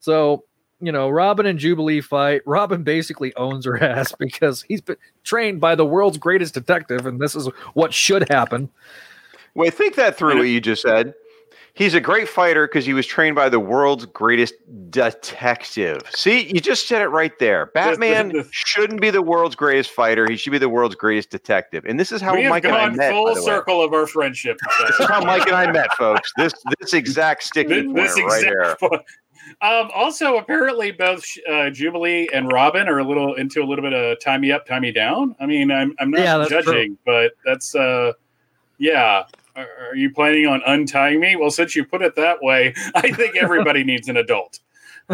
So 0.00 0.44
you 0.80 0.92
know, 0.92 1.08
Robin 1.08 1.46
and 1.46 1.58
Jubilee 1.58 2.00
fight. 2.00 2.42
Robin 2.46 2.82
basically 2.82 3.34
owns 3.36 3.64
her 3.66 3.82
ass 3.82 4.14
because 4.18 4.62
he's 4.62 4.80
been 4.80 4.96
trained 5.24 5.60
by 5.60 5.74
the 5.74 5.86
world's 5.86 6.18
greatest 6.18 6.54
detective, 6.54 7.06
and 7.06 7.20
this 7.20 7.34
is 7.34 7.48
what 7.74 7.94
should 7.94 8.28
happen. 8.28 8.68
Wait, 9.54 9.74
think 9.74 9.96
that 9.96 10.16
through. 10.16 10.38
What 10.38 10.44
you 10.44 10.60
just 10.60 10.82
said. 10.82 11.14
He's 11.80 11.94
a 11.94 12.00
great 12.00 12.28
fighter 12.28 12.66
because 12.66 12.84
he 12.84 12.92
was 12.92 13.06
trained 13.06 13.36
by 13.36 13.48
the 13.48 13.58
world's 13.58 14.04
greatest 14.04 14.52
detective. 14.90 16.02
See, 16.10 16.46
you 16.52 16.60
just 16.60 16.86
said 16.86 17.00
it 17.00 17.06
right 17.06 17.32
there. 17.38 17.70
Batman 17.72 18.44
shouldn't 18.50 19.00
be 19.00 19.08
the 19.08 19.22
world's 19.22 19.56
greatest 19.56 19.88
fighter. 19.88 20.28
He 20.28 20.36
should 20.36 20.50
be 20.50 20.58
the 20.58 20.68
world's 20.68 20.94
greatest 20.94 21.30
detective. 21.30 21.86
And 21.86 21.98
this 21.98 22.12
is 22.12 22.20
how 22.20 22.34
we 22.36 22.42
have 22.42 22.50
Mike 22.50 22.64
and 22.66 22.74
I 22.74 22.88
gone 22.88 22.96
met. 22.96 23.08
by 23.08 23.14
full 23.14 23.28
the 23.28 23.40
way. 23.40 23.46
circle 23.46 23.82
of 23.82 23.94
our 23.94 24.06
friendship. 24.06 24.58
This 24.88 25.00
is 25.00 25.06
how 25.06 25.24
Mike 25.24 25.46
and 25.46 25.56
I 25.56 25.72
met, 25.72 25.90
folks. 25.94 26.30
This 26.36 26.52
this 26.80 26.92
exact 26.92 27.40
This, 27.40 27.48
sticking 27.48 27.94
point 27.94 28.10
right 28.26 28.44
here. 28.44 28.76
point. 28.80 29.00
Um, 29.62 29.90
also, 29.94 30.36
apparently, 30.36 30.92
both 30.92 31.24
uh, 31.50 31.70
Jubilee 31.70 32.28
and 32.34 32.52
Robin 32.52 32.88
are 32.90 32.98
a 32.98 33.04
little 33.04 33.36
into 33.36 33.62
a 33.62 33.64
little 33.64 33.82
bit 33.82 33.94
of 33.94 34.20
tie 34.20 34.36
me 34.36 34.52
up, 34.52 34.66
tie 34.66 34.80
me 34.80 34.92
down. 34.92 35.34
I 35.40 35.46
mean, 35.46 35.70
I'm 35.70 35.94
I'm 35.98 36.10
not 36.10 36.20
Yeah, 36.20 36.36
that's 36.36 36.50
judging, 36.50 36.98
but 37.06 37.32
that's 37.46 37.74
uh, 37.74 38.12
yeah. 38.76 39.22
Are, 39.60 39.88
are 39.90 39.96
you 39.96 40.10
planning 40.12 40.46
on 40.46 40.62
untying 40.66 41.20
me? 41.20 41.36
Well, 41.36 41.50
since 41.50 41.74
you 41.76 41.84
put 41.84 42.02
it 42.02 42.16
that 42.16 42.42
way, 42.42 42.74
I 42.94 43.10
think 43.12 43.36
everybody 43.36 43.84
needs 43.84 44.08
an 44.08 44.16
adult. 44.16 44.60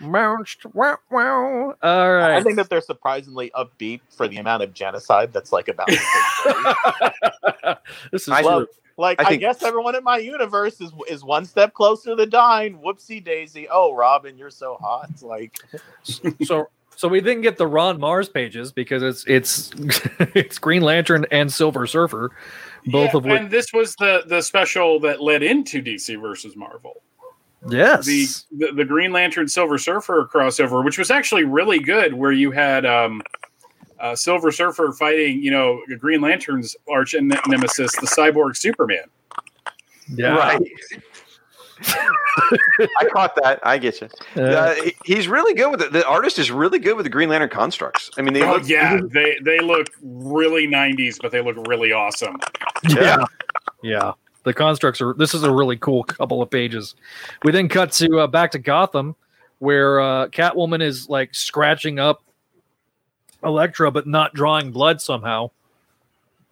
Bounced, 0.00 0.64
wow, 0.74 0.98
wow. 1.10 1.74
All 1.82 2.12
right. 2.12 2.32
I 2.36 2.42
think 2.42 2.56
that 2.56 2.68
they're 2.68 2.80
surprisingly 2.80 3.50
upbeat 3.54 4.00
for 4.10 4.26
the 4.28 4.38
amount 4.38 4.62
of 4.62 4.74
genocide 4.74 5.32
that's 5.32 5.52
like 5.52 5.68
about 5.68 5.88
to 5.88 5.96
take 5.96 6.02
place. 6.42 7.76
this 8.12 8.22
is 8.22 8.28
I- 8.28 8.42
Well, 8.42 8.66
like 8.98 9.20
I 9.20 9.24
I, 9.24 9.28
think- 9.28 9.40
guess 9.40 9.62
everyone 9.62 9.94
in 9.94 10.04
my 10.04 10.18
universe 10.18 10.80
is 10.80 10.92
is 11.08 11.24
one 11.24 11.44
step 11.46 11.72
closer 11.74 12.14
to 12.14 12.26
dying. 12.26 12.78
Whoopsie 12.78 13.24
daisy. 13.24 13.66
Oh, 13.70 13.94
Robin, 13.94 14.36
you're 14.36 14.50
so 14.50 14.76
hot. 14.80 15.10
Like 15.22 15.56
so 16.42 16.68
so 16.96 17.08
we 17.08 17.20
didn't 17.20 17.42
get 17.42 17.56
the 17.56 17.66
Ron 17.66 17.98
Marz 17.98 18.32
pages 18.32 18.72
because 18.72 19.02
it's 19.02 19.24
it's 19.26 19.70
it's 20.34 20.58
Green 20.58 20.82
Lantern 20.82 21.26
and 21.30 21.52
Silver 21.52 21.86
Surfer, 21.86 22.30
both 22.86 23.10
Yeah, 23.12 23.16
of 23.18 23.24
which 23.24 23.40
and 23.40 23.50
this 23.50 23.72
was 23.72 23.94
the 23.96 24.22
the 24.26 24.40
special 24.40 25.00
that 25.00 25.20
led 25.22 25.42
into 25.42 25.82
DC 25.82 26.20
versus 26.20 26.56
Marvel. 26.56 27.02
yes, 27.68 28.06
the, 28.06 28.26
the 28.66 28.72
the 28.72 28.84
Green 28.84 29.12
Lantern 29.12 29.48
Silver 29.48 29.78
Surfer 29.78 30.28
crossover, 30.32 30.84
which 30.84 30.98
was 30.98 31.10
actually 31.10 31.44
really 31.44 31.78
good, 31.78 32.14
where 32.14 32.32
you 32.32 32.50
had 32.50 32.84
um, 32.86 33.22
uh, 34.00 34.14
Silver 34.16 34.50
Surfer 34.52 34.92
fighting, 34.92 35.42
you 35.42 35.50
know, 35.50 35.80
Green 35.98 36.20
Lantern's 36.20 36.74
arch 36.90 37.14
en- 37.14 37.28
nemesis, 37.48 37.92
the 37.96 38.06
cyborg 38.06 38.56
Superman. 38.56 39.04
yeah, 40.14 40.36
Right. 40.36 40.60
I 43.00 43.04
caught 43.12 43.34
that. 43.36 43.60
I 43.62 43.78
get 43.78 44.00
you. 44.00 44.08
Uh, 44.36 44.40
Uh, 44.42 44.74
he- 44.74 44.96
he's 45.04 45.28
really 45.28 45.54
good 45.54 45.70
with 45.70 45.82
it. 45.82 45.92
The 45.92 46.06
artist 46.06 46.38
is 46.38 46.50
really 46.50 46.78
good 46.78 46.96
with 46.96 47.04
the 47.04 47.10
Green 47.10 47.28
Lantern 47.28 47.48
constructs. 47.50 48.10
I 48.16 48.22
mean, 48.22 48.34
they 48.34 48.42
oh 48.42 48.52
look 48.54 48.68
yeah, 48.68 49.00
they 49.12 49.36
they 49.42 49.60
look 49.60 49.88
really 50.02 50.66
'90s, 50.66 51.18
but 51.20 51.30
they 51.32 51.40
look 51.42 51.56
really 51.66 51.92
awesome. 51.92 52.36
yeah, 52.88 53.24
yeah. 53.82 54.12
The 54.44 54.52
constructs 54.54 55.00
are. 55.00 55.14
This 55.14 55.34
is 55.34 55.42
a 55.44 55.52
really 55.52 55.76
cool 55.76 56.04
couple 56.04 56.42
of 56.42 56.50
pages. 56.50 56.94
We 57.44 57.52
then 57.52 57.68
cut 57.68 57.92
to 57.92 58.20
uh, 58.20 58.26
back 58.26 58.50
to 58.52 58.58
Gotham, 58.58 59.14
where 59.60 60.00
uh, 60.00 60.28
Catwoman 60.28 60.82
is 60.82 61.08
like 61.08 61.34
scratching 61.34 61.98
up 61.98 62.22
Elektra, 63.44 63.90
but 63.90 64.06
not 64.06 64.34
drawing 64.34 64.70
blood 64.72 65.00
somehow, 65.00 65.50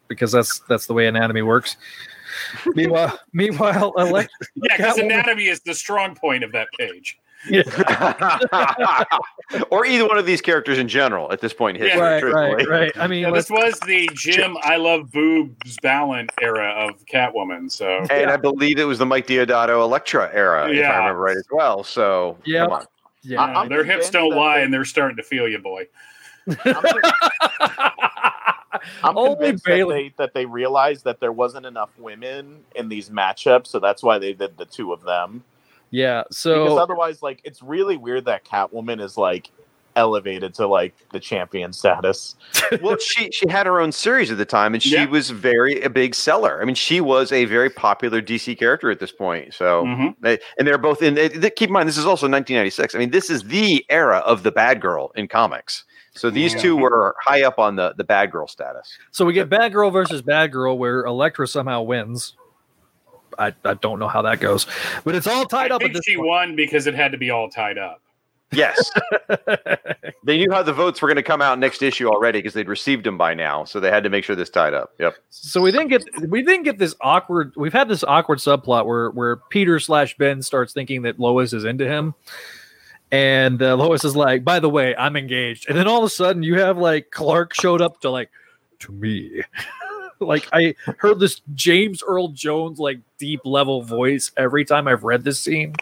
because 0.09 0.31
that's 0.33 0.61
that's 0.68 0.87
the 0.87 0.93
way 0.95 1.07
anatomy 1.07 1.43
works. 1.43 1.76
meanwhile, 2.74 3.18
meanwhile, 3.33 3.93
Elektra. 3.99 4.47
Yeah, 4.57 4.76
because 4.76 4.99
anatomy 4.99 5.47
is 5.47 5.61
the 5.61 5.74
strong 5.74 6.14
point 6.14 6.45
of 6.45 6.53
that 6.53 6.68
page. 6.78 7.18
or 9.70 9.87
either 9.87 10.07
one 10.07 10.18
of 10.18 10.26
these 10.26 10.43
characters 10.43 10.76
in 10.78 10.87
general 10.89 11.33
at 11.33 11.41
this 11.41 11.55
point 11.55 11.78
in 11.78 11.83
history. 11.85 12.01
right, 12.03 12.22
right, 12.22 12.68
right. 12.68 12.93
I 12.99 13.07
mean, 13.07 13.22
Yeah, 13.22 13.31
this 13.31 13.49
was 13.49 13.81
the 13.87 14.11
Jim 14.12 14.59
I 14.62 14.76
love 14.76 15.11
boobs 15.11 15.78
Balent 15.81 16.31
era 16.43 16.68
of 16.70 17.03
Catwoman. 17.07 17.70
So 17.72 18.05
And 18.11 18.31
I 18.31 18.37
believe 18.37 18.78
it 18.78 18.85
was 18.85 18.99
the 18.99 19.07
Mike 19.07 19.26
Deodato 19.26 19.81
Elektra 19.81 20.28
era, 20.35 20.70
yeah. 20.70 20.81
if 20.81 20.91
I 20.91 20.99
remember 20.99 21.20
right 21.22 21.37
as 21.39 21.47
well. 21.51 21.83
So 21.83 22.37
Yeah. 22.45 22.64
come 22.64 22.72
on. 22.72 22.85
yeah. 23.22 23.43
uh, 23.43 23.64
their 23.68 23.85
hips 23.85 24.11
don't 24.11 24.35
lie, 24.35 24.59
they- 24.59 24.64
and 24.64 24.74
they're 24.74 24.85
starting 24.85 25.16
to 25.16 25.22
feel 25.22 25.49
you, 25.49 25.61
boy. 25.61 25.87
I'm 29.04 29.16
Only 29.18 29.36
convinced 29.52 29.64
that 29.64 29.88
they, 29.88 30.12
that 30.16 30.34
they 30.34 30.46
realized 30.46 31.04
that 31.04 31.20
there 31.20 31.32
wasn't 31.32 31.66
enough 31.66 31.90
women 31.98 32.60
in 32.74 32.88
these 32.88 33.10
matchups, 33.10 33.66
so 33.68 33.78
that's 33.80 34.02
why 34.02 34.18
they 34.18 34.32
did 34.32 34.56
the 34.56 34.64
two 34.66 34.92
of 34.92 35.02
them. 35.02 35.42
yeah. 35.90 36.22
because 36.28 36.36
So 36.36 36.78
otherwise, 36.78 37.22
like, 37.22 37.40
it's 37.44 37.62
really 37.62 37.96
weird 37.96 38.24
that 38.26 38.44
Catwoman 38.44 39.00
is 39.00 39.16
like 39.16 39.50
elevated 39.96 40.54
to 40.54 40.66
like 40.68 40.94
the 41.10 41.18
champion 41.18 41.72
status. 41.72 42.36
well, 42.80 42.96
she 42.98 43.28
she 43.32 43.48
had 43.48 43.66
her 43.66 43.80
own 43.80 43.90
series 43.90 44.30
at 44.30 44.38
the 44.38 44.44
time, 44.44 44.72
and 44.72 44.80
she 44.80 44.94
Yeah. 44.94 45.06
was 45.06 45.30
very 45.30 45.80
a 45.82 45.90
big 45.90 46.14
seller. 46.14 46.62
I 46.62 46.64
mean, 46.64 46.76
she 46.76 47.00
was 47.00 47.32
a 47.32 47.44
very 47.46 47.68
popular 47.68 48.22
DC 48.22 48.56
character 48.56 48.88
at 48.92 49.00
this 49.00 49.10
point. 49.10 49.52
So, 49.52 49.84
Mhm. 49.84 50.14
they, 50.20 50.38
and 50.58 50.66
they're 50.68 50.78
both 50.78 51.02
in. 51.02 51.14
They, 51.14 51.26
they- 51.28 51.50
keep 51.50 51.70
in 51.70 51.72
mind, 51.72 51.88
this 51.88 51.98
is 51.98 52.06
also 52.06 52.28
1996. 52.28 52.94
I 52.94 52.98
mean, 52.98 53.10
this 53.10 53.30
is 53.30 53.42
the 53.42 53.84
era 53.90 54.18
of 54.18 54.44
the 54.44 54.52
bad 54.52 54.80
girl 54.80 55.10
in 55.16 55.26
comics. 55.26 55.82
So 56.20 56.28
these 56.28 56.54
two 56.54 56.76
were 56.76 57.16
high 57.18 57.44
up 57.44 57.58
on 57.58 57.76
the 57.76 57.94
the 57.96 58.04
bad 58.04 58.30
girl 58.30 58.46
status. 58.46 58.98
so 59.10 59.24
we 59.24 59.32
get 59.32 59.48
Bad 59.48 59.72
Girl 59.72 59.90
versus 59.90 60.20
Bad 60.20 60.52
Girl, 60.52 60.76
where 60.76 61.00
Elektra 61.04 61.48
somehow 61.48 61.80
wins. 61.80 62.36
I, 63.38 63.54
I 63.64 63.72
don't 63.74 63.98
know 63.98 64.08
how 64.08 64.20
that 64.22 64.38
goes, 64.38 64.66
but 65.04 65.14
it's 65.14 65.26
all 65.26 65.46
tied 65.46 65.72
I 65.72 65.76
up. 65.76 65.80
At 65.80 65.84
think 65.86 65.94
this 65.94 66.04
she 66.04 66.16
point. 66.16 66.28
won 66.28 66.56
because 66.56 66.86
it 66.86 66.94
had 66.94 67.12
to 67.12 67.18
be 67.18 67.30
all 67.30 67.48
tied 67.48 67.78
up. 67.78 68.02
Yes, 68.52 68.90
they 70.24 70.36
knew 70.36 70.50
how 70.50 70.62
the 70.62 70.74
votes 70.74 71.00
were 71.00 71.08
going 71.08 71.16
to 71.16 71.22
come 71.22 71.40
out 71.40 71.58
next 71.58 71.80
issue 71.82 72.08
already 72.08 72.40
because 72.40 72.52
they'd 72.52 72.68
received 72.68 73.06
them 73.06 73.16
by 73.16 73.32
now. 73.32 73.64
So 73.64 73.80
they 73.80 73.90
had 73.90 74.02
to 74.04 74.10
make 74.10 74.24
sure 74.24 74.36
this 74.36 74.50
tied 74.50 74.74
up. 74.74 74.92
Yep. 74.98 75.14
So 75.30 75.62
we 75.62 75.70
didn't 75.72 75.88
get 75.88 76.02
we 76.28 76.42
didn't 76.42 76.64
get 76.64 76.76
this 76.76 76.94
awkward. 77.00 77.54
We've 77.56 77.72
had 77.72 77.88
this 77.88 78.04
awkward 78.04 78.40
subplot 78.40 78.84
where 78.84 79.10
where 79.10 79.36
Peter 79.36 79.80
slash 79.80 80.18
Ben 80.18 80.42
starts 80.42 80.74
thinking 80.74 81.02
that 81.02 81.18
Lois 81.18 81.54
is 81.54 81.64
into 81.64 81.86
him, 81.86 82.14
and 83.12 83.62
uh, 83.62 83.76
Lois 83.76 84.04
is 84.04 84.14
like, 84.14 84.44
"By 84.44 84.61
the 84.61 84.68
way, 84.68 84.94
I'm 84.96 85.16
engaged." 85.16 85.68
And 85.68 85.76
then 85.76 85.88
all 85.88 85.98
of 85.98 86.04
a 86.04 86.11
sudden, 86.11 86.42
you 86.42 86.59
have 86.59 86.78
like 86.78 87.10
Clark 87.10 87.55
showed 87.55 87.80
up 87.80 88.01
to 88.01 88.10
like 88.10 88.30
to 88.80 88.93
me. 88.93 89.43
like 90.20 90.48
I 90.52 90.74
heard 90.98 91.18
this 91.18 91.40
James 91.55 92.02
Earl 92.06 92.28
Jones 92.28 92.78
like 92.78 93.01
deep 93.18 93.40
level 93.44 93.82
voice 93.82 94.30
every 94.36 94.64
time 94.64 94.86
I've 94.86 95.05
read 95.05 95.24
this 95.24 95.40
scene 95.40 95.74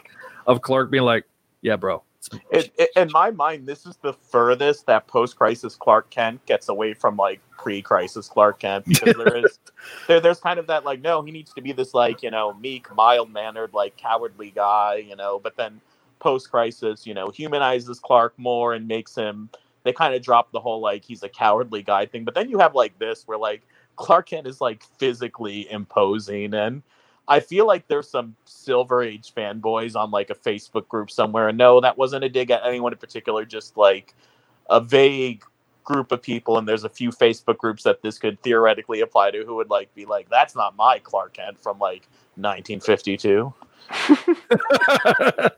of 0.46 0.62
Clark 0.62 0.90
being 0.90 1.04
like, 1.04 1.24
"Yeah, 1.60 1.76
bro." 1.76 2.02
It, 2.50 2.72
it, 2.76 2.90
in 2.96 3.10
my 3.12 3.30
mind, 3.30 3.66
this 3.66 3.86
is 3.86 3.96
the 3.96 4.12
furthest 4.12 4.86
that 4.86 5.06
post-crisis 5.06 5.76
Clark 5.76 6.10
Kent 6.10 6.44
gets 6.46 6.68
away 6.68 6.92
from 6.92 7.16
like 7.16 7.40
pre-crisis 7.56 8.28
Clark 8.28 8.60
Kent 8.60 8.84
because 8.86 9.14
there 9.16 9.36
is 9.36 9.58
there, 10.08 10.20
there's 10.20 10.40
kind 10.40 10.58
of 10.58 10.66
that 10.66 10.84
like 10.84 11.00
no, 11.00 11.22
he 11.22 11.30
needs 11.32 11.52
to 11.54 11.62
be 11.62 11.72
this 11.72 11.94
like 11.94 12.22
you 12.22 12.30
know 12.30 12.54
meek, 12.54 12.94
mild-mannered, 12.94 13.72
like 13.72 13.96
cowardly 13.96 14.50
guy, 14.50 14.96
you 14.96 15.16
know. 15.16 15.38
But 15.38 15.56
then 15.56 15.80
post-crisis, 16.18 17.06
you 17.06 17.14
know, 17.14 17.28
humanizes 17.30 18.00
Clark 18.00 18.34
more 18.38 18.74
and 18.74 18.86
makes 18.88 19.14
him 19.14 19.50
they 19.84 19.92
kind 19.92 20.14
of 20.14 20.22
drop 20.22 20.52
the 20.52 20.60
whole 20.60 20.80
like 20.80 21.04
he's 21.04 21.22
a 21.22 21.28
cowardly 21.28 21.82
guy 21.82 22.04
thing. 22.06 22.24
But 22.24 22.34
then 22.34 22.48
you 22.50 22.58
have 22.58 22.74
like 22.74 22.98
this 22.98 23.26
where 23.26 23.38
like 23.38 23.62
Clark 23.96 24.28
Kent 24.28 24.46
is 24.46 24.60
like 24.60 24.82
physically 24.98 25.70
imposing 25.70 26.54
and 26.54 26.82
I 27.28 27.40
feel 27.40 27.66
like 27.66 27.86
there's 27.88 28.08
some 28.08 28.34
Silver 28.46 29.02
Age 29.02 29.34
fanboys 29.34 29.94
on 29.94 30.10
like 30.10 30.30
a 30.30 30.34
Facebook 30.34 30.88
group 30.88 31.10
somewhere. 31.10 31.48
And 31.48 31.58
no, 31.58 31.80
that 31.80 31.98
wasn't 31.98 32.24
a 32.24 32.28
dig 32.28 32.50
at 32.50 32.64
anyone 32.64 32.92
in 32.92 32.98
particular, 32.98 33.44
just 33.44 33.76
like 33.76 34.14
a 34.70 34.80
vague 34.80 35.44
group 35.84 36.10
of 36.10 36.22
people. 36.22 36.56
And 36.56 36.66
there's 36.66 36.84
a 36.84 36.88
few 36.88 37.10
Facebook 37.10 37.58
groups 37.58 37.82
that 37.82 38.00
this 38.00 38.18
could 38.18 38.42
theoretically 38.42 39.02
apply 39.02 39.30
to 39.32 39.44
who 39.44 39.56
would 39.56 39.68
like 39.68 39.94
be 39.94 40.06
like, 40.06 40.30
that's 40.30 40.56
not 40.56 40.74
my 40.76 40.98
Clark 41.00 41.34
Kent 41.34 41.60
from 41.60 41.78
like 41.78 42.08
1952. 42.36 43.52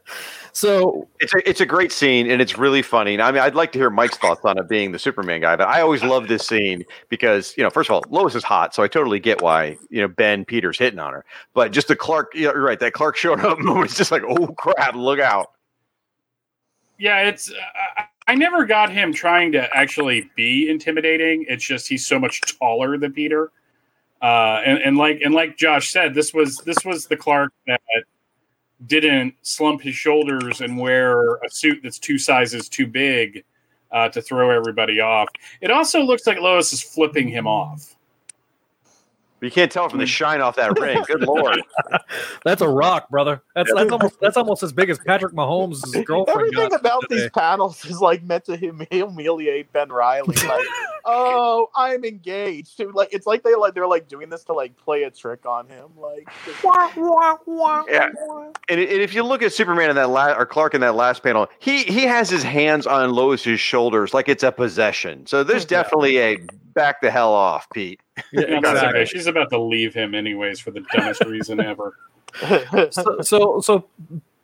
so 0.53 1.09
it's 1.21 1.35
a, 1.35 1.49
it's 1.49 1.61
a 1.61 1.67
great 1.67 1.93
scene 1.93 2.31
and 2.31 2.41
it's 2.41 2.59
really 2.59 2.83
funny. 2.83 3.15
And 3.15 3.23
I 3.23 3.31
mean, 3.33 3.43
I'd 3.43 3.55
like 3.55 3.73
to 3.73 3.79
hear 3.79 3.91
Mike's 3.91 4.17
thoughts 4.17 4.45
on 4.45 4.59
it 4.59 4.69
being 4.69 4.93
the 4.93 4.99
Superman 4.99 5.41
guy, 5.41 5.57
but 5.57 5.69
I 5.69 5.81
always 5.81 6.03
love 6.03 6.29
this 6.29 6.47
scene 6.47 6.85
because, 7.09 7.55
you 7.57 7.63
know, 7.63 7.71
first 7.71 7.91
of 7.91 7.95
all, 7.95 8.05
Lois 8.11 8.35
is 8.35 8.45
hot. 8.45 8.75
So 8.75 8.83
I 8.83 8.89
totally 8.89 9.21
get 9.21 9.43
why, 9.43 9.77
you 9.91 10.01
know, 10.01 10.09
Ben 10.09 10.45
Peters 10.45 10.79
hitting 10.79 10.99
on 10.99 11.13
her. 11.13 11.25
But 11.55 11.73
just 11.73 11.89
the 11.89 11.97
Clark, 11.97 12.33
you're 12.35 12.61
right. 12.61 12.79
That 12.79 12.93
Clark 12.93 13.17
showing 13.17 13.41
up 13.41 13.59
moment 13.61 13.91
is 13.91 13.97
just 13.97 14.11
like, 14.11 14.23
oh 14.29 14.49
crap, 14.49 14.95
look 14.95 15.21
out. 15.21 15.53
Yeah, 16.99 17.23
it's. 17.23 17.51
I, 17.97 18.05
I 18.29 18.35
never 18.37 18.65
got 18.65 18.93
him 18.93 19.13
trying 19.13 19.51
to 19.53 19.77
actually 19.77 20.31
be 20.37 20.71
intimidating. 20.71 21.47
It's 21.49 21.65
just 21.65 21.89
he's 21.89 22.07
so 22.07 22.17
much 22.17 22.41
taller 22.59 22.97
than 22.97 23.13
Peter. 23.13 23.51
Uh, 24.23 24.61
and, 24.65 24.79
and 24.83 24.97
like 24.97 25.21
and 25.25 25.35
like 25.35 25.57
Josh 25.57 25.91
said, 25.91 26.15
this 26.15 26.35
was 26.35 26.59
this 26.59 26.85
was 26.85 27.07
the 27.07 27.17
Clark 27.17 27.53
that 27.67 27.81
didn't 28.87 29.35
slump 29.43 29.83
his 29.83 29.95
shoulders 29.95 30.61
and 30.61 30.79
wear 30.79 31.37
a 31.37 31.51
suit 31.51 31.81
that's 31.83 31.99
two 31.99 32.19
sizes 32.19 32.69
too 32.69 32.87
big 32.87 33.45
uh, 33.93 34.09
to 34.09 34.23
throw 34.23 34.51
everybody 34.51 35.01
off. 35.01 35.29
It 35.61 35.71
also 35.71 36.01
looks 36.01 36.27
like 36.27 36.39
Lois 36.39 36.73
is 36.73 36.83
flipping 36.83 37.29
him 37.29 37.47
off. 37.47 37.97
You 39.41 39.51
can't 39.51 39.73
tell 39.73 39.89
from 39.89 39.99
the 39.99 40.05
mm. 40.05 40.09
shine 40.09 40.41
off 40.41 40.57
that 40.57 40.79
ring. 40.79 41.03
Good 41.07 41.23
lord, 41.23 41.63
that's 42.45 42.61
a 42.61 42.69
rock, 42.69 43.09
brother. 43.09 43.43
That's 43.55 43.73
that's 43.75 43.91
almost 43.91 44.21
that's 44.21 44.37
almost 44.37 44.63
as 44.63 44.73
big 44.73 44.91
as 44.91 44.99
Patrick 44.99 45.33
Mahomes' 45.33 46.05
girlfriend. 46.05 46.55
Everything 46.55 46.75
about 46.79 47.03
today. 47.09 47.23
these 47.23 47.31
panels 47.31 47.85
is 47.87 48.01
like 48.01 48.23
meant 48.23 48.45
to 48.47 48.57
hum- 48.57 48.87
humiliate 48.91 49.73
Ben 49.73 49.91
Reilly. 49.91 50.35
Like, 50.47 50.67
oh, 51.07 51.69
I'm 51.75 52.05
engaged. 52.05 52.77
To 52.79 52.91
like, 52.91 53.09
it's 53.13 53.27
like 53.27 53.43
they 53.43 53.55
like 53.55 53.75
they're 53.75 53.87
like 53.87 54.09
doing 54.09 54.29
this 54.29 54.45
to 54.45 54.53
like 54.53 54.77
play 54.77 55.05
a 55.05 55.11
trick 55.11 55.47
on 55.47 55.67
him. 55.69 55.89
Like, 55.97 56.29
Yeah. 57.89 58.11
And, 58.69 58.79
and 58.79 58.81
if 58.81 59.15
you 59.15 59.23
look 59.23 59.43
at 59.43 59.53
Superman 59.53 59.91
in 59.91 59.97
that 59.97 60.11
last 60.11 60.39
or 60.39 60.45
Clark 60.45 60.75
in 60.75 60.83
that 60.83 60.95
last 60.95 61.23
panel, 61.23 61.49
he 61.59 61.85
he 61.85 62.03
has 62.03 62.29
his 62.29 62.43
hands 62.43 62.87
on 62.87 63.11
Lois's 63.11 63.61
shoulders 63.61 64.13
like 64.13 64.29
it's 64.29 64.43
a 64.43 64.53
possession. 64.53 65.27
So 65.27 65.43
there's 65.43 65.65
definitely 65.65 66.19
a 66.19 66.39
back 66.75 67.01
the 67.01 67.11
hell 67.11 67.33
off, 67.33 67.69
Pete. 67.71 68.01
Yeah, 68.33 68.61
that's 68.61 68.83
okay. 68.83 69.05
She's 69.05 69.27
about 69.27 69.51
to 69.51 69.59
leave 69.59 69.95
him 69.95 70.15
anyways 70.15 70.61
for 70.61 70.71
the 70.71 70.81
dumbest 70.93 71.25
reason 71.25 71.61
ever. 71.61 71.97
so, 72.91 73.21
so 73.23 73.61
so 73.61 73.87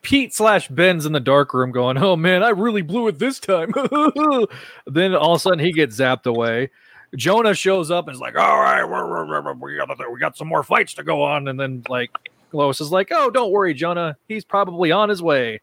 Pete 0.03 0.33
slash 0.33 0.69
Ben's 0.69 1.05
in 1.05 1.13
the 1.13 1.21
dark 1.21 1.53
room 1.53 1.73
going, 1.73 1.99
"Oh 1.99 2.17
man, 2.17 2.43
I 2.43 2.51
really 2.51 2.83
blew 2.83 3.09
it 3.09 3.19
this 3.19 3.41
time." 3.41 3.73
then 4.87 5.15
all 5.15 5.35
of 5.35 5.37
a 5.37 5.41
sudden 5.41 5.59
he 5.59 5.73
gets 5.73 5.99
zapped 5.99 6.27
away. 6.27 6.71
Jonah 7.17 7.55
shows 7.55 7.91
up 7.91 8.07
and 8.07 8.15
is 8.15 8.21
like, 8.21 8.37
"All 8.37 8.61
right, 8.61 8.85
we're, 8.85 9.09
we're, 9.09 9.43
we're, 9.43 9.53
we 9.55 9.77
got 9.77 10.13
we 10.13 10.21
got 10.21 10.37
some 10.37 10.49
more 10.49 10.63
fights 10.63 10.95
to 10.95 11.03
go 11.03 11.23
on." 11.23 11.49
And 11.49 11.59
then 11.59 11.83
like 11.89 12.11
Lois 12.53 12.81
is 12.81 12.93
like, 12.93 13.09
"Oh, 13.11 13.31
don't 13.31 13.51
worry, 13.51 13.75
Jonah. 13.75 14.17
He's 14.29 14.45
probably 14.45 14.93
on 14.93 15.09
his 15.09 15.23
way." 15.23 15.61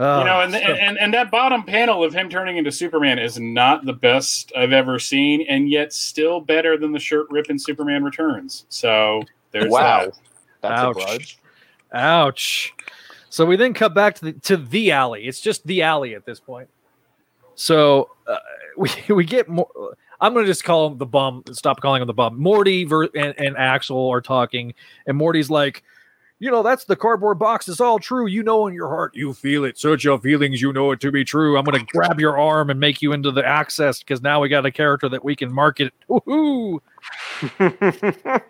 You 0.00 0.24
know, 0.24 0.40
and, 0.40 0.52
so- 0.52 0.58
and 0.58 0.98
and 0.98 1.12
that 1.14 1.30
bottom 1.30 1.62
panel 1.62 2.02
of 2.02 2.14
him 2.14 2.28
turning 2.30 2.56
into 2.56 2.72
Superman 2.72 3.18
is 3.18 3.38
not 3.38 3.84
the 3.84 3.92
best 3.92 4.50
I've 4.56 4.72
ever 4.72 4.98
seen, 4.98 5.44
and 5.48 5.68
yet 5.68 5.92
still 5.92 6.40
better 6.40 6.78
than 6.78 6.92
the 6.92 6.98
shirt 6.98 7.26
rip 7.30 7.50
in 7.50 7.58
Superman 7.58 8.02
Returns. 8.02 8.64
So 8.70 9.22
there's 9.50 9.70
Wow. 9.70 10.06
that. 10.06 10.18
that's 10.62 10.80
Ouch. 10.80 10.90
a 10.96 10.98
grudge. 11.04 11.38
Ouch. 11.92 12.72
So 13.28 13.44
we 13.44 13.56
then 13.56 13.74
cut 13.74 13.94
back 13.94 14.14
to 14.16 14.24
the, 14.26 14.32
to 14.32 14.56
the 14.56 14.90
alley. 14.92 15.26
It's 15.26 15.40
just 15.40 15.66
the 15.66 15.82
alley 15.82 16.14
at 16.14 16.24
this 16.24 16.40
point. 16.40 16.68
So 17.54 18.10
uh, 18.26 18.38
we 18.76 18.90
we 19.08 19.24
get 19.24 19.48
more. 19.48 19.68
I'm 20.20 20.34
gonna 20.34 20.46
just 20.46 20.64
call 20.64 20.86
him 20.88 20.98
the 20.98 21.06
bum. 21.06 21.42
Stop 21.52 21.80
calling 21.80 22.00
him 22.02 22.06
the 22.06 22.14
bum. 22.14 22.38
Morty 22.40 22.84
ver- 22.84 23.08
and, 23.14 23.34
and 23.38 23.56
Axel 23.56 24.08
are 24.08 24.20
talking, 24.20 24.74
and 25.06 25.16
Morty's 25.16 25.50
like, 25.50 25.82
you 26.40 26.50
know, 26.50 26.62
that's 26.62 26.84
the 26.86 26.96
cardboard 26.96 27.38
box. 27.38 27.68
It's 27.68 27.80
all 27.80 27.98
true. 28.00 28.26
You 28.26 28.42
know 28.42 28.66
in 28.66 28.74
your 28.74 28.88
heart, 28.88 29.14
you 29.14 29.32
feel 29.34 29.64
it. 29.64 29.78
Search 29.78 30.02
your 30.04 30.18
feelings. 30.18 30.60
You 30.60 30.72
know 30.72 30.90
it 30.90 31.00
to 31.00 31.12
be 31.12 31.24
true. 31.24 31.56
I'm 31.58 31.64
gonna 31.64 31.84
grab 31.84 32.18
your 32.18 32.38
arm 32.38 32.70
and 32.70 32.80
make 32.80 33.00
you 33.02 33.12
into 33.12 33.30
the 33.30 33.46
access 33.46 34.00
because 34.00 34.22
now 34.22 34.40
we 34.40 34.48
got 34.48 34.66
a 34.66 34.72
character 34.72 35.08
that 35.10 35.22
we 35.24 35.36
can 35.36 35.52
market. 35.52 35.92
Woohoo! 36.08 36.80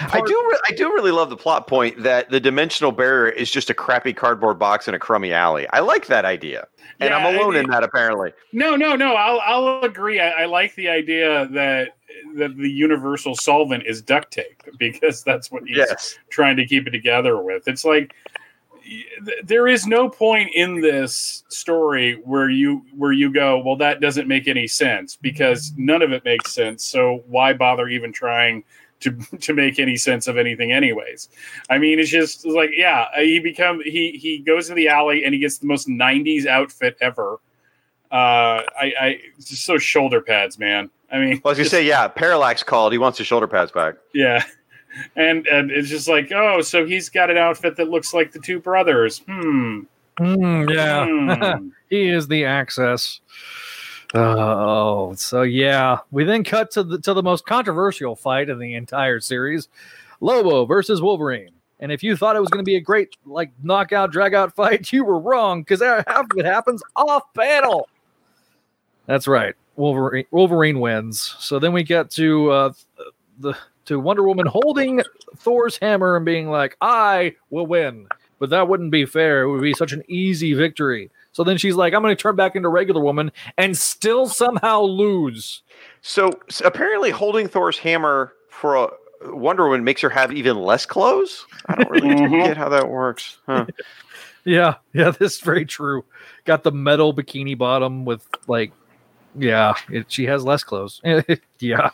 I 0.00 0.20
do 0.20 0.48
re- 0.50 0.58
I 0.68 0.72
do 0.72 0.88
really 0.94 1.10
love 1.10 1.28
the 1.30 1.36
plot 1.36 1.66
point 1.66 2.02
that 2.02 2.30
the 2.30 2.40
dimensional 2.40 2.92
barrier 2.92 3.30
is 3.30 3.50
just 3.50 3.68
a 3.70 3.74
crappy 3.74 4.12
cardboard 4.14 4.58
box 4.58 4.88
in 4.88 4.94
a 4.94 4.98
crummy 4.98 5.32
alley. 5.32 5.66
I 5.72 5.80
like 5.80 6.06
that 6.06 6.24
idea. 6.24 6.66
And 6.98 7.10
Yeah, 7.10 7.16
I'm 7.18 7.34
alone 7.36 7.56
I- 7.56 7.60
in 7.60 7.70
that 7.70 7.84
apparently. 7.84 8.32
No, 8.52 8.74
no, 8.74 8.96
no. 8.96 9.14
I'll 9.14 9.40
I'll 9.40 9.82
agree. 9.84 10.18
I, 10.18 10.30
I 10.30 10.44
like 10.46 10.74
the 10.76 10.88
idea 10.88 11.46
that 11.48 11.95
that 12.36 12.56
the 12.56 12.70
universal 12.70 13.34
solvent 13.34 13.84
is 13.86 14.02
duct 14.02 14.32
tape 14.32 14.62
because 14.78 15.22
that's 15.22 15.50
what 15.50 15.62
he's 15.66 15.76
Yes. 15.76 16.18
trying 16.30 16.56
to 16.56 16.66
keep 16.66 16.86
it 16.86 16.90
together 16.90 17.40
with. 17.42 17.66
It's 17.68 17.84
like 17.84 18.14
there 19.42 19.66
is 19.66 19.86
no 19.86 20.08
point 20.08 20.50
in 20.54 20.80
this 20.80 21.44
story 21.48 22.20
where 22.24 22.48
you 22.48 22.82
where 22.96 23.12
you 23.12 23.32
go, 23.32 23.58
well, 23.58 23.76
that 23.76 24.00
doesn't 24.00 24.28
make 24.28 24.46
any 24.46 24.68
sense 24.68 25.16
because 25.16 25.72
none 25.76 26.02
of 26.02 26.12
it 26.12 26.24
makes 26.24 26.52
sense. 26.52 26.84
So 26.84 27.24
why 27.26 27.52
bother 27.52 27.88
even 27.88 28.12
trying? 28.12 28.64
To, 29.00 29.10
to 29.40 29.52
make 29.52 29.78
any 29.78 29.96
sense 29.96 30.26
of 30.26 30.38
anything 30.38 30.72
anyways 30.72 31.28
i 31.68 31.76
mean 31.76 31.98
it's 31.98 32.08
just 32.08 32.46
like 32.46 32.70
yeah 32.72 33.04
he 33.16 33.38
become 33.40 33.82
he 33.84 34.12
he 34.12 34.38
goes 34.38 34.68
to 34.68 34.74
the 34.74 34.88
alley 34.88 35.22
and 35.22 35.34
he 35.34 35.38
gets 35.38 35.58
the 35.58 35.66
most 35.66 35.86
90s 35.86 36.46
outfit 36.46 36.96
ever 37.02 37.34
uh 38.10 38.64
i 38.80 38.92
i 38.98 39.20
it's 39.36 39.50
just 39.50 39.66
so 39.66 39.76
shoulder 39.76 40.22
pads 40.22 40.58
man 40.58 40.90
i 41.12 41.18
mean 41.18 41.40
Well, 41.44 41.50
I 41.50 41.50
was 41.50 41.58
gonna 41.58 41.64
just- 41.64 41.70
say, 41.70 41.84
yeah, 41.84 42.08
Parallax 42.08 42.62
called. 42.62 42.92
He 42.92 42.98
wants 42.98 43.18
his 43.18 43.26
shoulder 43.26 43.46
pads 43.46 43.72
back. 43.72 43.94
yeah. 44.14 44.42
And 45.14 45.46
and 45.46 45.70
it's 45.70 45.90
just 45.90 46.08
like, 46.08 46.32
oh, 46.32 46.62
so 46.62 46.86
he's 46.86 47.10
got 47.10 47.28
an 47.30 47.36
outfit 47.36 47.76
that 47.76 47.90
looks 47.90 48.14
like 48.14 48.32
the 48.32 48.38
two 48.38 48.58
brothers. 48.60 49.18
Hmm. 49.28 49.80
Hmm, 50.18 50.66
yeah. 50.70 51.06
Hmm. 51.06 51.68
he 51.90 52.08
is 52.08 52.28
the 52.28 52.46
access. 52.46 53.20
Oh, 54.14 55.12
so 55.14 55.42
yeah. 55.42 55.98
We 56.10 56.24
then 56.24 56.44
cut 56.44 56.70
to 56.72 56.82
the 56.82 56.98
to 57.02 57.12
the 57.12 57.22
most 57.22 57.44
controversial 57.44 58.16
fight 58.16 58.48
in 58.48 58.58
the 58.58 58.74
entire 58.74 59.20
series: 59.20 59.68
Lobo 60.20 60.64
versus 60.64 61.02
Wolverine. 61.02 61.50
And 61.78 61.92
if 61.92 62.02
you 62.02 62.16
thought 62.16 62.34
it 62.36 62.40
was 62.40 62.48
going 62.48 62.64
to 62.64 62.68
be 62.68 62.76
a 62.76 62.80
great 62.80 63.16
like 63.26 63.50
knockout 63.62 64.12
drag 64.12 64.32
out 64.32 64.54
fight, 64.56 64.90
you 64.94 65.04
were 65.04 65.18
wrong 65.18 65.60
because 65.60 65.82
half 65.82 66.06
of 66.08 66.38
it 66.38 66.46
happens 66.46 66.82
off 66.96 67.24
panel. 67.34 67.86
That's 69.04 69.28
right. 69.28 69.54
Wolverine 69.76 70.24
Wolverine 70.30 70.80
wins. 70.80 71.34
So 71.38 71.58
then 71.58 71.72
we 71.72 71.82
get 71.82 72.10
to 72.12 72.50
uh, 72.50 72.72
the 73.38 73.54
to 73.86 74.00
Wonder 74.00 74.22
Woman 74.24 74.46
holding 74.46 75.02
Thor's 75.36 75.76
hammer 75.78 76.16
and 76.16 76.24
being 76.24 76.50
like, 76.50 76.76
"I 76.80 77.36
will 77.50 77.66
win." 77.66 78.08
But 78.38 78.50
that 78.50 78.68
wouldn't 78.68 78.90
be 78.90 79.06
fair. 79.06 79.42
It 79.42 79.50
would 79.50 79.62
be 79.62 79.72
such 79.72 79.92
an 79.92 80.02
easy 80.08 80.52
victory. 80.52 81.10
So 81.32 81.42
then 81.42 81.56
she's 81.56 81.74
like, 81.74 81.94
I'm 81.94 82.02
going 82.02 82.14
to 82.14 82.20
turn 82.20 82.36
back 82.36 82.54
into 82.54 82.68
regular 82.68 83.00
woman 83.02 83.32
and 83.56 83.76
still 83.76 84.26
somehow 84.26 84.82
lose. 84.82 85.62
So, 86.02 86.30
s 86.48 86.60
apparently, 86.64 87.10
holding 87.10 87.48
Thor's 87.48 87.78
hammer 87.78 88.34
for 88.50 88.76
a 88.76 88.88
Wonder 89.22 89.64
Woman 89.64 89.84
makes 89.84 90.02
her 90.02 90.10
have 90.10 90.32
even 90.32 90.58
less 90.58 90.84
clothes. 90.84 91.46
I 91.66 91.76
don't 91.76 91.90
really 91.90 92.08
Mhm. 92.14 92.44
get 92.44 92.56
how 92.58 92.68
that 92.68 92.88
works. 92.90 93.38
Huh. 93.46 93.66
Yeah, 94.44 94.74
yeah, 94.92 95.10
this 95.10 95.34
is 95.34 95.40
very 95.40 95.64
true. 95.66 96.04
Got 96.44 96.62
the 96.62 96.70
metal 96.70 97.12
bikini 97.12 97.58
bottom 97.58 98.04
with 98.04 98.24
like, 98.46 98.70
yeah, 99.38 99.74
it, 99.90 100.06
she 100.10 100.24
has 100.26 100.44
less 100.44 100.62
clothes. 100.64 101.00
yeah. 101.60 101.90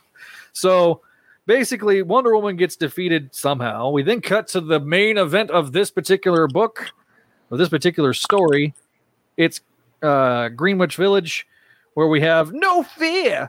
So 0.53 1.01
basically, 1.47 2.03
Wonder 2.03 2.35
Woman 2.37 2.57
gets 2.57 2.77
defeated 2.77 3.35
somehow. 3.35 3.91
We 3.91 4.03
then 4.03 4.21
cut 4.21 4.49
to 4.49 4.61
the 4.61 4.81
main 4.81 5.19
event 5.19 5.51
of 5.51 5.73
this 5.73 5.91
particular 5.91 6.47
book, 6.49 6.91
of 7.51 7.59
this 7.59 7.69
particular 7.69 8.13
story. 8.15 8.75
It's 9.37 9.61
uh, 10.03 10.49
Greenwich 10.49 10.97
Village, 10.97 11.47
where 11.95 12.07
we 12.09 12.21
have 12.21 12.53
no 12.53 12.83
fear. 12.83 13.49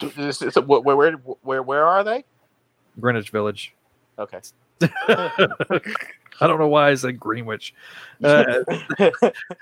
Is- 0.00 0.42
is 0.42 0.56
it- 0.56 0.66
where, 0.66 0.80
where 0.80 1.12
where 1.42 1.62
where 1.62 1.86
are 1.86 2.04
they? 2.04 2.24
Greenwich 3.00 3.30
Village. 3.30 3.74
Okay. 4.18 4.40
I 6.40 6.46
don't 6.46 6.58
know 6.58 6.68
why 6.68 6.90
I 6.90 6.94
said 6.94 7.18
Greenwich. 7.18 7.74
Uh, 8.22 8.62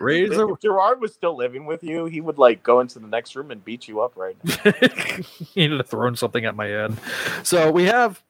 Razor. 0.01 0.51
if 0.51 0.61
Gerard 0.61 1.01
was 1.01 1.15
still 1.15 1.35
living 1.35 1.65
with 1.65 1.83
you, 1.83 2.05
he 2.05 2.21
would 2.21 2.37
like 2.37 2.63
go 2.63 2.81
into 2.81 2.99
the 2.99 3.07
next 3.07 3.35
room 3.35 3.51
and 3.51 3.65
beat 3.65 3.89
you 3.89 4.03
up 4.03 4.15
right 4.17 4.37
now. 4.45 4.73
he 5.55 5.65
ended 5.65 5.81
up 5.81 5.89
throwing 5.89 6.15
something 6.15 6.45
at 6.45 6.55
my 6.55 6.67
head. 6.67 6.95
So 7.43 7.71
we 7.71 7.85
have 7.85 8.23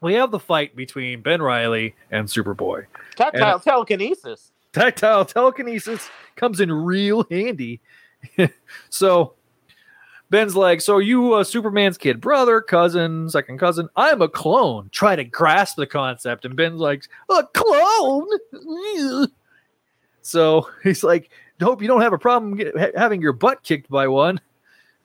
we 0.00 0.14
have 0.14 0.32
the 0.32 0.40
fight 0.40 0.74
between 0.74 1.22
Ben 1.22 1.40
Reilly 1.40 1.94
and 2.10 2.26
Superboy. 2.26 2.86
Tactile 3.14 3.60
telekinesis. 3.60 4.50
Tactile 4.72 5.24
telekinesis 5.24 6.10
comes 6.34 6.58
in 6.58 6.72
real 6.72 7.24
handy 7.30 7.80
so 8.90 9.34
Ben's 10.30 10.54
like, 10.54 10.80
so 10.80 10.98
you 10.98 11.34
uh, 11.34 11.44
Superman's 11.44 11.98
kid 11.98 12.20
brother, 12.20 12.60
cousin, 12.60 13.28
second 13.28 13.58
cousin. 13.58 13.88
I'm 13.96 14.22
a 14.22 14.28
clone. 14.28 14.88
Try 14.92 15.16
to 15.16 15.24
grasp 15.24 15.76
the 15.76 15.86
concept, 15.86 16.44
and 16.44 16.56
Ben's 16.56 16.80
like, 16.80 17.04
a 17.28 17.42
clone. 17.52 19.26
So 20.22 20.68
he's 20.84 21.02
like, 21.02 21.30
hope 21.60 21.82
you 21.82 21.88
don't 21.88 22.00
have 22.00 22.12
a 22.12 22.18
problem 22.18 22.56
get, 22.56 22.78
ha- 22.78 22.92
having 22.96 23.20
your 23.20 23.32
butt 23.32 23.62
kicked 23.62 23.90
by 23.90 24.08
one. 24.08 24.40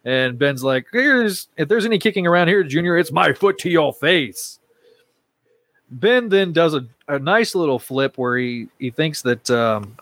And 0.03 0.37
Ben's 0.37 0.63
like, 0.63 0.85
here's 0.91 1.47
if 1.57 1.67
there's 1.67 1.85
any 1.85 1.97
kicking 1.97 2.27
around 2.27 2.47
here, 2.47 2.63
Junior, 2.63 2.97
it's 2.97 3.11
my 3.11 3.33
foot 3.33 3.57
to 3.59 3.69
your 3.69 3.93
face. 3.93 4.59
Ben 5.89 6.29
then 6.29 6.53
does 6.53 6.73
a, 6.73 6.85
a 7.07 7.17
nice 7.17 7.55
little 7.55 7.79
flip 7.79 8.17
where 8.17 8.37
he 8.37 8.67
he 8.77 8.91
thinks 8.91 9.23
that 9.23 9.49
um, 9.49 9.97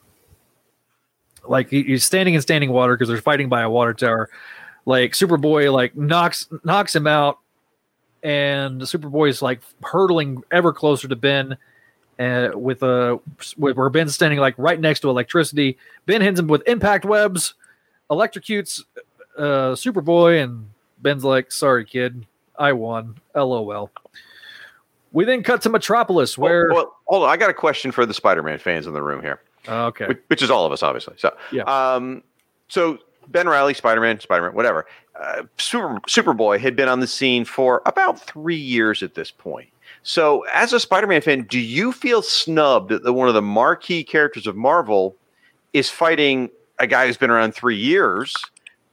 like 1.47 1.69
he, 1.69 1.83
he's 1.83 2.03
standing 2.03 2.33
in 2.33 2.41
standing 2.41 2.71
water 2.71 2.95
because 2.95 3.07
they're 3.07 3.21
fighting 3.21 3.47
by 3.47 3.61
a 3.61 3.69
water 3.69 3.93
tower. 3.93 4.29
Like 4.85 5.13
Superboy 5.13 5.71
like 5.71 5.95
knocks 5.95 6.47
knocks 6.63 6.95
him 6.95 7.07
out, 7.07 7.39
and 8.21 8.81
Superboy 8.81 9.29
is 9.29 9.41
like 9.41 9.61
hurtling 9.83 10.43
ever 10.51 10.73
closer 10.73 11.07
to 11.07 11.15
Ben. 11.15 11.57
Uh, 12.19 12.49
with 12.53 12.83
a 12.83 13.19
with, 13.57 13.75
where 13.75 13.89
Ben's 13.89 14.13
standing 14.13 14.39
like 14.39 14.53
right 14.57 14.79
next 14.79 14.99
to 14.99 15.09
electricity. 15.09 15.77
Ben 16.05 16.21
hits 16.21 16.39
him 16.39 16.45
with 16.45 16.61
impact 16.67 17.05
webs, 17.05 17.55
electrocutes 18.11 18.81
uh, 19.35 19.73
Superboy, 19.73 20.43
and 20.43 20.69
Ben's 20.99 21.23
like, 21.23 21.51
"Sorry, 21.51 21.83
kid, 21.85 22.27
I 22.57 22.73
won." 22.73 23.15
LOL. 23.35 23.89
We 25.11 25.25
then 25.25 25.41
cut 25.41 25.61
to 25.63 25.69
Metropolis, 25.69 26.37
where 26.37 26.67
Well, 26.69 26.75
well, 26.75 26.95
hold 27.07 27.23
on. 27.23 27.29
I 27.29 27.37
got 27.37 27.49
a 27.49 27.53
question 27.53 27.91
for 27.91 28.05
the 28.05 28.13
Spider-Man 28.13 28.59
fans 28.59 28.85
in 28.85 28.93
the 28.93 29.01
room 29.01 29.21
here, 29.21 29.41
okay, 29.67 30.05
which, 30.05 30.19
which 30.27 30.41
is 30.43 30.51
all 30.51 30.65
of 30.67 30.71
us, 30.71 30.83
obviously. 30.83 31.15
So, 31.17 31.35
Yeah. 31.51 31.63
um, 31.63 32.21
so 32.67 32.99
Ben 33.27 33.47
Reilly, 33.47 33.73
Spider-Man, 33.73 34.19
Spider-Man, 34.19 34.55
whatever. 34.55 34.85
Uh, 35.19 35.43
Super 35.57 35.99
Superboy 36.07 36.59
had 36.59 36.75
been 36.75 36.89
on 36.89 36.99
the 36.99 37.07
scene 37.07 37.45
for 37.45 37.81
about 37.85 38.19
three 38.19 38.55
years 38.55 39.03
at 39.03 39.15
this 39.15 39.31
point. 39.31 39.69
So, 40.01 40.45
as 40.53 40.73
a 40.73 40.79
Spider-Man 40.79 41.21
fan, 41.21 41.43
do 41.43 41.59
you 41.59 41.91
feel 41.91 42.21
snubbed 42.21 42.91
that 42.91 43.13
one 43.13 43.27
of 43.27 43.33
the 43.33 43.41
marquee 43.41 44.03
characters 44.03 44.47
of 44.47 44.55
Marvel 44.55 45.15
is 45.71 45.89
fighting 45.89 46.49
a 46.79 46.87
guy 46.87 47.07
who's 47.07 47.17
been 47.17 47.29
around 47.29 47.53
three 47.53 47.77
years? 47.77 48.33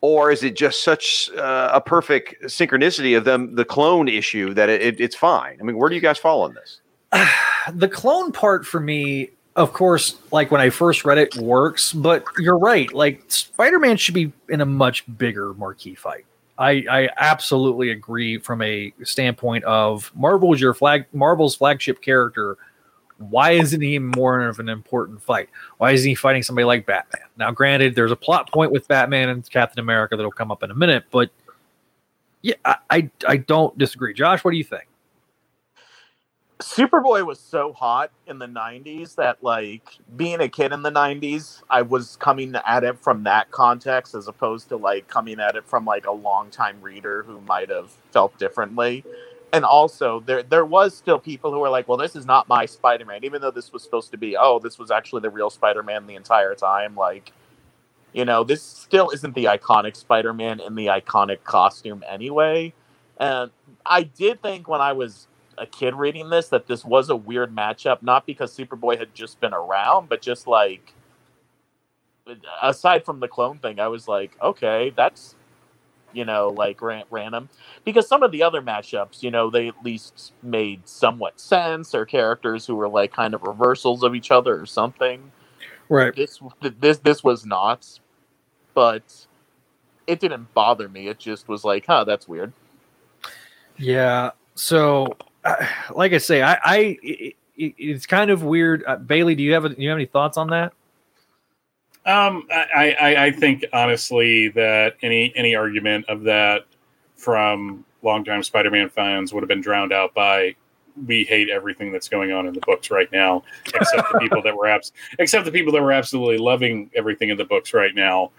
Or 0.02 0.30
is 0.30 0.42
it 0.42 0.56
just 0.56 0.82
such 0.82 1.30
uh, 1.36 1.70
a 1.74 1.80
perfect 1.80 2.42
synchronicity 2.44 3.16
of 3.16 3.24
them, 3.24 3.54
the 3.54 3.66
clone 3.66 4.08
issue, 4.08 4.54
that 4.54 4.70
it, 4.70 4.80
it, 4.80 5.00
it's 5.00 5.16
fine? 5.16 5.58
I 5.60 5.62
mean, 5.62 5.76
where 5.76 5.90
do 5.90 5.94
you 5.94 6.00
guys 6.00 6.16
fall 6.16 6.42
on 6.42 6.54
this? 6.54 6.80
the 7.74 7.88
clone 7.88 8.32
part 8.32 8.64
for 8.64 8.80
me, 8.80 9.30
of 9.60 9.72
course, 9.72 10.16
like 10.32 10.50
when 10.50 10.60
I 10.60 10.70
first 10.70 11.04
read 11.04 11.18
it, 11.18 11.36
works. 11.36 11.92
But 11.92 12.24
you're 12.38 12.58
right. 12.58 12.92
Like 12.92 13.22
Spider-Man 13.28 13.96
should 13.96 14.14
be 14.14 14.32
in 14.48 14.60
a 14.60 14.66
much 14.66 15.04
bigger 15.18 15.54
marquee 15.54 15.94
fight. 15.94 16.24
I, 16.58 16.84
I 16.90 17.08
absolutely 17.16 17.90
agree 17.90 18.38
from 18.38 18.60
a 18.60 18.92
standpoint 19.02 19.64
of 19.64 20.10
Marvel's 20.14 20.60
your 20.60 20.74
flag 20.74 21.06
Marvel's 21.12 21.56
flagship 21.56 22.02
character. 22.02 22.58
Why 23.16 23.52
isn't 23.52 23.80
he 23.80 23.98
more 23.98 24.40
of 24.40 24.58
an 24.58 24.68
important 24.68 25.22
fight? 25.22 25.48
Why 25.78 25.92
isn't 25.92 26.08
he 26.08 26.14
fighting 26.14 26.42
somebody 26.42 26.64
like 26.64 26.86
Batman? 26.86 27.22
Now, 27.36 27.50
granted, 27.50 27.94
there's 27.94 28.12
a 28.12 28.16
plot 28.16 28.50
point 28.50 28.72
with 28.72 28.88
Batman 28.88 29.28
and 29.28 29.48
Captain 29.48 29.78
America 29.78 30.16
that'll 30.16 30.32
come 30.32 30.50
up 30.50 30.62
in 30.62 30.70
a 30.70 30.74
minute, 30.74 31.04
but 31.10 31.30
yeah, 32.42 32.54
I, 32.64 32.76
I, 32.90 33.10
I 33.28 33.36
don't 33.36 33.76
disagree. 33.76 34.14
Josh, 34.14 34.42
what 34.44 34.52
do 34.52 34.56
you 34.56 34.64
think? 34.64 34.84
Superboy 36.60 37.24
was 37.24 37.40
so 37.40 37.72
hot 37.72 38.10
in 38.26 38.38
the 38.38 38.46
90s 38.46 39.14
that 39.14 39.42
like 39.42 39.98
being 40.16 40.40
a 40.40 40.48
kid 40.48 40.72
in 40.72 40.82
the 40.82 40.90
90s, 40.90 41.62
I 41.70 41.82
was 41.82 42.16
coming 42.16 42.54
at 42.66 42.84
it 42.84 42.98
from 42.98 43.24
that 43.24 43.50
context 43.50 44.14
as 44.14 44.28
opposed 44.28 44.68
to 44.68 44.76
like 44.76 45.08
coming 45.08 45.40
at 45.40 45.56
it 45.56 45.66
from 45.66 45.84
like 45.84 46.06
a 46.06 46.12
longtime 46.12 46.80
reader 46.82 47.22
who 47.22 47.40
might 47.42 47.70
have 47.70 47.90
felt 48.12 48.38
differently. 48.38 49.04
And 49.52 49.64
also 49.64 50.20
there 50.20 50.42
there 50.42 50.64
was 50.64 50.96
still 50.96 51.18
people 51.18 51.50
who 51.50 51.60
were 51.60 51.70
like, 51.70 51.88
well, 51.88 51.98
this 51.98 52.14
is 52.14 52.26
not 52.26 52.48
my 52.48 52.66
Spider-Man, 52.66 53.24
even 53.24 53.40
though 53.40 53.50
this 53.50 53.72
was 53.72 53.82
supposed 53.82 54.10
to 54.10 54.18
be, 54.18 54.36
oh, 54.36 54.58
this 54.58 54.78
was 54.78 54.90
actually 54.90 55.22
the 55.22 55.30
real 55.30 55.50
Spider-Man 55.50 56.06
the 56.06 56.14
entire 56.14 56.54
time. 56.54 56.94
Like, 56.94 57.32
you 58.12 58.24
know, 58.24 58.44
this 58.44 58.62
still 58.62 59.10
isn't 59.10 59.34
the 59.34 59.46
iconic 59.46 59.96
Spider-Man 59.96 60.60
in 60.60 60.74
the 60.74 60.86
iconic 60.86 61.42
costume 61.42 62.04
anyway. 62.06 62.74
And 63.18 63.50
I 63.86 64.02
did 64.02 64.42
think 64.42 64.68
when 64.68 64.80
I 64.80 64.92
was 64.92 65.26
a 65.60 65.66
kid 65.66 65.94
reading 65.94 66.30
this 66.30 66.48
that 66.48 66.66
this 66.66 66.84
was 66.84 67.10
a 67.10 67.16
weird 67.16 67.54
matchup, 67.54 68.02
not 68.02 68.26
because 68.26 68.56
Superboy 68.56 68.98
had 68.98 69.14
just 69.14 69.38
been 69.40 69.52
around, 69.52 70.08
but 70.08 70.22
just 70.22 70.46
like 70.46 70.94
aside 72.62 73.04
from 73.04 73.20
the 73.20 73.28
clone 73.28 73.58
thing, 73.58 73.78
I 73.78 73.88
was 73.88 74.08
like, 74.08 74.36
okay, 74.42 74.92
that's 74.96 75.36
you 76.12 76.24
know 76.24 76.48
like 76.48 76.82
ran- 76.82 77.04
random 77.10 77.48
because 77.84 78.08
some 78.08 78.22
of 78.22 78.32
the 78.32 78.42
other 78.42 78.62
matchups, 78.62 79.22
you 79.22 79.30
know, 79.30 79.50
they 79.50 79.68
at 79.68 79.84
least 79.84 80.32
made 80.42 80.88
somewhat 80.88 81.38
sense 81.38 81.94
or 81.94 82.06
characters 82.06 82.66
who 82.66 82.74
were 82.74 82.88
like 82.88 83.12
kind 83.12 83.34
of 83.34 83.42
reversals 83.42 84.02
of 84.02 84.14
each 84.14 84.30
other 84.30 84.58
or 84.60 84.66
something. 84.66 85.30
Right. 85.90 86.14
This 86.16 86.40
this 86.80 86.98
this 86.98 87.22
was 87.22 87.44
not, 87.44 88.00
but 88.72 89.26
it 90.06 90.20
didn't 90.20 90.52
bother 90.54 90.88
me. 90.88 91.08
It 91.08 91.18
just 91.18 91.48
was 91.48 91.64
like, 91.64 91.84
huh, 91.86 92.04
that's 92.04 92.26
weird. 92.26 92.52
Yeah. 93.76 94.30
So, 94.54 95.06
uh, 95.44 95.66
like 95.94 96.12
I 96.12 96.18
say, 96.18 96.42
I, 96.42 96.58
I 96.64 96.76
it, 97.02 97.36
it- 97.56 97.74
it's 97.76 98.06
kind 98.06 98.30
of 98.30 98.42
weird. 98.42 98.82
Uh, 98.86 98.96
Bailey, 98.96 99.34
do 99.34 99.42
you 99.42 99.52
have 99.52 99.66
a, 99.66 99.68
do 99.68 99.82
you 99.82 99.90
have 99.90 99.98
any 99.98 100.06
thoughts 100.06 100.38
on 100.38 100.48
that? 100.48 100.72
Um, 102.06 102.46
I, 102.50 102.96
I, 102.98 103.24
I 103.26 103.30
think 103.30 103.66
honestly 103.74 104.48
that 104.48 104.94
any 105.02 105.30
any 105.36 105.54
argument 105.54 106.06
of 106.08 106.22
that 106.22 106.64
from 107.16 107.84
longtime 108.02 108.42
Spider-Man 108.42 108.88
fans 108.88 109.34
would 109.34 109.42
have 109.42 109.48
been 109.48 109.60
drowned 109.60 109.92
out 109.92 110.14
by 110.14 110.56
we 111.06 111.24
hate 111.24 111.50
everything 111.50 111.92
that's 111.92 112.08
going 112.08 112.32
on 112.32 112.46
in 112.46 112.54
the 112.54 112.60
books 112.60 112.90
right 112.90 113.10
now, 113.12 113.42
except 113.74 114.10
the 114.10 114.18
people 114.18 114.40
that 114.42 114.56
were 114.56 114.66
abs- 114.66 114.92
except 115.18 115.44
the 115.44 115.52
people 115.52 115.72
that 115.72 115.82
were 115.82 115.92
absolutely 115.92 116.38
loving 116.38 116.90
everything 116.94 117.28
in 117.28 117.36
the 117.36 117.44
books 117.44 117.74
right 117.74 117.94
now. 117.94 118.30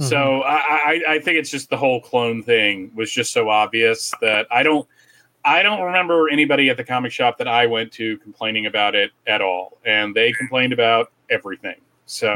So 0.00 0.42
I, 0.42 0.56
I, 0.56 1.02
I 1.10 1.18
think 1.20 1.38
it's 1.38 1.50
just 1.50 1.70
the 1.70 1.76
whole 1.76 2.00
clone 2.00 2.42
thing 2.42 2.90
was 2.96 3.12
just 3.12 3.32
so 3.32 3.48
obvious 3.48 4.12
that 4.20 4.48
I 4.50 4.64
don't 4.64 4.88
I 5.44 5.62
don't 5.62 5.82
remember 5.82 6.28
anybody 6.28 6.70
at 6.70 6.76
the 6.76 6.84
comic 6.84 7.12
shop 7.12 7.38
that 7.38 7.48
I 7.48 7.66
went 7.66 7.92
to 7.92 8.16
complaining 8.18 8.66
about 8.66 8.94
it 8.94 9.10
at 9.26 9.42
all, 9.42 9.78
and 9.84 10.14
they 10.14 10.32
complained 10.32 10.72
about 10.72 11.12
everything. 11.30 11.76
So 12.06 12.34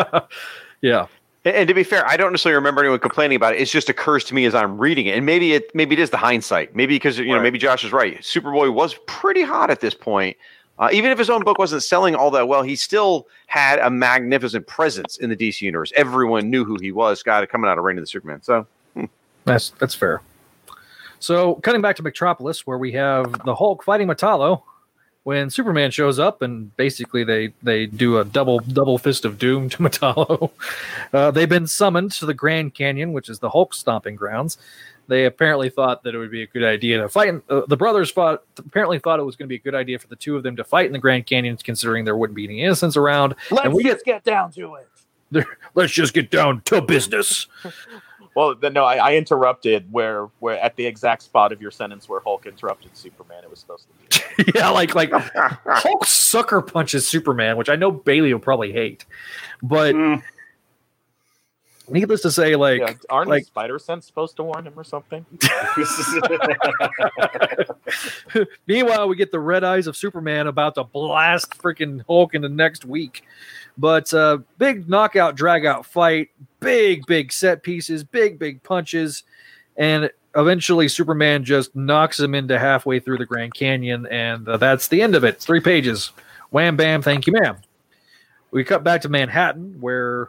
Yeah. 0.80 1.06
And, 1.44 1.56
and 1.56 1.68
to 1.68 1.74
be 1.74 1.84
fair, 1.84 2.06
I 2.06 2.16
don't 2.16 2.32
necessarily 2.32 2.56
remember 2.56 2.82
anyone 2.82 2.98
complaining 2.98 3.36
about 3.36 3.54
it. 3.54 3.60
It 3.60 3.66
just 3.66 3.88
occurs 3.88 4.24
to 4.24 4.34
me 4.34 4.44
as 4.44 4.54
I'm 4.54 4.78
reading 4.78 5.06
it, 5.06 5.16
and 5.16 5.24
maybe 5.24 5.54
it 5.54 5.74
maybe 5.74 5.94
it 5.94 5.98
is 5.98 6.10
the 6.10 6.16
hindsight. 6.16 6.74
Maybe 6.74 6.96
because 6.96 7.18
you 7.18 7.32
know 7.32 7.40
maybe 7.40 7.58
Josh 7.58 7.84
is 7.84 7.92
right. 7.92 8.18
Superboy 8.20 8.72
was 8.72 8.94
pretty 9.06 9.42
hot 9.42 9.70
at 9.70 9.80
this 9.80 9.94
point. 9.94 10.36
Uh, 10.78 10.88
even 10.92 11.12
if 11.12 11.18
his 11.18 11.30
own 11.30 11.44
book 11.44 11.56
wasn't 11.56 11.84
selling 11.84 12.16
all 12.16 12.32
that 12.32 12.48
well, 12.48 12.62
he 12.62 12.74
still 12.74 13.28
had 13.46 13.78
a 13.78 13.88
magnificent 13.88 14.66
presence 14.66 15.18
in 15.18 15.30
the 15.30 15.36
DC 15.36 15.60
universe. 15.60 15.92
Everyone 15.94 16.50
knew 16.50 16.64
who 16.64 16.76
he 16.80 16.90
was. 16.90 17.22
God, 17.22 17.48
coming 17.48 17.70
out 17.70 17.78
of 17.78 17.84
Reign 17.84 17.96
of 17.96 18.02
the 18.02 18.08
Supermen. 18.08 18.42
So 18.42 18.66
That's 19.44 19.70
that's 19.70 19.94
fair. 19.94 20.20
So, 21.24 21.54
cutting 21.54 21.80
back 21.80 21.96
to 21.96 22.02
Metropolis, 22.02 22.66
where 22.66 22.76
we 22.76 22.92
have 22.92 23.46
the 23.46 23.54
Hulk 23.54 23.82
fighting 23.82 24.08
Metallo, 24.08 24.62
when 25.22 25.48
Superman 25.48 25.90
shows 25.90 26.18
up, 26.18 26.42
and 26.42 26.76
basically 26.76 27.24
they 27.24 27.54
they 27.62 27.86
do 27.86 28.18
a 28.18 28.26
double 28.26 28.58
double 28.58 28.98
fist 28.98 29.24
of 29.24 29.38
doom 29.38 29.70
to 29.70 29.78
Metallo. 29.82 30.50
Uh, 31.14 31.30
they've 31.30 31.48
been 31.48 31.66
summoned 31.66 32.12
to 32.12 32.26
the 32.26 32.34
Grand 32.34 32.74
Canyon, 32.74 33.14
which 33.14 33.30
is 33.30 33.38
the 33.38 33.48
Hulk 33.48 33.72
stomping 33.72 34.16
grounds. 34.16 34.58
They 35.08 35.24
apparently 35.24 35.70
thought 35.70 36.02
that 36.02 36.14
it 36.14 36.18
would 36.18 36.30
be 36.30 36.42
a 36.42 36.46
good 36.46 36.62
idea 36.62 37.00
to 37.00 37.08
fight. 37.08 37.32
Uh, 37.48 37.62
the 37.68 37.76
brothers 37.78 38.12
thought 38.12 38.42
apparently 38.58 38.98
thought 38.98 39.18
it 39.18 39.22
was 39.22 39.34
going 39.34 39.46
to 39.46 39.48
be 39.48 39.56
a 39.56 39.64
good 39.64 39.74
idea 39.74 39.98
for 39.98 40.08
the 40.08 40.16
two 40.16 40.36
of 40.36 40.42
them 40.42 40.56
to 40.56 40.64
fight 40.64 40.84
in 40.84 40.92
the 40.92 40.98
Grand 40.98 41.24
Canyon, 41.24 41.56
considering 41.56 42.04
there 42.04 42.18
wouldn't 42.18 42.36
be 42.36 42.44
any 42.44 42.60
innocents 42.60 42.98
around. 42.98 43.34
Let's 43.50 43.64
and 43.64 43.72
we 43.72 43.82
get 43.82 43.94
just 43.94 44.04
get 44.04 44.24
down 44.24 44.52
to 44.52 44.74
it. 44.74 44.88
Let's 45.74 45.92
just 45.94 46.12
get 46.12 46.30
down 46.30 46.60
to 46.66 46.82
business. 46.82 47.46
Well, 48.34 48.54
then, 48.54 48.72
no, 48.72 48.84
I, 48.84 48.96
I 48.96 49.14
interrupted 49.14 49.92
where 49.92 50.28
where 50.40 50.58
at 50.58 50.76
the 50.76 50.86
exact 50.86 51.22
spot 51.22 51.52
of 51.52 51.62
your 51.62 51.70
sentence 51.70 52.08
where 52.08 52.20
Hulk 52.20 52.46
interrupted 52.46 52.96
Superman. 52.96 53.44
It 53.44 53.50
was 53.50 53.60
supposed 53.60 53.86
to 53.86 54.44
be. 54.44 54.52
yeah, 54.54 54.70
like 54.70 54.94
like 54.94 55.10
Hulk 55.66 56.04
sucker 56.04 56.60
punches 56.60 57.06
Superman, 57.06 57.56
which 57.56 57.68
I 57.68 57.76
know 57.76 57.90
Bailey 57.92 58.32
will 58.32 58.40
probably 58.40 58.72
hate, 58.72 59.04
but 59.62 59.94
mm, 59.94 60.22
needless 61.88 62.22
to 62.22 62.30
say, 62.30 62.56
like 62.56 62.80
yeah, 62.80 62.94
aren't 63.10 63.30
like- 63.30 63.44
spider 63.44 63.78
sense 63.78 64.06
supposed 64.06 64.36
to 64.36 64.42
warn 64.42 64.66
him 64.66 64.74
or 64.76 64.84
something? 64.84 65.24
Meanwhile, 68.66 69.08
we 69.08 69.16
get 69.16 69.30
the 69.30 69.40
red 69.40 69.64
eyes 69.64 69.86
of 69.86 69.96
Superman 69.96 70.46
about 70.46 70.74
to 70.76 70.84
blast 70.84 71.56
freaking 71.58 72.02
Hulk 72.06 72.34
in 72.34 72.42
the 72.42 72.48
next 72.48 72.84
week. 72.84 73.24
But 73.76 74.12
uh, 74.14 74.38
big 74.58 74.88
knockout, 74.88 75.34
drag 75.36 75.66
out 75.66 75.84
fight, 75.84 76.30
big, 76.60 77.06
big 77.06 77.32
set 77.32 77.62
pieces, 77.62 78.04
big, 78.04 78.38
big 78.38 78.62
punches. 78.62 79.24
And 79.76 80.10
eventually, 80.36 80.88
Superman 80.88 81.44
just 81.44 81.74
knocks 81.74 82.20
him 82.20 82.34
into 82.34 82.58
halfway 82.58 83.00
through 83.00 83.18
the 83.18 83.26
Grand 83.26 83.54
Canyon. 83.54 84.06
And 84.06 84.48
uh, 84.48 84.56
that's 84.56 84.88
the 84.88 85.02
end 85.02 85.14
of 85.16 85.24
it. 85.24 85.34
It's 85.36 85.44
three 85.44 85.60
pages. 85.60 86.12
Wham, 86.50 86.76
bam, 86.76 87.02
thank 87.02 87.26
you, 87.26 87.32
ma'am. 87.32 87.56
We 88.52 88.62
cut 88.62 88.84
back 88.84 89.00
to 89.00 89.08
Manhattan 89.08 89.80
where 89.80 90.28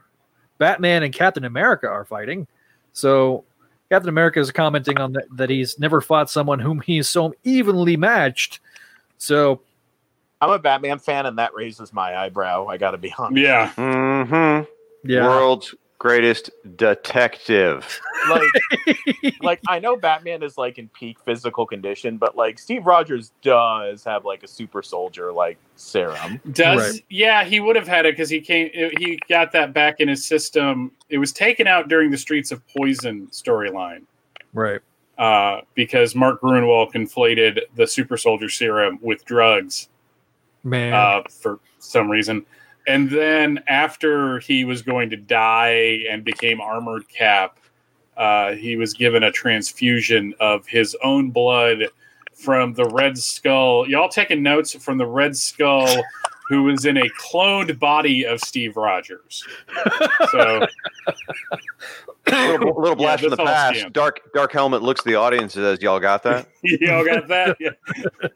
Batman 0.58 1.04
and 1.04 1.14
Captain 1.14 1.46
America 1.46 1.88
are 1.88 2.06
fighting. 2.06 2.48
So 2.94 3.44
Captain 3.90 4.10
America 4.10 4.40
is 4.40 4.52
commenting 4.52 5.00
on 5.00 5.14
that, 5.14 5.26
that 5.36 5.50
he's 5.50 5.80
never 5.80 6.02
fought 6.02 6.30
someone 6.30 6.60
whom 6.60 6.82
he's 6.82 7.10
so 7.10 7.34
evenly 7.44 7.98
matched. 7.98 8.60
So 9.18 9.62
I'm 10.42 10.50
a 10.50 10.60
Batman 10.60 11.00
fan, 11.00 11.26
and 11.26 11.38
that 11.40 11.54
raises 11.54 11.94
my 11.94 12.16
eyebrow. 12.16 12.68
I 12.68 12.78
got 12.78 12.92
to 12.92 12.98
be 12.98 13.14
honest. 13.18 13.42
Yeah. 13.42 13.72
Mm-hmm. 13.76 15.10
yeah, 15.10 15.28
World's 15.28 15.74
greatest 16.06 16.52
detective. 16.78 18.00
Like, 18.28 19.38
like 19.44 19.60
I 19.68 19.78
know 19.78 19.98
Batman 19.98 20.42
is 20.42 20.58
like 20.58 20.80
in 20.80 20.90
peak 20.90 21.20
physical 21.20 21.68
condition, 21.68 22.18
but 22.18 22.36
like 22.36 22.58
Steve 22.58 22.88
Rogers 22.88 23.32
does 23.44 24.04
have 24.04 24.26
like 24.26 24.42
a 24.42 24.48
super 24.48 24.82
soldier 24.82 25.32
like 25.32 25.60
serum. 25.76 26.42
Does 26.52 26.94
Right. 26.94 27.06
yeah, 27.12 27.44
he 27.44 27.60
would 27.60 27.76
have 27.76 27.88
had 27.88 28.08
it 28.08 28.14
because 28.14 28.32
he 28.32 28.42
came. 28.42 28.72
He 28.98 29.20
got 29.30 29.52
that 29.52 29.74
back 29.74 30.00
in 30.00 30.08
his 30.08 30.26
system. 30.26 30.92
It 31.10 31.20
was 31.20 31.32
taken 31.34 31.68
out 31.68 31.88
during 31.88 32.10
the 32.10 32.18
Streets 32.18 32.52
of 32.52 32.64
Poison 32.76 33.28
storyline 33.28 34.06
right. 34.56 34.82
uh, 35.20 35.62
because 35.76 36.16
Mark 36.16 36.42
Gruenwald 36.42 36.92
conflated 36.94 37.60
the 37.76 37.86
super 37.86 38.18
soldier 38.18 38.50
serum 38.50 38.98
with 39.04 39.24
drugs 39.26 39.90
Man, 40.64 40.94
uh, 40.94 41.22
for 41.30 41.60
some 41.78 42.10
reason. 42.10 42.44
And 42.88 43.10
then 43.10 43.64
after 43.68 44.40
he 44.40 44.64
was 44.66 44.82
going 44.82 45.10
to 45.12 45.18
die 45.18 46.04
and 46.10 46.24
became 46.24 46.62
Armored 46.62 47.08
Cap, 47.10 47.60
uh, 48.18 48.54
he 48.54 48.76
was 48.76 48.94
given 48.94 49.24
a 49.24 49.32
transfusion 49.32 50.34
of 50.40 50.66
his 50.68 50.96
own 51.04 51.32
blood 51.32 51.86
from 52.34 52.74
the 52.74 52.86
Red 52.86 53.18
Skull. 53.18 53.88
Y'all 53.90 54.10
taking 54.10 54.44
notes 54.44 54.74
from 54.84 54.98
the 54.98 55.06
Red 55.06 55.36
Skull, 55.36 55.88
who 56.48 56.64
was 56.64 56.86
in 56.86 56.98
a 56.98 57.10
cloned 57.20 57.78
body 57.80 58.26
of 58.26 58.40
Steve 58.40 58.78
Rogers. 58.78 59.46
So 60.32 60.66
little, 62.28 62.80
little 62.80 62.96
blast 62.96 63.24
Yeah, 63.24 63.30
from 63.30 63.38
the 63.38 63.44
past. 63.44 63.80
scam. 63.80 63.94
Dark 63.94 64.22
Dark 64.34 64.52
Helmet 64.52 64.82
looks 64.82 65.02
to 65.04 65.10
the 65.10 65.16
audience 65.16 65.56
and 65.56 65.64
says, 65.64 65.82
"Y'all 65.82 66.00
got 66.00 66.24
that?" 66.24 66.48
y'all 66.64 67.06
got 67.06 67.28
that? 67.30 67.58
Yeah. 67.60 67.72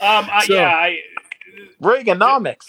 Um, 0.00 0.28
I, 0.30 0.44
So- 0.44 0.54
yeah, 0.54 0.68
I, 0.68 0.98
Reaganomics. 1.80 2.66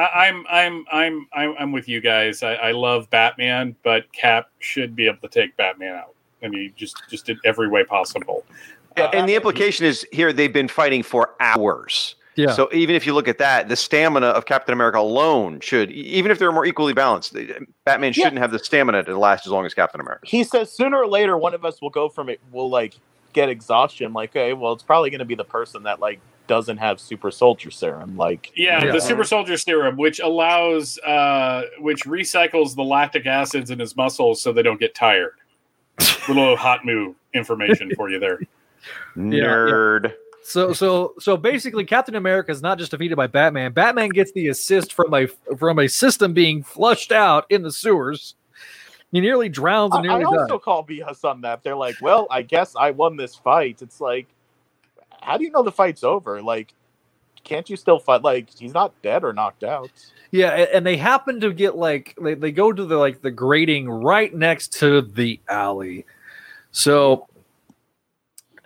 I, 0.00 0.28
I'm 0.28 0.46
I'm 0.48 0.84
I'm 0.90 1.26
I'm 1.32 1.54
I'm 1.58 1.72
with 1.72 1.88
you 1.88 2.00
guys. 2.00 2.42
I, 2.42 2.54
I 2.54 2.72
love 2.72 3.10
Batman, 3.10 3.76
but 3.82 4.10
Cap 4.12 4.48
should 4.58 4.96
be 4.96 5.06
able 5.06 5.18
to 5.18 5.28
take 5.28 5.56
Batman 5.56 5.94
out. 5.96 6.14
I 6.42 6.48
mean, 6.48 6.72
just 6.76 6.96
just 7.10 7.28
in 7.28 7.38
every 7.44 7.68
way 7.68 7.84
possible. 7.84 8.44
Uh, 8.96 9.10
and 9.12 9.28
the 9.28 9.34
implication 9.34 9.84
is 9.86 10.06
here 10.10 10.32
they've 10.32 10.52
been 10.52 10.68
fighting 10.68 11.02
for 11.02 11.34
hours. 11.38 12.16
yeah. 12.34 12.52
So 12.52 12.68
even 12.72 12.96
if 12.96 13.06
you 13.06 13.14
look 13.14 13.28
at 13.28 13.38
that, 13.38 13.68
the 13.68 13.76
stamina 13.76 14.26
of 14.28 14.46
Captain 14.46 14.72
America 14.72 14.98
alone 14.98 15.60
should, 15.60 15.90
even 15.92 16.30
if 16.30 16.38
they're 16.38 16.50
more 16.52 16.66
equally 16.66 16.92
balanced, 16.92 17.34
Batman 17.84 18.12
Yeah. 18.16 18.24
shouldn't 18.24 18.38
have 18.38 18.50
the 18.50 18.58
stamina 18.58 19.04
to 19.04 19.18
last 19.18 19.46
as 19.46 19.52
long 19.52 19.66
as 19.66 19.74
Captain 19.74 20.00
America. 20.00 20.26
He 20.26 20.44
says 20.44 20.72
sooner 20.72 20.96
or 20.96 21.06
later 21.06 21.36
one 21.36 21.54
of 21.54 21.64
us 21.64 21.80
will 21.80 21.90
go 21.90 22.08
from 22.08 22.28
it. 22.28 22.40
Will 22.52 22.70
like 22.70 22.94
get 23.32 23.48
exhaustion. 23.48 24.12
Like, 24.12 24.30
okay, 24.30 24.54
well, 24.54 24.72
it's 24.72 24.82
probably 24.82 25.10
going 25.10 25.20
to 25.20 25.24
be 25.24 25.34
the 25.36 25.44
person 25.44 25.84
that 25.84 26.00
like 26.00 26.20
doesn't 26.50 26.78
have 26.78 26.98
super 26.98 27.30
soldier 27.30 27.70
serum. 27.70 28.16
Like, 28.16 28.50
Yeah, 28.56 28.84
Yeah. 28.84 28.90
the 28.90 29.00
Super 29.00 29.22
Soldier 29.22 29.56
Serum, 29.56 29.96
which 29.96 30.18
allows, 30.18 30.98
uh, 30.98 31.62
which 31.78 32.00
recycles 32.02 32.74
the 32.74 32.82
lactic 32.82 33.24
acids 33.24 33.70
in 33.70 33.78
his 33.78 33.96
muscles 33.96 34.42
so 34.42 34.52
they 34.52 34.62
don't 34.62 34.80
get 34.80 34.92
tired. 34.92 35.34
Little 36.28 36.56
hot 36.56 36.84
move 36.84 37.14
information 37.34 37.92
for 37.94 38.10
you 38.10 38.18
there. 38.18 38.40
yeah. 39.14 39.44
Nerd. 39.44 40.12
So 40.42 40.72
so 40.72 41.14
so 41.20 41.36
basically, 41.36 41.84
Captain 41.84 42.16
America 42.16 42.50
is 42.50 42.62
not 42.62 42.78
just 42.78 42.90
defeated 42.90 43.14
by 43.14 43.28
Batman. 43.28 43.72
Batman 43.72 44.08
gets 44.08 44.32
the 44.32 44.48
assist 44.48 44.92
from 44.92 45.14
a 45.14 45.28
from 45.56 45.78
a 45.78 45.86
system 45.88 46.32
being 46.32 46.64
flushed 46.64 47.12
out 47.12 47.44
in 47.50 47.62
the 47.62 47.70
sewers. 47.70 48.34
He 49.12 49.20
nearly 49.20 49.48
drowns 49.48 49.94
I, 49.94 50.00
and 50.00 50.10
I 50.10 50.18
nearly 50.18 50.38
also 50.38 50.54
dies. 50.56 50.64
call 50.64 50.84
BS 50.84 51.24
on 51.24 51.42
that. 51.42 51.62
They're 51.62 51.76
like, 51.76 51.96
well, 52.02 52.26
I 52.30 52.42
guess 52.42 52.74
I 52.74 52.90
won 52.90 53.16
this 53.16 53.34
fight. 53.36 53.82
It's 53.82 54.00
like, 54.00 54.26
how 55.20 55.36
do 55.36 55.44
you 55.44 55.50
know 55.50 55.62
the 55.62 55.72
fight's 55.72 56.04
over? 56.04 56.42
Like, 56.42 56.74
can't 57.44 57.68
you 57.68 57.76
still 57.76 57.98
fight? 57.98 58.22
Like, 58.22 58.50
he's 58.50 58.74
not 58.74 58.92
dead 59.02 59.24
or 59.24 59.32
knocked 59.32 59.64
out. 59.64 59.90
Yeah, 60.30 60.50
and 60.50 60.86
they 60.86 60.96
happen 60.96 61.40
to 61.40 61.52
get 61.52 61.76
like 61.76 62.16
they, 62.20 62.34
they 62.34 62.52
go 62.52 62.72
to 62.72 62.84
the 62.84 62.96
like 62.96 63.20
the 63.20 63.32
grating 63.32 63.90
right 63.90 64.32
next 64.32 64.74
to 64.74 65.02
the 65.02 65.40
alley. 65.48 66.06
So 66.70 67.26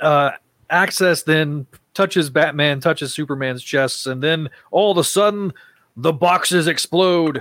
uh 0.00 0.32
access 0.68 1.22
then 1.22 1.66
touches 1.94 2.28
Batman, 2.28 2.80
touches 2.80 3.14
Superman's 3.14 3.62
chest, 3.62 4.06
and 4.06 4.22
then 4.22 4.50
all 4.70 4.92
of 4.92 4.98
a 4.98 5.04
sudden 5.04 5.54
the 5.96 6.12
boxes 6.12 6.66
explode. 6.66 7.40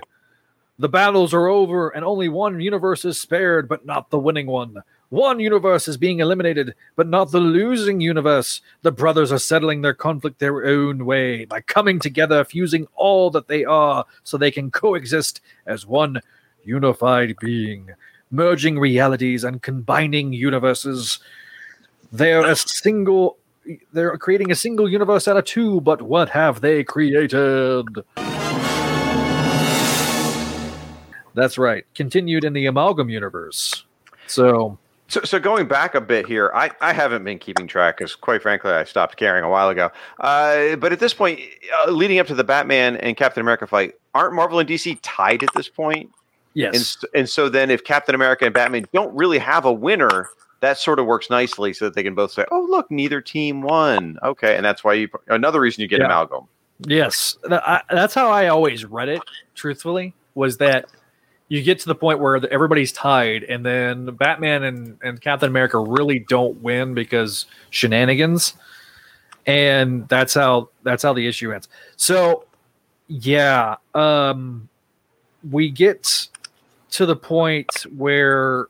The 0.79 0.89
battles 0.89 1.33
are 1.33 1.47
over, 1.47 1.89
and 1.89 2.03
only 2.03 2.29
one 2.29 2.59
universe 2.59 3.05
is 3.05 3.19
spared, 3.19 3.67
but 3.67 3.85
not 3.85 4.09
the 4.09 4.19
winning 4.19 4.47
one. 4.47 4.77
One 5.13 5.39
universe 5.39 5.87
is 5.87 5.95
being 5.95 6.21
eliminated, 6.21 6.73
but 6.95 7.07
not 7.07 7.29
the 7.29 7.39
losing 7.39 8.01
universe. 8.01 8.61
The 8.81 8.91
brothers 8.91 9.31
are 9.31 9.37
settling 9.37 9.83
their 9.83 9.93
conflict 9.93 10.39
their 10.39 10.65
own 10.65 11.05
way 11.05 11.45
by 11.45 11.61
coming 11.61 11.99
together, 11.99 12.43
fusing 12.43 12.87
all 12.95 13.29
that 13.29 13.47
they 13.47 13.63
are 13.63 14.05
so 14.23 14.39
they 14.39 14.49
can 14.49 14.71
coexist 14.71 15.39
as 15.67 15.85
one 15.85 16.19
unified 16.63 17.35
being, 17.39 17.91
merging 18.31 18.79
realities 18.79 19.43
and 19.43 19.61
combining 19.61 20.33
universes. 20.33 21.19
They're 22.11 22.49
a 22.49 22.55
single. 22.55 23.37
They're 23.91 24.17
creating 24.17 24.49
a 24.49 24.55
single 24.55 24.89
universe 24.89 25.27
out 25.27 25.37
of 25.37 25.45
two, 25.45 25.79
but 25.81 26.01
what 26.01 26.29
have 26.29 26.61
they 26.61 26.83
created? 26.83 27.85
That's 31.35 31.59
right. 31.59 31.85
Continued 31.93 32.43
in 32.43 32.53
the 32.53 32.65
amalgam 32.65 33.11
universe. 33.11 33.85
So 34.25 34.79
So, 35.13 35.21
so 35.21 35.39
going 35.39 35.67
back 35.67 35.93
a 35.93 36.01
bit 36.01 36.25
here, 36.25 36.51
I, 36.55 36.71
I 36.81 36.91
haven't 36.91 37.23
been 37.23 37.37
keeping 37.37 37.67
track 37.67 37.97
because, 37.99 38.15
quite 38.15 38.41
frankly, 38.41 38.71
I 38.71 38.83
stopped 38.83 39.15
caring 39.15 39.43
a 39.43 39.49
while 39.49 39.69
ago. 39.69 39.91
Uh, 40.19 40.75
but 40.77 40.91
at 40.91 40.99
this 40.99 41.13
point, 41.13 41.39
uh, 41.85 41.91
leading 41.91 42.17
up 42.17 42.25
to 42.27 42.33
the 42.33 42.43
Batman 42.43 42.97
and 42.97 43.15
Captain 43.15 43.39
America 43.39 43.67
fight, 43.67 43.93
aren't 44.15 44.33
Marvel 44.33 44.57
and 44.57 44.67
DC 44.67 44.97
tied 45.03 45.43
at 45.43 45.53
this 45.53 45.69
point? 45.69 46.09
yes, 46.55 46.97
And, 47.03 47.19
and 47.19 47.29
so 47.29 47.47
then, 47.47 47.69
if 47.69 47.83
Captain 47.83 48.15
America 48.15 48.45
and 48.45 48.55
Batman 48.55 48.87
don't 48.91 49.15
really 49.15 49.37
have 49.37 49.65
a 49.65 49.71
winner, 49.71 50.29
that 50.61 50.79
sort 50.79 50.97
of 50.97 51.05
works 51.05 51.29
nicely 51.29 51.73
so 51.73 51.85
that 51.85 51.93
they 51.93 52.01
can 52.01 52.15
both 52.15 52.31
say, 52.31 52.45
"Oh, 52.49 52.65
look, 52.67 52.89
neither 52.89 53.21
team 53.21 53.61
won." 53.61 54.17
Okay, 54.23 54.55
and 54.55 54.65
that's 54.65 54.83
why 54.83 54.93
you 54.93 55.09
another 55.27 55.61
reason 55.61 55.83
you 55.83 55.87
get 55.87 55.99
Yeah. 55.99 56.05
amalgam. 56.05 56.47
Yes, 56.87 57.37
that's 57.47 58.15
how 58.15 58.31
I 58.31 58.47
always 58.47 58.83
read 58.83 59.09
it. 59.09 59.21
Truthfully, 59.53 60.15
was 60.33 60.57
that 60.57 60.87
you 61.53 61.61
get 61.61 61.77
to 61.77 61.85
the 61.85 61.93
point 61.93 62.17
where 62.17 62.43
everybody's 62.51 62.91
tied, 62.91 63.43
and 63.43 63.63
then 63.63 64.05
Batman 64.15 64.63
and, 64.63 64.97
and 65.03 65.21
Captain 65.21 65.47
America 65.47 65.77
really 65.77 66.17
don't 66.17 66.59
win 66.63 66.95
because 66.95 67.45
shenanigans, 67.69 68.55
and 69.45 70.09
that's 70.09 70.33
how 70.33 70.69
that's 70.81 71.03
how 71.03 71.13
the 71.13 71.27
issue 71.27 71.51
ends. 71.53 71.69
So, 71.95 72.45
yeah, 73.07 73.75
um, 73.93 74.67
we 75.51 75.69
get 75.69 76.27
to 76.93 77.05
the 77.05 77.15
point 77.15 77.85
where 77.95 78.65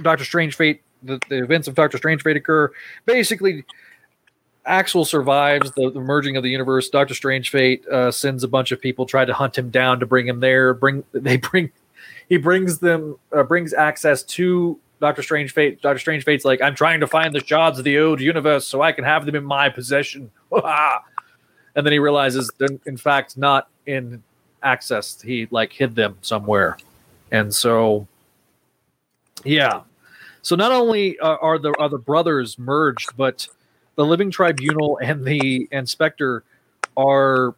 Doctor 0.00 0.24
Strangefate, 0.24 0.78
the, 1.02 1.20
the 1.28 1.44
events 1.44 1.68
of 1.68 1.74
Doctor 1.74 1.98
Strangefate 1.98 2.36
occur. 2.36 2.72
Basically, 3.04 3.66
Axel 4.64 5.04
survives 5.04 5.72
the, 5.72 5.90
the 5.90 6.00
merging 6.00 6.38
of 6.38 6.42
the 6.42 6.48
universe. 6.48 6.88
Doctor 6.88 7.12
Strangefate 7.12 7.86
uh, 7.88 8.10
sends 8.10 8.42
a 8.44 8.48
bunch 8.48 8.72
of 8.72 8.80
people 8.80 9.04
try 9.04 9.26
to 9.26 9.34
hunt 9.34 9.58
him 9.58 9.68
down 9.68 10.00
to 10.00 10.06
bring 10.06 10.26
him 10.26 10.40
there. 10.40 10.72
Bring 10.72 11.04
they 11.12 11.36
bring 11.36 11.70
he 12.28 12.36
brings 12.36 12.78
them 12.78 13.18
uh, 13.32 13.42
brings 13.42 13.72
access 13.72 14.22
to 14.22 14.78
Doctor 15.00 15.22
Strangefate. 15.22 15.80
Doctor 15.80 15.98
Strangefate's 15.98 16.44
like 16.44 16.62
I'm 16.62 16.74
trying 16.74 17.00
to 17.00 17.06
find 17.06 17.34
the 17.34 17.44
shards 17.44 17.78
of 17.78 17.84
the 17.84 17.98
old 17.98 18.20
universe 18.20 18.66
so 18.66 18.82
I 18.82 18.92
can 18.92 19.04
have 19.04 19.26
them 19.26 19.34
in 19.34 19.44
my 19.44 19.68
possession. 19.68 20.30
and 20.52 21.86
then 21.86 21.92
he 21.92 21.98
realizes 21.98 22.50
they're 22.58 22.68
in 22.86 22.96
fact 22.96 23.36
not 23.36 23.68
in 23.86 24.22
access. 24.62 25.20
He 25.20 25.48
like 25.50 25.72
hid 25.72 25.94
them 25.94 26.16
somewhere, 26.22 26.78
and 27.30 27.54
so 27.54 28.06
yeah. 29.44 29.82
So 30.42 30.56
not 30.56 30.72
only 30.72 31.18
uh, 31.18 31.36
are 31.40 31.58
the 31.58 31.74
are 31.78 31.88
the 31.88 31.98
brothers 31.98 32.58
merged, 32.58 33.16
but 33.16 33.48
the 33.96 34.04
Living 34.04 34.30
Tribunal 34.30 34.98
and 35.02 35.24
the 35.24 35.68
Inspector 35.72 36.44
are 36.96 37.54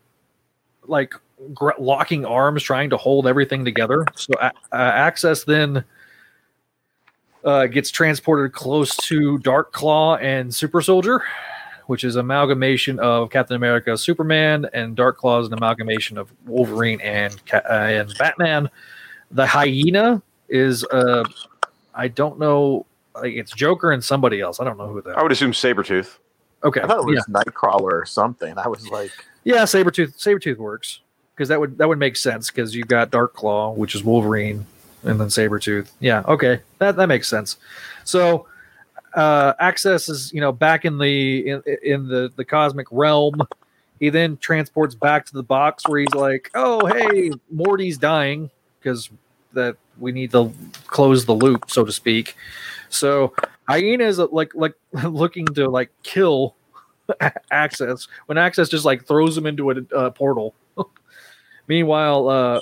like 0.87 1.15
gr- 1.55 1.71
locking 1.79 2.25
arms, 2.25 2.63
trying 2.63 2.91
to 2.91 2.97
hold 2.97 3.27
everything 3.27 3.65
together. 3.65 4.07
So 4.15 4.35
uh, 4.41 4.51
Access 4.73 5.45
then 5.45 5.85
uh, 7.45 7.67
gets 7.67 7.91
transported 7.91 8.53
close 8.53 8.97
to 8.97 9.39
Dark 9.39 9.73
Claw 9.73 10.17
and 10.17 10.55
Super 10.55 10.83
Soldier, 10.83 11.23
which 11.87 12.05
is 12.05 12.17
amalgamation 12.17 12.99
of 12.99 13.31
Captain 13.31 13.57
America, 13.57 13.97
Superman, 13.97 14.69
and 14.73 14.97
Dark 14.97 15.19
Claw 15.19 15.41
is 15.41 15.47
an 15.47 15.55
amalgamation 15.55 16.19
of 16.19 16.33
Wolverine 16.47 17.01
and 17.01 17.41
uh, 17.53 17.61
and 17.69 18.13
Batman. 18.19 18.69
The 19.31 19.47
hyena 19.47 20.23
is 20.49 20.85
uh, 20.85 21.25
I 21.95 22.09
don't 22.09 22.39
know. 22.39 22.87
Like 23.15 23.33
it's 23.33 23.53
Joker 23.53 23.93
and 23.93 24.05
somebody 24.05 24.41
else. 24.41 24.61
I 24.61 24.65
don't 24.65 24.77
know 24.77 24.89
who 24.89 25.01
that. 25.03 25.17
I 25.17 25.23
would 25.23 25.33
assume 25.33 25.53
Sabretooth. 25.53 26.19
Okay. 26.65 26.81
I 26.81 26.87
thought 26.87 27.09
it 27.09 27.13
yeah. 27.13 27.15
was 27.15 27.27
Nightcrawler 27.29 27.93
or 27.93 28.05
something. 28.05 28.59
I 28.59 28.69
was 28.69 28.89
like, 28.89 29.13
Yeah, 29.45 29.63
Sabretooth 29.63 30.19
Sabretooth 30.19 30.59
works. 30.59 31.01
Because 31.37 31.49
that 31.49 31.61
would 31.61 31.77
that 31.79 31.89
would 31.89 31.99
make 31.99 32.17
sense 32.17 32.51
because 32.51 32.75
you've 32.75 32.89
got 32.89 33.11
Dark 33.11 33.35
Claw, 33.35 33.73
which 33.73 33.95
is 33.95 34.03
Wolverine, 34.03 34.65
and 35.03 35.21
then 35.21 35.29
Sabretooth. 35.29 35.91
Yeah, 36.01 36.23
okay. 36.27 36.61
That 36.79 36.97
that 36.97 37.09
makes 37.09 37.29
sense. 37.29 37.59
So 38.05 38.47
uh 39.15 39.53
Access 39.59 40.09
is, 40.09 40.33
you 40.33 40.41
know, 40.41 40.53
back 40.53 40.85
in 40.85 40.99
the 40.99 41.49
in, 41.49 41.63
in 41.83 42.09
the 42.09 42.33
the 42.37 42.45
cosmic 42.45 42.87
realm. 42.91 43.35
He 44.01 44.11
then 44.11 44.37
transports 44.37 44.95
back 44.95 45.25
to 45.27 45.33
the 45.33 45.43
box 45.43 45.83
where 45.87 46.01
he's 46.01 46.15
like, 46.15 46.51
"Oh, 46.55 46.87
hey, 46.87 47.31
Morty's 47.51 47.97
dying 47.97 48.51
because 48.79 49.09
that 49.55 49.77
we 49.99 50.13
need 50.13 50.33
to 50.33 50.53
close 50.87 51.25
the 51.25 51.35
loop, 51.35 51.71
so 51.71 51.85
to 51.85 51.93
speak." 51.93 52.37
So 52.91 53.33
Hyena 53.69 54.05
is 54.05 54.19
like 54.19 54.55
like 54.55 54.75
looking 55.05 55.47
to 55.47 55.69
like 55.69 55.91
kill 56.03 56.57
Access 57.51 58.09
when 58.27 58.39
Access 58.39 58.69
just 58.69 58.85
like 58.85 59.07
throws 59.07 59.37
him 59.37 59.47
into 59.47 59.71
a 59.71 59.77
uh, 59.95 60.11
portal. 60.11 60.55
Meanwhile, 61.69 62.29
uh, 62.29 62.61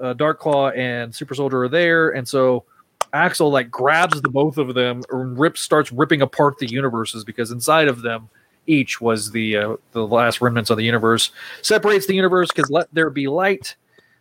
uh, 0.00 0.12
Dark 0.14 0.38
Claw 0.38 0.70
and 0.70 1.14
Super 1.14 1.34
Soldier 1.34 1.64
are 1.64 1.68
there, 1.68 2.10
and 2.10 2.26
so 2.26 2.64
Axel 3.12 3.50
like 3.50 3.70
grabs 3.70 4.20
the 4.20 4.28
both 4.28 4.58
of 4.58 4.74
them 4.74 5.02
and 5.10 5.38
rips 5.38 5.60
starts 5.60 5.90
ripping 5.92 6.22
apart 6.22 6.58
the 6.58 6.68
universes 6.68 7.24
because 7.24 7.50
inside 7.50 7.88
of 7.88 8.02
them 8.02 8.28
each 8.66 9.00
was 9.00 9.30
the 9.30 9.56
uh, 9.56 9.76
the 9.92 10.06
last 10.06 10.40
remnants 10.40 10.70
of 10.70 10.76
the 10.76 10.84
universe. 10.84 11.30
Separates 11.62 12.06
the 12.06 12.14
universe 12.14 12.48
because 12.54 12.70
let 12.70 12.92
there 12.92 13.10
be 13.10 13.26
light. 13.26 13.76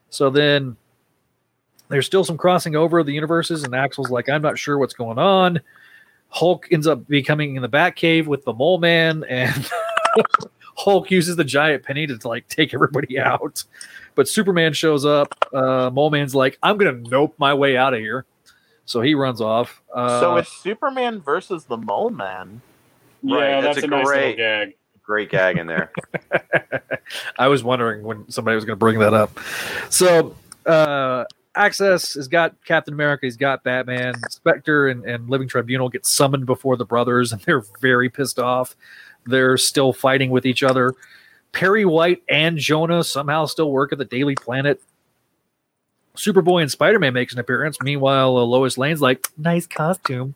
So 0.10 0.30
then 0.30 0.78
there's 1.90 2.06
still 2.06 2.24
some 2.24 2.38
crossing 2.38 2.76
over 2.76 3.00
of 3.00 3.06
the 3.06 3.14
universes, 3.14 3.64
and 3.64 3.76
Axel's 3.76 4.10
like, 4.10 4.30
I'm 4.30 4.42
not 4.42 4.58
sure 4.58 4.78
what's 4.78 4.94
going 4.94 5.20
on. 5.20 5.60
Hulk 6.30 6.68
ends 6.72 6.88
up 6.88 7.08
becoming 7.08 7.56
in 7.56 7.62
the 7.62 7.70
Batcave 7.70 8.26
with 8.26 8.44
the 8.44 8.54
Mole 8.54 8.80
Man, 8.80 9.24
and 9.26 9.70
Hulk 10.78 11.10
uses 11.12 11.36
the 11.36 11.44
giant 11.44 11.84
penny 11.84 12.06
to 12.08 12.20
like 12.28 12.48
take 12.48 12.74
everybody 12.74 13.20
out. 13.20 13.64
But 14.16 14.28
Superman 14.28 14.74
shows 14.74 15.06
up. 15.06 15.34
Uh, 15.54 15.90
Mole 15.92 16.10
Man's 16.10 16.36
like, 16.36 16.58
I'm 16.64 16.78
gonna 16.78 16.94
nope 16.94 17.36
my 17.38 17.54
way 17.54 17.76
out 17.78 17.94
of 17.94 18.00
here. 18.00 18.26
So 18.86 19.02
he 19.02 19.16
runs 19.16 19.42
off. 19.42 19.82
Uh, 19.94 20.20
so 20.20 20.36
it's 20.38 20.52
Superman 20.52 21.20
versus 21.22 21.66
the 21.66 21.78
Mole 21.78 22.10
Man. 22.10 22.62
Yeah, 23.22 23.36
Right, 23.36 23.62
that's, 23.62 23.76
that's 23.82 23.84
a, 23.84 23.88
a 23.88 23.90
nice 23.90 24.06
great- 24.06 24.38
gag. 24.38 24.76
Great 25.04 25.30
gag 25.30 25.58
in 25.58 25.68
there. 25.68 25.90
I 27.40 27.48
was 27.48 27.64
wondering 27.64 28.04
when 28.04 28.30
somebody 28.30 28.56
was 28.56 28.66
going 28.66 28.76
to 28.76 28.80
bring 28.80 29.00
that 29.00 29.14
up. 29.14 29.40
So, 29.90 30.36
uh, 30.66 31.24
Access 31.56 32.14
has 32.16 32.28
got 32.28 32.56
Captain 32.66 32.94
America, 32.94 33.26
he's 33.26 33.38
got 33.38 33.64
Batman, 33.64 34.14
Spectre, 34.30 34.90
and, 34.90 35.06
and 35.06 35.30
Living 35.30 35.48
Tribunal 35.48 35.88
get 35.90 36.06
summoned 36.06 36.46
before 36.46 36.76
the 36.76 36.84
brothers, 36.86 37.32
and 37.32 37.42
they're 37.42 37.64
very 37.82 38.10
pissed 38.10 38.38
off. 38.38 38.76
They're 39.28 39.58
still 39.58 39.94
fighting 39.94 40.32
with 40.32 40.46
each 40.46 40.64
other. 40.64 40.94
Perry 41.52 41.86
White 41.86 42.24
and 42.30 42.58
Jonah 42.58 43.04
somehow 43.04 43.46
still 43.46 43.72
work 43.72 43.92
at 43.92 43.98
the 43.98 44.06
Daily 44.06 44.36
Planet. 44.36 44.82
Superboy 46.16 46.62
and 46.62 46.72
Spider 46.72 47.00
Man 47.00 47.14
makes 47.14 47.34
an 47.34 47.40
appearance. 47.40 47.78
Meanwhile, 47.82 48.38
uh, 48.38 48.42
Lois 48.42 48.78
Lane's 48.78 49.02
like, 49.02 49.28
nice 49.38 49.68
costume. 49.68 50.36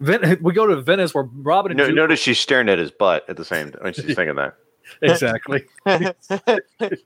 Ven- 0.00 0.38
we 0.42 0.52
go 0.52 0.66
to 0.66 0.80
Venice 0.80 1.14
where 1.14 1.24
Robin 1.24 1.72
and 1.72 1.78
No, 1.78 1.88
Ju- 1.88 1.94
notice 1.94 2.20
she's 2.20 2.38
staring 2.38 2.68
at 2.68 2.78
his 2.78 2.90
butt 2.90 3.28
at 3.28 3.36
the 3.36 3.44
same 3.44 3.72
time. 3.72 3.92
She's 3.92 4.14
thinking 4.14 4.36
that. 4.36 4.56
exactly. 5.02 5.64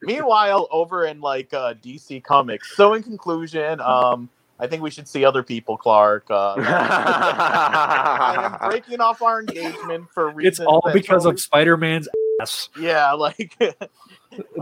Meanwhile, 0.03 0.69
over 0.71 1.05
in 1.05 1.21
like 1.21 1.53
uh, 1.53 1.75
DC 1.75 2.25
Comics. 2.25 2.77
So 2.77 2.95
in 2.95 3.03
conclusion, 3.03 3.81
um, 3.81 4.31
I 4.65 4.67
think 4.67 4.83
we 4.83 4.91
should 4.91 5.07
see 5.07 5.25
other 5.25 5.43
people, 5.43 5.77
Clark. 5.77 6.25
Uh, 6.31 6.55
I 6.59 8.59
am 8.63 8.71
breaking 8.71 9.01
off 9.01 9.21
our 9.21 9.41
engagement 9.41 10.07
for 10.13 10.31
reasons. 10.31 10.61
It's 10.61 10.67
all 10.67 10.83
because 10.93 11.25
totally- 11.25 11.35
of 11.35 11.41
Spider 11.41 11.77
Man's 11.77 12.09
ass. 12.41 12.71
yeah, 12.81 13.13
like. 13.13 13.57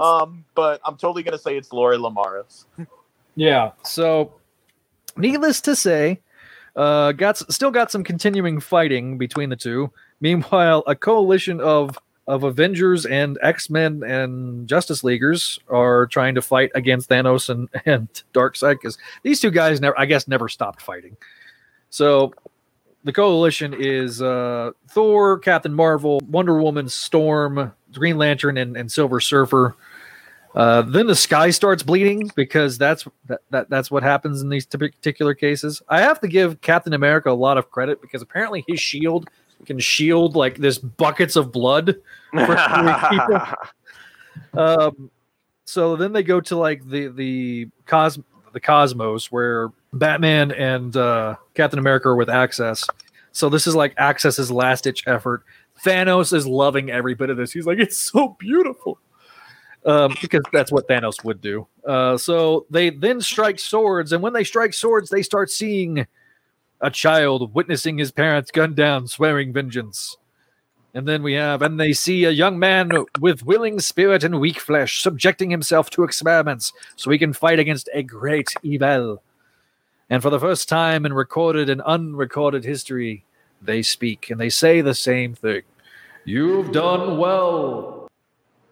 um, 0.01 0.45
but 0.55 0.81
I'm 0.85 0.97
totally 0.97 1.23
gonna 1.23 1.39
say 1.39 1.57
it's 1.57 1.73
Lori 1.73 1.99
Lemaris. 1.99 2.65
Yeah. 3.37 3.73
So, 3.85 4.35
needless 5.16 5.61
to 5.62 5.77
say, 5.77 6.20
uh, 6.77 7.12
got 7.12 7.39
still 7.53 7.70
got 7.70 7.91
some 7.91 8.05
continuing 8.05 8.61
fighting 8.61 9.19
between 9.19 9.51
the 9.51 9.57
two. 9.57 9.93
Meanwhile, 10.20 10.85
a 10.87 10.95
coalition 10.97 11.61
of 11.61 11.99
of 12.32 12.44
Avengers 12.44 13.04
and 13.04 13.38
X 13.42 13.68
Men 13.68 14.02
and 14.02 14.66
Justice 14.66 15.04
Leaguers 15.04 15.60
are 15.68 16.06
trying 16.06 16.34
to 16.34 16.42
fight 16.42 16.70
against 16.74 17.10
Thanos 17.10 17.50
and 17.50 17.68
and 17.86 18.09
Darkseid 18.32 18.74
because 18.74 18.96
these 19.22 19.38
two 19.38 19.50
guys 19.50 19.80
never, 19.80 19.98
I 19.98 20.06
guess, 20.06 20.26
never 20.26 20.48
stopped 20.48 20.80
fighting. 20.82 21.16
So. 21.90 22.32
The 23.04 23.12
coalition 23.12 23.74
is 23.76 24.22
uh, 24.22 24.70
Thor, 24.90 25.40
Captain 25.40 25.74
Marvel, 25.74 26.20
Wonder 26.28 26.62
Woman, 26.62 26.88
Storm, 26.88 27.72
Green 27.92 28.16
Lantern, 28.16 28.56
and, 28.56 28.76
and 28.76 28.92
Silver 28.92 29.18
Surfer. 29.18 29.74
Uh, 30.54 30.82
then 30.82 31.09
the 31.09 31.16
sky 31.16 31.50
starts 31.50 31.82
bleeding 31.82 32.30
because 32.36 32.78
that's 32.78 33.09
that, 33.26 33.40
that 33.50 33.68
that's 33.68 33.90
what 33.90 34.04
happens 34.04 34.40
in 34.40 34.48
these 34.48 34.66
particular 34.66 35.34
cases. 35.34 35.82
I 35.88 36.00
have 36.00 36.20
to 36.20 36.28
give 36.28 36.60
Captain 36.60 36.92
America 36.92 37.28
a 37.28 37.34
lot 37.34 37.59
of 37.59 37.72
credit 37.72 38.00
because 38.00 38.22
apparently 38.22 38.64
his 38.68 38.78
shield 38.78 39.28
can 39.66 39.78
shield 39.78 40.36
like 40.36 40.56
this 40.56 40.78
buckets 40.78 41.36
of 41.36 41.52
blood. 41.52 41.97
For 42.30 42.56
people. 43.10 43.40
Um, 44.55 45.10
so 45.64 45.97
then 45.97 46.12
they 46.12 46.22
go 46.22 46.40
to 46.40 46.56
like 46.56 46.86
the 46.86 47.09
the 47.09 47.68
cos 47.86 48.18
the 48.52 48.60
cosmos 48.60 49.32
where 49.32 49.70
Batman 49.93 50.52
and 50.52 50.97
uh, 50.97 51.36
Captain 51.55 51.78
America 51.78 52.09
are 52.09 52.16
with 52.16 52.28
Access. 52.28 52.86
So 53.32 53.48
this 53.48 53.66
is 53.66 53.74
like 53.74 53.94
Access's 53.97 54.51
last 54.51 54.84
ditch 54.84 55.05
effort. 55.06 55.43
Thanos 55.84 56.32
is 56.32 56.47
loving 56.47 56.90
every 56.90 57.14
bit 57.14 57.30
of 57.30 57.36
this. 57.36 57.52
He's 57.52 57.66
like, 57.66 57.78
it's 57.78 57.98
so 57.98 58.36
beautiful 58.39 58.98
um, 59.84 60.14
because 60.20 60.43
that's 60.52 60.70
what 60.70 60.86
Thanos 60.86 61.24
would 61.24 61.40
do. 61.40 61.66
Uh, 61.86 62.16
so 62.16 62.66
they 62.70 62.90
then 62.90 63.20
strike 63.20 63.59
swords, 63.59 64.12
and 64.12 64.22
when 64.22 64.32
they 64.32 64.44
strike 64.44 64.74
swords, 64.74 65.10
they 65.10 65.22
start 65.22 65.51
seeing 65.51 66.06
a 66.82 66.90
child 66.90 67.54
witnessing 67.54 67.96
his 67.96 68.10
parents 68.10 68.50
gunned 68.50 68.76
down, 68.76 69.06
swearing 69.06 69.52
vengeance. 69.52 70.16
And 70.94 71.09
then 71.09 71.22
we 71.22 71.34
have, 71.34 71.62
and 71.62 71.80
they 71.80 71.94
see 71.94 72.24
a 72.24 72.30
young 72.30 72.59
man 72.59 72.90
with 73.18 73.46
willing 73.46 73.80
spirit 73.80 74.24
and 74.24 74.40
weak 74.40 74.60
flesh 74.60 75.00
subjecting 75.00 75.50
himself 75.50 75.88
to 75.90 76.02
experiments 76.02 76.72
so 76.96 77.10
he 77.10 77.18
can 77.18 77.32
fight 77.32 77.59
against 77.59 77.88
a 77.94 78.02
great 78.02 78.48
evil. 78.62 79.22
And 80.10 80.22
for 80.22 80.28
the 80.28 80.40
first 80.40 80.68
time 80.68 81.06
in 81.06 81.14
recorded 81.14 81.70
and 81.70 81.80
unrecorded 81.82 82.64
history, 82.64 83.24
they 83.62 83.80
speak 83.80 84.28
and 84.28 84.38
they 84.38 84.50
say 84.50 84.82
the 84.82 84.94
same 84.94 85.34
thing. 85.34 85.62
You've 86.26 86.72
done 86.72 87.16
well. 87.16 88.09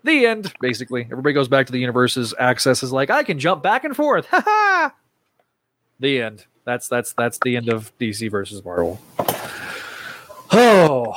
The 0.03 0.27
end, 0.27 0.53
basically. 0.61 1.03
Everybody 1.11 1.33
goes 1.33 1.49
back 1.49 1.67
to 1.67 1.73
the 1.73 1.79
universes. 1.79 2.35
Access 2.39 2.83
is 2.83 2.93
like, 2.93 3.09
I 3.09 3.23
can 3.23 3.39
jump 3.39 3.63
back 3.63 3.85
and 3.85 3.97
forth. 3.97 4.27
Ha 4.31 4.43
ha. 4.45 4.95
The 5.99 6.23
end. 6.23 6.47
That's 6.71 6.87
that's 6.87 7.13
that's 7.15 7.37
the 7.43 7.57
end 7.57 7.69
of 7.69 7.93
DC 7.99 8.31
versus 8.31 8.65
Marvel. 8.65 9.01
Oh. 10.53 11.17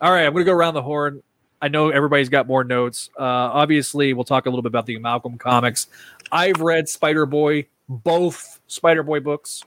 All 0.00 0.10
right, 0.10 0.26
I'm 0.26 0.32
gonna 0.32 0.44
go 0.44 0.52
around 0.52 0.74
the 0.74 0.82
horn. 0.82 1.22
I 1.62 1.68
know 1.68 1.90
everybody's 1.90 2.28
got 2.28 2.48
more 2.48 2.64
notes. 2.64 3.08
Uh, 3.16 3.22
obviously, 3.22 4.14
we'll 4.14 4.24
talk 4.24 4.46
a 4.46 4.50
little 4.50 4.62
bit 4.62 4.70
about 4.70 4.86
the 4.86 4.96
Amalgam 4.96 5.38
comics. 5.38 5.86
I've 6.32 6.60
read 6.60 6.88
Spider 6.88 7.24
Boy, 7.24 7.66
both 7.88 8.58
Spider 8.66 9.04
Boy 9.04 9.20
books. 9.20 9.62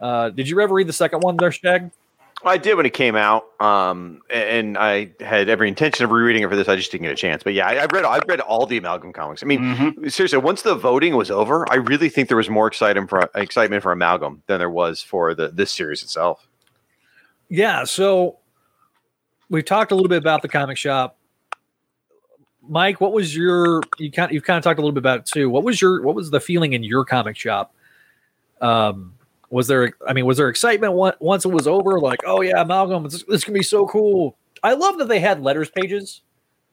Uh, 0.00 0.30
did 0.30 0.48
you 0.48 0.60
ever 0.60 0.74
read 0.74 0.88
the 0.88 0.92
second 0.92 1.20
one 1.20 1.36
there, 1.36 1.52
Shag? 1.52 1.92
I 2.42 2.56
did 2.56 2.74
when 2.76 2.86
it 2.86 2.94
came 2.94 3.16
out, 3.16 3.44
um, 3.60 4.22
and 4.30 4.78
I 4.78 5.10
had 5.20 5.48
every 5.50 5.68
intention 5.68 6.04
of 6.04 6.10
rereading 6.10 6.42
it 6.42 6.48
for 6.48 6.56
this. 6.56 6.68
I 6.68 6.76
just 6.76 6.90
didn't 6.90 7.02
get 7.04 7.12
a 7.12 7.16
chance. 7.16 7.42
But 7.42 7.52
yeah, 7.52 7.66
I, 7.68 7.82
I've 7.82 7.92
read 7.92 8.04
I've 8.04 8.24
read 8.26 8.40
all 8.40 8.64
the 8.66 8.78
Amalgam 8.78 9.12
comics. 9.12 9.42
I 9.42 9.46
mean, 9.46 9.60
Mm-hmm. 9.60 10.08
seriously, 10.08 10.38
once 10.38 10.62
the 10.62 10.74
voting 10.74 11.16
was 11.16 11.30
over, 11.30 11.70
I 11.70 11.76
really 11.76 12.08
think 12.08 12.28
there 12.28 12.36
was 12.38 12.48
more 12.48 12.66
excitement 12.66 13.10
for 13.10 13.28
excitement 13.34 13.82
for 13.82 13.92
Amalgam 13.92 14.42
than 14.46 14.58
there 14.58 14.70
was 14.70 15.02
for 15.02 15.34
the 15.34 15.48
this 15.48 15.70
series 15.70 16.02
itself. 16.02 16.46
Yeah, 17.50 17.84
so 17.84 18.38
we've 19.50 19.64
talked 19.64 19.92
a 19.92 19.94
little 19.94 20.08
bit 20.08 20.18
about 20.18 20.40
the 20.40 20.48
comic 20.48 20.78
shop. 20.78 21.18
Mike, 22.68 23.00
what 23.00 23.12
was 23.12 23.36
your 23.36 23.82
you 23.98 24.10
kind 24.10 24.32
you've 24.32 24.44
kind 24.44 24.56
of 24.56 24.64
talked 24.64 24.78
a 24.78 24.82
little 24.82 24.92
bit 24.94 25.00
about 25.00 25.18
it 25.20 25.26
too. 25.26 25.50
What 25.50 25.64
was 25.64 25.80
your 25.80 26.02
what 26.02 26.14
was 26.14 26.30
the 26.30 26.40
feeling 26.40 26.72
in 26.72 26.82
your 26.84 27.04
comic 27.04 27.36
shop? 27.36 27.74
Um 28.60 29.14
was 29.50 29.66
there 29.66 29.92
I 30.06 30.12
mean 30.12 30.26
was 30.26 30.36
there 30.36 30.48
excitement 30.48 30.94
once 31.20 31.44
it 31.44 31.50
was 31.50 31.66
over 31.66 32.00
like, 32.00 32.20
"Oh 32.24 32.40
yeah, 32.40 32.60
amalgam, 32.62 33.04
this, 33.04 33.24
this 33.24 33.44
can 33.44 33.54
be 33.54 33.62
so 33.62 33.86
cool." 33.86 34.36
I 34.62 34.74
love 34.74 34.98
that 34.98 35.08
they 35.08 35.20
had 35.20 35.42
letters 35.42 35.70
pages 35.70 36.22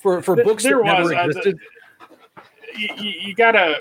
for 0.00 0.22
for 0.22 0.36
books 0.36 0.62
there 0.62 0.78
that 0.78 0.84
never 0.84 1.02
was, 1.02 1.12
uh, 1.12 1.24
existed. 1.24 1.58
you, 2.76 2.88
you 2.98 3.10
you 3.20 3.34
gotta 3.34 3.80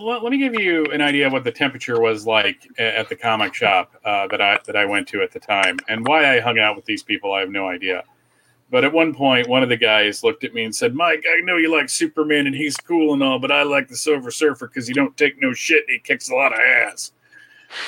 let, 0.00 0.22
let 0.22 0.30
me 0.30 0.38
give 0.38 0.54
you 0.54 0.84
an 0.86 1.00
idea 1.00 1.26
of 1.26 1.32
what 1.32 1.44
the 1.44 1.52
temperature 1.52 2.00
was 2.00 2.26
like 2.26 2.66
at 2.78 3.08
the 3.08 3.16
comic 3.16 3.54
shop 3.54 3.92
uh, 4.04 4.26
that 4.28 4.40
I 4.40 4.58
that 4.66 4.76
I 4.76 4.84
went 4.84 5.08
to 5.08 5.22
at 5.22 5.32
the 5.32 5.40
time, 5.40 5.78
and 5.88 6.06
why 6.06 6.36
I 6.36 6.40
hung 6.40 6.58
out 6.58 6.76
with 6.76 6.84
these 6.84 7.02
people. 7.02 7.32
I 7.32 7.40
have 7.40 7.50
no 7.50 7.68
idea. 7.68 8.04
But 8.74 8.82
at 8.82 8.92
one 8.92 9.14
point, 9.14 9.48
one 9.48 9.62
of 9.62 9.68
the 9.68 9.76
guys 9.76 10.24
looked 10.24 10.42
at 10.42 10.52
me 10.52 10.64
and 10.64 10.74
said, 10.74 10.96
"Mike, 10.96 11.24
I 11.32 11.40
know 11.42 11.58
you 11.58 11.70
like 11.70 11.88
Superman 11.88 12.48
and 12.48 12.56
he's 12.56 12.76
cool 12.76 13.14
and 13.14 13.22
all, 13.22 13.38
but 13.38 13.52
I 13.52 13.62
like 13.62 13.86
the 13.86 13.94
Silver 13.94 14.32
Surfer 14.32 14.66
because 14.66 14.88
he 14.88 14.92
don't 14.92 15.16
take 15.16 15.40
no 15.40 15.52
shit 15.52 15.84
and 15.86 15.92
he 15.92 16.00
kicks 16.00 16.28
a 16.28 16.34
lot 16.34 16.52
of 16.52 16.58
ass." 16.58 17.12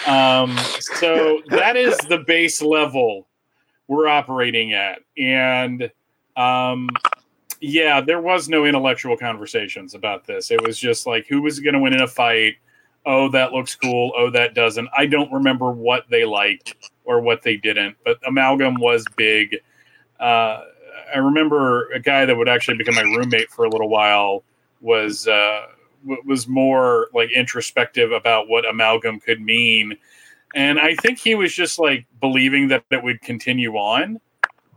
Um, 0.06 0.56
so 0.78 1.42
that 1.48 1.76
is 1.76 1.98
the 2.08 2.18
base 2.18 2.62
level 2.62 3.26
we're 3.88 4.06
operating 4.06 4.74
at, 4.74 5.00
and 5.18 5.90
um, 6.36 6.88
yeah, 7.60 8.00
there 8.00 8.20
was 8.20 8.48
no 8.48 8.64
intellectual 8.64 9.16
conversations 9.16 9.94
about 9.94 10.24
this. 10.24 10.52
It 10.52 10.64
was 10.64 10.78
just 10.78 11.04
like 11.04 11.26
who 11.26 11.42
was 11.42 11.58
going 11.58 11.74
to 11.74 11.80
win 11.80 11.94
in 11.94 12.02
a 12.02 12.06
fight. 12.06 12.58
Oh, 13.04 13.28
that 13.30 13.50
looks 13.52 13.74
cool. 13.74 14.12
Oh, 14.16 14.30
that 14.30 14.54
doesn't. 14.54 14.88
I 14.96 15.06
don't 15.06 15.32
remember 15.32 15.72
what 15.72 16.08
they 16.08 16.24
liked 16.24 16.76
or 17.04 17.20
what 17.20 17.42
they 17.42 17.56
didn't, 17.56 17.96
but 18.04 18.18
Amalgam 18.24 18.76
was 18.76 19.04
big. 19.16 19.56
Uh, 20.20 20.62
I 21.14 21.18
remember 21.18 21.90
a 21.92 22.00
guy 22.00 22.24
that 22.24 22.36
would 22.36 22.48
actually 22.48 22.76
become 22.76 22.94
my 22.94 23.02
roommate 23.02 23.50
for 23.50 23.64
a 23.64 23.68
little 23.68 23.88
while 23.88 24.42
was 24.80 25.26
uh, 25.28 25.66
was 26.24 26.46
more 26.46 27.08
like 27.14 27.30
introspective 27.30 28.12
about 28.12 28.48
what 28.48 28.68
Amalgam 28.68 29.20
could 29.20 29.40
mean, 29.40 29.96
and 30.54 30.78
I 30.78 30.94
think 30.96 31.18
he 31.18 31.34
was 31.34 31.54
just 31.54 31.78
like 31.78 32.06
believing 32.20 32.68
that 32.68 32.84
it 32.90 33.02
would 33.02 33.20
continue 33.22 33.74
on. 33.74 34.20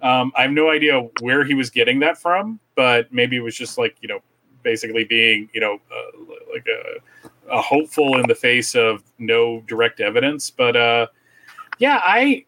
Um, 0.02 0.32
I 0.36 0.44
have 0.44 0.52
no 0.52 0.70
idea 0.70 1.02
where 1.20 1.44
he 1.44 1.54
was 1.54 1.70
getting 1.70 2.00
that 2.00 2.18
from, 2.18 2.60
but 2.76 3.12
maybe 3.14 3.36
it 3.36 3.42
was 3.42 3.56
just 3.56 3.78
like 3.78 3.98
you 4.02 4.08
know, 4.08 4.20
basically 4.64 5.04
being 5.04 5.50
you 5.54 5.62
know 5.62 5.80
uh, 5.92 6.34
like 6.54 6.66
a, 6.68 7.54
a 7.56 7.62
hopeful 7.62 8.20
in 8.20 8.28
the 8.28 8.36
face 8.36 8.76
of 8.76 9.04
no 9.18 9.62
direct 9.68 10.00
evidence. 10.00 10.50
But 10.50 10.76
uh, 10.76 11.08
yeah, 11.80 12.00
I 12.04 12.46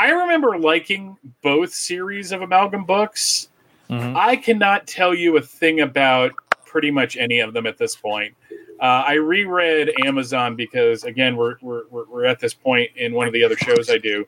I 0.00 0.12
remember 0.12 0.56
liking 0.58 1.18
both 1.42 1.74
series 1.74 2.32
of 2.32 2.40
amalgam 2.40 2.84
books. 2.84 3.50
Mhm. 3.90 4.16
I 4.16 4.34
cannot 4.36 4.86
tell 4.86 5.14
you 5.14 5.36
a 5.36 5.42
thing 5.42 5.80
about 5.80 6.32
pretty 6.64 6.90
much 6.90 7.18
any 7.18 7.40
of 7.40 7.52
them 7.52 7.66
at 7.66 7.76
this 7.76 7.96
point. 7.96 8.34
Uh, 8.80 9.04
I 9.06 9.14
reread 9.14 9.92
Amazon 10.06 10.56
because 10.56 11.04
again, 11.04 11.36
we're, 11.36 11.56
we're 11.60 11.82
we're 11.90 12.04
we're 12.06 12.24
at 12.24 12.40
this 12.40 12.54
point 12.54 12.90
in 12.96 13.12
one 13.12 13.26
of 13.26 13.34
the 13.34 13.44
other 13.44 13.58
shows 13.58 13.90
I 13.90 13.98
do, 13.98 14.26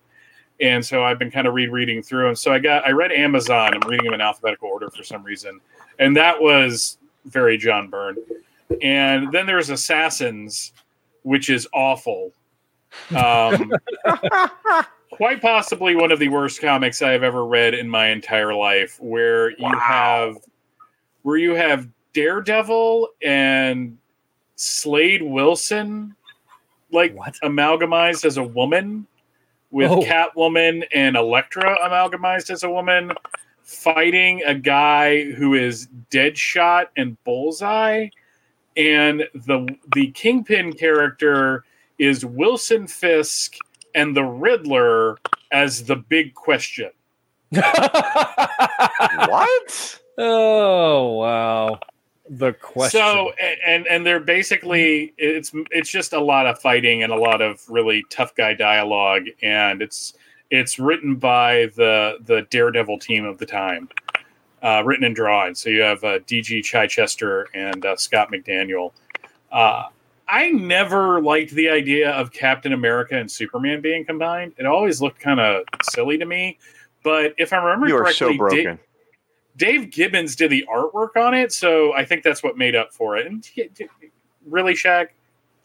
and 0.60 0.84
so 0.84 1.02
I've 1.04 1.18
been 1.18 1.30
kind 1.30 1.46
of 1.46 1.54
rereading 1.54 2.02
through. 2.02 2.28
And 2.28 2.38
so 2.38 2.52
I 2.52 2.58
got 2.58 2.86
I 2.86 2.90
read 2.90 3.10
Amazon. 3.10 3.72
I'm 3.72 3.88
reading 3.88 4.04
them 4.04 4.12
in 4.12 4.20
alphabetical 4.20 4.68
order 4.68 4.90
for 4.90 5.02
some 5.02 5.22
reason, 5.22 5.58
and 5.98 6.14
that 6.18 6.38
was 6.38 6.98
very 7.24 7.56
John 7.56 7.88
Byrne. 7.88 8.16
And 8.82 9.32
then 9.32 9.46
there's 9.46 9.70
Assassins, 9.70 10.74
which 11.22 11.48
is 11.48 11.66
awful. 11.72 12.32
Um, 13.16 13.72
quite 15.12 15.42
possibly 15.42 15.94
one 15.94 16.10
of 16.10 16.18
the 16.18 16.28
worst 16.28 16.60
comics 16.60 17.02
I 17.02 17.10
have 17.10 17.22
ever 17.22 17.44
read 17.44 17.74
in 17.74 17.88
my 17.88 18.08
entire 18.08 18.54
life, 18.54 18.98
where 19.00 19.50
you 19.50 19.78
have 19.78 20.38
where 21.22 21.36
you 21.36 21.54
have 21.54 21.86
Daredevil 22.14 23.08
and 23.22 23.96
Slade 24.56 25.22
Wilson 25.22 26.16
like 26.90 27.14
amalgamized 27.42 28.24
as 28.24 28.38
a 28.38 28.42
woman 28.42 29.06
with 29.70 29.90
Oh. 29.90 30.02
Catwoman 30.02 30.84
and 30.92 31.16
Elektra 31.16 31.78
amalgamized 31.84 32.50
as 32.50 32.62
a 32.64 32.70
woman 32.70 33.12
fighting 33.62 34.42
a 34.44 34.54
guy 34.54 35.30
who 35.32 35.54
is 35.54 35.88
Deadshot 36.10 36.86
and 36.96 37.22
Bullseye. 37.24 38.08
And 38.76 39.28
the 39.34 39.68
the 39.94 40.10
Kingpin 40.12 40.72
character 40.72 41.64
is 41.98 42.24
Wilson 42.24 42.86
Fisk 42.86 43.56
and 43.94 44.16
the 44.16 44.24
Riddler 44.24 45.18
as 45.50 45.84
the 45.84 45.96
big 45.96 46.34
question. 46.34 46.90
what? 47.50 47.62
Oh 50.18 51.12
wow, 51.18 51.78
the 52.28 52.52
question. 52.54 53.00
So 53.00 53.32
and 53.66 53.86
and 53.86 54.06
they're 54.06 54.20
basically 54.20 55.12
it's 55.18 55.52
it's 55.70 55.90
just 55.90 56.12
a 56.12 56.20
lot 56.20 56.46
of 56.46 56.58
fighting 56.60 57.02
and 57.02 57.12
a 57.12 57.16
lot 57.16 57.42
of 57.42 57.62
really 57.68 58.04
tough 58.10 58.34
guy 58.34 58.54
dialogue 58.54 59.26
and 59.42 59.82
it's 59.82 60.14
it's 60.50 60.78
written 60.78 61.16
by 61.16 61.70
the 61.74 62.18
the 62.24 62.46
Daredevil 62.50 62.98
team 62.98 63.24
of 63.24 63.38
the 63.38 63.46
time, 63.46 63.88
uh, 64.62 64.82
written 64.84 65.04
and 65.04 65.16
drawn. 65.16 65.54
So 65.54 65.70
you 65.70 65.80
have 65.80 66.04
uh, 66.04 66.18
DG 66.20 66.62
Chichester 66.62 67.48
and 67.54 67.84
uh, 67.84 67.96
Scott 67.96 68.30
McDaniel. 68.30 68.92
I 70.32 70.50
never 70.50 71.20
liked 71.20 71.50
the 71.50 71.68
idea 71.68 72.10
of 72.10 72.32
Captain 72.32 72.72
America 72.72 73.14
and 73.18 73.30
Superman 73.30 73.82
being 73.82 74.04
combined. 74.06 74.54
It 74.56 74.64
always 74.64 75.02
looked 75.02 75.20
kind 75.20 75.38
of 75.38 75.64
silly 75.90 76.16
to 76.16 76.24
me. 76.24 76.58
But 77.04 77.34
if 77.36 77.52
I 77.52 77.58
remember 77.58 77.86
You 77.88 77.96
are 77.96 78.04
correctly, 78.04 78.32
so 78.32 78.38
broken. 78.38 78.64
Dave, 78.64 79.82
Dave 79.82 79.90
Gibbons 79.90 80.34
did 80.34 80.50
the 80.50 80.64
artwork 80.72 81.16
on 81.16 81.34
it, 81.34 81.52
so 81.52 81.92
I 81.92 82.06
think 82.06 82.22
that's 82.22 82.42
what 82.42 82.56
made 82.56 82.74
up 82.74 82.94
for 82.94 83.18
it. 83.18 83.26
And 83.26 83.46
y- 83.56 83.68
y- 83.78 83.86
really, 84.46 84.74
Shag, 84.74 85.08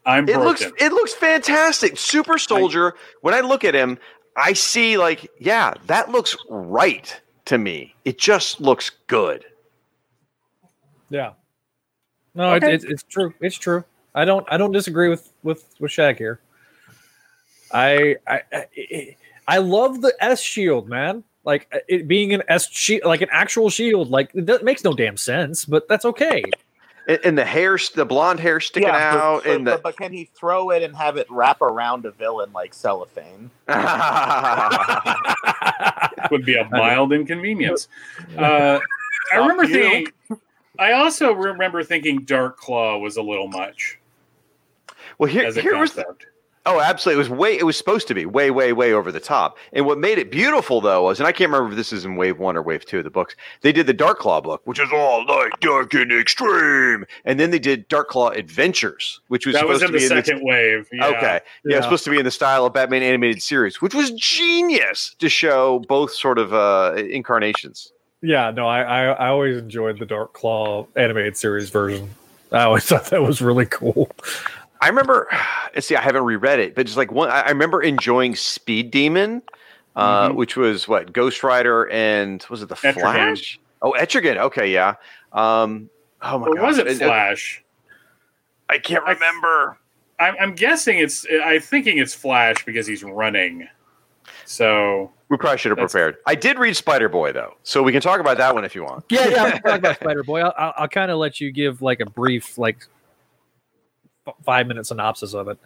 I'm 0.05 0.25
It 0.27 0.33
broken. 0.33 0.43
looks 0.45 0.81
it 0.81 0.91
looks 0.91 1.13
fantastic. 1.13 1.97
Super 1.97 2.37
Soldier. 2.37 2.95
when 3.21 3.33
I 3.33 3.39
look 3.39 3.63
at 3.63 3.73
him, 3.73 3.97
I 4.35 4.51
see 4.51 4.97
like, 4.97 5.31
yeah, 5.39 5.75
that 5.85 6.09
looks 6.11 6.35
right 6.49 7.21
to 7.45 7.57
me. 7.57 7.95
It 8.03 8.17
just 8.17 8.59
looks 8.59 8.89
good. 9.07 9.45
yeah. 11.09 11.31
No, 12.35 12.53
Okay. 12.55 12.67
it, 12.67 12.73
it's 12.75 12.83
it's 12.83 13.03
true. 13.03 13.33
It's 13.39 13.55
true. 13.57 13.83
I 14.17 14.25
don't 14.25 14.45
I 14.49 14.57
don't 14.57 14.71
disagree 14.71 15.09
with 15.09 15.31
with 15.43 15.75
with 15.79 15.91
Shag 15.91 16.17
here. 16.17 16.39
I 17.71 18.15
I 18.27 18.41
I, 18.51 19.15
I 19.47 19.57
love 19.59 20.01
the 20.01 20.13
S 20.19 20.41
shield, 20.41 20.89
man. 20.89 21.23
Like 21.45 21.71
it 21.87 22.07
being 22.07 22.33
an 22.33 22.41
S 22.47 22.67
shield, 22.71 23.05
like 23.05 23.21
an 23.21 23.29
actual 23.31 23.69
shield. 23.69 24.09
Like 24.09 24.31
that 24.33 24.63
makes 24.63 24.83
no 24.83 24.93
damn 24.93 25.17
sense, 25.17 25.65
but 25.65 25.87
that's 25.87 26.03
okay. 26.03 26.43
And, 27.07 27.19
and 27.23 27.37
the 27.37 27.45
hair, 27.45 27.77
the 27.93 28.05
blonde 28.05 28.39
hair 28.39 28.59
sticking 28.59 28.89
Yeah, 28.89 29.13
but- 29.13 29.21
out, 29.21 29.43
but, 29.43 29.55
and 29.55 29.67
the 29.67 29.71
but, 29.73 29.83
but 29.83 29.97
can 29.97 30.11
he 30.11 30.25
throw 30.25 30.71
it 30.71 30.81
and 30.81 30.95
have 30.95 31.15
it 31.17 31.27
wrap 31.29 31.61
around 31.61 32.05
a 32.07 32.11
villain 32.11 32.51
like 32.53 32.73
cellophane? 32.73 33.51
would 36.31 36.43
be 36.43 36.55
a 36.55 36.67
mild 36.71 37.13
inconvenience. 37.13 37.87
Uh, 38.35 38.79
I 39.31 39.37
remember 39.37 39.67
thinking. 39.67 40.11
I 40.79 40.93
also 40.93 41.33
remember 41.33 41.83
thinking 41.83 42.23
Dark 42.23 42.57
Claw 42.57 42.97
was 42.97 43.17
a 43.17 43.21
little 43.21 43.47
much 43.47 43.96
well, 45.17 45.29
here, 45.29 45.45
as 45.45 45.57
a 45.57 45.61
here 45.61 45.77
was 45.77 45.93
the. 45.93 46.05
Oh, 46.69 46.81
absolutely. 46.81 47.23
It 47.23 47.29
was 47.29 47.39
way. 47.39 47.57
It 47.57 47.63
was 47.65 47.77
supposed 47.77 48.09
to 48.09 48.13
be 48.13 48.25
way, 48.25 48.51
way, 48.51 48.73
way 48.73 48.91
over 48.91 49.09
the 49.09 49.21
top. 49.21 49.57
And 49.71 49.85
what 49.85 49.97
made 49.99 50.17
it 50.17 50.29
beautiful, 50.29 50.81
though, 50.81 51.03
was, 51.03 51.17
and 51.17 51.25
I 51.25 51.31
can't 51.31 51.49
remember 51.49 51.71
if 51.71 51.77
this 51.77 51.93
is 51.93 52.03
in 52.03 52.17
Wave 52.17 52.39
One 52.39 52.57
or 52.57 52.61
Wave 52.61 52.85
Two 52.85 52.97
of 52.97 53.05
the 53.05 53.09
books. 53.09 53.37
They 53.61 53.71
did 53.71 53.87
the 53.87 53.93
Dark 53.93 54.19
Claw 54.19 54.41
book, 54.41 54.63
which 54.65 54.77
is 54.77 54.89
all 54.91 55.25
like 55.25 55.57
dark 55.61 55.93
and 55.93 56.11
extreme, 56.11 57.05
and 57.23 57.39
then 57.39 57.51
they 57.51 57.59
did 57.59 57.87
Dark 57.87 58.09
Claw 58.09 58.31
Adventures, 58.31 59.21
which 59.29 59.45
was 59.45 59.55
that 59.55 59.65
was 59.65 59.79
supposed 59.79 59.93
in 59.95 59.99
to 60.01 60.05
the 60.05 60.13
be 60.13 60.19
in 60.19 60.23
second 60.25 60.45
wave. 60.45 60.89
Yeah. 60.91 61.05
Okay, 61.07 61.21
yeah, 61.21 61.39
Yeah. 61.63 61.77
it's 61.77 61.85
supposed 61.85 62.03
to 62.03 62.09
be 62.11 62.19
in 62.19 62.25
the 62.25 62.31
style 62.31 62.65
of 62.65 62.73
Batman 62.73 63.01
animated 63.01 63.41
series, 63.41 63.81
which 63.81 63.95
was 63.95 64.11
genius 64.11 65.15
to 65.19 65.29
show 65.29 65.79
both 65.87 66.11
sort 66.11 66.37
of 66.37 66.53
uh, 66.53 66.95
incarnations. 66.97 67.93
Yeah, 68.21 68.51
no, 68.51 68.67
I, 68.67 68.81
I 68.81 69.03
I 69.11 69.27
always 69.29 69.55
enjoyed 69.57 69.99
the 69.99 70.05
Dark 70.05 70.33
Claw 70.33 70.85
animated 70.97 71.37
series 71.37 71.69
version. 71.69 72.09
I 72.51 72.63
always 72.63 72.83
thought 72.87 73.05
that 73.05 73.21
was 73.21 73.41
really 73.41 73.67
cool. 73.67 74.09
I 74.81 74.87
remember, 74.89 75.27
and 75.73 75.83
see, 75.83 75.95
I 75.95 76.01
haven't 76.01 76.23
reread 76.23 76.59
it, 76.59 76.75
but 76.75 76.85
just 76.85 76.97
like 76.97 77.11
one, 77.11 77.29
I 77.29 77.41
I 77.41 77.49
remember 77.49 77.81
enjoying 77.81 78.35
Speed 78.35 78.91
Demon, 78.91 79.41
uh, 79.95 80.29
Mhm. 80.29 80.35
which 80.35 80.55
was 80.57 80.87
what 80.87 81.13
Ghost 81.13 81.43
Rider 81.43 81.89
and 81.89 82.45
was 82.49 82.61
it 82.61 82.69
the 82.69 82.75
Etrigan. 82.75 82.93
Flash? 83.01 83.59
Oh, 83.81 83.93
Etrigan. 83.97 84.37
Okay, 84.37 84.71
yeah. 84.71 84.95
Um, 85.33 85.89
oh 86.21 86.39
my 86.39 86.47
Or 86.47 86.55
god, 86.55 86.65
was 86.65 86.77
it 86.79 86.87
Flash? 86.97 87.63
I 88.69 88.77
can't 88.79 89.05
remember. 89.05 89.77
I'm, 90.19 90.35
I'm 90.39 90.53
guessing 90.55 90.97
it's. 90.99 91.25
I'm 91.43 91.61
thinking 91.61 91.99
it's 91.99 92.13
Flash 92.15 92.65
because 92.65 92.87
he's 92.87 93.03
running. 93.03 93.67
So 94.45 95.11
We 95.29 95.37
probably 95.37 95.57
should 95.57 95.71
have 95.71 95.77
prepared. 95.77 96.17
I 96.25 96.35
did 96.35 96.57
read 96.57 96.75
Spider 96.75 97.09
Boy 97.09 97.31
though, 97.33 97.55
so 97.63 97.83
we 97.83 97.91
can 97.91 98.01
talk 98.01 98.19
about 98.19 98.37
that 98.37 98.53
one 98.53 98.65
if 98.65 98.75
you 98.75 98.83
want. 98.83 99.05
Yeah, 99.09 99.27
yeah. 99.27 99.43
I'm 99.43 99.51
talking 99.61 99.71
about 99.75 99.95
Spider 100.01 100.23
Boy. 100.23 100.41
I'll, 100.41 100.53
I'll, 100.57 100.73
I'll 100.77 100.87
kind 100.87 101.11
of 101.11 101.17
let 101.17 101.39
you 101.39 101.51
give 101.51 101.81
like 101.81 101.99
a 101.99 102.05
brief, 102.05 102.57
like 102.57 102.77
f- 102.77 102.87
five 104.43 104.67
minute 104.67 104.85
synopsis 104.85 105.33
of 105.33 105.47
it. 105.47 105.57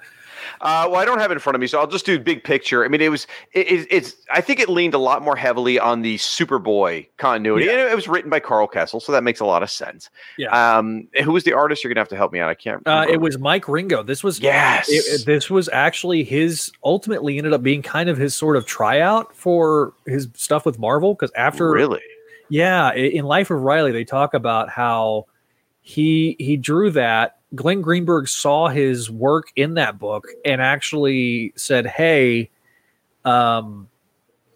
Uh, 0.60 0.88
well, 0.90 0.96
I 1.00 1.06
don't 1.06 1.20
have 1.20 1.30
it 1.30 1.36
in 1.36 1.40
front 1.40 1.56
of 1.56 1.62
me, 1.62 1.68
so 1.68 1.80
I'll 1.80 1.86
just 1.88 2.06
do 2.06 2.18
big 2.20 2.44
picture. 2.44 2.84
I 2.84 2.88
mean, 2.88 3.00
it 3.02 3.10
was 3.10 3.28
it, 3.54 3.68
it, 3.72 3.88
it's. 3.92 4.16
I 4.34 4.42
think 4.42 4.60
it 4.60 4.70
leaned 4.70 4.94
a 4.96 4.98
lot 4.98 5.22
more 5.22 5.36
heavily 5.36 5.78
on 5.80 6.02
the 6.02 6.18
Superboy 6.18 7.08
continuity, 7.18 7.66
Yeah. 7.66 7.74
and 7.74 7.82
it 7.82 7.96
was 7.96 8.08
written 8.08 8.30
by 8.30 8.40
Karl 8.40 8.68
Kesel, 8.68 9.02
so 9.02 9.12
that 9.12 9.24
makes 9.24 9.40
a 9.40 9.46
lot 9.46 9.62
of 9.62 9.70
sense. 9.70 10.10
Yeah. 10.38 10.78
Um, 10.78 11.08
who 11.24 11.32
was 11.32 11.44
the 11.44 11.54
artist? 11.54 11.84
You're 11.84 11.94
gonna 11.94 12.02
have 12.02 12.10
to 12.10 12.16
help 12.18 12.34
me 12.34 12.40
out. 12.40 12.50
I 12.50 12.56
can't. 12.56 12.82
Uh, 12.88 12.92
remember. 12.92 13.14
it 13.14 13.22
was 13.22 13.38
Mike 13.38 13.66
Wieringo. 13.66 14.06
This 14.06 14.24
was 14.24 14.40
Yes. 14.40 14.88
this 15.26 15.50
was 15.50 15.70
actually 15.70 16.24
his. 16.24 16.72
Ultimately, 16.84 17.38
ended 17.38 17.54
up 17.54 17.62
being 17.62 17.82
kind 17.84 18.10
of 18.10 18.18
his 18.18 18.36
sort 18.36 18.56
of 18.58 18.66
tryout 18.66 19.36
for 19.36 19.94
his 20.08 20.28
stuff 20.34 20.66
with 20.66 20.80
Marvel. 20.80 21.14
Because 21.14 21.32
after 21.36 21.70
really. 21.70 22.02
Yeah, 22.50 22.94
in 22.94 23.26
Life 23.26 23.50
of 23.52 23.62
Reilly, 23.62 23.92
they 23.94 24.04
talk 24.04 24.34
about 24.34 24.70
how 24.70 25.28
he 25.82 26.36
he 26.40 26.58
drew 26.58 26.90
that. 26.92 27.38
Glenn 27.54 27.82
Greenberg 27.82 28.28
saw 28.28 28.68
his 28.70 29.10
work 29.12 29.52
in 29.56 29.74
that 29.76 30.00
book 30.00 30.28
and 30.46 30.62
actually 30.62 31.54
said, 31.56 31.86
"Hey, 31.86 32.50
um, 33.26 33.88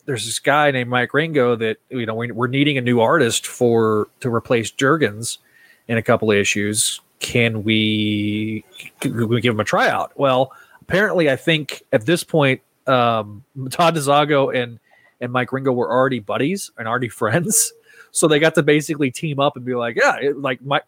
there's 0.05 0.25
this 0.25 0.39
guy 0.39 0.71
named 0.71 0.89
Mike 0.89 1.11
Wieringo 1.11 1.57
that 1.59 1.77
you 1.89 2.05
know 2.05 2.15
we- 2.15 2.31
we're 2.31 2.47
needing 2.47 2.77
a 2.77 2.81
new 2.81 3.01
artist 3.01 3.45
for 3.47 4.07
to 4.21 4.33
replace 4.33 4.71
Jurgens 4.71 5.39
in 5.87 5.97
a 5.97 6.01
couple 6.01 6.31
of 6.31 6.37
issues. 6.37 7.01
Can 7.19 7.63
we, 7.63 8.63
can 8.99 9.27
we 9.27 9.41
give 9.41 9.53
him 9.53 9.59
a 9.59 9.65
tryout?" 9.65 10.11
Well, 10.17 10.51
apparently, 10.81 11.29
I 11.29 11.35
think 11.35 11.83
at 11.91 12.05
this 12.05 12.23
point, 12.23 12.61
um, 12.87 13.43
Todd 13.71 13.95
DeZago 13.95 14.55
and 14.55 14.79
and 15.21 15.31
Mike 15.31 15.49
Wieringo 15.49 15.73
were 15.73 15.89
already 15.91 16.19
buddies 16.19 16.71
and 16.77 16.87
already 16.87 17.09
friends. 17.21 17.73
So 18.15 18.29
they 18.29 18.39
got 18.39 18.55
to 18.55 18.63
basically 18.63 19.11
team 19.11 19.41
up 19.41 19.57
and 19.57 19.65
be 19.65 19.75
like, 19.75 19.97
yeah, 19.97 20.15
it, 20.15 20.37
like 20.39 20.61
Mike 20.61 20.83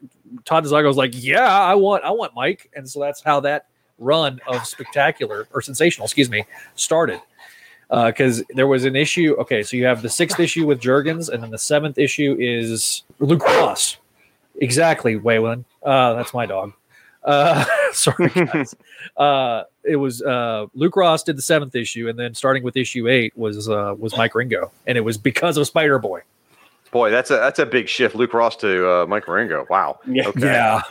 Todd 0.45 0.64
was 0.64 0.95
like, 0.95 1.12
yeah, 1.14 1.45
I 1.45 1.76
want, 1.76 2.06
I 2.06 2.12
want 2.12 2.34
Mike, 2.34 2.70
and 2.74 2.90
so 2.90 3.02
that's 3.02 3.22
how 3.22 3.41
that 3.41 3.66
run 3.99 4.40
of 4.48 4.66
spectacular 4.66 5.45
or 5.54 5.62
sensational, 5.62 6.06
excuse 6.06 6.30
me, 6.30 6.45
started. 6.76 7.20
Because 7.90 8.44
there 8.56 8.68
was 8.68 8.86
an 8.86 8.95
issue. 8.95 9.36
Okay, 9.40 9.62
so 9.62 9.76
you 9.76 9.86
have 9.86 10.02
the 10.02 10.10
sixth 10.10 10.40
issue 10.40 10.66
with 10.66 10.80
Jurgens, 10.80 11.28
and 11.30 11.44
then 11.44 11.52
the 11.52 11.58
seventh 11.58 11.98
issue 11.98 12.38
is 12.40 13.04
Luke 13.20 13.44
Ross. 13.45 13.98
Exactly, 14.62 15.20
Waylon. 15.20 15.66
Uh, 15.84 16.14
that's 16.14 16.34
my 16.34 16.45
dog. 16.45 16.72
Uh, 17.26 17.66
sorry, 17.91 18.30
guys. 18.54 18.74
uh, 19.18 19.64
it 19.84 19.98
was 19.98 20.22
uh, 20.22 20.68
Luke 20.76 20.95
Ross 20.95 21.24
did 21.24 21.38
the 21.38 21.41
seventh 21.41 21.76
issue, 21.76 22.08
and 22.08 22.18
then 22.18 22.34
starting 22.34 22.64
with 22.64 22.78
issue 22.78 23.10
eight 23.10 23.38
was 23.38 23.68
uh, 23.68 23.95
was 23.98 24.16
Mike 24.16 24.32
Wieringo, 24.32 24.72
and 24.86 24.98
it 24.98 25.02
was 25.02 25.18
because 25.18 25.58
of 25.58 25.68
Spider 25.68 25.99
Boy. 25.99 26.22
Boy, 26.98 27.11
that's 27.11 27.30
a 27.32 27.36
that's 27.38 27.60
a 27.60 27.65
big 27.65 27.88
shift. 27.88 28.15
Luke 28.15 28.34
Ross 28.34 28.56
to 28.57 28.90
uh, 28.90 29.06
Mike 29.06 29.26
Wieringo. 29.26 29.69
Wow. 29.69 29.99
Yeah. 30.07 30.28
Okay. 30.30 30.41
Yeah, 30.41 30.82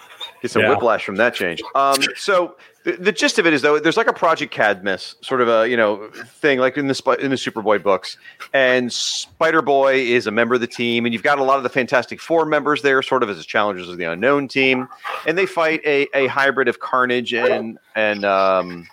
Get 0.42 0.50
some 0.52 0.62
Yeah. 0.62 0.70
whiplash 0.70 1.04
from 1.04 1.16
that 1.16 1.34
change. 1.34 1.60
Um, 1.74 1.96
so 2.16 2.56
the, 2.84 2.92
the 2.92 3.10
gist 3.10 3.38
of 3.40 3.46
it 3.46 3.52
is 3.52 3.62
though, 3.62 3.80
there's 3.80 3.96
like 3.96 4.06
a 4.06 4.12
Project 4.12 4.52
Cadmus 4.52 5.16
sort 5.20 5.40
of 5.40 5.48
a 5.48 5.68
you 5.68 5.76
know 5.76 6.08
thing 6.40 6.58
like 6.60 6.76
in 6.78 6.86
the 6.86 7.16
in 7.20 7.30
the 7.30 7.36
Superboy 7.36 7.82
books, 7.82 8.16
and 8.54 8.92
Spider 8.92 9.62
Boy 9.62 9.94
is 9.96 10.26
a 10.28 10.30
member 10.30 10.54
of 10.54 10.60
the 10.60 10.66
team, 10.68 11.04
and 11.06 11.12
you've 11.12 11.24
got 11.24 11.38
a 11.38 11.42
lot 11.44 11.56
of 11.56 11.64
the 11.64 11.68
Fantastic 11.70 12.20
Four 12.20 12.44
members 12.46 12.82
there, 12.82 13.02
sort 13.02 13.22
of 13.24 13.28
as 13.30 13.44
challengers 13.44 13.88
of 13.88 13.96
the 13.98 14.04
Unknown 14.04 14.46
team, 14.48 14.86
and 15.26 15.36
they 15.36 15.46
fight 15.46 15.80
a, 15.84 16.06
a 16.14 16.28
hybrid 16.28 16.68
of 16.68 16.78
Carnage 16.78 17.34
and 17.34 17.78
and 17.96 18.24
um, 18.24 18.86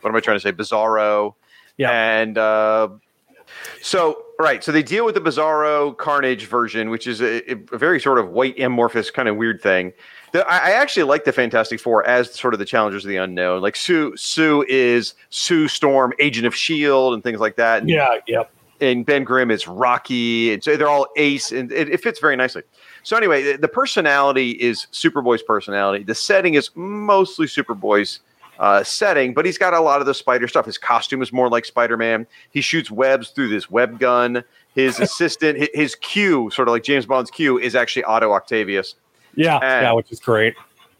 what 0.00 0.10
am 0.10 0.16
I 0.16 0.20
trying 0.20 0.36
to 0.36 0.40
say, 0.40 0.50
Bizarro, 0.52 1.34
Yeah. 1.76 1.90
and 1.92 2.36
uh, 2.36 2.88
so 3.82 4.22
right, 4.38 4.62
so 4.62 4.72
they 4.72 4.82
deal 4.82 5.04
with 5.04 5.14
the 5.14 5.20
Bizarro 5.20 5.96
Carnage 5.96 6.46
version, 6.46 6.90
which 6.90 7.06
is 7.06 7.20
a, 7.20 7.50
a 7.50 7.54
very 7.78 8.00
sort 8.00 8.18
of 8.18 8.30
white 8.30 8.58
amorphous 8.60 9.10
kind 9.10 9.28
of 9.28 9.36
weird 9.36 9.62
thing. 9.62 9.92
The, 10.32 10.46
I, 10.46 10.56
I 10.56 10.70
actually 10.72 11.04
like 11.04 11.24
the 11.24 11.32
Fantastic 11.32 11.80
Four 11.80 12.04
as 12.06 12.32
sort 12.34 12.52
of 12.52 12.58
the 12.58 12.64
challengers 12.64 13.04
of 13.04 13.08
the 13.08 13.16
unknown. 13.16 13.62
Like 13.62 13.76
Sue, 13.76 14.16
Sue 14.16 14.64
is 14.68 15.14
Sue 15.30 15.68
Storm, 15.68 16.12
Agent 16.18 16.46
of 16.46 16.54
Shield, 16.54 17.14
and 17.14 17.22
things 17.22 17.40
like 17.40 17.56
that. 17.56 17.80
And, 17.80 17.88
yeah, 17.88 18.16
yep. 18.26 18.50
and 18.80 19.06
Ben 19.06 19.24
Grimm 19.24 19.50
is 19.50 19.66
Rocky, 19.68 20.52
and 20.52 20.62
so 20.62 20.76
they're 20.76 20.88
all 20.88 21.06
Ace, 21.16 21.52
and 21.52 21.72
it, 21.72 21.88
it 21.88 22.02
fits 22.02 22.20
very 22.20 22.36
nicely. 22.36 22.62
So 23.04 23.16
anyway, 23.16 23.52
the, 23.52 23.58
the 23.58 23.68
personality 23.68 24.50
is 24.50 24.86
Superboy's 24.92 25.42
personality. 25.42 26.04
The 26.04 26.14
setting 26.14 26.54
is 26.54 26.70
mostly 26.74 27.46
Superboy's 27.46 28.20
uh, 28.58 28.82
setting, 28.84 29.34
but 29.34 29.44
he's 29.44 29.58
got 29.58 29.74
a 29.74 29.80
lot 29.80 30.00
of 30.00 30.06
the 30.06 30.14
spider 30.14 30.48
stuff. 30.48 30.66
His 30.66 30.78
costume 30.78 31.22
is 31.22 31.32
more 31.32 31.48
like 31.48 31.64
Spider 31.64 31.96
Man. 31.96 32.26
He 32.50 32.60
shoots 32.60 32.90
webs 32.90 33.30
through 33.30 33.48
this 33.48 33.70
web 33.70 33.98
gun. 33.98 34.42
His 34.74 34.98
assistant, 35.00 35.58
his, 35.58 35.68
his 35.74 35.94
Q, 35.96 36.50
sort 36.50 36.68
of 36.68 36.72
like 36.72 36.82
James 36.82 37.06
Bond's 37.06 37.30
Q, 37.30 37.58
is 37.58 37.74
actually 37.74 38.04
Otto 38.04 38.32
Octavius. 38.32 38.94
Yeah, 39.34 39.56
And- 39.58 39.84
yeah, 39.84 39.92
which 39.92 40.10
is 40.12 40.20
great. 40.20 40.54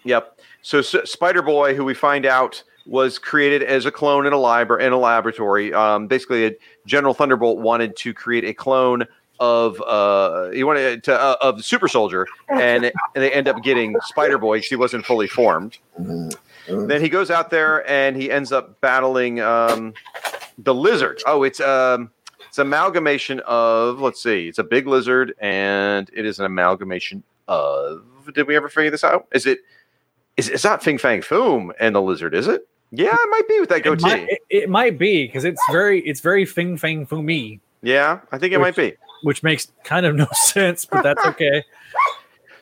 Yep. 0.05 0.39
So, 0.63 0.79
S 0.81 0.95
Spider 1.05 1.43
Boy, 1.43 1.75
who 1.75 1.85
we 1.85 1.95
find 1.95 2.27
out 2.27 2.63
was 2.87 3.19
created 3.19 3.63
as 3.63 3.87
a 3.87 3.91
clone 3.91 4.27
in 4.27 4.33
a 4.33 4.39
library 4.39 4.85
in 4.85 4.93
a 4.93 4.99
laboratory. 4.99 5.73
Um, 5.73 6.07
basically, 6.07 6.47
a 6.47 6.53
General 6.87 7.15
Thunderbolt 7.15 7.59
wanted 7.59 7.97
to 7.97 8.15
create 8.15 8.45
a 8.45 8.55
clone 8.55 9.05
of 9.41 9.81
uh, 9.83 10.51
he 10.51 10.65
wanted 10.65 11.05
to 11.05 11.15
uh, 11.21 11.37
of 11.41 11.65
Super 11.65 11.89
Soldier, 11.89 12.27
and, 12.49 12.85
and 12.87 12.93
they 13.15 13.33
end 13.33 13.49
up 13.49 13.63
getting 13.63 13.97
Spider 14.07 14.39
Boy 14.39 14.59
because 14.59 14.69
he 14.69 14.77
wasn't 14.77 15.05
fully 15.05 15.27
formed. 15.27 15.79
Then 16.69 17.01
he 17.01 17.09
goes 17.09 17.31
out 17.31 17.51
there 17.51 17.89
and 17.89 18.17
he 18.17 18.31
ends 18.31 18.53
up 18.53 18.81
battling 18.81 19.41
um, 19.41 19.95
the 20.59 20.75
lizard. 20.75 21.23
Oh, 21.27 21.43
it's 21.43 21.61
um, 21.61 22.11
it's 22.49 22.59
amalgamation 22.59 23.41
of 23.47 24.01
let's 24.01 24.23
see, 24.23 24.49
it's 24.49 24.59
a 24.59 24.65
big 24.65 24.87
lizard 24.87 25.35
and 25.41 26.11
it 26.15 26.25
is 26.27 26.39
an 26.39 26.45
amalgamation 26.47 27.23
of. 27.49 28.03
Did 28.35 28.47
we 28.49 28.57
ever 28.57 28.69
figure 28.69 28.91
this 28.91 29.05
out? 29.05 29.27
Is 29.33 29.47
it? 29.47 29.61
Is 30.37 30.49
it's 30.49 30.65
not 30.65 30.83
Fing 30.83 30.99
Fang 30.99 31.21
Foom 31.21 31.71
and 31.81 31.95
the 31.95 32.03
lizard? 32.03 32.35
Is 32.35 32.47
it? 32.49 32.67
Yeah, 32.93 33.15
it 33.15 33.31
might 33.31 33.49
be 33.49 33.59
with 33.61 33.69
that 33.71 33.79
It 33.79 33.85
goatee. 33.85 34.03
might, 34.03 34.29
it, 34.29 34.39
it 34.51 34.69
might 34.71 34.99
be 34.99 35.27
because 35.27 35.45
it's 35.45 35.63
very 35.71 36.01
it's 36.07 36.21
very 36.21 36.45
Fing 36.45 36.77
Fang 36.77 37.07
Fumi, 37.07 37.61
yeah, 37.83 38.21
I 38.33 38.39
think 38.39 38.53
it 38.53 38.59
might 38.61 38.77
be. 38.77 38.95
which 39.23 39.43
makes 39.43 39.73
kind 39.85 40.05
of 40.07 40.15
no 40.15 40.27
sense, 40.33 40.85
but 40.85 41.03
that's 41.03 41.25
okay. 41.27 41.63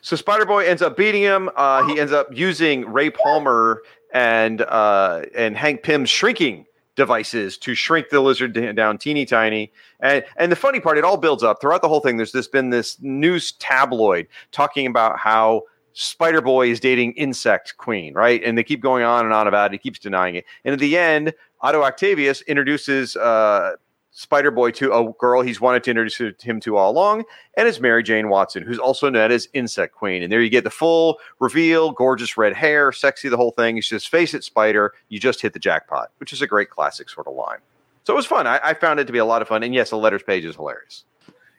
So 0.05 0.15
Spider 0.15 0.45
Boy 0.45 0.67
ends 0.67 0.83
up 0.83 0.95
beating 0.95 1.23
him. 1.23 1.49
Uh, 1.55 1.83
he 1.87 1.99
ends 1.99 2.11
up 2.11 2.27
using 2.31 2.87
Ray 2.87 3.09
Palmer 3.09 3.81
and 4.13 4.61
uh, 4.61 5.23
and 5.35 5.57
Hank 5.57 5.81
Pym's 5.81 6.11
shrinking 6.11 6.67
devices 6.95 7.57
to 7.57 7.73
shrink 7.73 8.09
the 8.09 8.21
lizard 8.21 8.53
down 8.75 8.99
teeny 8.99 9.25
tiny. 9.25 9.71
And 9.99 10.23
and 10.37 10.51
the 10.51 10.55
funny 10.55 10.79
part, 10.79 10.99
it 10.99 11.03
all 11.03 11.17
builds 11.17 11.41
up 11.41 11.59
throughout 11.59 11.81
the 11.81 11.87
whole 11.87 12.01
thing. 12.01 12.17
There's 12.17 12.33
this 12.33 12.47
been 12.47 12.69
this 12.69 13.01
news 13.01 13.53
tabloid 13.53 14.27
talking 14.51 14.85
about 14.85 15.17
how 15.17 15.63
Spider 15.93 16.41
Boy 16.41 16.69
is 16.69 16.79
dating 16.79 17.13
Insect 17.13 17.75
Queen, 17.77 18.13
right? 18.13 18.43
And 18.43 18.55
they 18.55 18.63
keep 18.63 18.81
going 18.81 19.03
on 19.03 19.25
and 19.25 19.33
on 19.33 19.47
about 19.47 19.71
it. 19.71 19.73
He 19.73 19.79
keeps 19.79 19.97
denying 19.97 20.35
it. 20.35 20.45
And 20.63 20.73
at 20.73 20.79
the 20.79 20.99
end, 20.99 21.33
Otto 21.61 21.81
Octavius 21.81 22.41
introduces 22.41 23.15
uh, 23.15 23.71
Spider 24.17 24.49
Boy 24.49 24.71
to 24.71 24.93
a 24.93 25.11
girl 25.19 25.41
he's 25.41 25.59
wanted 25.59 25.83
to 25.83 25.91
introduce 25.91 26.41
him 26.41 26.61
to 26.61 26.77
all 26.77 26.89
along, 26.89 27.25
and 27.57 27.67
it's 27.67 27.81
Mary 27.81 28.01
Jane 28.01 28.29
Watson, 28.29 28.63
who's 28.63 28.79
also 28.79 29.09
known 29.09 29.29
as 29.29 29.49
Insect 29.53 29.93
Queen. 29.93 30.23
And 30.23 30.31
there 30.31 30.41
you 30.41 30.49
get 30.49 30.63
the 30.63 30.69
full 30.69 31.19
reveal, 31.41 31.91
gorgeous 31.91 32.37
red 32.37 32.53
hair, 32.53 32.93
sexy, 32.93 33.27
the 33.27 33.35
whole 33.35 33.51
thing. 33.51 33.77
It's 33.77 33.89
just 33.89 34.07
face 34.07 34.33
it, 34.33 34.45
Spider. 34.45 34.93
You 35.09 35.19
just 35.19 35.41
hit 35.41 35.51
the 35.51 35.59
jackpot, 35.59 36.11
which 36.19 36.31
is 36.31 36.41
a 36.41 36.47
great 36.47 36.69
classic 36.69 37.09
sort 37.09 37.27
of 37.27 37.33
line. 37.33 37.57
So 38.05 38.13
it 38.13 38.15
was 38.15 38.25
fun. 38.25 38.47
I, 38.47 38.61
I 38.63 38.73
found 38.73 39.01
it 39.01 39.07
to 39.07 39.11
be 39.11 39.19
a 39.19 39.25
lot 39.25 39.41
of 39.41 39.49
fun. 39.49 39.63
And 39.63 39.73
yes, 39.73 39.89
the 39.89 39.97
letters 39.97 40.23
page 40.23 40.45
is 40.45 40.55
hilarious. 40.55 41.03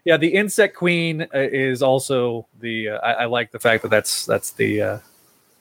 Yeah, 0.07 0.16
the 0.16 0.28
insect 0.28 0.77
queen 0.77 1.23
uh, 1.23 1.28
is 1.35 1.83
also 1.83 2.47
the. 2.59 2.89
Uh, 2.89 2.99
I, 3.01 3.12
I 3.12 3.24
like 3.27 3.51
the 3.51 3.59
fact 3.59 3.83
that 3.83 3.91
that's 3.91 4.24
that's 4.24 4.53
the 4.53 4.81
uh, 4.81 4.99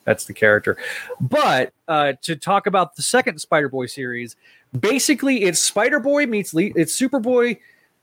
that's 0.06 0.26
the 0.26 0.34
character. 0.34 0.78
But 1.20 1.74
uh, 1.90 2.14
to 2.22 2.38
talk 2.38 2.68
about 2.68 2.96
the 2.96 3.02
second 3.02 3.40
Spider 3.40 3.68
Boy 3.68 3.88
series, 3.88 4.38
basically 4.80 5.43
it's 5.43 5.60
Spider 5.60 5.99
Boy 5.99 6.26
meets 6.26 6.53
Le- 6.53 6.72
it's 6.76 6.99
Superboy 6.99 7.57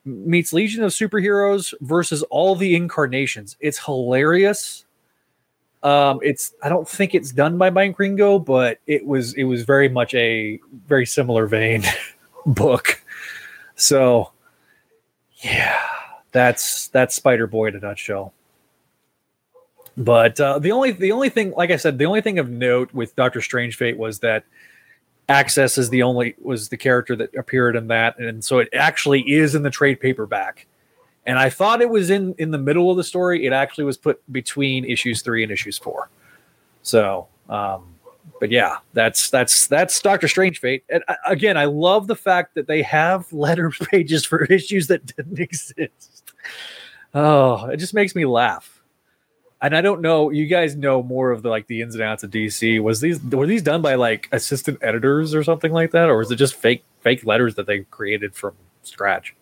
meets 0.04 0.52
Legion 0.52 0.82
of 0.82 0.90
Superheroes 0.90 1.74
versus 1.80 2.22
all 2.24 2.54
the 2.54 2.74
incarnations. 2.74 3.56
It's 3.60 3.84
hilarious. 3.84 4.84
Um, 5.82 6.20
it's 6.22 6.54
I 6.62 6.68
don't 6.68 6.88
think 6.88 7.14
it's 7.14 7.32
done 7.32 7.58
by 7.58 7.70
Mike 7.70 7.96
Wieringo, 7.96 8.44
but 8.44 8.78
it 8.86 9.06
was 9.06 9.34
it 9.34 9.44
was 9.44 9.64
very 9.64 9.88
much 9.88 10.14
a 10.14 10.60
very 10.86 11.06
similar 11.06 11.46
vein 11.46 11.82
book. 12.46 13.02
So 13.74 14.30
yeah, 15.36 15.78
that's 16.30 16.88
that's 16.88 17.14
Spider 17.14 17.46
Boy 17.46 17.68
in 17.68 17.76
a 17.76 17.80
nutshell. 17.80 18.32
But 19.96 20.40
uh, 20.40 20.58
the 20.58 20.72
only 20.72 20.92
the 20.92 21.12
only 21.12 21.28
thing, 21.28 21.52
like 21.52 21.70
I 21.70 21.76
said, 21.76 21.98
the 21.98 22.06
only 22.06 22.20
thing 22.20 22.38
of 22.38 22.48
note 22.48 22.92
with 22.94 23.14
Doctor 23.16 23.40
Strangefate 23.40 23.96
was 23.96 24.20
that 24.20 24.44
Access 25.28 25.78
is 25.78 25.90
the 25.90 26.02
only 26.02 26.34
was 26.40 26.68
the 26.68 26.76
character 26.76 27.14
that 27.16 27.34
appeared 27.36 27.76
in 27.76 27.88
that, 27.88 28.18
and 28.18 28.44
so 28.44 28.58
it 28.58 28.68
actually 28.74 29.22
is 29.30 29.54
in 29.54 29.62
the 29.62 29.70
trade 29.70 30.00
paperback. 30.00 30.66
And 31.24 31.38
I 31.38 31.48
thought 31.48 31.80
it 31.80 31.88
was 31.88 32.10
in 32.10 32.34
in 32.38 32.50
the 32.50 32.58
middle 32.58 32.90
of 32.90 32.96
the 32.96 33.04
story. 33.04 33.46
It 33.46 33.52
actually 33.52 33.84
was 33.84 33.96
put 33.96 34.20
between 34.32 34.84
issues 34.84 35.22
three 35.22 35.42
and 35.42 35.52
issues 35.52 35.78
four. 35.78 36.10
So, 36.82 37.28
um, 37.48 37.94
but 38.40 38.50
yeah, 38.50 38.78
that's 38.92 39.30
that's 39.30 39.68
that's 39.68 40.00
Doctor 40.02 40.26
Strangefate. 40.26 40.82
And 40.90 41.04
uh, 41.06 41.14
again, 41.26 41.56
I 41.56 41.66
love 41.66 42.08
the 42.08 42.16
fact 42.16 42.56
that 42.56 42.66
they 42.66 42.82
have 42.82 43.32
letter 43.32 43.70
pages 43.70 44.26
for 44.26 44.44
issues 44.46 44.88
that 44.88 45.06
didn't 45.16 45.38
exist. 45.38 46.32
Oh, 47.14 47.66
it 47.66 47.76
just 47.76 47.94
makes 47.94 48.14
me 48.16 48.24
laugh. 48.24 48.81
And 49.62 49.76
I 49.76 49.80
don't 49.80 50.01
know, 50.01 50.30
you 50.30 50.47
guys 50.47 50.74
know 50.74 51.05
more 51.05 51.30
of 51.30 51.43
the 51.43 51.48
like 51.48 51.68
the 51.68 51.82
ins 51.82 51.94
and 51.94 52.02
outs 52.02 52.24
of 52.24 52.30
DC. 52.30 52.82
Was 52.82 53.01
these 53.01 53.22
were 53.22 53.47
these 53.47 53.62
done 53.62 53.80
by 53.80 53.94
like 53.94 54.28
assistant 54.32 54.78
editors 54.82 55.36
or 55.36 55.44
something 55.44 55.70
like 55.72 55.93
that, 55.93 56.09
or 56.09 56.20
is 56.20 56.32
it 56.32 56.36
just 56.36 56.56
fake 56.56 56.82
fake 57.01 57.24
letters 57.24 57.55
that 57.55 57.66
they 57.66 57.80
created 57.84 58.34
from 58.34 58.55
scratch? 58.82 59.36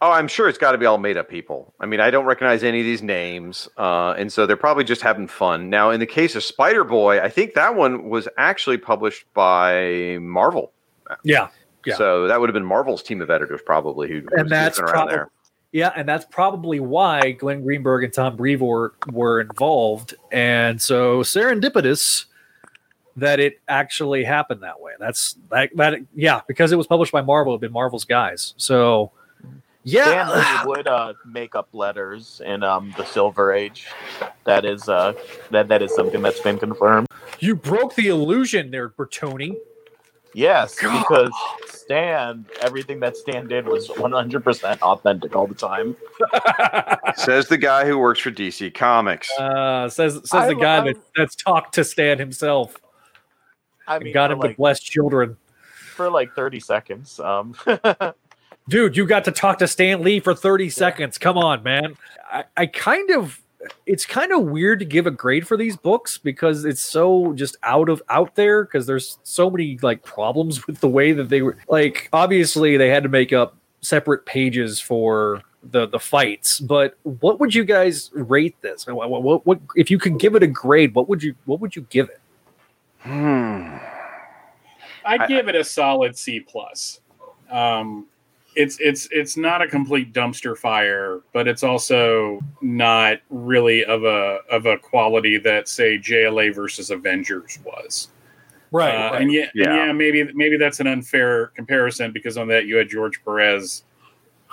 Oh, 0.00 0.10
I'm 0.10 0.26
sure 0.26 0.48
it's 0.48 0.58
got 0.58 0.72
to 0.72 0.78
be 0.78 0.86
all 0.86 0.98
made 0.98 1.16
up 1.16 1.28
people. 1.28 1.72
I 1.78 1.86
mean, 1.86 2.00
I 2.00 2.10
don't 2.10 2.24
recognize 2.24 2.64
any 2.64 2.80
of 2.80 2.84
these 2.84 3.02
names, 3.02 3.68
uh, 3.78 4.14
and 4.18 4.32
so 4.32 4.46
they're 4.46 4.56
probably 4.56 4.82
just 4.82 5.00
having 5.00 5.28
fun. 5.28 5.70
Now, 5.70 5.90
in 5.90 6.00
the 6.00 6.06
case 6.06 6.34
of 6.34 6.42
Spider 6.42 6.82
Boy, 6.82 7.20
I 7.20 7.28
think 7.28 7.54
that 7.54 7.76
one 7.76 8.08
was 8.08 8.26
actually 8.36 8.78
published 8.78 9.24
by 9.34 10.18
Marvel. 10.20 10.72
Yeah, 11.22 11.50
yeah. 11.86 11.94
So 11.94 12.26
that 12.26 12.40
would 12.40 12.48
have 12.48 12.54
been 12.54 12.64
Marvel's 12.64 13.04
team 13.04 13.20
of 13.20 13.30
editors, 13.30 13.60
probably, 13.64 14.08
who 14.08 14.22
was 14.22 14.32
and 14.32 14.50
that's 14.50 14.80
around 14.80 14.92
probably 14.92 15.14
there. 15.14 15.30
Yeah, 15.72 15.90
and 15.96 16.06
that's 16.06 16.26
probably 16.26 16.80
why 16.80 17.32
Glenn 17.32 17.62
Greenberg 17.62 18.04
and 18.04 18.12
Tom 18.12 18.36
Brevoort 18.36 18.94
were 19.10 19.40
involved, 19.40 20.14
and 20.30 20.80
so 20.80 21.22
serendipitous 21.22 22.26
that 23.16 23.40
it 23.40 23.60
actually 23.68 24.24
happened 24.24 24.62
that 24.62 24.80
way. 24.80 24.92
That's 24.98 25.36
that 25.50 25.74
that 25.76 26.00
yeah, 26.14 26.42
because 26.46 26.72
it 26.72 26.76
was 26.76 26.86
published 26.86 27.12
by 27.12 27.22
Marvel, 27.22 27.54
it'd 27.54 27.62
been 27.62 27.72
Marvel's 27.72 28.04
guys. 28.04 28.52
So 28.58 29.12
yeah, 29.84 30.28
Stan 30.28 30.38
Lee 30.38 30.76
would 30.76 30.86
uh, 30.86 31.14
make 31.24 31.54
up 31.54 31.68
letters 31.72 32.42
in 32.44 32.62
um, 32.62 32.94
the 32.98 33.04
Silver 33.04 33.52
Age. 33.52 33.86
That 34.44 34.66
is 34.66 34.90
uh, 34.90 35.14
that 35.50 35.68
that 35.68 35.80
is 35.80 35.94
something 35.94 36.20
that's 36.20 36.40
been 36.40 36.58
confirmed. 36.58 37.08
you 37.40 37.56
broke 37.56 37.94
the 37.94 38.08
illusion 38.08 38.70
there, 38.70 38.90
Bertoni. 38.90 39.56
Yes, 40.34 40.74
because 40.80 41.30
Stan, 41.66 42.46
everything 42.60 43.00
that 43.00 43.16
Stan 43.16 43.46
did 43.48 43.66
was 43.66 43.88
100% 43.88 44.80
authentic 44.80 45.36
all 45.36 45.46
the 45.46 45.54
time. 45.54 45.96
Says 47.16 47.48
the 47.48 47.58
guy 47.58 47.84
who 47.86 47.98
works 47.98 48.20
for 48.20 48.30
DC 48.30 48.72
Comics. 48.74 49.30
Uh, 49.38 49.88
says 49.88 50.14
says 50.14 50.32
I 50.32 50.46
the 50.48 50.54
guy 50.54 50.76
love- 50.78 50.86
that, 50.86 50.96
that's 51.16 51.34
talked 51.34 51.74
to 51.74 51.84
Stan 51.84 52.18
himself 52.18 52.76
I 53.86 53.96
and 53.96 54.04
mean, 54.04 54.14
got 54.14 54.30
him 54.30 54.38
like, 54.38 54.52
to 54.52 54.56
bless 54.56 54.80
children. 54.80 55.36
for 55.94 56.08
like 56.10 56.32
30 56.34 56.60
seconds. 56.60 57.20
Um, 57.20 57.54
Dude, 58.68 58.96
you 58.96 59.06
got 59.06 59.24
to 59.24 59.32
talk 59.32 59.58
to 59.58 59.66
Stan 59.66 60.02
Lee 60.02 60.20
for 60.20 60.34
30 60.34 60.70
seconds. 60.70 61.18
Come 61.18 61.36
on, 61.36 61.64
man. 61.64 61.96
I, 62.30 62.44
I 62.56 62.66
kind 62.66 63.10
of 63.10 63.41
it's 63.86 64.04
kind 64.06 64.32
of 64.32 64.42
weird 64.42 64.78
to 64.80 64.84
give 64.84 65.06
a 65.06 65.10
grade 65.10 65.46
for 65.46 65.56
these 65.56 65.76
books 65.76 66.18
because 66.18 66.64
it's 66.64 66.82
so 66.82 67.32
just 67.34 67.56
out 67.62 67.88
of 67.88 68.02
out 68.08 68.34
there 68.34 68.64
because 68.64 68.86
there's 68.86 69.18
so 69.22 69.48
many 69.50 69.78
like 69.82 70.02
problems 70.02 70.66
with 70.66 70.80
the 70.80 70.88
way 70.88 71.12
that 71.12 71.28
they 71.28 71.42
were 71.42 71.56
like 71.68 72.08
obviously 72.12 72.76
they 72.76 72.88
had 72.88 73.02
to 73.02 73.08
make 73.08 73.32
up 73.32 73.56
separate 73.80 74.24
pages 74.26 74.80
for 74.80 75.42
the 75.70 75.86
the 75.86 75.98
fights 75.98 76.58
but 76.60 76.96
what 77.04 77.38
would 77.38 77.54
you 77.54 77.64
guys 77.64 78.10
rate 78.14 78.56
this 78.62 78.86
what, 78.86 79.08
what, 79.10 79.22
what, 79.22 79.46
what 79.46 79.60
if 79.76 79.90
you 79.90 79.98
could 79.98 80.18
give 80.18 80.34
it 80.34 80.42
a 80.42 80.46
grade 80.48 80.94
what 80.94 81.08
would 81.08 81.22
you 81.22 81.34
what 81.44 81.60
would 81.60 81.74
you 81.76 81.82
give 81.90 82.08
it 82.08 82.20
Hmm. 83.02 83.78
I'd 85.04 85.22
I- 85.22 85.26
give 85.26 85.48
it 85.48 85.56
a 85.56 85.64
solid 85.64 86.16
C 86.16 86.40
plus. 86.40 87.00
Um, 87.50 88.06
it's 88.54 88.78
it's 88.80 89.08
it's 89.10 89.36
not 89.36 89.62
a 89.62 89.68
complete 89.68 90.12
dumpster 90.12 90.56
fire, 90.56 91.20
but 91.32 91.48
it's 91.48 91.62
also 91.62 92.40
not 92.60 93.18
really 93.30 93.84
of 93.84 94.04
a 94.04 94.40
of 94.50 94.66
a 94.66 94.78
quality 94.78 95.38
that 95.38 95.68
say 95.68 95.98
JLA 95.98 96.54
versus 96.54 96.90
Avengers 96.90 97.58
was. 97.64 98.08
right, 98.70 98.94
Uh, 98.94 99.14
and 99.14 99.32
yeah, 99.32 99.46
Yeah. 99.54 99.68
and 99.68 99.76
yeah, 99.76 99.92
maybe 99.92 100.32
maybe 100.34 100.56
that's 100.56 100.80
an 100.80 100.86
unfair 100.86 101.48
comparison 101.48 102.12
because 102.12 102.36
on 102.36 102.48
that 102.48 102.66
you 102.66 102.76
had 102.76 102.88
George 102.88 103.22
Perez 103.24 103.84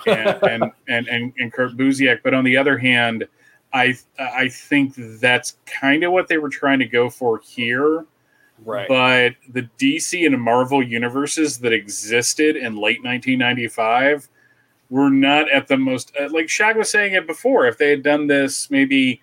and 0.06 0.28
and, 0.44 0.72
and, 0.88 1.08
and 1.08 1.32
and 1.38 1.52
Kurt 1.52 1.76
Busiek, 1.76 2.20
but 2.22 2.34
on 2.34 2.44
the 2.44 2.56
other 2.56 2.78
hand, 2.78 3.26
I 3.72 3.96
I 4.18 4.48
think 4.48 4.94
that's 4.96 5.56
kind 5.66 6.04
of 6.04 6.12
what 6.12 6.28
they 6.28 6.38
were 6.38 6.48
trying 6.50 6.78
to 6.80 6.86
go 6.86 7.10
for 7.10 7.38
here. 7.38 8.06
Right 8.64 8.88
But 8.88 9.34
the 9.52 9.68
DC 9.78 10.26
and 10.26 10.40
Marvel 10.40 10.82
universes 10.82 11.58
that 11.60 11.72
existed 11.72 12.56
in 12.56 12.76
late 12.76 13.02
1995 13.04 14.28
were 14.90 15.10
not 15.10 15.50
at 15.50 15.68
the 15.68 15.76
most 15.76 16.12
uh, 16.20 16.28
like 16.30 16.48
Shag 16.48 16.76
was 16.76 16.90
saying 16.90 17.14
it 17.14 17.26
before. 17.26 17.66
If 17.66 17.78
they 17.78 17.90
had 17.90 18.02
done 18.02 18.26
this 18.26 18.70
maybe 18.70 19.22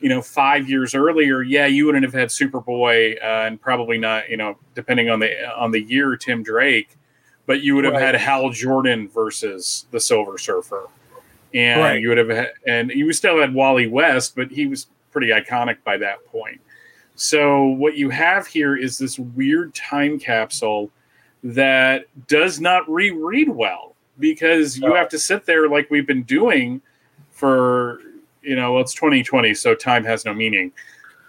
you 0.00 0.08
know 0.08 0.20
five 0.20 0.68
years 0.68 0.94
earlier, 0.94 1.40
yeah, 1.42 1.66
you 1.66 1.86
wouldn't 1.86 2.04
have 2.04 2.12
had 2.12 2.28
Superboy 2.28 3.16
uh, 3.22 3.46
and 3.46 3.60
probably 3.60 3.96
not 3.98 4.28
you 4.28 4.36
know 4.36 4.56
depending 4.74 5.08
on 5.10 5.20
the 5.20 5.30
on 5.56 5.70
the 5.70 5.80
year 5.80 6.16
Tim 6.16 6.42
Drake, 6.42 6.96
but 7.46 7.62
you 7.62 7.74
would 7.76 7.84
have 7.84 7.94
Right. 7.94 8.02
had 8.02 8.14
Hal 8.16 8.50
Jordan 8.50 9.08
versus 9.08 9.86
the 9.92 10.00
Silver 10.00 10.36
Surfer, 10.36 10.88
and 11.54 11.80
Right. 11.80 12.00
you 12.00 12.08
would 12.08 12.18
have 12.18 12.28
had, 12.28 12.52
and 12.66 12.90
you 12.90 13.12
still 13.12 13.40
had 13.40 13.54
Wally 13.54 13.86
West, 13.86 14.34
but 14.34 14.50
he 14.50 14.66
was 14.66 14.88
pretty 15.12 15.28
iconic 15.28 15.76
by 15.84 15.96
that 15.98 16.26
point. 16.26 16.60
So 17.16 17.64
what 17.66 17.96
you 17.96 18.10
have 18.10 18.46
here 18.46 18.76
is 18.76 18.98
this 18.98 19.18
weird 19.18 19.74
time 19.74 20.18
capsule 20.18 20.90
that 21.44 22.06
does 22.26 22.60
not 22.60 22.88
reread 22.90 23.48
well 23.48 23.94
because 24.18 24.78
you 24.78 24.94
have 24.94 25.08
to 25.10 25.18
sit 25.18 25.44
there 25.46 25.68
like 25.68 25.90
we've 25.90 26.06
been 26.06 26.22
doing 26.24 26.80
for 27.30 28.00
you 28.42 28.56
know 28.56 28.72
well, 28.74 28.82
it's 28.82 28.94
2020 28.94 29.54
so 29.54 29.74
time 29.74 30.04
has 30.04 30.24
no 30.24 30.34
meaning. 30.34 30.72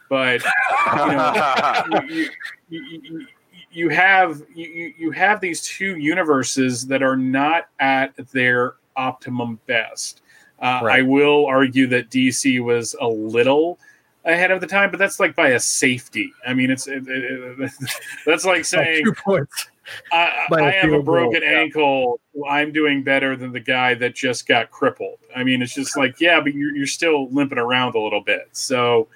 But 0.10 0.44
you 0.44 0.96
know 1.08 2.02
you, 2.10 2.30
you, 2.70 3.28
you, 3.72 3.90
have 3.90 4.42
you, 4.54 4.66
you- 4.68 4.94
you 4.98 5.12
have 5.12 5.42
these 5.42 5.62
two 5.62 5.98
universes 5.98 6.88
that 6.88 7.04
are 7.04 7.18
not 7.18 7.68
at 7.80 8.16
their 8.32 8.76
optimum 8.96 9.60
best. 9.68 10.22
Uh, 10.60 10.80
Right. 10.84 11.00
i 11.00 11.02
will 11.02 11.46
argue 11.48 11.86
that 11.88 12.10
dc 12.10 12.64
was 12.64 12.96
a 13.02 13.06
little 13.08 13.78
ahead 14.26 14.52
of 14.52 14.60
the 14.60 14.68
time 14.68 14.92
but 14.92 14.98
that's 14.98 15.20
like 15.20 15.36
by 15.36 15.50
a 15.50 15.60
safety 15.60 16.32
i 16.48 16.54
mean 16.54 16.72
it's 16.72 16.88
it, 16.88 17.04
it, 17.08 17.72
that's 18.26 18.46
like 18.46 18.66
saying 18.66 19.04
two 19.04 19.14
points 19.14 19.68
I, 20.12 20.46
by 20.50 20.72
have 20.72 20.86
a 20.86 20.88
field 20.88 21.06
goal, 21.06 21.14
broken 21.14 21.42
yeah. 21.44 21.60
ankle. 21.60 22.20
I'm 22.48 22.72
doing 22.72 23.04
better 23.04 23.36
than 23.36 23.52
the 23.52 23.60
guy 23.60 23.94
that 23.96 24.16
just 24.16 24.48
got 24.48 24.72
crippled. 24.72 25.20
I 25.36 25.44
mean, 25.44 25.62
it's 25.62 25.74
just 25.74 25.98
like, 25.98 26.20
yeah, 26.20 26.40
but 26.42 26.54
you're, 26.54 26.76
you're 26.76 26.88
still 26.88 27.30
limping 27.30 27.58
around 27.58 27.96
a 27.96 28.00
little 28.00 28.22
bit. 28.22 28.50
So, 28.52 29.08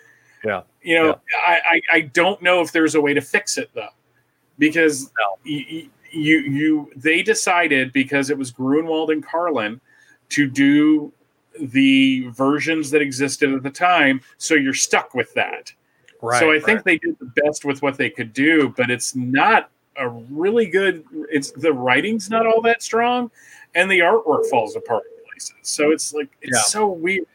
Yeah. 0.44 0.61
you 0.81 0.95
know, 0.95 1.19
I, 1.45 1.60
I, 1.65 1.81
I 1.91 2.02
don't 2.02 2.41
know 2.41 2.61
if 2.61 2.72
there's 2.72 2.95
a 2.95 3.02
way 3.02 3.14
to 3.14 3.22
fix 3.22 3.57
it 3.57 3.69
though, 3.73 3.90
because 4.57 5.11
you, 5.44 5.90
you, 6.11 6.40
you, 6.40 6.91
they 6.95 7.23
decided 7.23 7.91
because 7.91 8.30
it 8.30 8.38
was 8.38 8.52
Gruenwald 8.52 9.11
and 9.11 9.26
Carlin 9.26 9.81
to 10.30 10.48
do 10.48 11.11
the 11.61 12.27
versions 12.30 12.90
that 12.91 13.02
existed 13.02 13.53
at 13.53 13.64
the 13.64 13.69
time. 13.69 14.22
So 14.38 14.56
you're 14.56 14.73
stuck 14.73 15.14
with 15.14 15.34
that. 15.34 15.72
right 16.22 16.40
so 16.40 16.52
I 16.52 16.60
think 16.60 16.84
they 16.84 16.98
did 16.98 17.18
the 17.19 17.31
best 17.44 17.65
with 17.65 17.81
what 17.81 17.98
they 17.98 18.10
could 18.10 18.34
do, 18.34 18.73
but 18.77 18.90
it's 18.91 19.15
not 19.15 19.69
a 19.98 20.07
really 20.07 20.65
good. 20.68 21.03
It's 21.31 21.52
the 21.52 21.73
writing's 21.73 22.30
not 22.30 22.45
all 22.48 22.61
that 22.61 22.81
strong, 22.81 23.30
and 23.76 23.90
the 23.91 23.99
artwork 23.99 24.45
falls 24.49 24.76
apart 24.76 25.03
in 25.18 25.31
places. 25.31 25.53
So 25.64 25.91
it's 25.91 26.14
like 26.14 26.30
it's 26.41 26.57
Yeah. 26.57 26.61
so 26.64 26.88
weird. 26.88 27.26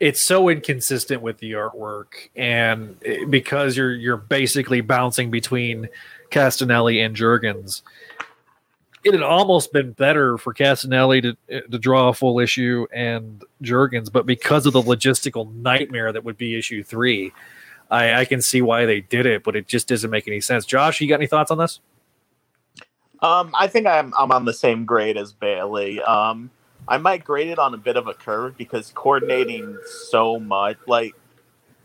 it's 0.00 0.20
so 0.20 0.48
inconsistent 0.48 1.22
with 1.22 1.38
the 1.38 1.52
artwork 1.52 2.28
and 2.34 2.96
because 3.30 3.76
you're 3.76 3.92
you're 3.94 4.16
basically 4.16 4.80
bouncing 4.80 5.30
between 5.30 5.88
Castellini 6.32 7.04
and 7.06 7.14
Jurgens 7.14 7.82
it 9.04 9.14
had 9.14 9.22
almost 9.22 9.72
been 9.72 9.92
better 9.92 10.38
for 10.38 10.54
Castellini 10.54 11.36
to 11.48 11.60
to 11.68 11.78
draw 11.78 12.08
a 12.08 12.14
full 12.14 12.38
issue 12.38 12.86
and 12.92 13.44
Jurgens 13.62 14.10
but 14.12 14.26
because 14.26 14.66
of 14.66 14.72
the 14.72 14.82
logistical 14.82 15.54
nightmare 15.56 16.12
that 16.12 16.24
would 16.24 16.36
be 16.36 16.56
issue 16.58 16.82
3 16.82 17.32
I, 17.90 18.20
I 18.20 18.24
can 18.24 18.40
see 18.40 18.62
why 18.62 18.86
they 18.86 19.00
did 19.00 19.26
it 19.26 19.44
but 19.44 19.56
it 19.56 19.66
just 19.66 19.88
doesn't 19.88 20.10
make 20.10 20.26
any 20.28 20.40
sense 20.40 20.64
Josh 20.64 21.00
you 21.00 21.08
got 21.08 21.16
any 21.16 21.26
thoughts 21.26 21.50
on 21.50 21.58
this 21.58 21.80
Um, 23.20 23.52
I 23.54 23.68
think 23.68 23.86
I'm 23.86 24.12
I'm 24.18 24.32
on 24.32 24.44
the 24.44 24.52
same 24.52 24.84
grade 24.84 25.16
as 25.16 25.32
Bailey. 25.32 26.02
Um, 26.02 26.50
I 26.88 26.98
might 26.98 27.24
grade 27.24 27.48
it 27.48 27.58
on 27.58 27.72
a 27.74 27.76
bit 27.76 27.96
of 27.96 28.08
a 28.08 28.14
curve 28.14 28.56
because 28.56 28.90
coordinating 28.94 29.78
so 30.10 30.40
much, 30.40 30.76
like, 30.88 31.14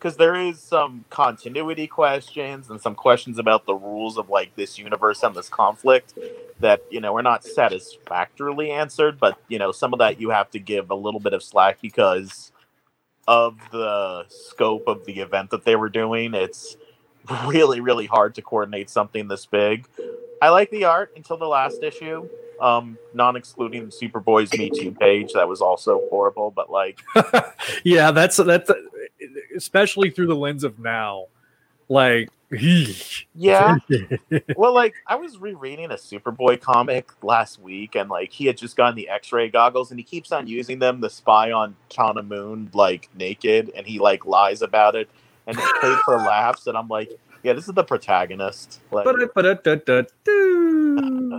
because 0.07 0.15
there 0.15 0.35
is 0.35 0.61
some 0.61 1.03
continuity 1.09 1.85
questions 1.85 2.69
and 2.69 2.79
some 2.79 2.95
questions 2.95 3.37
about 3.37 3.65
the 3.65 3.75
rules 3.75 4.17
of 4.17 4.29
like 4.29 4.55
this 4.55 4.77
universe 4.77 5.21
and 5.21 5.35
this 5.35 5.49
conflict 5.49 6.17
that 6.61 6.81
you 6.89 7.01
know 7.01 7.13
are 7.17 7.21
not 7.21 7.43
satisfactorily 7.43 8.71
answered. 8.71 9.19
But 9.19 9.37
you 9.49 9.59
know, 9.59 9.73
some 9.73 9.91
of 9.91 9.99
that 9.99 10.21
you 10.21 10.29
have 10.29 10.49
to 10.51 10.59
give 10.59 10.91
a 10.91 10.95
little 10.95 11.19
bit 11.19 11.33
of 11.33 11.43
slack 11.43 11.79
because 11.81 12.53
of 13.27 13.57
the 13.73 14.23
scope 14.29 14.87
of 14.87 15.05
the 15.05 15.19
event 15.19 15.49
that 15.49 15.65
they 15.65 15.75
were 15.75 15.89
doing. 15.89 16.33
It's 16.33 16.77
really 17.45 17.81
really 17.81 18.05
hard 18.05 18.33
to 18.35 18.41
coordinate 18.41 18.89
something 18.89 19.27
this 19.27 19.45
big. 19.45 19.87
I 20.41 20.49
like 20.49 20.69
the 20.69 20.85
art 20.85 21.11
until 21.17 21.35
the 21.35 21.47
last 21.47 21.83
issue. 21.83 22.29
Um, 22.61 22.97
non-excluding 23.13 23.85
the 23.85 23.91
Superboy's 23.91 24.51
Me 24.57 24.71
Too 24.71 24.91
page, 24.91 25.33
that 25.33 25.47
was 25.47 25.61
also 25.61 26.01
horrible. 26.09 26.49
But 26.49 26.71
like, 26.71 27.01
yeah 27.83 28.09
that's 28.11 28.37
that's 28.37 28.71
especially 29.57 30.09
through 30.09 30.27
the 30.27 30.35
lens 30.35 30.63
of 30.63 30.79
now. 30.79 31.25
Like 31.89 32.29
yeah, 33.33 33.75
well, 34.55 34.73
like 34.73 34.93
I 35.05 35.15
was 35.15 35.37
rereading 35.37 35.91
a 35.91 35.95
Superboy 35.95 36.61
comic 36.61 37.11
last 37.21 37.59
week, 37.59 37.95
and 37.95 38.09
like 38.09 38.31
he 38.31 38.45
had 38.45 38.57
just 38.57 38.77
gotten 38.77 38.95
the 38.95 39.09
X-ray 39.09 39.49
goggles, 39.49 39.91
and 39.91 39.99
he 39.99 40.03
keeps 40.03 40.31
on 40.31 40.47
using 40.47 40.79
them 40.79 41.01
to 41.01 41.09
spy 41.09 41.51
on 41.51 41.75
Tana 41.89 42.23
Moon 42.23 42.69
like 42.73 43.09
naked, 43.15 43.71
and 43.75 43.85
he 43.85 43.99
like 43.99 44.25
lies 44.25 44.61
about 44.61 44.95
it, 44.95 45.09
and 45.45 45.57
it's 45.57 45.79
played 45.79 45.97
for 46.05 46.17
laughs, 46.17 46.67
and 46.67 46.77
I'm 46.77 46.87
like, 46.87 47.11
yeah, 47.43 47.53
this 47.53 47.67
is 47.67 47.73
the 47.73 47.83
protagonist. 47.83 48.81
Like, 48.91 49.05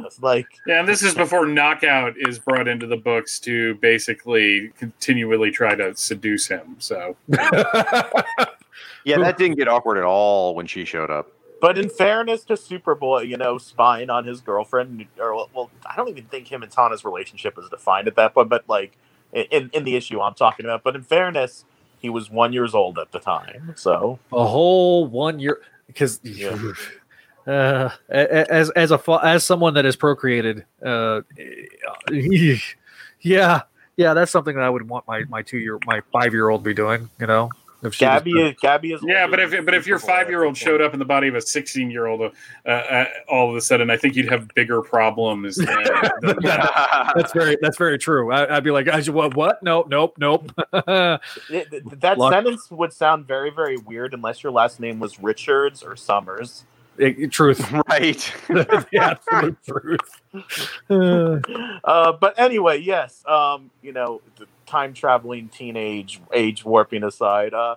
it's 0.06 0.20
like 0.22 0.46
Yeah, 0.66 0.80
and 0.80 0.88
this 0.88 1.02
is 1.02 1.14
before 1.14 1.46
Knockout 1.46 2.14
is 2.16 2.38
brought 2.38 2.68
into 2.68 2.86
the 2.86 2.96
books 2.96 3.38
to 3.40 3.74
basically 3.76 4.68
continually 4.78 5.50
try 5.50 5.74
to 5.74 5.94
seduce 5.96 6.46
him. 6.46 6.76
So 6.78 7.16
yeah, 7.28 9.18
that 9.18 9.36
didn't 9.38 9.56
get 9.56 9.68
awkward 9.68 9.98
at 9.98 10.04
all 10.04 10.54
when 10.54 10.66
she 10.66 10.84
showed 10.84 11.10
up. 11.10 11.30
But 11.60 11.76
in 11.76 11.88
fairness 11.88 12.44
to 12.44 12.54
Superboy, 12.54 13.28
you 13.28 13.36
know, 13.36 13.58
spying 13.58 14.10
on 14.10 14.24
his 14.24 14.40
girlfriend, 14.40 15.06
or 15.18 15.34
well, 15.52 15.70
I 15.84 15.96
don't 15.96 16.08
even 16.08 16.26
think 16.26 16.50
him 16.50 16.62
and 16.62 16.70
Tana's 16.70 17.04
relationship 17.04 17.56
was 17.56 17.68
defined 17.68 18.06
at 18.06 18.16
that 18.16 18.34
point. 18.34 18.48
But 18.48 18.68
like 18.68 18.96
in 19.32 19.70
in 19.72 19.84
the 19.84 19.96
issue 19.96 20.20
I'm 20.20 20.34
talking 20.34 20.64
about, 20.66 20.82
but 20.82 20.94
in 20.94 21.02
fairness, 21.02 21.64
he 21.98 22.08
was 22.08 22.30
one 22.30 22.52
years 22.52 22.74
old 22.74 22.98
at 22.98 23.12
the 23.12 23.18
time. 23.18 23.74
So 23.76 24.18
a 24.32 24.46
whole 24.46 25.06
one 25.06 25.40
year 25.40 25.60
because 25.88 26.20
uh, 27.46 27.50
a- 27.50 27.90
a- 28.10 28.52
as 28.52 28.70
as 28.70 28.92
a 28.92 29.00
as 29.24 29.44
someone 29.44 29.74
that 29.74 29.84
has 29.84 29.96
procreated, 29.96 30.64
uh, 30.84 31.22
yeah, 33.20 33.62
yeah, 33.96 34.14
that's 34.14 34.30
something 34.30 34.54
that 34.54 34.62
I 34.62 34.70
would 34.70 34.88
want 34.88 35.06
my 35.08 35.24
my 35.24 35.42
two 35.42 35.58
year 35.58 35.78
my 35.86 36.00
five 36.12 36.32
year 36.32 36.48
old 36.48 36.62
be 36.62 36.74
doing. 36.74 37.10
You 37.18 37.26
know, 37.26 37.50
If 37.80 37.94
she 37.94 38.00
Gabby 38.00 38.32
is 38.32 38.56
Gabby 38.60 38.92
is 38.92 39.00
Yeah, 39.04 39.28
but 39.28 39.38
if 39.38 39.64
but 39.64 39.72
if 39.72 39.86
your 39.86 40.00
five 40.00 40.28
year 40.28 40.42
old 40.42 40.56
showed 40.56 40.80
up 40.80 40.92
in 40.94 40.98
the 40.98 41.04
body 41.04 41.28
of 41.28 41.36
a 41.36 41.40
sixteen 41.40 41.90
year 41.90 42.06
old, 42.06 42.20
uh, 42.66 42.68
uh, 42.68 43.04
all 43.28 43.48
of 43.50 43.54
a 43.56 43.60
sudden, 43.60 43.88
I 43.88 43.96
think 43.96 44.16
you'd 44.16 44.28
have 44.30 44.48
bigger 44.54 44.82
problems. 44.82 45.56
Than, 45.56 45.66
than- 46.22 46.38
That's 46.42 47.32
very 47.32 47.56
that's 47.60 47.76
very 47.76 47.96
true. 47.96 48.32
I, 48.32 48.56
I'd 48.56 48.64
be 48.64 48.72
like, 48.72 48.88
I, 48.88 49.00
what? 49.10 49.36
What? 49.36 49.62
Nope, 49.62 49.88
nope, 49.88 50.14
nope. 50.18 50.50
Th- 50.72 51.20
th- 51.70 51.82
that 52.00 52.18
Luck- 52.18 52.32
sentence 52.32 52.68
would 52.70 52.92
sound 52.92 53.26
very 53.28 53.50
very 53.50 53.76
weird 53.76 54.12
unless 54.12 54.42
your 54.42 54.50
last 54.50 54.80
name 54.80 54.98
was 54.98 55.20
Richards 55.20 55.82
or 55.84 55.94
Summers. 55.94 56.64
It- 56.98 57.30
truth, 57.30 57.70
right. 57.88 58.32
the 58.48 58.88
absolute 59.00 59.56
truth. 59.64 60.20
Uh, 60.90 61.38
Uh, 61.84 62.12
but 62.12 62.36
anyway, 62.38 62.78
yes. 62.78 63.24
Um, 63.26 63.70
you 63.82 63.92
know, 63.92 64.20
the 64.36 64.46
time 64.68 64.94
traveling 64.94 65.48
teenage 65.48 66.20
age 66.32 66.64
warping 66.64 67.02
aside, 67.02 67.54
uh, 67.54 67.76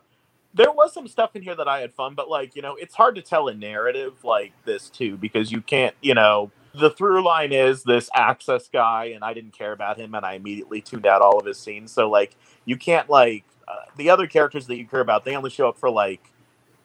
there 0.54 0.72
was 0.72 0.94
some 0.94 1.08
stuff 1.08 1.36
in 1.36 1.42
here 1.42 1.56
that 1.56 1.68
I 1.68 1.80
had 1.80 1.94
fun, 1.94 2.14
but 2.14 2.30
like, 2.30 2.56
you 2.56 2.62
know, 2.62 2.76
it's 2.76 2.94
hard 2.94 3.16
to 3.16 3.22
tell 3.22 3.48
a 3.48 3.54
narrative 3.54 4.24
like 4.24 4.52
this 4.66 4.90
too, 4.90 5.18
because 5.18 5.52
you 5.52 5.62
can't, 5.62 5.96
you 6.02 6.14
know, 6.14 6.52
the 6.74 6.90
through 6.90 7.24
line 7.24 7.52
is 7.52 7.84
this 7.84 8.10
access 8.14 8.68
guy, 8.68 9.06
and 9.16 9.24
I 9.24 9.34
didn't 9.34 9.58
care 9.58 9.72
about 9.72 9.98
him, 9.98 10.14
and 10.14 10.26
I 10.26 10.34
immediately 10.34 10.82
tuned 10.82 11.06
out 11.06 11.22
all 11.22 11.40
of 11.40 11.46
his 11.46 11.58
scenes. 11.58 11.92
So 11.92 12.10
like, 12.10 12.36
you 12.66 12.78
can't 12.78 13.10
like 13.10 13.44
uh, 13.68 13.86
the 13.98 14.10
other 14.10 14.28
characters 14.28 14.68
that 14.68 14.78
you 14.78 14.86
care 14.86 15.00
about. 15.02 15.26
They 15.26 15.36
only 15.36 15.50
show 15.50 15.68
up 15.70 15.78
for 15.78 15.90
like 15.90 16.32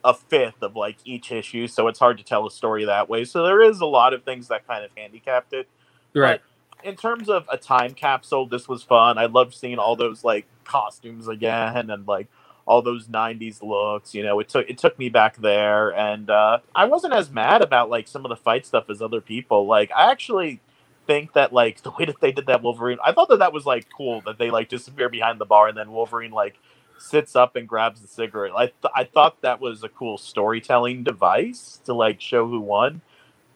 a 0.04 0.14
fifth 0.14 0.62
of 0.62 0.76
like 0.76 0.96
each 1.04 1.32
issue, 1.32 1.66
so 1.66 1.88
it's 1.88 1.98
hard 1.98 2.18
to 2.18 2.24
tell 2.24 2.46
a 2.46 2.50
story 2.50 2.84
that 2.84 3.08
way. 3.08 3.24
So 3.24 3.42
there 3.42 3.62
is 3.62 3.80
a 3.80 3.86
lot 3.86 4.14
of 4.14 4.22
things 4.24 4.48
that 4.48 4.66
kind 4.66 4.84
of 4.84 4.90
handicapped 4.96 5.52
it 5.52 5.68
right. 6.14 6.40
In 6.84 6.96
terms 6.96 7.28
of 7.28 7.46
a 7.50 7.56
time 7.58 7.94
capsule, 7.94 8.46
this 8.46 8.68
was 8.68 8.82
fun. 8.82 9.18
I 9.18 9.26
loved 9.26 9.54
seeing 9.54 9.78
all 9.78 9.96
those 9.96 10.24
like 10.24 10.46
costumes 10.64 11.28
again 11.28 11.90
and 11.90 12.06
like 12.08 12.28
all 12.66 12.82
those 12.82 13.08
90s 13.08 13.62
looks 13.62 14.14
you 14.14 14.22
know 14.24 14.40
it 14.40 14.48
took 14.48 14.68
it 14.68 14.78
took 14.78 14.98
me 14.98 15.08
back 15.08 15.36
there. 15.38 15.90
And 15.96 16.30
uh 16.30 16.58
i 16.74 16.84
wasn't 16.86 17.14
as 17.14 17.30
mad 17.30 17.62
about 17.62 17.90
like 17.90 18.08
some 18.08 18.24
of 18.24 18.28
the 18.30 18.36
fight 18.36 18.66
stuff 18.66 18.90
as 18.90 19.02
other 19.02 19.20
people. 19.20 19.66
Like 19.66 19.90
i 19.96 20.10
actually 20.10 20.60
think 21.06 21.34
that 21.34 21.52
like 21.52 21.82
the 21.84 21.90
way 21.92 22.04
that 22.06 22.20
they 22.20 22.32
did 22.32 22.46
that 22.46 22.62
wolverine 22.62 22.98
i 23.04 23.12
thought 23.12 23.28
that 23.28 23.38
that 23.40 23.52
was 23.52 23.66
like 23.66 23.86
cool 23.96 24.22
that 24.22 24.38
they 24.38 24.50
like 24.50 24.68
disappear 24.68 25.08
behind 25.08 25.40
the 25.40 25.44
bar 25.46 25.68
and 25.68 25.76
then 25.78 25.92
wolverine 25.92 26.32
like 26.32 26.56
sits 26.98 27.36
up 27.36 27.56
and 27.56 27.68
grabs 27.68 28.00
the 28.00 28.08
cigarette. 28.08 28.52
I, 28.56 28.66
th- 28.66 28.92
I 28.94 29.04
thought 29.04 29.42
that 29.42 29.60
was 29.60 29.82
a 29.84 29.88
cool 29.88 30.18
storytelling 30.18 31.04
device 31.04 31.80
to 31.84 31.94
like 31.94 32.20
show 32.20 32.46
who 32.48 32.60
won 32.60 33.02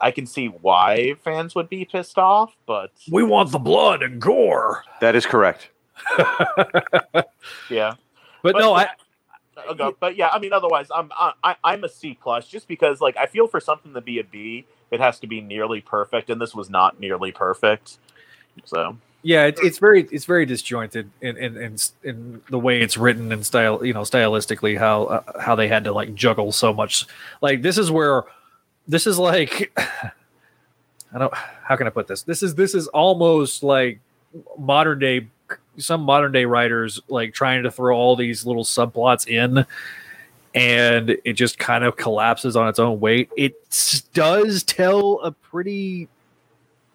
i 0.00 0.10
can 0.10 0.26
see 0.26 0.46
why 0.46 1.14
fans 1.22 1.54
would 1.54 1.68
be 1.68 1.84
pissed 1.84 2.18
off 2.18 2.56
but 2.66 2.92
We 3.10 3.22
want 3.22 3.52
the 3.52 3.58
blood 3.58 4.02
and 4.02 4.20
gore. 4.20 4.84
That 5.00 5.14
is 5.14 5.26
correct. 5.26 5.70
yeah 7.68 7.94
But 8.42 8.56
no, 8.56 8.74
I 8.74 8.88
Okay, 9.68 9.90
but 10.00 10.16
yeah, 10.16 10.28
I 10.28 10.38
mean, 10.38 10.52
otherwise, 10.52 10.88
I'm 10.94 11.10
I, 11.12 11.56
I'm 11.62 11.84
a 11.84 11.88
C 11.88 12.16
plus 12.20 12.48
just 12.48 12.68
because 12.68 13.00
like 13.00 13.16
I 13.16 13.26
feel 13.26 13.46
for 13.46 13.60
something 13.60 13.92
to 13.94 14.00
be 14.00 14.18
a 14.18 14.24
B, 14.24 14.64
it 14.90 15.00
has 15.00 15.18
to 15.20 15.26
be 15.26 15.40
nearly 15.40 15.80
perfect, 15.80 16.30
and 16.30 16.40
this 16.40 16.54
was 16.54 16.70
not 16.70 16.98
nearly 16.98 17.32
perfect. 17.32 17.98
So 18.64 18.96
yeah, 19.22 19.44
it's 19.44 19.60
it's 19.60 19.78
very 19.78 20.08
it's 20.10 20.24
very 20.24 20.46
disjointed 20.46 21.10
in 21.20 21.36
in 21.36 21.56
in, 21.56 21.76
in 22.04 22.42
the 22.48 22.58
way 22.58 22.80
it's 22.80 22.96
written 22.96 23.32
and 23.32 23.44
style, 23.44 23.84
you 23.84 23.92
know, 23.92 24.02
stylistically 24.02 24.78
how 24.78 25.04
uh, 25.04 25.40
how 25.40 25.54
they 25.54 25.68
had 25.68 25.84
to 25.84 25.92
like 25.92 26.14
juggle 26.14 26.52
so 26.52 26.72
much. 26.72 27.06
Like 27.42 27.62
this 27.62 27.76
is 27.76 27.90
where 27.90 28.24
this 28.90 29.06
is 29.06 29.18
like 29.18 29.72
I 31.12 31.18
don't 31.18 31.32
how 31.34 31.76
can 31.76 31.86
I 31.86 31.90
put 31.90 32.06
this? 32.06 32.22
This 32.22 32.42
is 32.42 32.54
this 32.54 32.74
is 32.74 32.88
almost 32.88 33.62
like 33.62 34.00
modern 34.58 34.98
day 34.98 35.28
some 35.78 36.02
modern 36.02 36.32
day 36.32 36.44
writers 36.44 37.00
like 37.08 37.32
trying 37.32 37.62
to 37.62 37.70
throw 37.70 37.96
all 37.96 38.16
these 38.16 38.44
little 38.44 38.64
subplots 38.64 39.26
in 39.26 39.64
and 40.54 41.16
it 41.24 41.34
just 41.34 41.58
kind 41.58 41.84
of 41.84 41.96
collapses 41.96 42.56
on 42.56 42.68
its 42.68 42.78
own 42.78 42.98
weight. 43.00 43.30
It 43.36 43.54
does 44.12 44.62
tell 44.64 45.20
a 45.20 45.30
pretty 45.30 46.08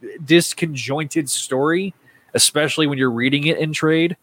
disconjointed 0.04 1.30
story, 1.30 1.94
especially 2.34 2.88
when 2.88 2.98
you're 2.98 3.12
reading 3.12 3.48
it 3.48 3.58
in 3.58 3.72
trade. 3.72 4.18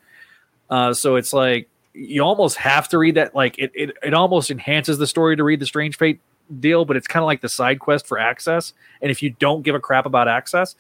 Uh, 0.69 0.93
so 0.93 1.17
it's 1.17 1.33
like 1.33 1.69
you 1.95 2.23
almost 2.23 2.57
have 2.57 2.89
to 2.91 2.99
read 2.99 3.15
that. 3.15 3.35
Like 3.35 3.59
it, 3.59 3.73
it, 3.75 3.97
it 4.03 4.15
almost 4.15 4.51
enhances 4.51 4.99
the 4.99 5.07
story 5.07 5.37
to 5.37 5.45
read 5.45 5.61
the 5.61 5.67
Strangefate 5.67 6.19
deal, 6.61 6.85
but 6.85 6.97
it's 6.97 7.07
kind 7.07 7.23
of 7.23 7.27
like 7.27 7.41
the 7.41 7.49
side 7.49 7.79
quest 7.79 8.07
for 8.07 8.19
Access. 8.19 8.73
And 9.01 9.11
if 9.11 9.23
you 9.23 9.31
don't 9.39 9.63
give 9.63 9.75
a 9.75 9.81
crap 9.81 10.07
about 10.07 10.29
Access, 10.29 10.77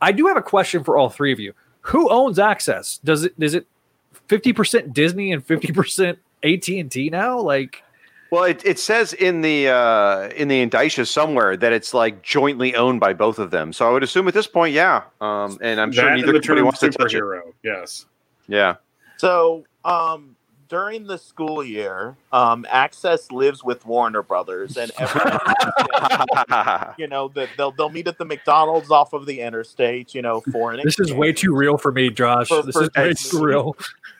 I 0.00 0.12
do 0.12 0.26
have 0.26 0.36
a 0.36 0.42
question 0.42 0.84
for 0.84 0.96
all 0.96 1.08
three 1.08 1.32
of 1.32 1.40
you. 1.40 1.54
Who 1.82 2.08
owns 2.10 2.38
Access? 2.38 2.98
Does 3.04 3.24
it 3.24 3.34
is 3.38 3.54
it 3.54 3.66
fifty 4.28 4.52
percent 4.52 4.92
Disney 4.92 5.32
and 5.32 5.44
fifty 5.44 5.72
percent 5.72 6.18
AT 6.42 6.68
and 6.68 6.90
T 6.90 7.10
now? 7.10 7.38
Like, 7.40 7.82
Well, 8.30 8.44
it, 8.44 8.64
it 8.64 8.78
says 8.78 9.12
in 9.12 9.40
the 9.42 9.68
uh, 9.68 10.28
in 10.36 10.48
the 10.48 10.60
indicia 10.60 11.06
somewhere 11.06 11.56
that 11.56 11.72
it's 11.72 11.92
like 11.94 12.22
jointly 12.22 12.74
owned 12.74 13.00
by 13.00 13.12
both 13.12 13.38
of 13.38 13.50
them. 13.50 13.72
So 13.72 13.88
I 13.88 13.92
would 13.92 14.02
assume 14.02 14.28
at 14.28 14.34
this 14.34 14.46
point, 14.46 14.74
yeah. 14.74 15.02
Um, 15.20 15.58
and 15.62 15.80
I'm 15.80 15.92
sure 15.92 16.04
that 16.04 16.16
neither 16.16 16.28
and 16.28 16.36
the 16.36 16.46
company 16.46 16.62
wants 16.62 16.80
to 16.80 16.90
touch 16.90 17.14
it. 17.14 17.22
Yes. 17.62 18.06
Yeah. 18.48 18.76
so 19.16 19.64
um 19.84 20.33
during 20.74 21.06
the 21.06 21.16
school 21.16 21.62
year, 21.62 22.16
um 22.32 22.66
Access 22.68 23.30
lives 23.30 23.62
with 23.62 23.86
Warner 23.86 24.24
Brothers, 24.24 24.76
and 24.76 24.90
every 24.98 25.20
you 26.98 27.06
know 27.06 27.28
that 27.28 27.48
they'll 27.56 27.70
they'll 27.70 27.90
meet 27.90 28.08
at 28.08 28.18
the 28.18 28.24
McDonald's 28.24 28.90
off 28.90 29.12
of 29.12 29.24
the 29.24 29.40
interstate. 29.40 30.16
You 30.16 30.22
know, 30.22 30.40
for 30.50 30.72
an 30.72 30.80
this 30.82 30.98
is 30.98 31.12
way 31.12 31.32
too 31.32 31.54
real 31.54 31.78
for 31.78 31.92
me, 31.92 32.10
Josh. 32.10 32.48
For- 32.48 32.62
this 32.62 32.74
for- 32.74 32.82
is 32.82 32.90
way 32.96 33.12
too 33.14 33.44
real. 33.44 33.76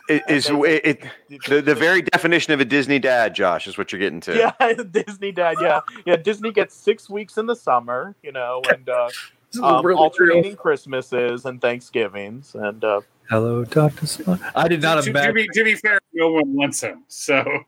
It 0.08 0.22
is 0.28 0.48
it, 0.48 0.86
it, 0.86 1.02
the, 1.48 1.60
the 1.60 1.74
very 1.74 2.02
definition 2.02 2.52
of 2.52 2.60
a 2.60 2.64
Disney 2.64 3.00
dad, 3.00 3.34
Josh, 3.34 3.66
is 3.66 3.76
what 3.76 3.90
you're 3.90 3.98
getting 3.98 4.20
to. 4.20 4.36
Yeah, 4.36 4.72
Disney 4.90 5.32
dad. 5.32 5.56
Yeah, 5.60 5.80
yeah. 6.06 6.16
Disney 6.16 6.52
gets 6.52 6.76
six 6.76 7.10
weeks 7.10 7.36
in 7.36 7.46
the 7.46 7.56
summer, 7.56 8.14
you 8.22 8.30
know, 8.30 8.62
and 8.68 8.88
uh, 8.88 9.08
um, 9.62 9.84
really 9.84 9.98
alternating 9.98 10.42
real. 10.52 10.56
Christmases 10.56 11.46
and 11.46 11.60
Thanksgivings, 11.60 12.54
and 12.54 12.84
uh, 12.84 13.00
Hello, 13.30 13.64
Doctor 13.64 14.06
Slump. 14.06 14.42
I 14.54 14.68
did 14.68 14.82
not 14.82 15.02
to, 15.02 15.12
to 15.12 15.32
be 15.32 15.48
to 15.52 15.64
be 15.64 15.74
fair, 15.74 15.98
no 16.12 16.30
one 16.32 16.54
wants 16.54 16.80
him. 16.82 17.04
So 17.08 17.64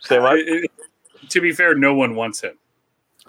say 0.00 0.18
what? 0.20 0.38
to 1.28 1.40
be 1.40 1.52
fair, 1.52 1.74
no 1.74 1.94
one 1.94 2.14
wants 2.14 2.40
him. 2.40 2.56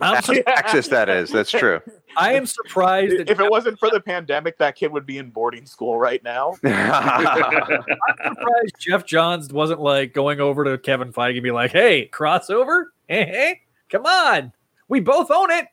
I'm, 0.01 0.21
su- 0.21 0.43
Access 0.45 0.89
that 0.89 1.07
is. 1.07 1.31
That's 1.31 1.49
true. 1.49 1.79
I 2.17 2.33
am 2.33 2.45
surprised. 2.45 3.17
That 3.17 3.29
if 3.29 3.39
it 3.39 3.49
wasn't 3.49 3.79
for 3.79 3.89
the 3.89 3.99
pandemic, 4.01 4.57
that 4.57 4.75
kid 4.75 4.91
would 4.91 5.05
be 5.05 5.17
in 5.17 5.29
boarding 5.29 5.65
school 5.65 5.97
right 5.97 6.21
now. 6.23 6.53
I'm 6.63 8.35
surprised 8.35 8.75
Geoff 8.79 9.05
Johns 9.05 9.51
wasn't 9.51 9.79
like 9.79 10.13
going 10.13 10.41
over 10.41 10.65
to 10.65 10.77
Kevin 10.77 11.13
Feige 11.13 11.35
and 11.35 11.43
be 11.43 11.51
like, 11.51 11.71
"Hey, 11.71 12.09
crossover? 12.11 12.85
Hey, 13.07 13.25
hey, 13.25 13.61
come 13.89 14.05
on, 14.05 14.51
we 14.87 14.99
both 14.99 15.31
own 15.31 15.49
it." 15.51 15.67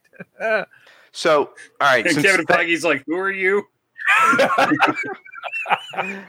So, 1.14 1.40
all 1.42 1.52
right. 1.82 2.06
And 2.06 2.16
Kevin 2.24 2.46
that- 2.48 2.60
Feige's 2.60 2.84
like, 2.84 3.04
"Who 3.06 3.18
are 3.18 3.30
you?" 3.30 3.64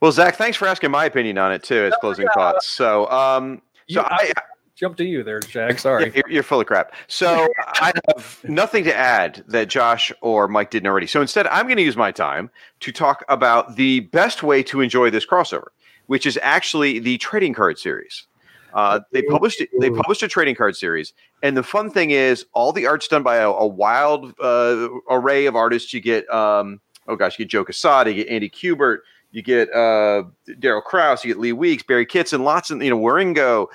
well, 0.00 0.12
Zach, 0.12 0.36
thanks 0.36 0.56
for 0.56 0.66
asking 0.66 0.90
my 0.90 1.04
opinion 1.04 1.38
on 1.38 1.52
it 1.52 1.62
too. 1.62 1.84
As 1.84 1.94
closing 2.00 2.26
thoughts. 2.34 2.68
So, 2.68 3.08
um, 3.10 3.62
you, 3.86 3.96
so 3.96 4.02
I, 4.02 4.32
jump 4.74 4.96
to 4.96 5.04
you 5.04 5.22
there, 5.22 5.40
Jack. 5.40 5.78
Sorry. 5.78 6.06
Yeah, 6.06 6.12
you're, 6.16 6.30
you're 6.30 6.42
full 6.42 6.60
of 6.60 6.66
crap. 6.66 6.94
So 7.06 7.48
I 7.58 7.92
have 8.08 8.40
nothing 8.44 8.84
to 8.84 8.94
add 8.94 9.44
that 9.48 9.68
Josh 9.68 10.12
or 10.20 10.48
Mike 10.48 10.70
didn't 10.70 10.86
already. 10.86 11.06
So 11.06 11.20
instead, 11.20 11.46
I'm 11.48 11.66
going 11.66 11.76
to 11.76 11.82
use 11.82 11.96
my 11.96 12.12
time 12.12 12.50
to 12.80 12.92
talk 12.92 13.24
about 13.28 13.76
the 13.76 14.00
best 14.00 14.42
way 14.42 14.62
to 14.64 14.80
enjoy 14.80 15.10
this 15.10 15.26
crossover, 15.26 15.68
which 16.06 16.26
is 16.26 16.38
actually 16.42 16.98
the 16.98 17.18
trading 17.18 17.54
card 17.54 17.78
series. 17.78 18.26
Uh, 18.74 18.98
they 19.12 19.22
published 19.22 19.62
they 19.78 19.88
published 19.88 20.24
a 20.24 20.28
trading 20.28 20.56
card 20.56 20.74
series, 20.74 21.12
and 21.44 21.56
the 21.56 21.62
fun 21.62 21.88
thing 21.88 22.10
is 22.10 22.44
all 22.54 22.72
the 22.72 22.86
art's 22.86 23.06
done 23.06 23.22
by 23.22 23.36
a, 23.36 23.48
a 23.48 23.66
wild 23.66 24.34
uh, 24.40 24.88
array 25.08 25.46
of 25.46 25.54
artists. 25.54 25.94
You 25.94 26.00
get 26.00 26.28
um, 26.28 26.80
oh 27.08 27.16
gosh, 27.16 27.38
you 27.38 27.44
get 27.44 27.50
Joe 27.50 27.64
Quesada, 27.64 28.10
you 28.12 28.24
get 28.24 28.32
Andy 28.32 28.50
Kubert, 28.50 28.98
you 29.34 29.42
get 29.42 29.68
uh, 29.72 30.24
Daryl 30.48 30.82
Krause, 30.82 31.24
you 31.24 31.32
get 31.32 31.40
Lee 31.40 31.52
Weeks, 31.52 31.82
Barry 31.82 32.06
Kitson, 32.06 32.44
lots 32.44 32.70
of 32.70 32.82
you 32.82 32.90
know 32.90 32.98
Wieringo. 32.98 33.66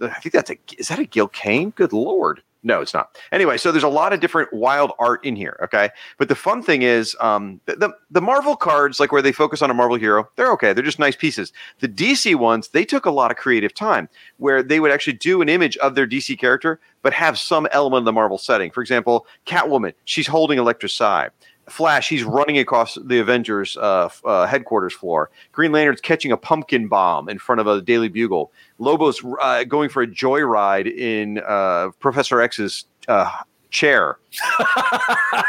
I 0.00 0.08
think 0.20 0.32
that's 0.32 0.50
a 0.50 0.58
is 0.78 0.88
that 0.88 0.98
a 0.98 1.04
Gil 1.04 1.28
Kane? 1.28 1.70
Good 1.70 1.92
lord. 1.92 2.42
No, 2.66 2.80
it's 2.80 2.92
not. 2.92 3.16
Anyway, 3.30 3.58
so 3.58 3.70
there's 3.70 3.84
a 3.84 3.88
lot 3.88 4.12
of 4.12 4.18
different 4.18 4.52
wild 4.52 4.90
art 4.98 5.24
in 5.24 5.36
here. 5.36 5.56
Okay, 5.62 5.90
but 6.18 6.28
the 6.28 6.34
fun 6.34 6.64
thing 6.64 6.82
is, 6.82 7.14
um, 7.20 7.60
the, 7.66 7.76
the 7.76 7.90
the 8.10 8.20
Marvel 8.20 8.56
cards, 8.56 8.98
like 8.98 9.12
where 9.12 9.22
they 9.22 9.30
focus 9.30 9.62
on 9.62 9.70
a 9.70 9.74
Marvel 9.74 9.96
hero, 9.96 10.28
they're 10.34 10.50
okay. 10.52 10.72
They're 10.72 10.82
just 10.82 10.98
nice 10.98 11.14
pieces. 11.14 11.52
The 11.78 11.88
DC 11.88 12.34
ones, 12.34 12.68
they 12.68 12.84
took 12.84 13.06
a 13.06 13.10
lot 13.12 13.30
of 13.30 13.36
creative 13.36 13.72
time, 13.72 14.08
where 14.38 14.64
they 14.64 14.80
would 14.80 14.90
actually 14.90 15.12
do 15.12 15.42
an 15.42 15.48
image 15.48 15.76
of 15.76 15.94
their 15.94 16.08
DC 16.08 16.38
character, 16.40 16.80
but 17.02 17.12
have 17.12 17.38
some 17.38 17.68
element 17.70 18.00
of 18.00 18.06
the 18.06 18.12
Marvel 18.12 18.38
setting. 18.38 18.72
For 18.72 18.80
example, 18.80 19.26
Catwoman, 19.46 19.92
she's 20.04 20.26
holding 20.26 20.58
Elektra 20.58 20.88
Psy. 20.88 21.28
Flash, 21.68 22.08
he's 22.08 22.22
running 22.22 22.58
across 22.58 22.94
the 22.94 23.18
Avengers 23.18 23.76
uh, 23.76 24.08
uh, 24.24 24.46
headquarters 24.46 24.94
floor. 24.94 25.30
Green 25.52 25.72
Lantern's 25.72 26.00
catching 26.00 26.30
a 26.30 26.36
pumpkin 26.36 26.86
bomb 26.86 27.28
in 27.28 27.38
front 27.38 27.60
of 27.60 27.66
a 27.66 27.82
Daily 27.82 28.08
Bugle. 28.08 28.52
Lobo's 28.78 29.20
uh, 29.40 29.64
going 29.64 29.88
for 29.88 30.02
a 30.02 30.06
joyride 30.06 30.86
in 30.86 31.40
uh, 31.44 31.90
Professor 31.98 32.40
X's 32.40 32.84
uh, 33.08 33.30
chair. 33.70 34.18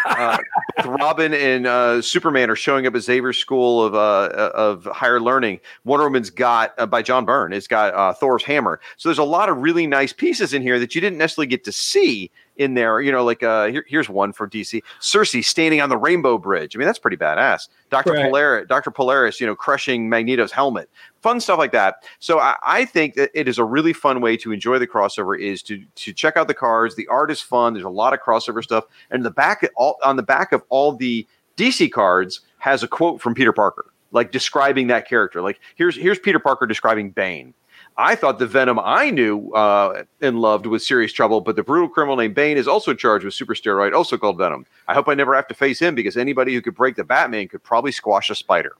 uh, 0.05 0.37
Robin 0.85 1.35
and 1.35 2.03
Superman 2.03 2.49
are 2.49 2.55
showing 2.55 2.87
up 2.87 2.95
at 2.95 3.01
Xavier 3.01 3.33
School 3.33 3.83
of 3.83 3.93
of 3.93 4.85
Higher 4.85 5.19
Learning. 5.19 5.59
Wonder 5.85 6.05
Woman's 6.05 6.31
got 6.31 6.89
by 6.89 7.03
John 7.03 7.25
Byrne. 7.25 7.53
It's 7.53 7.67
got 7.67 8.19
Thor's 8.19 8.43
hammer. 8.43 8.79
So 8.97 9.09
there's 9.09 9.19
a 9.19 9.23
lot 9.23 9.49
of 9.49 9.57
really 9.57 9.85
nice 9.85 10.13
pieces 10.13 10.53
in 10.53 10.63
here 10.63 10.79
that 10.79 10.95
you 10.95 11.01
didn't 11.01 11.19
necessarily 11.19 11.47
get 11.47 11.63
to 11.65 11.71
see 11.71 12.31
in 12.57 12.73
there. 12.73 13.01
You 13.01 13.11
know, 13.11 13.23
like 13.23 13.43
uh, 13.43 13.67
here, 13.67 13.85
here's 13.87 14.09
one 14.09 14.33
for 14.33 14.47
DC: 14.47 14.81
Circe 14.99 15.35
standing 15.45 15.81
on 15.81 15.89
the 15.89 15.97
Rainbow 15.97 16.37
Bridge. 16.37 16.75
I 16.75 16.79
mean, 16.79 16.85
that's 16.85 16.99
pretty 16.99 17.17
badass. 17.17 17.69
Doctor 17.89 18.13
Right. 18.13 18.25
Polaris, 18.25 18.67
Doctor 18.67 18.91
Polaris, 18.91 19.39
you 19.39 19.47
know, 19.47 19.55
crushing 19.55 20.09
Magneto's 20.09 20.51
helmet. 20.51 20.89
Fun 21.21 21.39
stuff 21.39 21.57
like 21.57 21.71
that. 21.71 22.03
So 22.19 22.39
I, 22.39 22.55
I 22.65 22.85
think 22.85 23.15
that 23.15 23.31
it 23.33 23.47
is 23.47 23.57
a 23.57 23.63
really 23.63 23.93
fun 23.93 24.21
way 24.21 24.37
to 24.37 24.51
enjoy 24.51 24.79
the 24.79 24.87
crossover. 24.87 25.39
Is 25.39 25.61
to 25.63 25.83
to 25.95 26.13
check 26.13 26.37
out 26.37 26.47
the 26.47 26.53
cards. 26.53 26.95
The 26.95 27.07
art 27.07 27.31
is 27.31 27.41
fun. 27.41 27.73
There's 27.73 27.85
a 27.85 27.89
lot 27.89 28.13
of 28.13 28.19
crossover 28.19 28.63
stuff, 28.63 28.85
and 29.11 29.23
the 29.23 29.31
back 29.31 29.67
all 29.75 29.97
on 30.03 30.15
the 30.15 30.23
back 30.23 30.51
of 30.51 30.63
all 30.69 30.93
the 30.93 31.25
DC 31.57 31.91
cards 31.91 32.41
has 32.59 32.83
a 32.83 32.87
quote 32.87 33.21
from 33.21 33.33
Peter 33.33 33.53
Parker, 33.53 33.91
like 34.11 34.31
describing 34.31 34.87
that 34.87 35.07
character. 35.07 35.41
Like 35.41 35.59
here's 35.75 35.95
here's 35.95 36.19
Peter 36.19 36.39
Parker 36.39 36.65
describing 36.65 37.11
Bane. 37.11 37.53
I 37.99 38.15
thought 38.15 38.37
the 38.39 38.45
Venom 38.47 38.79
I 38.79 39.09
knew 39.09 39.51
uh, 39.53 40.03
and 40.21 40.39
loved 40.39 40.65
was 40.67 40.85
serious 40.85 41.11
trouble, 41.11 41.41
but 41.41 41.55
the 41.55 41.63
brutal 41.63 41.89
criminal 41.89 42.15
named 42.15 42.35
Bane 42.35 42.57
is 42.57 42.67
also 42.67 42.93
charged 42.93 43.25
with 43.25 43.33
super 43.33 43.55
steroid, 43.55 43.93
also 43.93 44.17
called 44.17 44.37
Venom. 44.37 44.65
I 44.87 44.93
hope 44.93 45.07
I 45.07 45.15
never 45.15 45.33
have 45.35 45.47
to 45.47 45.53
face 45.55 45.79
him 45.79 45.95
because 45.95 46.15
anybody 46.15 46.53
who 46.53 46.61
could 46.61 46.75
break 46.75 46.95
the 46.95 47.03
Batman 47.03 47.47
could 47.47 47.63
probably 47.63 47.91
squash 47.91 48.29
a 48.29 48.35
spider. 48.35 48.73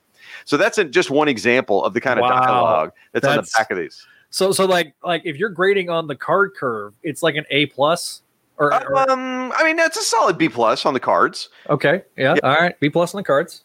So 0.45 0.55
that's 0.57 0.77
a, 0.77 0.83
just 0.83 1.09
one 1.09 1.27
example 1.27 1.83
of 1.83 1.93
the 1.93 2.01
kind 2.01 2.19
of 2.19 2.23
Wow. 2.23 2.39
dialogue 2.41 2.91
that's, 3.11 3.25
on 3.25 3.37
the 3.37 3.49
back 3.57 3.71
of 3.71 3.77
these. 3.77 4.05
So 4.29 4.51
so 4.51 4.65
like 4.65 4.93
like 5.03 5.21
if 5.25 5.37
you're 5.37 5.49
grading 5.49 5.89
on 5.89 6.07
the 6.07 6.15
card 6.15 6.53
curve, 6.55 6.93
it's 7.01 7.23
like 7.23 7.35
an 7.35 7.45
A 7.49 7.67
plus. 7.67 8.21
Or, 8.57 8.73
or- 8.73 9.09
Um, 9.09 9.51
I 9.55 9.63
mean, 9.63 9.75
that's 9.77 9.97
a 9.97 10.01
solid 10.01 10.37
B 10.37 10.49
plus 10.49 10.85
on 10.85 10.93
the 10.93 10.99
cards. 10.99 11.49
okay, 11.69 12.03
yeah, 12.17 12.35
all 12.43 12.55
right, 12.55 12.77
B 12.79 12.89
plus 12.89 13.13
on 13.15 13.19
the 13.19 13.23
cards. 13.23 13.63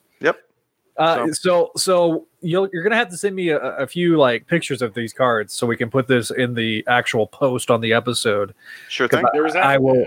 Yep. 0.98 1.09
Uh, 1.19 1.32
so 1.32 1.70
so 1.77 2.27
you'll, 2.43 2.69
you're 2.73 2.82
gonna 2.82 2.97
have 2.97 3.09
to 3.10 3.16
send 3.16 3.35
me 3.35 3.48
a, 3.48 3.59
a 3.59 3.86
few 3.86 4.16
like 4.19 4.47
pictures 4.47 4.82
of 4.82 4.93
these 4.94 5.12
cards 5.12 5.52
so 5.55 5.66
we 5.66 5.77
can 5.77 5.90
put 5.90 6.06
this 6.06 6.31
in 6.31 6.55
the 6.55 6.85
actual 6.86 7.27
post 7.27 7.70
on 7.70 7.81
the 7.81 7.93
episode. 7.94 8.55
Sure 8.89 9.09
thing. 9.09 9.24
I, 9.24 9.28
There 9.32 9.43
was 9.43 9.56
I 9.56 9.78
will. 9.78 10.06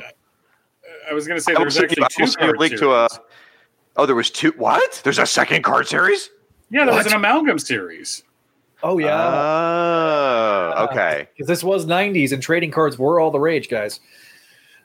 I 1.09 1.13
was 1.13 1.27
going 1.27 1.37
to 1.37 1.43
say 1.43 1.53
I 1.53 1.55
there 1.57 1.65
was 1.65 1.77
actually 1.77 2.01
you- 2.01 2.07
two 2.09 2.23
will 2.23 2.27
send 2.27 2.41
you 2.41 2.45
a 2.45 2.47
card 2.47 2.59
link 2.59 2.77
to 2.77 2.91
a. 2.93 3.07
Oh, 3.97 4.05
there 4.05 4.15
was 4.15 4.29
two. 4.29 4.51
What? 4.57 5.01
There's 5.03 5.19
a 5.19 5.25
second 5.25 5.63
card 5.63 5.87
series. 5.87 6.29
Yeah, 6.69 6.85
there 6.85 6.95
was 6.95 7.05
an 7.07 7.13
amalgam 7.13 7.57
series. 7.59 8.23
Oh 8.83 8.97
yeah, 8.99 9.13
Oh, 10.77 10.87
okay. 10.91 11.27
because 11.33 11.47
this 11.47 11.63
was 11.63 11.85
'90s 11.85 12.31
and 12.31 12.41
trading 12.43 12.71
cards 12.71 12.97
were 12.99 13.19
all 13.19 13.31
the 13.31 13.39
rage, 13.39 13.69
guys. 13.69 13.99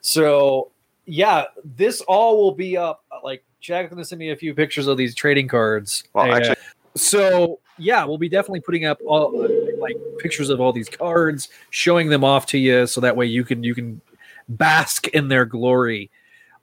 So 0.01 0.71
yeah, 1.07 1.45
this 1.65 2.01
all 2.03 2.37
will 2.43 2.53
be 2.53 2.77
up. 2.77 3.05
Like 3.25 3.43
Jack's 3.61 3.91
gonna 3.91 4.05
send 4.05 4.19
me 4.19 4.31
a 4.31 4.37
few 4.37 4.55
pictures 4.55 4.87
of 4.87 4.97
these 4.97 5.15
trading 5.15 5.49
cards. 5.49 6.05
Well, 6.13 6.25
and- 6.27 6.35
actually- 6.35 6.57
so 6.97 7.61
yeah, 7.79 8.05
we'll 8.05 8.19
be 8.19 8.29
definitely 8.29 8.61
putting 8.61 8.85
up 8.85 8.99
all 9.07 9.47
like 9.79 9.97
pictures 10.19 10.51
of 10.51 10.61
all 10.61 10.73
these 10.73 10.89
cards, 10.89 11.49
showing 11.71 12.09
them 12.09 12.25
off 12.25 12.47
to 12.47 12.59
you, 12.59 12.87
so 12.87 13.01
that 13.01 13.17
way 13.17 13.27
you 13.27 13.45
can 13.45 13.63
you 13.63 13.75
can 13.75 14.01
bask 14.49 15.07
in 15.09 15.29
their 15.29 15.45
glory 15.45 16.11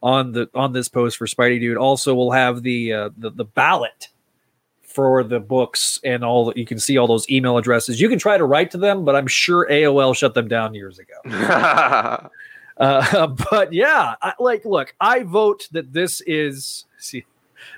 on 0.02 0.32
the 0.32 0.48
on 0.54 0.72
this 0.72 0.88
post 0.88 1.16
for 1.16 1.26
Spidey 1.26 1.60
Dude. 1.60 1.76
Also, 1.78 2.14
we'll 2.14 2.30
have 2.30 2.62
the 2.62 2.92
uh, 2.92 3.10
the 3.16 3.30
the 3.30 3.44
ballot 3.44 4.08
for 4.82 5.22
the 5.22 5.40
books 5.40 6.00
and 6.04 6.24
all 6.24 6.44
that 6.46 6.56
you 6.56 6.66
can 6.66 6.78
see 6.78 6.98
all 6.98 7.06
those 7.06 7.28
email 7.30 7.56
addresses. 7.56 8.00
You 8.00 8.08
can 8.08 8.18
try 8.18 8.36
to 8.36 8.44
write 8.44 8.70
to 8.72 8.78
them, 8.78 9.04
but 9.04 9.14
I'm 9.14 9.26
sure 9.28 9.66
AOL 9.70 10.14
shut 10.14 10.34
them 10.34 10.48
down 10.48 10.74
years 10.74 10.98
ago. 10.98 12.28
Uh, 12.78 13.26
but 13.50 13.72
yeah, 13.72 14.14
I, 14.22 14.34
like, 14.38 14.64
look, 14.64 14.94
I 15.00 15.24
vote 15.24 15.68
that 15.72 15.92
this 15.92 16.22
is 16.28 16.84
see, 16.98 17.24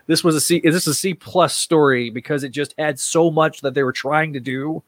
this 0.06 0.24
was 0.24 0.34
a 0.34 0.40
C. 0.40 0.60
This 0.60 0.74
is 0.74 0.88
a 0.88 0.94
C 0.94 1.14
plus 1.14 1.56
story 1.56 2.10
because 2.10 2.44
it 2.44 2.50
just 2.50 2.74
had 2.78 2.98
so 2.98 3.30
much 3.30 3.60
that 3.62 3.74
they 3.74 3.82
were 3.82 3.92
trying 3.92 4.32
to 4.32 4.40
do. 4.40 4.82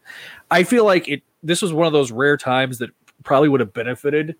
I 0.51 0.63
feel 0.63 0.85
like 0.85 1.07
it. 1.07 1.23
This 1.41 1.61
was 1.61 1.73
one 1.73 1.87
of 1.87 1.93
those 1.93 2.11
rare 2.11 2.37
times 2.37 2.77
that 2.79 2.89
probably 3.23 3.49
would 3.49 3.59
have 3.59 3.73
benefited 3.73 4.35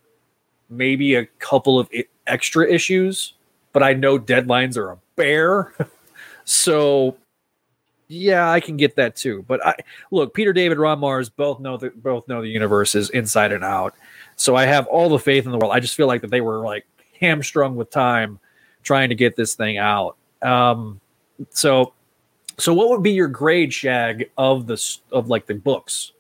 maybe 0.70 1.16
a 1.16 1.26
couple 1.40 1.80
of 1.80 1.90
extra 2.28 2.68
issues, 2.68 3.34
but 3.72 3.84
I 3.84 3.94
know 3.94 4.18
deadlines 4.18 4.78
are 4.78 4.92
a 4.92 4.98
bear, 5.16 5.74
so 6.46 7.18
yeah, 8.08 8.50
I 8.50 8.60
can 8.60 8.78
get 8.78 8.96
that 8.96 9.16
too. 9.16 9.44
But 9.48 9.66
I 9.66 9.76
look, 10.12 10.34
Peter 10.34 10.54
David, 10.54 10.78
Ron 10.78 11.00
Marz 11.00 11.30
both 11.36 11.60
know 11.60 11.78
the 11.78 11.90
both 11.90 12.28
know 12.28 12.42
the 12.42 12.50
universe 12.50 12.96
is 12.96 13.10
inside 13.10 13.52
and 13.52 13.64
out. 13.64 13.96
So 14.36 14.56
I 14.56 14.66
have 14.66 14.88
all 14.88 15.10
the 15.10 15.20
faith 15.20 15.46
in 15.46 15.52
the 15.52 15.58
world. 15.58 15.74
I 15.74 15.80
just 15.80 15.96
feel 15.96 16.08
like 16.08 16.22
that 16.22 16.32
they 16.32 16.42
were 16.42 16.60
like 16.60 16.86
hamstrung 17.20 17.76
with 17.76 17.90
time 17.90 18.40
trying 18.84 19.10
to 19.10 19.16
get 19.16 19.36
this 19.36 19.56
thing 19.56 19.78
out. 19.78 20.16
Um, 20.42 21.00
so, 21.50 21.94
so 22.58 22.74
what 22.74 22.90
would 22.90 23.04
be 23.04 23.12
your 23.12 23.28
grade, 23.28 23.74
Shag, 23.74 24.30
of 24.38 24.68
the 24.68 24.98
of 25.12 25.28
like 25.30 25.46
the 25.48 25.56
books? 25.56 26.12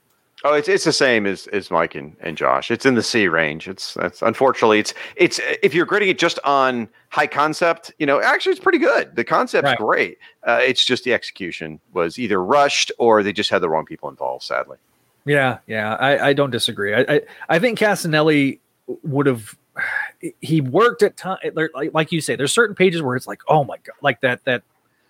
Oh, 0.45 0.53
it's 0.55 0.67
it's 0.67 0.83
the 0.83 0.91
same 0.91 1.25
as 1.25 1.47
as 1.47 1.71
Mike 1.71 1.95
and, 1.95 2.17
and 2.19 2.35
Josh. 2.35 2.69
It's 2.69 2.85
in 2.85 2.95
the 2.95 3.03
C 3.03 3.27
range. 3.29 3.69
It's 3.69 3.93
that's 3.93 4.21
unfortunately 4.21 4.79
it's 4.79 4.93
it's 5.15 5.39
if 5.61 5.73
you're 5.73 5.85
grading 5.85 6.09
it 6.09 6.19
just 6.19 6.37
on 6.43 6.89
high 7.09 7.27
concept, 7.27 7.93
you 7.97 8.05
know, 8.05 8.21
actually 8.21 8.51
it's 8.51 8.61
pretty 8.61 8.77
good. 8.79 9.15
The 9.15 9.23
concept's 9.23 9.67
Right. 9.69 9.77
great. 9.77 10.17
Uh, 10.45 10.59
it's 10.61 10.83
just 10.83 11.05
the 11.05 11.13
execution 11.13 11.79
was 11.93 12.19
either 12.19 12.43
rushed 12.43 12.91
or 12.97 13.23
they 13.23 13.31
just 13.31 13.49
had 13.51 13.61
the 13.61 13.69
wrong 13.69 13.85
people 13.85 14.09
involved. 14.09 14.43
Sadly. 14.43 14.77
Yeah, 15.25 15.59
yeah, 15.67 15.93
I, 15.95 16.29
I 16.29 16.33
don't 16.33 16.49
disagree. 16.51 16.93
I, 16.93 17.01
I 17.07 17.21
I 17.47 17.59
think 17.59 17.79
Castellini 17.79 18.59
would 19.03 19.25
have 19.27 19.55
he 20.41 20.61
worked 20.61 21.03
at 21.03 21.17
time 21.17 21.37
like, 21.53 21.93
like 21.93 22.11
you 22.11 22.21
say. 22.21 22.35
There's 22.35 22.53
certain 22.53 22.75
pages 22.75 23.01
where 23.01 23.15
it's 23.15 23.27
like, 23.27 23.41
oh 23.47 23.63
my 23.63 23.77
god, 23.77 23.95
like 24.01 24.21
that 24.21 24.43
that 24.45 24.63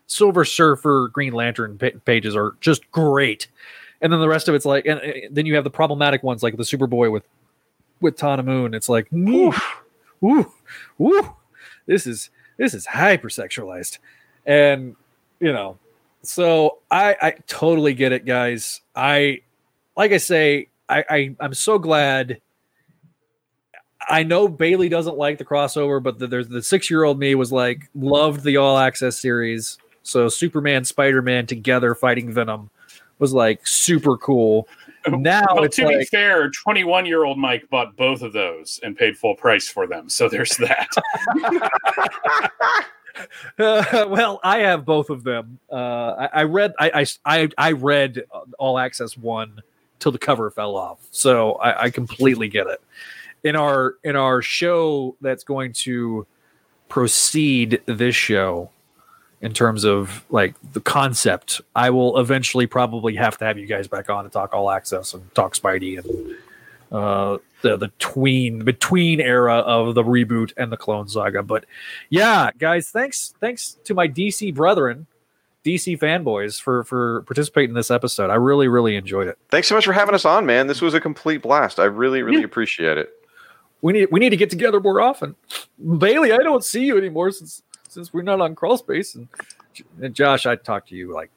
Silver 0.07 0.45
Surfer 0.45 1.09
Green 1.09 1.33
Lantern 1.33 1.77
pa- 1.77 1.97
pages 2.05 2.35
are 2.35 2.55
just 2.61 2.89
great, 2.91 3.47
and 4.01 4.11
then 4.11 4.19
the 4.19 4.27
rest 4.27 4.47
of 4.47 4.55
it's 4.55 4.65
like, 4.65 4.85
and 4.85 4.99
uh, 4.99 5.27
then 5.31 5.45
you 5.45 5.55
have 5.55 5.63
the 5.63 5.69
problematic 5.69 6.23
ones 6.23 6.43
like 6.43 6.57
the 6.57 6.63
Superboy 6.63 7.11
with 7.11 7.23
with 8.01 8.15
Tana 8.15 8.43
Moon. 8.43 8.73
It's 8.73 8.89
like, 8.89 9.11
ooh, 9.13 9.53
ooh, 10.23 10.51
ooh, 10.99 11.35
this 11.85 12.07
is 12.07 12.29
this 12.57 12.73
is 12.73 12.87
hypersexualized, 12.87 13.99
and 14.45 14.95
you 15.39 15.53
know, 15.53 15.77
so 16.21 16.79
I 16.89 17.15
I 17.21 17.31
totally 17.47 17.93
get 17.93 18.11
it, 18.11 18.25
guys. 18.25 18.81
I 18.95 19.41
like 19.95 20.11
I 20.11 20.17
say, 20.17 20.69
I, 20.89 21.03
I 21.09 21.35
I'm 21.39 21.53
so 21.53 21.77
glad. 21.77 22.41
I 24.09 24.23
know 24.23 24.47
Bailey 24.47 24.89
doesn't 24.89 25.17
like 25.17 25.37
the 25.37 25.45
crossover, 25.45 26.01
but 26.01 26.19
the, 26.19 26.27
there's 26.27 26.47
the 26.47 26.61
six 26.61 26.89
year 26.89 27.03
old 27.03 27.19
me 27.19 27.35
was 27.35 27.51
like 27.51 27.89
loved 27.95 28.43
the 28.43 28.57
All 28.57 28.77
Access 28.77 29.19
series. 29.19 29.77
So 30.03 30.29
Superman, 30.29 30.83
Spider 30.83 31.21
Man 31.21 31.45
together 31.45 31.95
fighting 31.95 32.31
Venom 32.31 32.69
was 33.19 33.33
like 33.33 33.65
super 33.65 34.17
cool. 34.17 34.67
Now 35.07 35.45
well, 35.53 35.67
to 35.67 35.87
be 35.87 36.05
fair, 36.05 36.49
21 36.49 37.05
year 37.05 37.25
old 37.25 37.37
Mike 37.37 37.69
bought 37.69 37.95
both 37.97 38.21
of 38.21 38.33
those 38.33 38.79
and 38.83 38.97
paid 38.97 39.17
full 39.17 39.35
price 39.35 39.67
for 39.67 39.85
them. 39.85 40.09
So 40.09 40.29
there's 40.29 40.57
that. 40.57 40.89
well, 43.57 44.39
I 44.43 44.59
have 44.59 44.85
both 44.85 45.09
of 45.09 45.23
them. 45.23 45.59
Uh, 45.71 45.75
I, 46.11 46.29
I 46.33 46.43
read 46.43 46.73
I, 46.79 46.91
I 47.01 47.05
I 47.25 47.49
I 47.57 47.71
read 47.73 48.23
All 48.57 48.79
Access 48.79 49.17
one 49.17 49.61
till 49.99 50.11
the 50.11 50.19
cover 50.19 50.49
fell 50.49 50.75
off, 50.75 50.99
so 51.11 51.53
I, 51.53 51.83
I 51.83 51.89
completely 51.89 52.47
get 52.47 52.67
it. 52.67 52.81
In 53.43 53.55
our 53.55 53.95
in 54.03 54.15
our 54.15 54.41
show 54.41 55.15
that's 55.21 55.43
going 55.43 55.73
to 55.73 56.25
proceed 56.87 57.81
this 57.85 58.15
show 58.15 58.69
in 59.41 59.53
terms 59.53 59.83
of 59.83 60.23
like 60.29 60.55
the 60.71 60.79
concept, 60.79 61.59
I 61.75 61.89
will 61.89 62.17
eventually 62.17 62.65
probably 62.65 63.15
have 63.15 63.37
to 63.39 63.45
have 63.45 63.57
you 63.57 63.65
guys 63.65 63.89
back 63.89 64.09
on 64.09 64.23
to 64.23 64.29
talk 64.29 64.53
All 64.53 64.71
Access 64.71 65.13
and 65.13 65.33
talk 65.35 65.53
Spidey 65.53 65.97
and 65.97 66.37
uh, 66.93 67.39
the 67.61 67.75
the 67.75 67.89
tween 67.99 68.63
between 68.63 69.19
era 69.19 69.55
of 69.55 69.95
the 69.95 70.03
reboot 70.03 70.53
and 70.55 70.71
the 70.71 70.77
Clone 70.77 71.09
Saga. 71.09 71.43
But 71.43 71.65
yeah, 72.09 72.51
guys, 72.57 72.89
thanks 72.89 73.33
thanks 73.41 73.77
to 73.83 73.93
my 73.93 74.07
DC 74.07 74.53
brethren, 74.53 75.07
DC 75.65 75.99
fanboys 75.99 76.61
for 76.61 76.85
for 76.85 77.23
participating 77.23 77.71
in 77.71 77.75
this 77.75 77.91
episode. 77.91 78.29
I 78.29 78.35
really 78.35 78.69
really 78.69 78.95
enjoyed 78.95 79.27
it. 79.27 79.37
Thanks 79.49 79.67
so 79.67 79.75
much 79.75 79.83
for 79.83 79.93
having 79.93 80.15
us 80.15 80.23
on, 80.23 80.45
man. 80.45 80.67
This 80.67 80.81
was 80.81 80.93
a 80.93 81.01
complete 81.01 81.41
blast. 81.41 81.79
I 81.79 81.85
really 81.85 82.21
really 82.21 82.43
appreciate 82.43 82.97
it. 82.97 83.11
We 83.83 83.91
need 83.91 84.07
we 84.11 84.19
need 84.21 84.29
to 84.29 84.37
get 84.37 84.49
together 84.49 84.79
more 84.79 85.01
often. 85.01 85.35
Bailey, 85.99 86.31
I 86.31 86.37
don't 86.37 86.63
see 86.63 86.85
you 86.85 86.97
anymore 86.97 87.31
since 87.31 87.61
since 87.89 88.13
we're 88.13 88.23
not 88.23 88.39
on 88.39 88.55
crawl 88.55 88.77
space 88.77 89.13
and, 89.13 89.27
and 90.01 90.15
Josh, 90.15 90.45
I 90.45 90.55
talk 90.55 90.87
to 90.87 90.95
you 90.95 91.13
like 91.13 91.29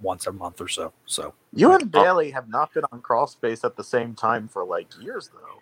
once 0.00 0.28
a 0.28 0.32
month 0.32 0.60
or 0.60 0.68
so. 0.68 0.92
So 1.06 1.34
You 1.52 1.72
and 1.72 1.90
Bailey 1.90 2.30
have 2.30 2.48
not 2.48 2.72
been 2.72 2.84
on 2.92 3.00
crawl 3.02 3.26
space 3.26 3.64
at 3.64 3.76
the 3.76 3.82
same 3.82 4.14
time 4.14 4.46
for 4.46 4.64
like 4.64 4.86
years, 5.00 5.28
though. 5.34 5.60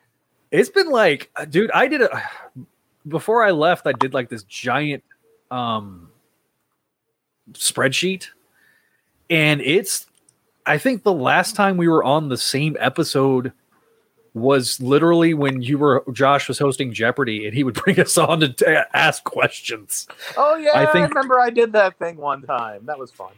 it's 0.50 0.68
been 0.68 0.90
like 0.90 1.30
uh, 1.36 1.46
dude 1.46 1.70
i 1.72 1.88
did 1.88 2.02
a 2.02 2.22
before 3.08 3.42
i 3.42 3.50
left 3.50 3.86
i 3.86 3.92
did 3.92 4.12
like 4.12 4.28
this 4.28 4.42
giant 4.44 5.02
um 5.50 6.08
spreadsheet 7.52 8.28
and 9.30 9.60
it's 9.62 10.06
i 10.66 10.76
think 10.76 11.02
the 11.02 11.12
last 11.12 11.56
time 11.56 11.76
we 11.76 11.88
were 11.88 12.04
on 12.04 12.28
the 12.28 12.36
same 12.36 12.76
episode 12.78 13.52
was 14.34 14.80
literally 14.80 15.32
when 15.32 15.62
you 15.62 15.78
were 15.78 16.04
Josh 16.12 16.48
was 16.48 16.58
hosting 16.58 16.92
Jeopardy 16.92 17.46
and 17.46 17.54
he 17.54 17.64
would 17.64 17.74
bring 17.74 17.98
us 18.00 18.18
on 18.18 18.40
to 18.40 18.52
t- 18.52 18.66
ask 18.92 19.24
questions. 19.24 20.06
Oh 20.36 20.56
yeah, 20.56 20.72
I 20.74 20.84
I, 20.84 21.06
remember 21.06 21.40
I 21.40 21.50
did 21.50 21.72
that 21.72 21.98
thing 21.98 22.16
one 22.16 22.42
time. 22.42 22.86
That 22.86 22.98
was 22.98 23.10
fun. 23.10 23.32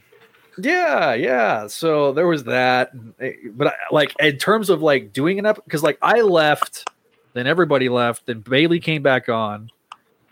Yeah, 0.59 1.13
yeah. 1.13 1.67
So 1.67 2.13
there 2.13 2.27
was 2.27 2.45
that, 2.45 2.93
eh, 3.21 3.33
but 3.51 3.69
I, 3.69 3.73
like 3.91 4.15
in 4.19 4.39
terms 4.39 4.71
of 4.71 4.81
like 4.81 5.13
doing 5.13 5.39
an 5.39 5.45
up 5.45 5.63
because 5.65 5.83
like 5.83 5.99
I 6.01 6.23
left, 6.23 6.89
then 7.35 7.47
everybody 7.47 7.91
left, 7.91 8.25
then 8.25 8.41
Bailey 8.41 8.81
came 8.81 9.03
back 9.03 9.29
on, 9.29 9.71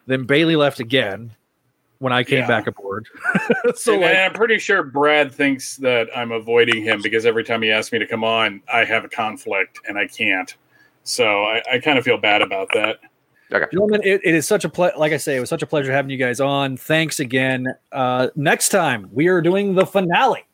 then 0.06 0.24
Bailey 0.24 0.56
left 0.56 0.80
again 0.80 1.32
when 2.04 2.12
I 2.12 2.22
came 2.22 2.40
Yeah. 2.40 2.46
back 2.46 2.66
aboard. 2.66 3.06
so 3.74 3.94
and, 3.94 4.02
like, 4.02 4.10
and 4.10 4.18
I'm 4.18 4.32
pretty 4.34 4.58
sure 4.58 4.82
Brad 4.84 5.32
thinks 5.32 5.76
that 5.78 6.08
I'm 6.14 6.30
avoiding 6.32 6.82
him 6.82 7.00
because 7.02 7.24
every 7.26 7.42
time 7.42 7.62
he 7.62 7.70
asks 7.70 7.90
me 7.92 7.98
to 7.98 8.06
come 8.06 8.22
on, 8.22 8.62
I 8.72 8.84
have 8.84 9.04
a 9.04 9.08
conflict 9.08 9.80
and 9.88 9.98
I 9.98 10.06
can't. 10.06 10.54
So 11.02 11.44
I, 11.44 11.62
I 11.72 11.78
kind 11.78 11.98
of 11.98 12.04
feel 12.04 12.18
bad 12.18 12.42
about 12.42 12.68
that. 12.74 12.98
Gentlemen, 13.72 14.00
it, 14.04 14.20
it 14.24 14.34
is 14.34 14.46
such 14.46 14.64
a 14.64 14.68
ple- 14.68 14.92
like 14.98 15.12
I 15.12 15.16
say, 15.16 15.36
it 15.36 15.40
was 15.40 15.48
such 15.48 15.62
a 15.62 15.66
pleasure 15.66 15.92
having 15.92 16.10
you 16.10 16.16
guys 16.16 16.40
on. 16.40 16.76
Thanks 16.76 17.20
again. 17.20 17.66
Uh, 17.92 18.28
next 18.36 18.68
time 18.70 19.08
we 19.12 19.28
are 19.28 19.40
doing 19.40 19.74
the 19.74 19.86
finale 19.86 20.44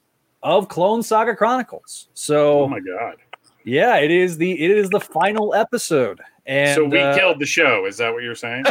of 0.42 0.68
Clone 0.68 1.02
Saga 1.02 1.34
Chronicles. 1.34 2.08
So, 2.14 2.62
Oh 2.62 2.68
my 2.68 2.80
god! 2.80 3.16
yeah, 3.64 3.96
it 3.96 4.10
is 4.10 4.36
the 4.38 4.52
it 4.52 4.70
is 4.70 4.88
the 4.90 5.00
final 5.00 5.54
episode. 5.54 6.20
And 6.46 6.74
so 6.74 6.84
we 6.84 6.98
uh, 6.98 7.16
killed 7.16 7.38
the 7.38 7.46
show. 7.46 7.86
Is 7.86 7.96
that 7.98 8.12
what 8.12 8.22
you're 8.22 8.34
saying? 8.34 8.64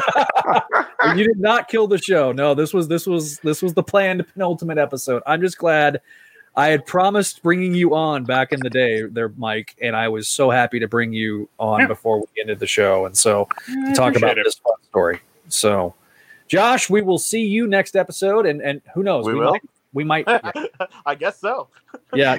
you 1.16 1.24
did 1.24 1.40
not 1.40 1.68
kill 1.68 1.88
the 1.88 1.98
show. 1.98 2.32
No, 2.32 2.54
this 2.54 2.74
was 2.74 2.88
this 2.88 3.06
was 3.08 3.40
this 3.40 3.62
was 3.62 3.74
the 3.74 3.84
planned 3.84 4.26
penultimate 4.34 4.78
episode. 4.78 5.22
I'm 5.26 5.42
just 5.42 5.58
glad 5.58 6.02
I 6.56 6.68
had 6.70 6.86
promised 6.86 7.42
bringing 7.44 7.74
you 7.76 7.96
on 7.96 8.26
back 8.26 8.52
in 8.52 8.60
the 8.62 8.70
day, 8.70 9.04
there, 9.04 9.30
Mike, 9.38 9.76
and 9.82 9.96
I 9.96 10.10
was 10.10 10.28
so 10.28 10.50
happy 10.50 10.80
to 10.80 10.88
bring 10.88 11.14
you 11.14 11.48
on 11.60 11.82
Yeah. 11.82 11.88
before 11.88 12.20
we 12.20 12.26
ended 12.42 12.60
the 12.60 12.68
show, 12.68 13.06
and 13.06 13.16
so 13.16 13.48
to 13.68 13.94
talk 13.94 14.16
about 14.16 14.38
it. 14.38 14.44
this 14.44 14.56
fun 14.56 14.74
story. 14.90 15.22
So, 15.48 15.94
Josh, 16.48 16.90
we 16.90 17.02
will 17.02 17.20
see 17.20 17.46
you 17.46 17.68
next 17.68 17.96
episode, 17.96 18.46
and 18.46 18.62
and 18.62 18.82
who 18.94 19.04
knows, 19.04 19.26
We 19.26 19.36
will? 19.36 19.52
might, 19.52 19.62
we 19.94 20.04
might, 20.04 20.26
yeah, 20.28 20.52
I 21.06 21.16
guess 21.16 21.40
so. 21.40 21.68
yeah, 22.14 22.38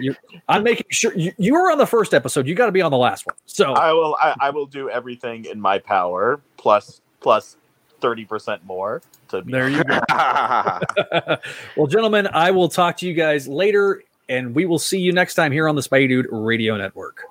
I'm 0.48 0.62
making 0.62 0.86
sure 0.90 1.12
you, 1.16 1.32
you 1.38 1.54
were 1.54 1.70
on 1.70 1.78
the 1.78 1.86
first 1.86 2.14
episode. 2.14 2.46
You 2.46 2.54
got 2.54 2.66
to 2.66 2.72
be 2.72 2.82
on 2.82 2.90
the 2.90 2.98
last 2.98 3.26
one. 3.26 3.36
So, 3.46 3.72
I 3.72 3.92
will. 3.92 4.16
I, 4.20 4.34
I 4.40 4.50
will 4.50 4.66
do 4.66 4.88
everything 4.88 5.44
in 5.44 5.60
my 5.60 5.78
power, 5.78 6.40
plus 6.56 7.00
plus 7.20 7.56
thirty 8.00 8.24
percent 8.24 8.64
more. 8.64 9.02
To 9.28 9.42
be 9.42 9.52
there 9.52 9.68
you 9.68 9.82
go. 9.84 10.00
well, 11.76 11.86
gentlemen, 11.86 12.28
I 12.32 12.50
will 12.50 12.68
talk 12.68 12.96
to 12.98 13.06
you 13.06 13.14
guys 13.14 13.48
later, 13.48 14.02
and 14.28 14.54
we 14.54 14.66
will 14.66 14.78
see 14.78 14.98
you 14.98 15.12
next 15.12 15.34
time 15.34 15.52
here 15.52 15.68
on 15.68 15.76
the 15.76 15.82
Spidey 15.82 16.08
Dude 16.08 16.26
Radio 16.30 16.76
Network. 16.76 17.24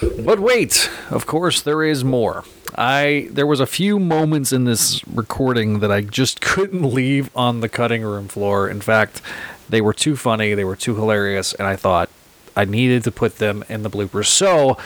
But 0.00 0.40
wait, 0.40 0.90
of 1.10 1.26
course 1.26 1.62
there 1.62 1.82
is 1.82 2.04
more. 2.04 2.44
I 2.74 3.28
there 3.30 3.46
was 3.46 3.60
a 3.60 3.66
few 3.66 3.98
moments 3.98 4.52
in 4.52 4.64
this 4.64 5.06
recording 5.08 5.80
that 5.80 5.90
I 5.90 6.02
just 6.02 6.40
couldn't 6.40 6.82
leave 6.82 7.30
on 7.34 7.60
the 7.60 7.68
cutting 7.68 8.02
room 8.02 8.28
floor. 8.28 8.68
In 8.68 8.80
fact, 8.80 9.22
they 9.68 9.80
were 9.80 9.94
too 9.94 10.16
funny, 10.16 10.54
they 10.54 10.64
were 10.64 10.76
too 10.76 10.94
hilarious, 10.94 11.54
and 11.54 11.66
I 11.66 11.76
thought 11.76 12.10
I 12.54 12.64
needed 12.64 13.04
to 13.04 13.10
put 13.10 13.38
them 13.38 13.64
in 13.68 13.82
the 13.82 13.90
bloopers. 13.90 14.26
So, 14.26 14.76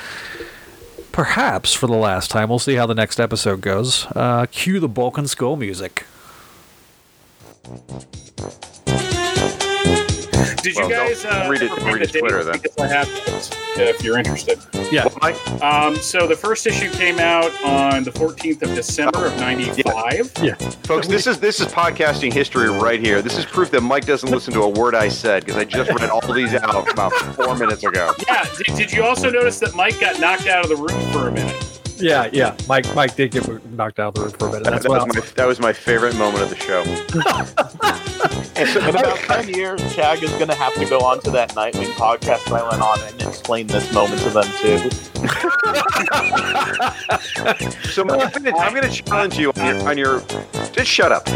perhaps 1.12 1.74
for 1.74 1.86
the 1.86 1.94
last 1.94 2.30
time, 2.30 2.48
we'll 2.48 2.58
see 2.58 2.74
how 2.74 2.86
the 2.86 2.94
next 2.94 3.18
episode 3.20 3.60
goes. 3.60 4.06
Uh, 4.14 4.46
cue 4.50 4.80
the 4.80 4.88
Balkan 4.88 5.26
Skull 5.26 5.56
music. 5.56 6.04
Did 10.62 10.76
Well, 10.76 10.88
you 10.88 10.94
guys 10.94 11.24
uh, 11.24 11.46
read 11.50 11.62
it- 11.62 11.70
ever 11.70 11.84
read 11.86 11.94
read 12.00 12.08
the 12.10 12.18
Twitter, 12.18 12.44
then. 12.44 12.60
I 12.80 12.86
have 12.86 13.08
those, 13.26 13.50
if 13.76 14.02
you're 14.02 14.18
interested. 14.18 14.58
Yeah. 14.90 15.04
Um, 15.62 15.94
so 15.96 16.26
the 16.26 16.36
first 16.36 16.66
issue 16.66 16.90
came 16.90 17.18
out 17.18 17.50
on 17.64 18.04
the 18.04 18.10
14th 18.10 18.62
of 18.62 18.74
December 18.74 19.26
of 19.26 19.36
'95. 19.38 20.32
Yeah. 20.42 20.54
Folks, 20.84 21.06
this 21.06 21.26
is 21.26 21.38
this 21.38 21.60
is 21.60 21.66
podcasting 21.68 22.32
history 22.32 22.68
right 22.70 23.00
here. 23.00 23.22
This 23.22 23.38
is 23.38 23.44
proof 23.44 23.70
that 23.72 23.82
Mike 23.82 24.06
doesn't 24.06 24.30
listen 24.30 24.52
to 24.54 24.62
a 24.62 24.68
word 24.68 24.94
I 24.94 25.08
said 25.08 25.44
because 25.44 25.58
I 25.60 25.64
just 25.64 25.90
read 25.92 26.10
all 26.10 26.20
these 26.32 26.54
out 26.54 26.90
about 26.90 27.12
four 27.12 27.56
minutes 27.56 27.84
ago. 27.84 28.12
Yeah. 28.26 28.46
Did, 28.66 28.76
did 28.76 28.92
you 28.92 29.04
also 29.04 29.30
notice 29.30 29.58
that 29.60 29.74
Mike 29.74 30.00
got 30.00 30.18
knocked 30.20 30.46
out 30.46 30.64
of 30.64 30.70
the 30.70 30.76
room 30.76 31.12
for 31.12 31.28
a 31.28 31.32
minute? 31.32 31.56
Yeah, 31.98 32.30
yeah. 32.32 32.56
Mike 32.66 32.92
Mike 32.94 33.14
did 33.14 33.30
get 33.30 33.46
knocked 33.72 33.98
out 34.00 34.08
of 34.08 34.14
the 34.14 34.20
room 34.22 34.30
for 34.30 34.48
a 34.48 34.52
minute. 34.52 34.64
That, 34.64 34.70
That's 34.70 34.84
that 34.84 34.90
was 34.90 35.14
my, 35.14 35.20
that 35.36 35.46
was 35.46 35.60
my 35.60 35.72
favorite 35.72 36.16
moment 36.16 36.42
of 36.42 36.48
the 36.50 36.56
show. 36.56 36.82
In 38.56 38.94
about 38.94 39.16
ten 39.18 39.48
years, 39.48 39.80
Shag 39.92 40.22
is 40.22 40.30
going 40.32 40.48
to 40.48 40.54
have 40.54 40.74
to 40.74 40.84
go 40.86 41.00
on 41.00 41.20
to 41.22 41.30
that 41.30 41.50
Nightwing 41.52 41.92
podcast 41.94 42.44
that 42.44 42.52
I 42.52 42.68
went 42.68 42.82
on 42.82 43.00
and 43.02 43.22
explain 43.22 43.66
this 43.66 43.90
moment 43.92 44.20
to 44.22 44.30
them 44.30 44.44
too. 44.60 44.90
So 47.90 48.02
I'm 48.02 48.08
gonna, 48.74 48.88
challenge 48.88 49.38
you 49.38 49.52
on 49.56 49.66
your, 49.66 49.88
on 49.88 49.98
your 49.98 50.20
just 50.72 50.90
shut 50.90 51.12
up. 51.12 51.28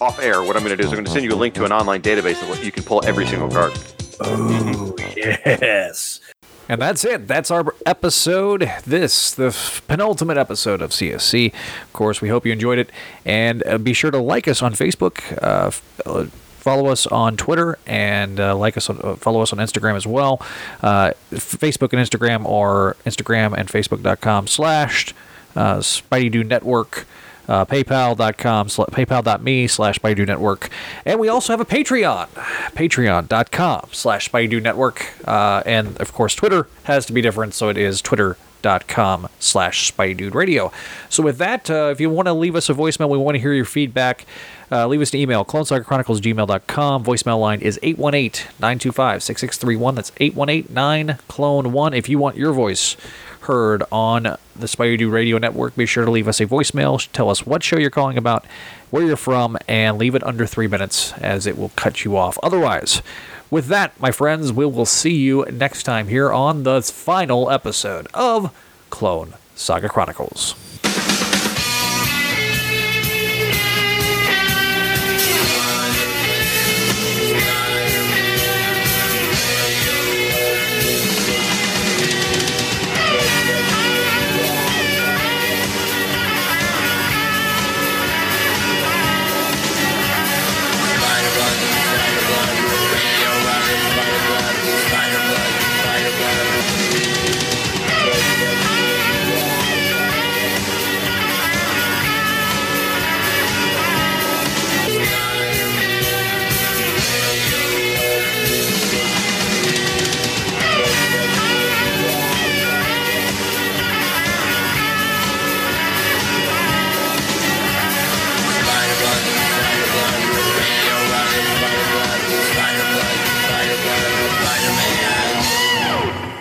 Off 0.00 0.18
air, 0.20 0.42
what 0.42 0.56
I'm 0.56 0.62
gonna 0.62 0.76
do 0.76 0.84
is 0.84 0.90
I'm 0.90 0.96
gonna 0.96 1.10
send 1.10 1.24
you 1.24 1.32
a 1.32 1.36
link 1.36 1.54
to 1.54 1.64
an 1.64 1.72
online 1.72 2.02
database 2.02 2.40
that 2.40 2.64
you 2.64 2.72
can 2.72 2.82
pull 2.82 3.04
every 3.04 3.26
single 3.26 3.50
card. 3.50 3.72
Oh, 4.20 4.94
yes. 5.16 6.20
And 6.68 6.80
that's 6.80 7.04
it. 7.04 7.28
That's 7.28 7.50
our 7.50 7.74
episode. 7.84 8.70
This, 8.86 9.32
the 9.32 9.54
penultimate 9.86 10.38
episode 10.38 10.80
of 10.80 10.90
CSC. 10.90 11.52
Of 11.52 11.92
course, 11.92 12.22
we 12.22 12.30
hope 12.30 12.46
you 12.46 12.52
enjoyed 12.52 12.78
it. 12.78 12.90
And 13.24 13.62
uh, 13.66 13.76
be 13.76 13.92
sure 13.92 14.10
to 14.10 14.18
like 14.18 14.48
us 14.48 14.62
on 14.62 14.72
Facebook, 14.72 15.20
uh, 15.42 15.70
uh, 16.08 16.24
follow 16.24 16.86
us 16.90 17.06
on 17.06 17.36
Twitter, 17.36 17.78
and 17.86 18.40
uh, 18.40 18.56
like 18.56 18.78
us 18.78 18.88
on, 18.88 18.98
uh, 19.02 19.16
follow 19.16 19.42
us 19.42 19.52
on 19.52 19.58
Instagram 19.58 19.94
as 19.94 20.06
well. 20.06 20.40
Uh, 20.82 21.12
Facebook 21.32 21.92
and 21.92 22.00
Instagram 22.00 22.48
are 22.48 22.96
Instagram 23.04 23.54
and 23.56 23.68
Facebook.com 23.68 24.46
slash 24.46 25.14
Spidey 25.54 26.30
Dude 26.32 26.48
Network 26.48 27.06
uh, 27.48 27.64
paypal.com 27.64 28.68
sl- 28.68 28.84
paypal.me 28.84 29.66
slash 29.66 29.98
Baidu 29.98 30.26
Network. 30.26 30.68
And 31.04 31.18
we 31.20 31.28
also 31.28 31.52
have 31.52 31.60
a 31.60 31.64
Patreon, 31.64 32.28
patreon.com 32.74 33.88
slash 33.92 34.30
Baidu 34.30 34.62
Network. 34.62 35.12
Uh, 35.26 35.62
and 35.66 35.96
of 35.98 36.12
course, 36.12 36.34
Twitter 36.34 36.68
has 36.84 37.06
to 37.06 37.12
be 37.12 37.20
different, 37.22 37.54
so 37.54 37.68
it 37.68 37.76
is 37.78 38.00
twitter.com 38.02 39.28
slash 39.38 39.92
Spidey 39.92 40.32
Radio. 40.32 40.72
So 41.08 41.22
with 41.22 41.38
that, 41.38 41.70
uh, 41.70 41.90
if 41.92 42.00
you 42.00 42.10
want 42.10 42.26
to 42.28 42.32
leave 42.32 42.56
us 42.56 42.68
a 42.70 42.74
voicemail, 42.74 43.08
we 43.08 43.18
want 43.18 43.34
to 43.34 43.40
hear 43.40 43.52
your 43.52 43.64
feedback. 43.64 44.26
Uh, 44.72 44.86
leave 44.86 45.00
us 45.02 45.12
an 45.12 45.20
email, 45.20 45.44
clonesagachronicles@gmail.com. 45.44 47.04
Voicemail 47.04 47.38
line 47.38 47.60
is 47.60 47.78
818-925-6631. 47.82 49.94
That's 49.94 50.10
818-9-CLONE-1. 50.12 51.94
If 51.96 52.08
you 52.08 52.18
want 52.18 52.36
your 52.36 52.52
voice 52.52 52.96
heard 53.44 53.82
on 53.90 54.22
the 54.22 54.66
Spidey 54.66 54.98
Dude 54.98 55.12
Radio 55.12 55.38
Network, 55.38 55.76
be 55.76 55.86
sure 55.86 56.04
to 56.04 56.10
leave 56.10 56.28
us 56.28 56.40
a 56.40 56.46
voicemail. 56.46 57.06
Tell 57.12 57.30
us 57.30 57.46
what 57.46 57.62
show 57.62 57.78
you're 57.78 57.90
calling 57.90 58.18
about, 58.18 58.44
where 58.90 59.04
you're 59.04 59.16
from, 59.16 59.56
and 59.68 59.98
leave 59.98 60.14
it 60.14 60.24
under 60.24 60.46
three 60.46 60.66
minutes 60.66 61.12
as 61.14 61.46
it 61.46 61.56
will 61.56 61.70
cut 61.76 62.04
you 62.04 62.16
off. 62.16 62.38
Otherwise, 62.42 63.02
with 63.50 63.66
that, 63.66 63.98
my 64.00 64.10
friends, 64.10 64.52
we 64.52 64.66
will 64.66 64.86
see 64.86 65.14
you 65.14 65.44
next 65.52 65.84
time 65.84 66.08
here 66.08 66.32
on 66.32 66.62
the 66.62 66.82
final 66.82 67.50
episode 67.50 68.08
of 68.14 68.54
Clone 68.90 69.34
Saga 69.54 69.88
Chronicles. 69.88 70.54